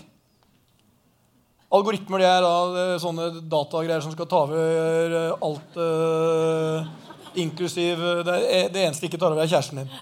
Algoritmer 1.70 2.18
det 2.18 2.26
er 2.26 2.42
da 2.42 2.54
eh, 2.82 2.96
sånne 2.98 3.28
datagreier 3.46 4.02
som 4.02 4.12
skal 4.12 4.26
ta 4.26 4.42
over 4.48 5.12
eh, 5.20 5.34
alt, 5.46 5.76
eh, 5.78 6.88
inklusiv 7.44 8.02
eh, 8.02 8.22
det, 8.26 8.38
det 8.74 8.82
eneste 8.88 9.06
ikke 9.06 9.20
tar 9.22 9.30
over, 9.30 9.44
er 9.44 9.52
kjæresten 9.52 9.84
din. 9.84 9.92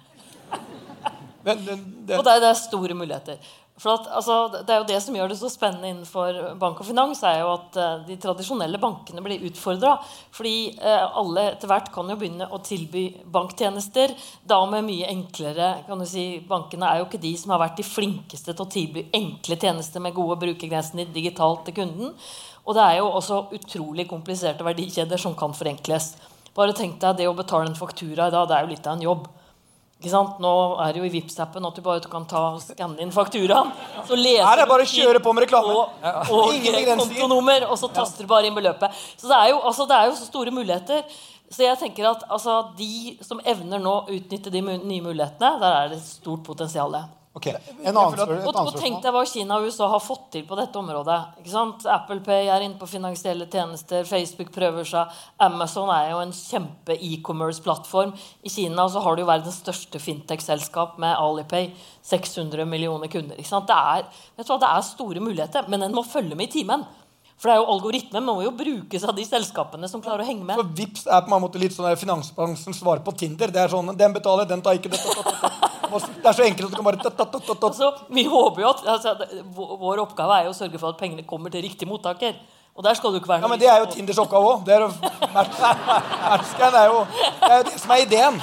Men, 1.49 1.89
det, 2.07 2.19
Og 2.19 2.27
det 2.27 2.37
det 2.45 2.53
er 2.53 2.61
store 2.61 2.97
muligheter. 2.99 3.41
For 3.79 3.95
at, 3.95 4.09
altså, 4.11 4.37
det 4.67 4.73
er 4.75 4.81
jo 4.81 4.87
det 4.89 4.99
som 5.05 5.15
gjør 5.15 5.31
det 5.31 5.37
så 5.39 5.49
spennende 5.53 5.87
innenfor 5.93 6.39
bank 6.59 6.81
og 6.83 6.89
finans, 6.89 7.21
er 7.23 7.45
jo 7.45 7.53
at 7.53 7.77
uh, 7.79 8.01
de 8.09 8.17
tradisjonelle 8.19 8.81
bankene 8.83 9.23
blir 9.23 9.45
utfordra. 9.47 9.93
Fordi 10.35 10.73
uh, 10.83 11.05
alle 11.21 11.45
etter 11.53 11.71
hvert 11.71 11.93
kan 11.95 12.11
jo 12.11 12.17
begynne 12.19 12.49
å 12.51 12.59
tilby 12.67 13.05
banktjenester. 13.31 14.17
Da 14.51 14.59
med 14.71 14.89
mye 14.89 15.13
enklere 15.13 15.71
kan 15.87 16.03
du 16.03 16.09
si, 16.11 16.27
Bankene 16.49 16.91
er 16.91 17.01
jo 17.01 17.07
ikke 17.07 17.23
de 17.23 17.33
som 17.39 17.55
har 17.55 17.63
vært 17.63 17.79
de 17.79 17.87
flinkeste 17.87 18.51
til 18.51 18.67
å 18.67 18.73
tilby 18.73 19.07
enkle 19.15 19.59
tjenester 19.63 20.03
med 20.03 20.17
gode 20.17 20.41
brukergrensesnitt 20.43 21.15
digitalt 21.15 21.63
til 21.69 21.79
kunden. 21.79 22.17
Og 22.67 22.75
det 22.75 22.83
er 22.83 22.99
jo 22.99 23.13
også 23.15 23.45
utrolig 23.55 24.09
kompliserte 24.11 24.67
verdikjeder 24.67 25.23
som 25.23 25.39
kan 25.39 25.55
forenkles. 25.57 26.17
Bare 26.59 26.75
tenk 26.75 26.99
deg 26.99 27.21
det 27.21 27.31
å 27.31 27.37
betale 27.39 27.71
en 27.71 27.79
faktura 27.79 28.27
i 28.27 28.35
dag, 28.35 28.49
det 28.51 28.57
er 28.57 28.67
jo 28.67 28.75
litt 28.75 28.91
av 28.91 28.99
en 28.99 29.07
jobb. 29.07 29.29
Nå 29.99 30.51
er 30.79 30.93
det 30.95 31.01
jo 31.01 31.07
i 31.09 31.11
Vipps-appen 31.11 31.65
at 31.67 31.75
du 31.75 31.83
bare 31.83 32.01
kan 32.07 32.27
ta 32.31 32.43
og 32.55 32.61
skanne 32.63 33.03
inn 33.03 33.11
fakturaen. 33.11 33.73
Så 34.07 34.15
leser 34.15 34.47
Her 34.47 34.63
er 34.63 34.71
bare 34.71 34.87
å 34.87 34.91
kjøre 34.93 35.23
på 35.25 35.33
med 35.35 35.49
reklame. 35.49 35.75
Og, 35.75 36.31
og 36.31 36.53
kontonummer, 36.93 37.67
og 37.67 37.75
så 37.81 37.91
taster 37.91 38.23
du 38.23 38.31
bare 38.31 38.47
inn 38.47 38.55
beløpet. 38.55 38.95
Så 39.19 39.27
det 39.27 39.35
er 39.35 39.51
jo, 39.51 39.59
altså, 39.59 39.89
det 39.91 39.99
er 39.99 40.07
jo 40.07 40.15
så 40.21 40.29
store 40.29 40.55
muligheter. 40.55 41.03
Så 41.51 41.65
jeg 41.65 41.81
tenker 41.81 42.13
at 42.13 42.23
altså, 42.31 42.61
de 42.79 43.17
som 43.27 43.43
evner 43.43 43.83
nå 43.83 43.95
å 44.05 44.15
utnytte 44.15 44.53
de 44.55 44.63
nye 44.63 45.03
mulighetene, 45.03 45.57
der 45.59 45.79
er 45.81 45.91
det 45.91 45.99
et 45.99 46.11
stort 46.13 46.47
potensial. 46.47 46.95
Ok, 47.39 47.49
en 47.83 47.97
annen, 47.97 48.21
et 48.21 48.49
Og, 48.51 48.71
tenk 48.77 49.01
deg 49.05 49.15
hva 49.15 49.25
Kina 49.29 49.59
og 49.59 49.69
USA 49.69 49.89
har 49.93 50.03
fått 50.05 50.29
til 50.35 50.45
på 50.49 50.59
dette 50.59 50.79
området. 50.81 51.19
Ikke 51.41 51.53
sant? 51.53 51.87
Apple 51.89 52.21
Pay 52.27 52.51
er 52.53 52.67
inne 52.67 52.79
på 52.81 52.89
finansielle 52.91 53.49
tjenester. 53.51 54.05
Facebook 54.09 54.53
prøver 54.55 54.87
seg. 54.89 55.19
Amazon 55.49 55.91
er 55.95 56.13
jo 56.13 56.21
en 56.23 56.35
kjempe-e-commerce-plattform. 56.37 58.15
I 58.43 58.53
Kina 58.53 58.89
så 58.93 59.03
har 59.05 59.17
du 59.17 59.25
jo 59.25 59.31
verdens 59.31 59.61
største 59.63 60.03
fintech-selskap 60.03 60.99
med 61.03 61.17
Alipay. 61.17 61.73
600 62.09 62.65
millioner 62.69 63.11
kunder. 63.13 63.37
Ikke 63.39 63.51
sant? 63.51 63.69
Det, 63.69 63.77
er, 63.77 64.09
vet 64.37 64.49
du 64.49 64.55
hva, 64.55 64.63
det 64.63 64.73
er 64.73 64.87
store 64.87 65.25
muligheter, 65.25 65.69
men 65.69 65.85
en 65.85 65.97
må 65.97 66.07
følge 66.07 66.39
med 66.39 66.49
i 66.49 66.59
timen. 66.61 66.87
For 67.39 67.47
det 67.47 67.55
er 67.55 67.61
jo 67.61 67.69
algoritmen 67.71 68.25
må 68.27 68.41
jo 68.43 68.51
brukes 68.51 69.05
av 69.07 69.15
de 69.15 69.23
selskapene 69.23 69.87
som 69.91 70.03
klarer 70.03 70.25
å 70.25 70.27
henge 70.27 70.43
med. 70.43 70.59
Så 70.59 70.67
Vips 70.81 71.05
er 71.07 71.23
på 71.23 71.37
en 71.37 71.43
måte 71.45 71.61
litt 71.63 71.75
sånn 71.77 71.87
finansbransjens 72.01 72.81
svar 72.83 72.99
på 73.07 73.15
Tinder. 73.21 73.53
Det 73.55 73.61
er 73.63 73.71
sånn, 73.71 73.93
Den 73.99 74.17
betaler, 74.17 74.49
den 74.49 74.65
tar 74.65 74.75
ikke 74.75 74.91
det, 74.91 74.99
det, 74.99 76.27
er 76.27 76.35
så 76.35 76.43
enkelt 76.43 76.67
at 76.67 76.73
du 76.73 76.77
kan 76.77 76.85
bare. 76.89 76.99
Altså, 77.71 77.93
vi 78.11 78.27
håper 78.27 78.65
jo 78.65 78.73
at 78.73 78.83
altså, 78.97 79.15
vår 79.55 79.79
vår 79.85 80.03
oppgave 80.03 80.41
er 80.41 80.49
jo 80.49 80.55
å 80.57 80.59
sørge 80.59 80.83
for 80.83 80.91
at 80.91 80.99
pengene 80.99 81.23
kommer 81.31 81.55
til 81.55 81.63
riktig 81.63 81.87
mottaker. 81.89 82.35
Og 82.75 82.85
der 82.87 82.99
skal 82.99 83.15
du 83.15 83.19
ikke 83.23 83.31
være 83.31 83.47
Ja, 83.47 83.51
men 83.51 83.63
Det 83.63 83.71
er 83.71 83.79
jo 83.85 83.89
Tinders 83.95 84.19
oppgave 84.19 84.53
òg. 84.53 84.67
Det 84.67 84.75
er 84.75 84.81
jo 84.83 84.91
det 86.59 87.55
er 87.55 87.59
jo 87.63 87.65
det 87.71 87.79
som 87.79 87.95
er 87.95 88.03
ideen. 88.03 88.43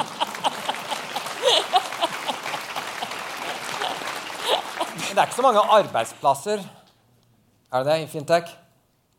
Men 4.96 5.12
det 5.12 5.20
er 5.20 5.28
ikke 5.28 5.40
så 5.44 5.50
mange 5.52 5.64
arbeidsplasser 5.84 6.64
er 7.76 7.84
det 7.84 7.92
det, 7.92 8.04
i 8.04 8.08
fintech. 8.08 8.56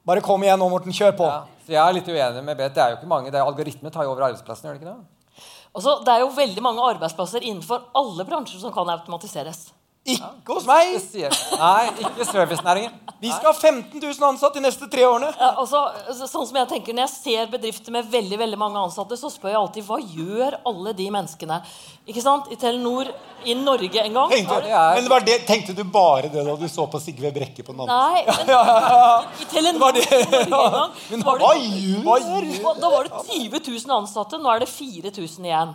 Bare 0.07 0.23
kom 0.23 0.43
igjen 0.47 0.61
nå, 0.63 0.69
Morten. 0.71 0.95
Kjør 0.95 1.17
på. 1.19 1.27
Ja. 1.27 1.63
Så 1.67 1.75
jeg 1.75 1.83
er 1.83 1.95
litt 1.97 2.07
uenig 2.07 2.43
med 2.47 2.59
Berit. 2.59 2.75
Det 2.77 2.83
er 2.83 2.93
jo 2.93 3.01
ikke 3.01 3.11
mange. 3.11 3.33
Det 3.35 3.41
er 3.41 3.49
Algoritmer 3.49 3.91
tar 3.91 4.07
jo 4.07 4.13
over 4.13 4.29
arbeidsplassene. 4.29 4.71
gjør 4.71 4.77
det 4.79 4.85
ikke 4.85 4.93
det? 4.93 5.47
Altså, 5.77 5.97
det 6.07 6.13
er 6.13 6.23
jo 6.23 6.29
veldig 6.37 6.63
mange 6.65 6.85
arbeidsplasser 6.93 7.43
innenfor 7.43 7.89
alle 7.99 8.25
bransjer 8.29 8.63
som 8.63 8.73
kan 8.73 8.89
automatiseres. 8.95 9.67
Ikke 10.07 10.55
hos 10.55 10.67
meg! 10.69 10.93
Spesielt. 11.01 11.41
Nei, 11.59 11.89
ikke 12.05 12.27
servicenæringen. 12.29 12.95
Vi 13.17 13.31
skal 13.33 13.49
ha 13.49 13.53
15 13.57 13.97
000 14.03 14.27
ansatte 14.29 14.59
de 14.61 14.63
neste 14.67 14.87
tre 14.93 15.07
årene. 15.09 15.31
Ja, 15.41 15.49
altså, 15.63 15.81
sånn 16.29 16.45
som 16.45 16.59
jeg 16.61 16.69
tenker 16.69 16.93
Når 16.93 17.07
jeg 17.07 17.13
ser 17.15 17.47
bedrifter 17.49 17.95
med 17.95 18.11
veldig 18.13 18.39
veldig 18.43 18.59
mange 18.61 18.83
ansatte, 18.83 19.17
så 19.17 19.31
spør 19.33 19.55
jeg 19.55 19.61
alltid 19.63 19.87
hva 19.89 19.97
gjør 20.03 20.59
alle 20.69 20.93
de 20.99 21.07
menneskene? 21.15 21.57
Ikke 22.07 22.23
sant? 22.23 22.51
I 22.53 22.59
Telenor 22.61 23.09
i 23.49 23.57
Norge 23.57 24.05
en 24.05 24.15
gang 24.19 24.31
Tenkte, 24.35 24.61
det 24.67 24.71
er- 24.77 25.01
men 25.01 25.09
var 25.11 25.25
det, 25.25 25.39
tenkte 25.49 25.75
du 25.75 25.83
bare 25.85 26.29
det 26.29 26.45
da 26.45 26.57
du 26.61 26.69
så 26.69 26.87
på 26.93 27.01
Sigve 27.01 27.33
Brekke 27.33 27.65
på 27.65 27.73
den 27.73 27.81
andre 27.87 27.97
Nei, 27.97 28.23
men 28.37 29.41
i 29.41 29.49
Telenor 29.51 29.97
i 29.97 30.05
Norge 30.05 30.21
en 30.43 30.51
gang 30.53 30.95
men, 31.11 31.25
var 31.27 31.41
det, 31.41 31.51
Hva 32.05 32.21
gjør 32.21 32.81
Da 32.85 32.93
var 32.93 33.09
det 33.09 33.27
20 33.33 33.61
000 33.65 33.97
ansatte. 33.97 34.39
Nå 34.39 34.53
er 34.53 34.61
det 34.67 34.69
4000 34.71 35.47
igjen. 35.49 35.75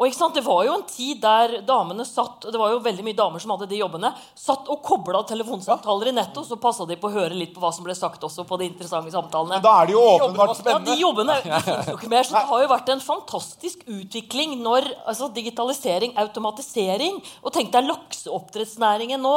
Og 0.00 0.08
ikke 0.08 0.16
sant, 0.16 0.34
Det 0.34 0.44
var 0.46 0.64
jo 0.64 0.74
en 0.78 0.84
tid 0.88 1.18
der 1.20 1.58
damene 1.68 2.06
satt 2.08 2.46
og 2.46 2.52
det 2.54 2.58
var 2.60 2.70
jo 2.72 2.78
veldig 2.80 3.04
mye 3.04 3.16
damer 3.18 3.42
som 3.42 3.52
hadde 3.52 3.66
de 3.68 3.80
jobbene, 3.82 4.10
satt 4.38 4.68
og 4.72 4.80
kobla 4.82 5.20
telefonsamtaler 5.28 6.08
i 6.08 6.14
nettet, 6.16 6.38
og 6.40 6.46
så 6.48 6.56
passa 6.60 6.86
de 6.88 6.96
på 6.96 7.10
å 7.10 7.12
høre 7.12 7.36
litt 7.36 7.52
på 7.52 7.60
hva 7.60 7.68
som 7.74 7.84
ble 7.84 7.92
sagt 7.98 8.24
også 8.24 8.46
på 8.48 8.56
de 8.62 8.70
interessante 8.70 9.12
samtalene. 9.12 9.58
Men 9.58 9.66
da 9.66 9.74
er 9.82 9.90
det 9.90 9.96
jo 9.98 10.04
åpenbart 10.06 10.56
spennende. 10.56 10.88
Ja, 10.88 10.96
de 10.96 11.04
jobbene 11.04 11.36
de 11.36 11.60
finnes 11.66 11.90
jo 11.92 11.96
ikke 11.98 12.12
mer. 12.14 12.24
Så 12.24 12.38
det 12.38 12.44
har 12.48 12.64
jo 12.64 12.70
vært 12.72 12.94
en 12.94 13.04
fantastisk 13.04 13.84
utvikling 13.84 14.56
når 14.64 14.88
altså 15.04 15.28
digitalisering, 15.36 16.16
automatisering 16.20 17.20
Og 17.44 17.52
tenk 17.52 17.68
deg 17.74 17.90
lakseoppdrettsnæringen 17.90 19.20
nå. 19.20 19.36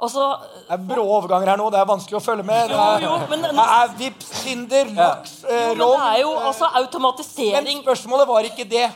Altså, 0.00 0.26
Det 0.68 0.72
er 0.72 0.84
brå 0.88 1.02
overganger 1.04 1.48
her 1.52 1.58
nå. 1.60 1.66
Det 1.70 1.78
er 1.80 1.84
vanskelig 1.90 2.16
å 2.16 2.22
følge 2.24 2.44
med. 2.48 2.70
Det 2.70 2.76
er, 2.80 3.00
Jo, 3.04 3.08
jo, 3.18 3.26
men- 3.28 3.42
det 3.42 3.64
er 3.76 3.88
Vipps, 3.98 4.28
Tinder, 4.44 4.84
laks, 4.96 5.32
eh, 5.44 5.68
Rom 5.68 5.78
men 5.78 5.98
det 5.98 6.06
er 6.14 6.20
jo 6.22 6.30
altså 6.38 6.68
Men 6.72 6.82
automatisering 6.84 7.82
spørsmålet 7.84 8.26
var 8.30 8.42
ikke 8.48 8.64
det. 8.70 8.86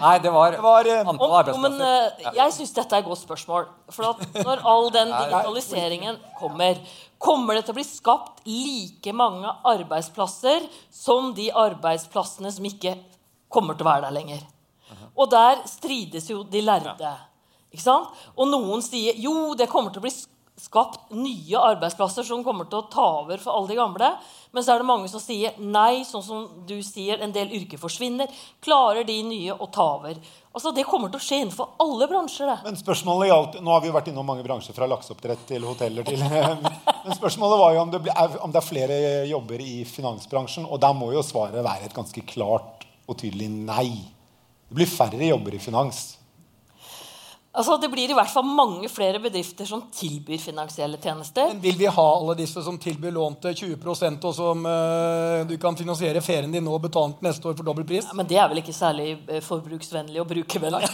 Nei, 0.00 0.18
det 0.18 0.32
var, 0.32 0.50
Det 0.52 0.62
var, 0.62 0.86
eh, 0.86 1.02
antall 1.04 1.34
arbeidsplasser. 1.40 1.60
men 1.60 1.80
eh, 1.82 2.32
Jeg 2.38 2.52
syns 2.56 2.72
dette 2.74 2.92
er 2.92 2.98
et 2.98 3.04
godt 3.04 3.20
spørsmål. 3.26 3.66
For 3.90 4.02
at 4.10 4.18
når 4.46 4.64
all 4.64 4.90
den 4.90 5.08
digitaliseringen 5.12 6.16
kommer, 6.40 6.78
kommer 7.18 7.54
det 7.54 7.64
til 7.66 7.74
å 7.74 7.78
bli 7.80 7.84
skapt 7.84 8.40
like 8.46 9.12
mange 9.12 9.52
arbeidsplasser 9.64 10.68
som 10.90 11.34
de 11.34 11.50
arbeidsplassene 11.52 12.50
som 12.52 12.64
ikke 12.64 12.96
kommer 13.52 13.74
til 13.76 13.84
å 13.86 13.90
være 13.92 14.02
der 14.08 14.16
lenger. 14.16 14.40
Og 15.16 15.30
der 15.30 15.56
strides 15.66 16.28
jo 16.30 16.42
de 16.44 16.60
lærde. 16.62 16.96
Ikke 17.72 17.82
sant? 17.82 18.08
Og 18.38 18.48
noen 18.48 18.80
sier 18.84 19.12
jo, 19.20 19.54
det 19.54 19.68
kommer 19.68 19.92
til 19.92 20.00
å 20.00 20.06
bli 20.06 20.10
sk- 20.10 20.28
skapt 20.56 21.10
nye 21.12 21.58
arbeidsplasser 21.60 22.24
som 22.24 22.44
kommer 22.44 22.64
til 22.70 22.80
å 22.80 22.88
ta 22.88 23.04
over 23.20 23.40
for 23.42 23.52
alle 23.52 23.68
de 23.68 23.76
gamle. 23.76 24.08
Men 24.56 24.64
så 24.64 24.72
er 24.72 24.80
det 24.80 24.88
mange 24.88 25.10
som 25.12 25.20
sier 25.20 25.52
nei, 25.60 26.00
sånn 26.08 26.24
som 26.24 26.46
du 26.68 26.78
sier, 26.84 27.20
en 27.20 27.34
del 27.34 27.52
yrker 27.58 27.80
forsvinner. 27.80 28.32
Klarer 28.64 29.04
de 29.04 29.18
nye 29.26 29.52
å 29.52 29.68
ta 29.68 29.84
over? 29.98 30.16
Altså, 30.56 30.72
Det 30.72 30.86
kommer 30.88 31.12
til 31.12 31.20
å 31.20 31.26
skje 31.26 31.42
innenfor 31.42 31.76
alle 31.84 32.08
bransjer. 32.08 32.46
det. 32.48 32.58
Men 32.64 32.80
spørsmålet 32.80 33.28
gjaldt, 33.28 33.60
Nå 33.60 33.70
har 33.74 33.80
vi 33.84 33.90
jo 33.90 33.96
vært 33.98 34.08
innom 34.08 34.24
mange 34.24 34.42
bransjer, 34.46 34.74
fra 34.74 34.88
lakseoppdrett 34.88 35.46
til 35.46 35.62
hoteller 35.68 36.08
til 36.08 36.24
Men 37.04 37.18
spørsmålet 37.18 37.60
var 37.60 37.74
jo 37.74 37.82
om 37.82 37.90
det, 37.92 38.02
ble, 38.02 38.14
om 38.40 38.52
det 38.52 38.62
er 38.62 38.70
flere 38.70 39.26
jobber 39.28 39.60
i 39.60 39.84
finansbransjen. 39.84 40.64
Og 40.64 40.80
der 40.80 40.96
må 40.96 41.12
jo 41.12 41.22
svaret 41.22 41.60
være 41.60 41.90
et 41.90 41.96
ganske 41.96 42.24
klart 42.24 42.88
og 43.06 43.18
tydelig 43.20 43.50
nei. 43.52 43.90
Det 44.66 44.80
blir 44.80 44.88
færre 44.88 45.28
jobber 45.28 45.54
i 45.54 45.60
finans. 45.62 46.16
Altså, 47.56 47.76
Det 47.80 47.88
blir 47.88 48.10
i 48.12 48.14
hvert 48.16 48.28
fall 48.28 48.44
mange 48.44 48.88
flere 48.92 49.16
bedrifter 49.22 49.64
som 49.64 49.82
tilbyr 49.96 50.38
finansielle 50.42 50.98
tjenester. 51.00 51.46
Men 51.48 51.60
vil 51.62 51.78
vi 51.80 51.86
ha 51.88 52.04
alle 52.18 52.34
disse 52.36 52.60
som 52.62 52.76
tilbyr 52.78 53.14
lån 53.16 53.38
til 53.40 53.54
20% 53.78 54.26
og 54.28 54.34
som 54.36 54.66
uh, 54.68 55.40
du 55.48 55.54
kan 55.62 55.76
finansiere 55.78 56.20
ferien 56.20 56.52
din 56.52 56.64
nå 56.66 56.74
og 56.76 56.82
betale 56.84 57.14
den 57.16 57.30
neste 57.30 57.48
år 57.48 57.56
for 57.56 57.64
dobbel 57.64 57.86
pris? 57.88 58.04
Ja, 58.04 58.12
men 58.18 58.28
det 58.28 58.36
er 58.42 58.50
vel 58.52 58.60
ikke 58.60 58.74
særlig 58.76 59.08
eh, 59.28 59.40
forbruksvennlig 59.40 60.20
og 60.20 60.28
brukervennlig. 60.34 60.90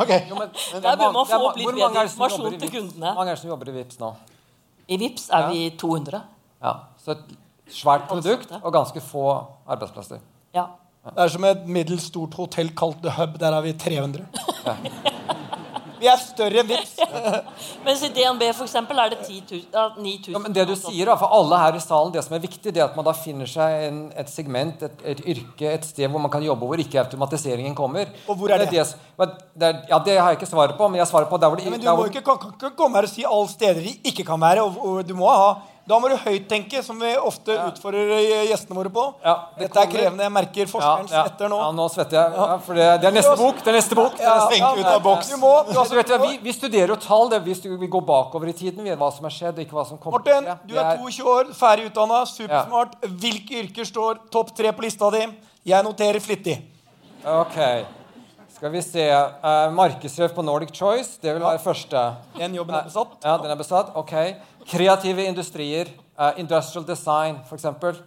Ok, 0.00 0.14
Jo, 0.30 0.38
men- 0.40 0.56
men 0.72 0.82
Der 0.88 0.96
bør 0.96 1.12
man 1.18 1.26
få 1.28 1.42
opp 1.50 1.60
litt 1.60 1.68
hvor 1.68 1.76
mange 1.76 1.92
bedre 1.92 2.00
er 2.00 2.08
det 2.08 2.14
som 2.14 2.24
informasjon 2.24 2.44
jobber 2.46 2.56
i 2.56 2.60
til 2.64 2.74
kundene. 2.78 3.06
Hvor 3.12 3.20
mange 3.20 3.30
er 3.30 3.34
det 3.36 3.42
som 3.44 3.52
jobber 3.52 3.68
i 3.68 3.76
Vipps 3.76 4.00
nå? 4.00 4.10
I 4.88 4.96
Vips 5.04 5.28
er 5.36 5.48
vi 5.52 5.60
200. 5.84 6.22
Ja, 6.64 6.72
Så 7.04 7.12
et 7.18 7.36
svært 7.76 8.08
produkt 8.08 8.56
og 8.62 8.72
ganske 8.74 9.04
få 9.04 9.26
arbeidsplasser. 9.68 10.24
Ja. 10.56 10.64
Det 11.04 11.22
er 11.24 11.28
som 11.32 11.44
et 11.48 11.68
middels 11.68 12.08
stort 12.10 12.34
hotell 12.40 12.72
kalt 12.76 12.98
The 13.04 13.12
Hub. 13.20 13.36
Der 13.40 13.52
er 13.56 13.60
vi 13.68 13.72
300. 13.72 14.24
Vi 16.00 16.08
er 16.08 16.20
større 16.20 16.62
enn 16.62 16.68
Vipps. 16.70 16.94
Mens 17.86 18.02
i 18.06 18.10
DNB 18.14 18.44
for 18.56 18.64
eksempel, 18.64 18.98
er 19.02 19.12
det 19.12 19.20
10 19.26 19.40
000, 19.50 19.62
ja, 19.74 19.84
9000. 19.96 20.32
Ja, 20.32 20.40
men 20.42 20.54
det 20.56 20.64
du 20.70 20.74
sier 20.78 21.10
da, 21.10 21.16
for 21.20 21.32
alle 21.36 21.58
her 21.60 21.76
i 21.76 21.82
salen, 21.84 22.12
det 22.14 22.24
som 22.24 22.36
er 22.38 22.42
viktig, 22.44 22.72
det 22.72 22.80
er 22.80 22.86
at 22.86 22.96
man 22.98 23.06
da 23.06 23.14
finner 23.16 23.50
seg 23.50 23.86
en, 23.88 24.00
et 24.22 24.32
segment, 24.32 24.84
et, 24.86 25.04
et 25.12 25.20
yrke, 25.34 25.74
et 25.74 25.88
sted 25.88 26.08
hvor 26.10 26.22
man 26.22 26.32
kan 26.32 26.44
jobbe 26.44 26.68
hvor 26.70 26.80
ikke 26.80 27.02
automatiseringen 27.02 27.76
kommer. 27.78 28.08
Og 28.26 28.40
hvor 28.40 28.54
er 28.54 28.64
det? 28.64 28.70
det, 28.72 28.80
er, 28.80 29.82
ja, 29.90 30.00
det 30.06 30.16
har 30.16 30.32
jeg 30.32 30.40
ikke 30.40 30.50
svaret 30.50 30.76
på, 30.78 30.88
men 30.88 31.02
jeg 31.02 31.10
svarer 31.10 31.28
på 31.30 31.40
der 31.40 31.52
hvor 31.52 31.60
det, 31.60 31.68
Ja, 31.68 31.74
men 31.74 31.82
du 31.82 31.86
der 31.86 31.96
må 31.96 32.04
hvor, 32.04 32.12
ikke, 32.12 32.24
kan, 32.24 32.56
kan 32.60 32.76
komme 32.78 33.00
her 33.00 33.08
og 33.10 33.12
si 33.12 33.26
alle 33.28 33.52
steder 33.52 33.84
de 33.84 33.96
ikke 34.12 34.24
kan 34.24 34.40
være. 34.40 34.64
Og, 34.64 34.80
og 34.80 35.04
du 35.08 35.14
må 35.18 35.28
ha, 35.28 35.52
Da 35.90 35.96
må 35.98 36.06
du 36.06 36.14
høyttenke, 36.22 36.84
som 36.86 37.00
vi 37.02 37.08
ofte 37.18 37.54
utfordrer 37.64 38.12
eh, 38.14 38.44
gjestene 38.46 38.76
våre 38.78 38.92
på. 38.94 39.06
Ja, 39.24 39.32
det 39.56 39.66
Dette 39.66 39.82
er 39.82 39.88
krevende. 39.90 40.22
Jeg 40.22 40.34
merker 40.36 40.62
ja, 40.62 40.66
forskeren 40.70 41.08
ja, 41.10 41.22
svetter 41.24 41.50
nå. 41.50 41.58
Ja, 41.58 41.70
nå 41.74 41.86
svetter 41.90 42.18
jeg. 42.18 42.36
Ja, 42.36 42.58
for 42.66 42.78
det, 42.78 42.86
det 43.02 43.08
er 43.08 43.16
neste 43.16 43.32
bok. 43.40 43.58
Det 43.58 43.72
er 43.72 43.76
neste 43.80 43.98
bok. 43.98 44.20
Er 44.20 44.28
neste 44.28 44.52
Tenk 44.54 44.78
ut 44.78 44.90
av 44.92 45.02
boks. 45.02 45.32
Du 45.32 45.40
må, 45.42 45.50
du, 45.66 45.72
Du 45.74 45.80
altså, 45.82 45.98
vet, 45.98 46.12
vi, 46.22 46.30
vi 46.44 46.54
studerer 46.54 46.94
jo 46.94 46.98
tall. 47.02 47.26
Det, 47.32 47.40
vi, 47.48 47.56
vi 47.82 47.90
går 47.90 48.04
bakover 48.06 48.52
i 48.52 48.54
tiden. 48.54 48.84
Vi 48.84 48.92
vet 48.92 49.00
hva 49.02 49.10
som 49.16 49.26
er 49.26 49.34
skjedd, 49.34 49.58
ikke 49.64 49.74
hva 49.80 49.86
som 49.88 49.98
kommer 49.98 50.20
Morten, 50.20 50.46
du 50.70 50.76
er 50.78 51.00
22 51.02 51.26
år, 51.34 51.50
ferdig 51.58 51.90
utdanna, 51.90 52.22
supersmart. 52.30 52.94
Hvilke 53.24 53.58
yrker 53.64 53.88
står 53.90 54.22
topp 54.30 54.54
tre 54.60 54.70
på 54.76 54.86
lista 54.86 55.10
di? 55.16 55.24
Jeg 55.66 55.86
noterer 55.86 56.22
flittig. 56.22 56.60
Ok. 57.26 57.58
Skal 58.60 58.70
vi 58.76 58.84
se. 58.84 59.08
Uh, 59.10 59.72
Markedssjef 59.74 60.38
på 60.38 60.46
Nordic 60.46 60.70
Choice. 60.76 61.18
Det 61.18 61.34
vil 61.34 61.42
være 61.42 61.58
første. 61.66 62.06
Den 62.38 62.54
jobben 62.60 62.78
er 62.78 62.86
besatt. 62.86 63.18
Ja, 63.24 63.34
den 63.42 63.50
er 63.50 63.58
besatt. 63.58 63.90
Ok. 63.98 64.14
Kreative 64.66 65.24
industrier. 65.26 65.88
eh, 66.20 66.40
industrial 66.40 66.84
design, 66.86 67.40
f.eks. 67.44 67.62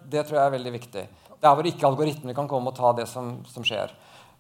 Det 0.10 0.28
tror 0.28 0.38
jeg 0.38 0.46
er 0.46 0.56
veldig 0.58 0.74
viktig. 0.74 1.08
Det 1.34 1.50
er 1.50 1.58
hvor 1.58 1.68
ikke 1.68 1.88
algoritmene 1.90 2.36
kan 2.38 2.48
komme 2.48 2.72
og 2.72 2.78
ta 2.78 2.94
det 2.96 3.08
som, 3.10 3.42
som 3.50 3.66
skjer. 3.66 3.92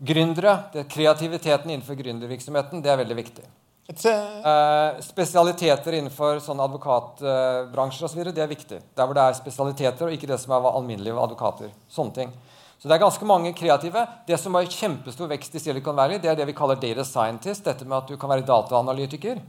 Gründere. 0.03 0.57
Det, 0.73 0.87
kreativiteten 0.91 1.71
innenfor 1.71 1.97
gründervirksomheten, 1.99 2.81
det 2.83 2.91
er 2.91 3.01
veldig 3.01 3.17
viktig. 3.17 3.45
Eh, 3.83 5.01
spesialiteter 5.03 5.97
innenfor 5.97 6.39
sånn 6.39 6.61
advokatbransjer 6.63 8.07
osv. 8.07 8.23
Det 8.31 8.43
er 8.43 8.51
viktig. 8.51 8.79
Der 8.95 9.07
hvor 9.07 9.17
det 9.17 9.25
er 9.25 9.37
spesialiteter, 9.37 10.07
og 10.07 10.15
ikke 10.15 10.29
det 10.29 10.39
som 10.39 10.55
er 10.55 10.69
alminnelige 10.71 11.19
advokater. 11.19 11.73
Sånne 11.91 12.15
ting. 12.15 12.31
Så 12.79 12.87
det 12.87 12.95
er 12.95 13.03
ganske 13.03 13.27
mange 13.27 13.51
kreative. 13.55 14.05
Det 14.27 14.39
som 14.39 14.55
har 14.55 14.67
kjempestor 14.67 15.29
vekst 15.31 15.53
i 15.55 15.61
Silicon 15.63 15.95
Valley, 15.95 16.19
det 16.19 16.31
er 16.31 16.39
det 16.39 16.47
vi 16.49 16.55
kaller 16.55 16.79
data 16.79 17.03
scientist. 17.07 17.63
Dette 17.63 17.87
med 17.87 18.01
at 18.01 18.09
du 18.11 18.17
kan 18.19 18.31
være 18.31 18.47
dataanalytiker. 18.47 19.39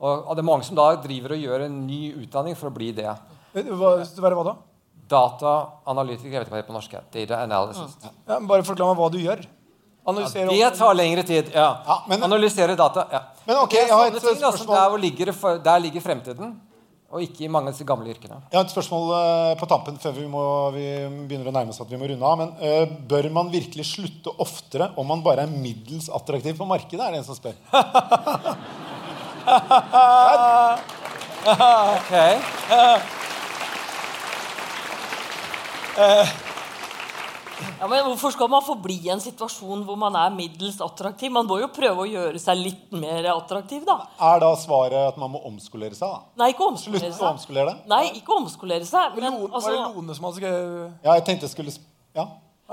Og 0.00 0.28
og 0.28 0.36
det 0.36 0.42
er 0.42 0.48
mange 0.50 0.66
som 0.66 0.76
da 0.78 0.90
driver 1.00 1.36
og 1.36 1.44
gjør 1.46 1.66
en 1.66 1.80
ny 1.86 2.02
utdanning 2.24 2.56
for 2.58 2.70
å 2.70 2.74
bli 2.74 2.92
det. 2.96 3.08
Hva, 3.54 3.96
hva, 4.02 4.32
hva 4.34 4.46
da? 4.50 4.54
Dataanalytiker, 5.14 6.32
jeg 6.32 6.40
vet 6.40 6.48
ikke 6.48 6.54
hva 6.54 6.60
det 6.60 6.64
er 6.64 6.70
på 6.70 6.76
norsk. 6.78 6.96
Data 7.14 7.42
analysis. 7.44 7.96
Ja, 8.02 8.38
men 8.38 8.48
bare 8.50 8.66
forklar 8.66 8.92
meg 8.92 9.02
hva 9.02 9.10
du 9.12 9.20
gjør. 9.20 9.44
Analysere 10.04 10.52
Det 10.52 10.76
tar 10.76 10.94
lengre 10.94 11.22
tid. 11.24 11.50
ja. 11.54 11.68
Ja, 11.86 12.02
men- 12.08 12.22
Analysere 12.22 12.76
data. 12.76 13.06
ja. 13.12 13.22
Men 13.46 13.56
ok, 13.56 13.72
jeg 13.72 13.90
har 13.90 14.06
et 14.06 14.20
ting, 14.20 14.42
altså, 14.42 14.66
der, 14.66 14.98
ligger, 14.98 15.32
der 15.62 15.78
ligger 15.78 16.00
fremtiden, 16.00 16.60
og 17.10 17.22
ikke 17.22 17.44
i 17.44 17.48
mange 17.48 17.68
av 17.68 17.72
disse 17.72 17.86
gamle 17.86 18.10
yrkene. 18.10 18.42
Jeg 18.50 18.58
har 18.58 18.64
et 18.64 18.72
spørsmål 18.72 19.12
eh, 19.14 19.56
på 19.60 19.66
tampen 19.68 19.96
før 19.98 20.12
vi, 20.12 20.26
må, 20.26 20.70
vi 20.74 20.84
begynner 21.28 21.48
å 21.48 21.54
nærme 21.54 21.70
oss 21.70 21.80
at 21.80 21.88
vi 21.88 21.96
må 21.96 22.08
runde 22.08 22.24
av. 22.26 22.38
Men 22.38 22.50
uh, 22.58 22.86
bør 23.08 23.30
man 23.30 23.52
virkelig 23.52 23.86
slutte 23.86 24.34
oftere 24.38 24.90
om 24.96 25.06
man 25.06 25.22
bare 25.22 25.42
er 25.42 25.46
middels 25.46 26.08
attraktiv 26.08 26.56
på 26.58 26.66
markedet? 26.66 27.00
er 27.00 27.12
det 27.12 27.18
en 27.22 27.24
som 27.24 27.38
spør. 27.38 27.54
Ok. 31.44 32.10
Ja, 37.80 37.86
men 37.88 38.00
Hvorfor 38.06 38.32
skal 38.34 38.48
man 38.50 38.64
forbli 38.66 38.96
i 39.06 39.10
en 39.14 39.20
situasjon 39.22 39.84
hvor 39.86 39.98
man 40.00 40.16
er 40.18 40.32
middels 40.34 40.80
attraktiv? 40.82 41.30
Man 41.34 41.46
må 41.46 41.58
jo 41.60 41.68
prøve 41.74 42.04
å 42.04 42.08
gjøre 42.08 42.40
seg 42.42 42.58
litt 42.58 42.94
mer 42.96 43.28
attraktiv, 43.34 43.84
da. 43.86 43.98
Er 44.32 44.40
da 44.42 44.50
svaret 44.58 45.10
at 45.12 45.18
man 45.20 45.30
må 45.34 45.42
omskolere 45.46 45.94
seg? 45.94 46.08
da? 46.08 46.22
Nei, 46.42 46.48
ikke 46.54 46.64
Slutt 46.64 46.96
omskolere 46.96 47.12
å 47.12 47.18
seg. 47.18 47.28
omskolere 47.30 47.66
deg? 47.70 47.84
Nei, 47.92 48.04
ikke 48.20 48.38
omskolere 48.40 48.88
seg. 48.88 49.18
Men 49.18 49.28
Lone, 49.36 49.50
Var 49.52 49.60
altså, 49.60 49.74
det 49.76 49.84
Lone 49.98 50.16
som 50.18 50.28
hadde 50.28 50.40
skrevet 50.40 51.06
Ja, 51.06 51.12
jeg 51.18 51.26
tenkte 51.28 51.46
jeg 51.48 51.54
skulle 51.54 51.76
Ja. 52.14 52.26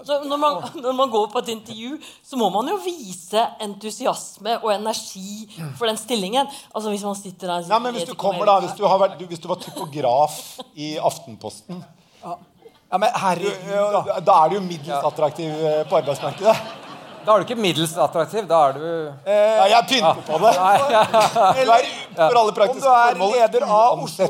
Så 0.05 0.17
når, 0.27 0.37
man, 0.41 0.57
når 0.85 0.93
man 0.97 1.09
går 1.13 1.27
på 1.33 1.39
et 1.43 1.51
intervju, 1.53 1.97
så 2.25 2.37
må 2.39 2.49
man 2.53 2.67
jo 2.71 2.77
vise 2.83 3.43
entusiasme 3.61 4.57
og 4.63 4.71
energi 4.75 5.47
for 5.77 5.85
den 5.89 5.97
stillingen. 5.97 6.47
Altså 6.75 6.89
hvis 6.93 7.03
man 7.07 7.15
sitter 7.19 7.47
der 7.55 7.67
Nei, 7.71 7.79
men 7.87 7.95
hvis 7.97 8.09
du 8.09 8.15
kommer 8.15 8.45
da, 8.49 8.59
hvis 8.65 8.75
du, 8.77 8.85
har 8.87 8.99
vært, 9.01 9.17
du- 9.19 9.25
hvis 9.31 9.39
du 9.43 9.47
var 9.51 9.61
typograf 9.63 10.37
i 10.75 10.93
Aftenposten 10.97 11.83
Ja, 12.23 12.97
men 12.99 13.07
herregud, 13.15 13.93
da. 13.95 14.19
da, 14.19 14.33
er 14.43 14.49
du 14.51 14.55
jo 14.57 14.61
middels 14.65 15.05
attraktiv 15.07 15.47
eh, 15.47 15.83
på 15.87 15.95
arbeidsmarkedet. 16.01 16.55
Da 17.23 17.31
er 17.35 17.37
du 17.39 17.45
ikke 17.45 17.55
middels 17.61 17.93
attraktiv. 18.01 18.47
Da 18.49 18.57
er 18.67 18.73
du 18.75 18.85
Ja, 19.29 19.67
jeg 19.77 19.85
pynter 19.87 20.23
på 20.27 20.39
det. 20.43 20.51
Du 21.61 21.71
er 21.71 21.85
for 22.15 22.39
alle 22.41 22.51
Om 22.51 22.79
du 22.79 22.87
er 22.87 23.15
formål 23.15 23.33
leder 23.35 23.65
av 23.67 24.03
Oslo 24.03 24.27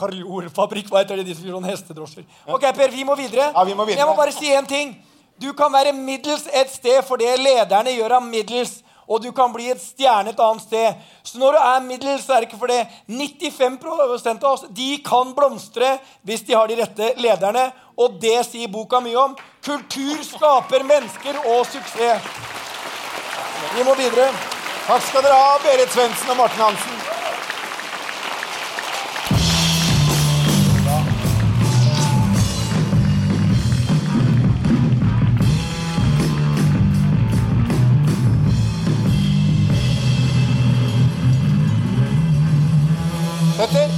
Karjorfabrikk 0.00 0.90
Hva 0.92 1.02
heter 1.02 1.20
det 1.20 1.26
de 1.28 1.36
som 1.36 1.48
gjør 1.48 1.58
sånn 1.58 1.68
hestedrosjer? 1.70 2.24
Ok, 2.46 2.64
Per, 2.76 2.94
vi 2.94 3.04
må 3.04 3.16
videre. 3.18 3.50
Ja, 3.50 3.64
vi 3.66 3.74
må 3.74 3.86
videre. 3.88 4.02
Jeg 4.02 4.10
må 4.10 4.16
bare 4.18 4.34
si 4.34 4.52
en 4.54 4.66
ting. 4.68 4.96
Du 5.40 5.52
kan 5.56 5.72
være 5.72 5.92
middels 5.96 6.46
et 6.52 6.70
sted 6.70 7.02
for 7.06 7.18
det 7.20 7.32
lederne 7.42 7.94
gjør 7.94 8.18
av 8.20 8.26
middels. 8.26 8.80
Og 9.04 9.20
du 9.20 9.30
kan 9.36 9.52
bli 9.52 9.66
et 9.68 9.80
stjerne 9.82 10.32
et 10.32 10.40
annet 10.40 10.62
sted. 10.64 11.00
Så 11.26 11.38
når 11.38 11.56
du 11.56 11.60
er 11.60 11.82
middels, 11.84 12.24
så 12.24 12.36
er 12.36 12.40
det 12.44 12.48
ikke 12.48 12.60
for 12.62 12.72
det. 12.72 12.86
95% 13.08 14.46
av 14.46 14.52
oss 14.54 14.64
de 14.72 14.90
kan 15.04 15.34
blomstre 15.36 15.98
hvis 16.24 16.44
de 16.48 16.56
har 16.56 16.70
de 16.70 16.78
rette 16.80 17.10
lederne. 17.20 17.66
Og 18.00 18.16
det 18.22 18.38
sier 18.48 18.72
boka 18.72 19.02
mye 19.04 19.18
om. 19.20 19.36
Kultur 19.64 20.16
skaper 20.24 20.86
mennesker 20.88 21.36
og 21.44 21.66
suksess. 21.68 22.32
Vi 23.74 23.84
må 23.84 23.94
videre. 23.98 24.30
Takk 24.86 25.02
skal 25.02 25.22
dere 25.24 25.34
ha, 25.34 25.58
Berit 25.62 25.92
Svendsen 25.92 26.30
og 26.30 26.36
Morten 26.36 26.60
Hansen. 26.60 26.92
Petter? 43.56 43.88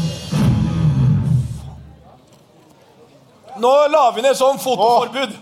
Nå 3.59 3.75
la 3.91 4.05
vi 4.15 4.23
ned 4.23 4.39
sånn 4.39 4.63
fotoforbud. 4.63 5.35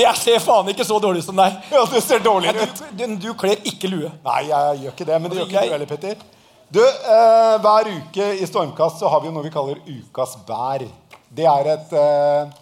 Jeg 0.00 0.16
ser 0.20 0.42
faen 0.42 0.68
ikke 0.72 0.86
så 0.86 0.98
dårlig 1.02 1.22
som 1.26 1.36
deg. 1.36 1.56
Ja, 1.72 1.84
du 1.84 1.96
ser 2.00 2.22
dårligere 2.24 2.66
ut. 2.66 2.82
Du, 2.92 3.02
du, 3.04 3.16
du 3.26 3.30
kler 3.38 3.60
ikke 3.68 3.90
lue. 3.90 4.10
Nei, 4.24 4.42
jeg 4.48 4.84
gjør 4.84 4.94
ikke 4.94 5.08
det. 5.08 5.18
Men 5.20 5.32
det 5.32 5.40
gjør 5.40 5.50
ikke 5.50 5.66
du 5.66 5.74
heller, 5.74 5.90
Petter. 5.90 6.22
Du, 6.70 6.80
eh, 6.86 7.54
Hver 7.64 7.88
uke 7.90 8.26
i 8.38 8.46
Stormkast 8.46 9.00
så 9.02 9.10
har 9.10 9.22
vi 9.24 9.32
noe 9.34 9.42
vi 9.42 9.52
kaller 9.54 9.80
Ukas 9.90 10.36
bær. 10.46 10.84
Det 11.30 11.46
er 11.50 11.70
et 11.72 11.94
eh, 11.98 12.52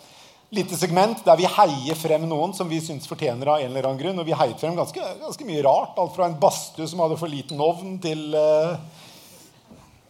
lite 0.56 0.78
segment 0.80 1.20
der 1.26 1.36
vi 1.36 1.48
heier 1.48 1.98
frem 1.98 2.24
noen 2.28 2.54
som 2.56 2.70
vi 2.70 2.80
syns 2.80 3.08
fortjener 3.08 3.52
av 3.52 3.60
en 3.60 3.68
eller 3.68 3.90
annen 3.90 4.00
grunn. 4.00 4.22
Og 4.22 4.28
vi 4.28 4.36
heiet 4.36 4.60
frem 4.60 4.78
ganske, 4.78 5.10
ganske 5.20 5.48
mye 5.48 5.64
rart. 5.66 5.98
Alt 6.00 6.16
fra 6.16 6.28
en 6.30 6.38
badstue 6.40 6.88
som 6.88 7.04
hadde 7.04 7.20
for 7.20 7.30
liten 7.32 7.60
ovn, 7.60 7.98
til 8.00 8.32
eh, 8.32 8.78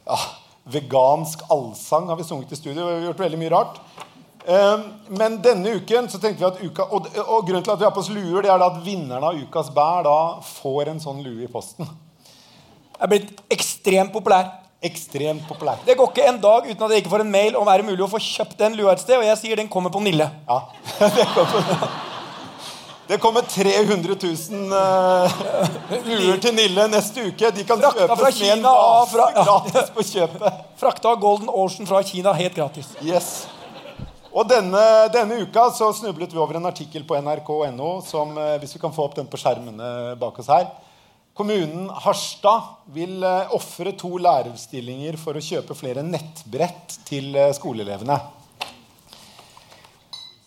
ja, 0.06 0.20
vegansk 0.78 1.42
allsang 1.50 2.06
har 2.12 2.20
vi 2.20 2.28
sunget 2.28 2.54
i 2.54 2.60
studio. 2.60 2.84
Vi 2.84 3.00
har 3.00 3.08
gjort 3.10 3.26
veldig 3.26 3.42
mye 3.42 3.54
rart. 3.56 3.82
Eh, 4.48 4.78
Men 5.12 5.34
denne 5.44 5.74
uken 5.76 6.06
så 6.08 6.18
tenkte 6.20 6.40
vi 6.40 6.46
at 6.48 6.62
uka, 6.64 6.86
og, 6.88 7.08
og 7.26 7.42
grunnen 7.48 7.64
til 7.66 7.74
at 7.74 7.80
vi 7.82 7.84
har 7.88 7.92
på 7.92 8.00
oss 8.00 8.08
luer, 8.12 8.42
det 8.46 8.50
er 8.52 8.64
at 8.64 8.78
vinneren 8.84 9.24
av 9.28 9.36
Ukas 9.36 9.68
bær 9.76 10.06
da 10.06 10.14
får 10.44 10.88
en 10.94 11.00
sånn 11.02 11.20
lue 11.24 11.44
i 11.44 11.50
posten. 11.52 11.84
Jeg 12.98 13.04
er 13.06 13.12
blitt 13.12 13.42
ekstremt 13.54 14.12
populær. 14.14 14.48
Ekstremt 14.82 15.44
populær. 15.48 15.80
Det 15.86 15.96
går 15.98 16.10
ikke 16.12 16.26
en 16.30 16.40
dag 16.42 16.66
uten 16.68 16.84
at 16.86 16.92
jeg 16.94 17.02
ikke 17.02 17.12
får 17.12 17.24
en 17.24 17.32
mail 17.34 17.56
om 17.58 17.68
er 17.68 17.80
det 17.82 17.88
mulig 17.90 18.04
å 18.06 18.10
få 18.12 18.20
kjøpt 18.22 18.56
den 18.60 18.76
lua 18.78 18.92
et 18.94 19.02
sted. 19.02 19.16
Og 19.18 19.26
jeg 19.26 19.38
sier 19.40 19.58
den 19.60 19.68
kommer 19.70 19.90
på 19.94 20.00
Nille. 20.04 20.28
Ja, 20.48 20.58
det 21.16 21.26
kommer, 21.34 21.88
det 23.08 23.18
kommer 23.22 23.46
300 23.48 24.16
000 24.22 24.72
uh, 24.72 25.42
luer 26.06 26.40
til 26.44 26.54
Nille 26.56 26.86
neste 26.92 27.26
uke. 27.28 27.50
De 27.58 27.66
kan 27.68 27.82
Frakta 27.82 28.00
kjøpes 28.06 28.22
fra 28.22 28.30
med 28.30 28.38
en 28.38 28.40
Kina 28.40 28.74
vase 28.78 29.12
fra- 29.16 29.30
ja. 29.34 29.44
gratis 29.50 29.92
på 29.98 30.06
kjøpet. 30.12 30.58
Frakta 30.82 31.14
Golden 31.26 31.50
Ocean 31.52 31.90
fra 31.90 32.02
Kina 32.06 32.34
helt 32.38 32.54
gratis. 32.58 32.94
Yes. 33.02 33.32
Og 34.28 34.44
denne, 34.48 34.82
denne 35.12 35.38
uka 35.40 35.70
så 35.72 35.88
snublet 35.96 36.34
vi 36.34 36.40
over 36.40 36.58
en 36.58 36.68
artikkel 36.68 37.06
på 37.08 37.16
nrk.no 37.16 37.92
som, 38.04 38.36
eh, 38.36 38.58
hvis 38.60 38.76
vi 38.76 38.82
kan 38.82 38.92
få 38.92 39.08
opp 39.08 39.16
den 39.16 39.30
på 39.30 39.40
skjermene 39.40 40.18
bak 40.20 40.38
oss 40.42 40.50
her 40.52 40.68
Kommunen 41.38 41.86
Harstad 42.02 42.64
vil 42.90 43.22
uh, 43.22 43.52
ofre 43.54 43.92
to 43.94 44.16
lærerstillinger 44.18 45.14
for 45.22 45.38
å 45.38 45.42
kjøpe 45.44 45.76
flere 45.78 46.02
nettbrett 46.02 46.96
til 47.06 47.30
eh, 47.38 47.52
skoleelevene. 47.54 48.16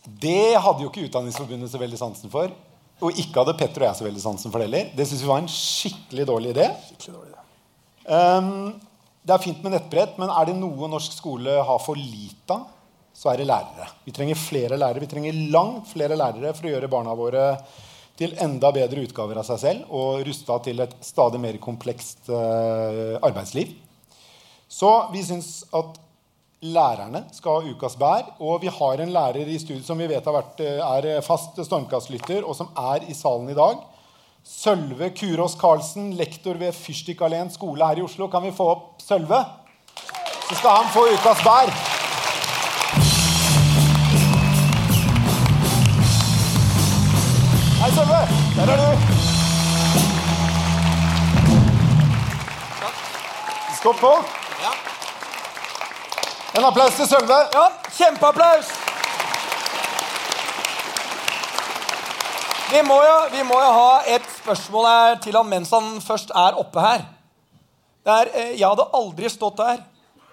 Det 0.04 0.58
hadde 0.60 0.84
jo 0.84 0.90
ikke 0.90 1.06
Utdanningsforbundet 1.06 1.72
så 1.72 1.80
veldig 1.80 2.02
sansen 2.02 2.34
for. 2.34 2.52
Og 3.00 3.24
ikke 3.24 3.40
hadde 3.40 3.56
Petter 3.62 3.86
og 3.86 3.88
jeg 3.88 4.00
så 4.02 4.08
veldig 4.10 4.26
sansen 4.26 4.52
for 4.52 4.60
det 4.60 4.68
heller. 4.68 4.92
Det 4.98 5.08
syns 5.08 5.24
vi 5.24 5.32
var 5.32 5.40
en 5.46 5.50
skikkelig 5.54 6.28
dårlig 6.28 6.52
idé. 6.58 6.68
Um, 8.12 8.52
det 9.24 9.38
er 9.38 9.46
fint 9.48 9.64
med 9.64 9.78
nettbrett, 9.78 10.20
men 10.20 10.36
er 10.36 10.52
det 10.52 10.60
noe 10.60 10.92
norsk 10.92 11.16
skole 11.16 11.56
har 11.72 11.80
for 11.86 11.96
lite 11.96 12.60
av, 12.60 12.68
så 13.22 13.30
er 13.30 13.42
det 13.42 13.50
lærere. 13.50 13.86
Vi 14.06 14.14
trenger 14.16 14.40
flere 14.40 14.78
lærere. 14.80 15.04
Vi 15.04 15.10
trenger 15.12 15.42
langt 15.54 15.92
flere 15.92 16.18
lærere 16.18 16.56
for 16.58 16.66
å 16.66 16.74
gjøre 16.74 16.90
barna 16.90 17.14
våre 17.18 17.46
til 18.18 18.34
enda 18.42 18.72
bedre 18.74 19.04
utgaver 19.06 19.38
av 19.42 19.46
seg 19.46 19.60
selv 19.62 19.94
og 19.98 20.24
rusta 20.26 20.58
til 20.66 20.82
et 20.84 20.96
stadig 21.06 21.42
mer 21.42 21.58
komplekst 21.62 22.32
eh, 22.34 23.18
arbeidsliv. 23.22 23.76
Så 24.72 24.90
vi 25.14 25.22
syns 25.26 25.62
at 25.78 26.00
lærerne 26.62 27.24
skal 27.34 27.62
ha 27.62 27.72
ukas 27.74 27.98
bær. 28.02 28.26
Og 28.42 28.62
vi 28.66 28.74
har 28.74 29.02
en 29.02 29.14
lærer 29.14 29.50
i 29.50 29.60
studiet 29.62 29.86
som 29.86 30.02
vi 30.02 30.10
vet 30.10 30.26
vært, 30.26 30.62
eh, 30.66 30.82
er 30.82 31.22
fast 31.26 31.62
stormkastlytter, 31.62 32.42
og 32.42 32.58
som 32.58 32.74
er 32.78 33.06
i 33.10 33.18
salen 33.18 33.50
i 33.54 33.58
dag. 33.58 33.86
Sølve 34.42 35.12
Kurås 35.14 35.54
Karlsen, 35.62 36.16
lektor 36.18 36.58
ved 36.58 36.74
Fyrstikkalleen 36.74 37.54
skole 37.54 37.86
her 37.86 38.02
i 38.02 38.06
Oslo. 38.06 38.28
Kan 38.28 38.50
vi 38.50 38.58
få 38.58 38.72
opp 38.74 39.02
Sølve? 39.02 39.46
Så 40.50 40.58
skal 40.58 40.82
han 40.82 40.94
få 40.94 41.06
ukas 41.14 41.46
bær. 41.46 42.01
Hei, 47.82 47.90
Sølve. 47.92 48.18
Der 48.56 48.72
er 48.74 48.78
du. 48.78 48.90
Stå 53.80 53.94
på. 54.02 54.12
En 56.58 56.66
applaus 56.66 56.94
til 57.00 57.08
Sølve. 57.10 57.40
Ja, 57.56 57.64
kjempeapplaus! 57.98 58.70
Vi 62.72 62.82
må, 62.86 63.00
jo, 63.04 63.18
vi 63.32 63.44
må 63.50 63.58
jo 63.64 63.72
ha 63.80 63.90
et 64.16 64.30
spørsmål 64.44 64.86
her 64.86 65.18
til 65.24 65.40
han 65.40 65.50
mens 65.50 65.74
han 65.74 65.98
først 66.06 66.30
er 66.36 66.62
oppe 66.62 66.86
her. 66.86 67.08
Det 68.06 68.14
er, 68.20 68.30
eh, 68.34 68.60
jeg 68.60 68.68
hadde 68.68 68.92
aldri 68.94 69.30
stått 69.30 69.58
der 69.58 69.82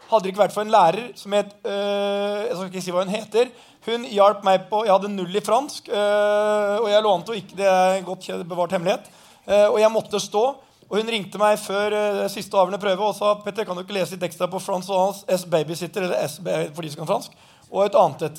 hadde 0.09 0.25
det 0.25 0.33
ikke 0.33 0.43
vært 0.43 0.55
for 0.55 0.65
en 0.65 0.73
lærer 0.73 1.11
som 1.19 1.35
het 1.37 1.51
øh, 1.65 2.45
Jeg 2.47 2.55
skal 2.55 2.71
ikke 2.71 2.83
si 2.85 2.95
hva 2.95 3.05
hun 3.05 3.13
heter. 3.13 3.51
Hun 3.87 4.05
hjalp 4.11 4.43
meg 4.45 4.65
på 4.71 4.83
Jeg 4.85 4.93
hadde 4.93 5.11
null 5.13 5.37
i 5.39 5.43
fransk, 5.45 5.89
øh, 5.89 6.75
og 6.83 6.89
jeg 6.91 7.03
lånte 7.05 7.33
henne 7.33 7.45
ikke. 7.45 7.57
Det 7.61 7.69
er 7.71 8.03
godt 8.07 8.27
bevart 8.49 8.75
hemmelighet. 8.75 9.07
Eh, 9.47 9.67
og 9.71 9.79
jeg 9.81 9.93
måtte 9.95 10.21
stå. 10.21 10.43
Og 10.89 10.97
hun 10.97 11.11
ringte 11.13 11.39
meg 11.41 11.59
før 11.61 11.93
øh, 11.95 12.23
siste 12.33 12.57
avgjørende 12.57 12.81
prøve 12.81 13.05
og 13.11 13.15
sa 13.17 13.35
Petter, 13.45 13.65
kan 13.69 13.77
du 13.77 13.83
ikke 13.85 13.97
lese 13.97 14.17
litt 14.17 14.25
ekstra 14.29 14.49
på 14.49 14.61
Francois 14.61 15.23
S. 15.29 15.45
Babysitter, 15.49 16.07
eller 16.09 16.27
S 16.27 16.39
for 16.75 16.83
de 16.85 16.91
som 16.93 17.03
kan 17.03 17.11
fransk, 17.11 17.35
og 17.71 17.83
et 17.85 17.99
annet 18.01 18.23
et. 18.31 18.39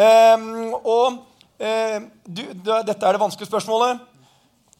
Ehm, 0.00 0.72
og 0.80 1.18
eh, 1.60 1.98
du, 2.24 2.40
det- 2.54 2.86
dette 2.88 3.04
er 3.06 3.12
det 3.16 3.20
vanskelige 3.20 3.50
spørsmålet. 3.50 4.00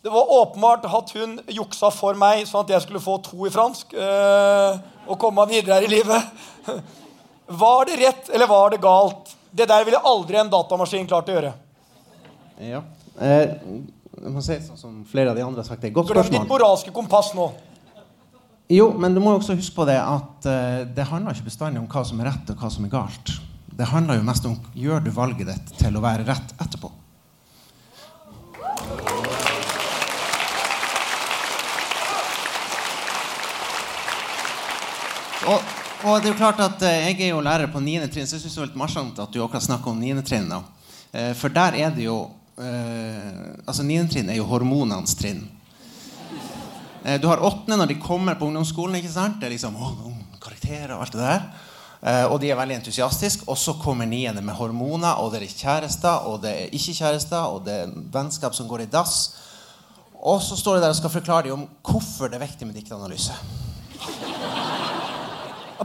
Det 0.01 0.09
var 0.15 0.33
åpenbart 0.33 0.87
at 0.89 1.11
hun 1.13 1.35
juksa 1.53 1.91
for 1.93 2.17
meg, 2.17 2.47
sånn 2.49 2.65
at 2.65 2.71
jeg 2.73 2.87
skulle 2.87 3.03
få 3.05 3.19
to 3.21 3.45
i 3.45 3.53
fransk. 3.53 3.93
Og 3.93 5.19
komme 5.21 5.45
videre 5.51 5.77
her 5.77 5.85
i 5.85 5.91
livet. 5.93 6.31
Var 7.61 7.85
det 7.91 7.99
rett, 8.01 8.31
eller 8.33 8.47
var 8.49 8.71
det 8.73 8.79
galt? 8.81 9.35
Det 9.53 9.67
der 9.69 9.85
ville 9.87 9.99
aldri 10.07 10.39
en 10.41 10.51
datamaskin 10.53 11.09
klart 11.11 11.31
å 11.31 11.35
gjøre. 11.35 11.55
Ja. 12.61 12.83
Eh, 13.19 13.57
jeg 14.21 14.33
må 14.35 14.43
si 14.45 14.59
sånn 14.63 14.79
som 14.79 15.01
flere 15.09 15.33
av 15.33 15.39
de 15.39 15.45
andre 15.45 15.63
har 15.63 15.69
sagt. 15.69 15.83
Det 15.83 15.93
Godt 15.97 16.11
spørsmål. 16.11 16.31
Glem 16.31 16.45
ditt 16.45 16.53
moralske 16.53 16.95
kompass 16.95 17.33
nå. 17.39 17.51
Jo, 18.71 18.93
men 18.95 19.17
du 19.17 19.23
må 19.23 19.33
jo 19.35 19.41
også 19.41 19.57
huske 19.59 19.75
på 19.75 19.87
det 19.89 19.99
at 19.99 20.47
eh, 20.47 20.83
det 20.95 21.09
handler 21.11 21.35
ikke 21.35 21.49
bestandig 21.49 21.81
om 21.83 21.89
hva 21.91 22.05
som 22.07 22.21
er 22.23 22.31
rett 22.31 22.53
og 22.53 22.61
hva 22.63 22.71
som 22.71 22.87
er 22.87 22.93
galt. 22.93 23.33
Det 23.81 23.89
handler 23.91 24.21
jo 24.21 24.27
mest 24.29 24.47
om 24.47 24.59
gjør 24.77 25.03
du 25.03 25.11
valget 25.15 25.49
ditt 25.51 25.73
til 25.81 25.97
å 25.97 26.03
være 26.05 26.27
rett 26.29 26.55
etterpå. 26.61 26.93
Og, 36.01 36.17
det 36.17 36.31
er 36.31 36.33
jo 36.33 36.39
klart 36.39 36.61
at 36.65 36.83
eh, 36.89 37.11
Jeg 37.11 37.27
er 37.27 37.35
jo 37.35 37.43
lærer 37.45 37.69
på 37.69 37.81
9. 37.81 38.07
trinn, 38.09 38.25
så 38.29 38.39
jeg 38.39 38.47
syns 38.47 38.55
det 38.57 38.61
er 38.63 38.69
litt 38.71 38.77
morsomt 38.81 39.19
at 39.21 39.33
du 39.35 39.43
akkurat 39.45 39.67
snakke 39.67 39.91
om 39.91 39.99
9. 40.01 40.23
trinn. 40.25 40.47
da. 40.49 40.63
Eh, 41.13 41.33
for 41.37 41.53
der 41.53 41.77
er 41.77 41.91
det 41.93 42.07
jo 42.07 42.23
eh, 42.57 43.59
Altså 43.69 43.85
9. 43.85 44.07
trinn 44.09 44.31
er 44.33 44.39
jo 44.39 44.47
hormonenes 44.49 45.13
trinn. 45.19 45.45
Du 47.21 47.27
har 47.31 47.41
8. 47.41 47.77
når 47.77 47.89
de 47.89 47.99
kommer 48.01 48.37
på 48.37 48.49
ungdomsskolen. 48.49 48.97
ikke 48.97 49.13
sant? 49.13 49.39
Det 49.41 49.49
er 49.49 49.55
liksom 49.55 49.77
karakterer 50.41 50.93
og 50.97 51.05
alt 51.05 51.15
det 51.17 51.23
der. 51.23 52.27
Og 52.29 52.35
de 52.43 52.51
er 52.53 52.59
veldig 52.59 52.77
entusiastiske. 52.77 53.47
Og 53.49 53.57
så 53.57 53.73
kommer 53.81 54.09
9. 54.09 54.35
med 54.37 54.53
hormoner, 54.57 55.17
og 55.17 55.33
det 55.33 55.41
er 55.41 55.49
kjærester, 55.49 56.29
og 56.29 56.43
det 56.45 56.53
er 56.53 56.77
ikke 56.77 56.99
kjærester, 56.99 57.41
og 57.41 57.65
det 57.65 57.79
er 57.87 57.97
vennskap 58.13 58.57
som 58.57 58.69
går 58.69 58.85
i 58.85 58.91
dass. 58.93 59.33
Og 60.21 60.45
så 60.45 60.61
står 60.61 60.77
de 60.77 60.85
der 60.85 60.93
og 60.93 61.01
skal 61.01 61.17
forklare 61.17 61.49
dem 61.49 61.57
om 61.57 61.67
hvorfor 61.89 62.29
det 62.29 62.37
er 62.37 62.45
viktig 62.45 62.69
med 62.69 62.77
diktanalyse. 62.77 63.41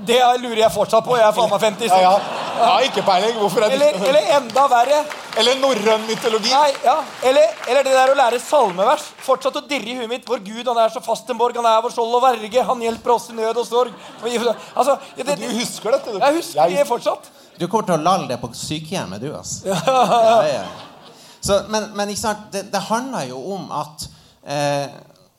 Det 0.04 0.18
lurer 0.42 0.60
jeg 0.60 0.72
fortsatt 0.74 1.06
på. 1.06 1.16
Jeg 1.16 1.24
er 1.24 1.36
faen 1.36 1.52
meg 1.52 1.62
50. 1.64 1.88
Ja, 1.88 2.00
ja. 2.04 2.40
ja, 2.60 2.72
ikke 2.84 3.04
peiling. 3.08 3.38
Hvorfor 3.40 3.64
er 3.64 3.72
det 3.72 3.78
Eller, 3.78 4.08
eller 4.10 4.34
enda 4.38 4.66
verre. 4.72 4.98
Eller 5.40 5.60
norrøn 5.62 6.04
mytologi. 6.08 6.52
Nei, 6.52 6.74
ja. 6.84 6.98
eller, 7.30 7.54
eller 7.70 7.88
det 7.88 7.94
der 7.96 8.12
å 8.12 8.18
lære 8.20 8.42
salmevers. 8.44 9.06
Fortsatt 9.24 9.62
å 9.62 9.64
dirre 9.70 9.94
i 9.94 9.96
huet 10.00 10.12
mitt. 10.12 10.28
Vår 10.28 10.44
Gud, 10.44 10.68
han 10.68 10.82
er 10.84 10.92
så 10.92 11.04
fast 11.06 11.32
en 11.32 11.40
borg. 11.40 11.56
Han 11.62 11.70
er 11.70 11.80
vår 11.86 11.96
skjold 11.96 12.20
og 12.20 12.26
verge. 12.26 12.68
Han 12.72 12.84
hjelper 12.84 13.16
oss 13.16 13.30
i 13.32 13.38
nød 13.40 13.62
og 13.64 13.70
sorg. 13.70 13.96
Altså, 14.26 14.98
det, 15.16 15.30
det, 15.32 15.40
Du 15.46 15.48
husker 15.62 15.96
dette? 15.96 16.18
du? 16.18 16.20
jeg 16.20 16.40
husker 16.42 16.76
det 16.76 16.86
fortsatt. 16.92 17.32
Du 17.56 17.68
kommer 17.70 17.88
til 17.88 17.96
å 17.96 18.04
lalle 18.04 18.28
det 18.34 18.42
på 18.42 18.52
sykehjemmet, 18.52 19.24
du, 19.24 19.32
altså. 19.38 19.72
Ja, 19.72 20.38
ja. 20.50 20.68
Så, 21.40 21.62
men, 21.72 21.92
men 21.96 22.10
ikke 22.12 22.26
sant? 22.26 22.48
Det, 22.52 22.66
det 22.74 22.88
handler 22.90 23.30
jo 23.30 23.40
om 23.56 23.68
at 23.72 24.08
eh, 24.44 24.96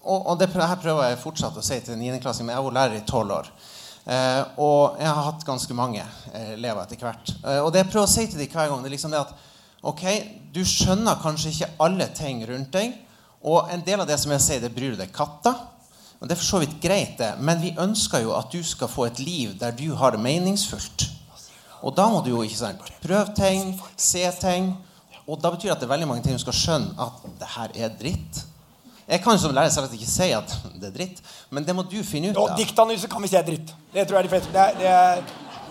og, 0.07 0.27
og 0.31 0.39
det 0.39 0.49
her 0.55 0.79
prøver 0.81 1.11
jeg 1.11 1.19
fortsatt 1.21 1.57
å 1.59 1.65
si 1.65 1.81
til 1.85 1.99
9. 1.99 2.21
klasse, 2.23 2.47
men 2.47 2.55
jeg 2.55 2.65
var 2.69 2.77
lærer 2.79 3.01
i 3.01 3.05
12 3.05 3.35
år. 3.37 3.51
Eh, 4.07 4.43
og 4.63 5.01
jeg 5.01 5.11
har 5.11 5.25
hatt 5.27 5.47
ganske 5.47 5.75
mange 5.75 6.03
eh, 6.31 6.53
elever 6.55 6.85
etter 6.85 7.01
hvert. 7.03 7.33
Eh, 7.43 7.59
og 7.59 7.73
det 7.75 7.83
jeg 7.83 7.91
prøver 7.91 8.07
å 8.07 8.13
si 8.13 8.27
til 8.31 8.39
dem 8.39 8.53
hver 8.53 8.71
gang, 8.71 8.85
det 8.85 8.93
er 8.93 8.95
liksom 8.95 9.15
det 9.15 9.23
at 9.25 9.33
ok, 9.87 10.05
du 10.55 10.63
skjønner 10.63 11.19
kanskje 11.23 11.51
ikke 11.51 11.73
alle 11.83 12.07
ting 12.15 12.45
rundt 12.47 12.71
deg. 12.77 12.95
Og 13.47 13.67
en 13.71 13.83
del 13.87 14.03
av 14.03 14.07
det 14.07 14.19
som 14.23 14.31
jeg 14.35 14.45
sier, 14.45 14.63
det 14.63 14.71
bryr 14.75 14.95
deg 14.99 15.11
katta. 15.15 15.57
Og 16.21 16.29
det 16.29 16.37
er 16.37 16.41
for 16.41 16.49
så 16.49 16.63
vidt 16.63 16.79
greit, 16.83 17.19
det. 17.19 17.35
Men 17.43 17.61
vi 17.63 17.75
ønsker 17.83 18.23
jo 18.23 18.33
at 18.39 18.55
du 18.55 18.63
skal 18.65 18.91
få 18.91 19.09
et 19.09 19.21
liv 19.21 19.57
der 19.59 19.75
du 19.77 19.91
har 19.99 20.15
det 20.15 20.23
meningsfullt. 20.23 21.09
Og 21.83 21.95
da 21.95 22.07
må 22.11 22.23
du 22.25 22.33
jo 22.33 22.43
ikke 22.47 22.63
sant, 22.63 22.87
prøve 23.03 23.35
ting, 23.37 23.75
se 24.01 24.23
ting. 24.41 24.71
Og 25.27 25.43
da 25.43 25.51
betyr 25.53 25.69
det 25.69 25.77
at 25.77 25.83
det 25.83 25.89
er 25.91 25.95
veldig 25.97 26.09
mange 26.09 26.25
ting 26.25 26.39
du 26.39 26.43
skal 26.43 26.57
skjønne 26.57 26.95
at 27.03 27.27
det 27.43 27.51
her 27.59 27.75
er 27.75 27.99
dritt. 27.99 28.43
Jeg 29.07 29.23
kan 29.23 29.37
jo 29.37 29.39
som 29.39 29.53
lærer 29.55 29.71
selvsagt 29.71 29.95
ikke 29.95 30.09
si 30.11 30.27
at 30.35 30.53
det 30.81 30.89
er 30.89 30.95
dritt, 30.95 31.19
men 31.55 31.63
det 31.67 31.75
må 31.79 31.85
du 31.87 32.01
finne 32.03 32.33
ut 32.33 32.39
av. 32.43 32.49
Ja, 32.51 32.57
diktanalyse 32.59 33.07
kan 33.11 33.23
vi 33.23 33.29
si 33.31 33.37
er 33.39 33.45
dritt. 33.47 33.71
Det 33.95 34.03
tror 34.09 34.19
jeg 34.19 34.27
de 34.27 34.33
fleste 34.33 34.51
det 34.51 34.63
er, 34.65 34.73
det 34.81 34.89
er, 34.91 35.21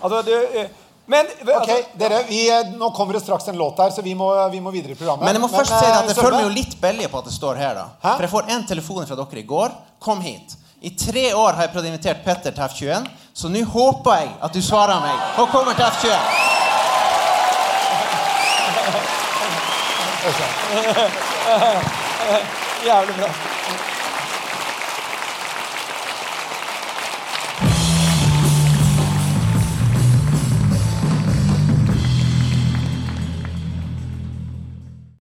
altså, 0.00 0.22
du, 0.24 0.32
eh, 0.56 0.68
Men 1.06 1.28
Ok, 1.28 1.52
okay, 1.60 1.82
dere, 1.94 2.22
vi, 2.26 2.48
eh, 2.50 2.72
Nå 2.74 2.88
kommer 2.96 3.14
det 3.14 3.20
straks 3.22 3.46
en 3.52 3.58
låt 3.60 3.78
her, 3.78 3.90
så 3.94 4.02
vi 4.02 4.14
må, 4.18 4.48
vi 4.50 4.60
må 4.60 4.72
videre 4.74 4.92
i 4.96 4.98
programmet. 4.98 5.24
Men 5.28 5.34
jeg 5.36 5.42
må 5.44 5.48
først 5.52 5.70
si 5.70 5.84
eh, 5.84 5.98
at 5.98 6.08
jeg 6.10 6.16
føler 6.16 6.38
meg 6.38 6.48
jo 6.48 6.54
litt 6.56 6.80
billig 6.80 7.10
på 7.12 7.18
at 7.20 7.28
det 7.28 7.34
står 7.36 7.54
her. 7.60 7.74
da 7.76 7.84
Hæ? 8.00 8.16
For 8.16 8.22
jeg 8.24 8.32
får 8.32 8.44
en 8.56 8.66
telefon 8.72 9.06
fra 9.06 9.16
dere 9.20 9.38
i 9.44 9.46
går. 9.52 9.70
Kom 10.02 10.20
hit. 10.24 10.56
I 10.80 10.90
tre 10.96 11.34
år 11.36 11.52
har 11.52 11.62
jeg 11.68 11.72
prøvd 11.76 11.86
å 11.86 11.92
invitere 11.92 12.24
Petter 12.24 12.52
til 12.56 12.64
F21, 12.64 13.06
så 13.36 13.48
nå 13.52 13.60
håper 13.68 14.12
jeg 14.22 14.28
at 14.48 14.52
du 14.56 14.60
svarer 14.64 14.98
meg 15.04 15.16
og 15.44 15.46
kommer 15.52 15.74
til 15.76 15.84
F21. 15.84 16.24
Jævlig 22.84 23.14
bra. 23.16 23.55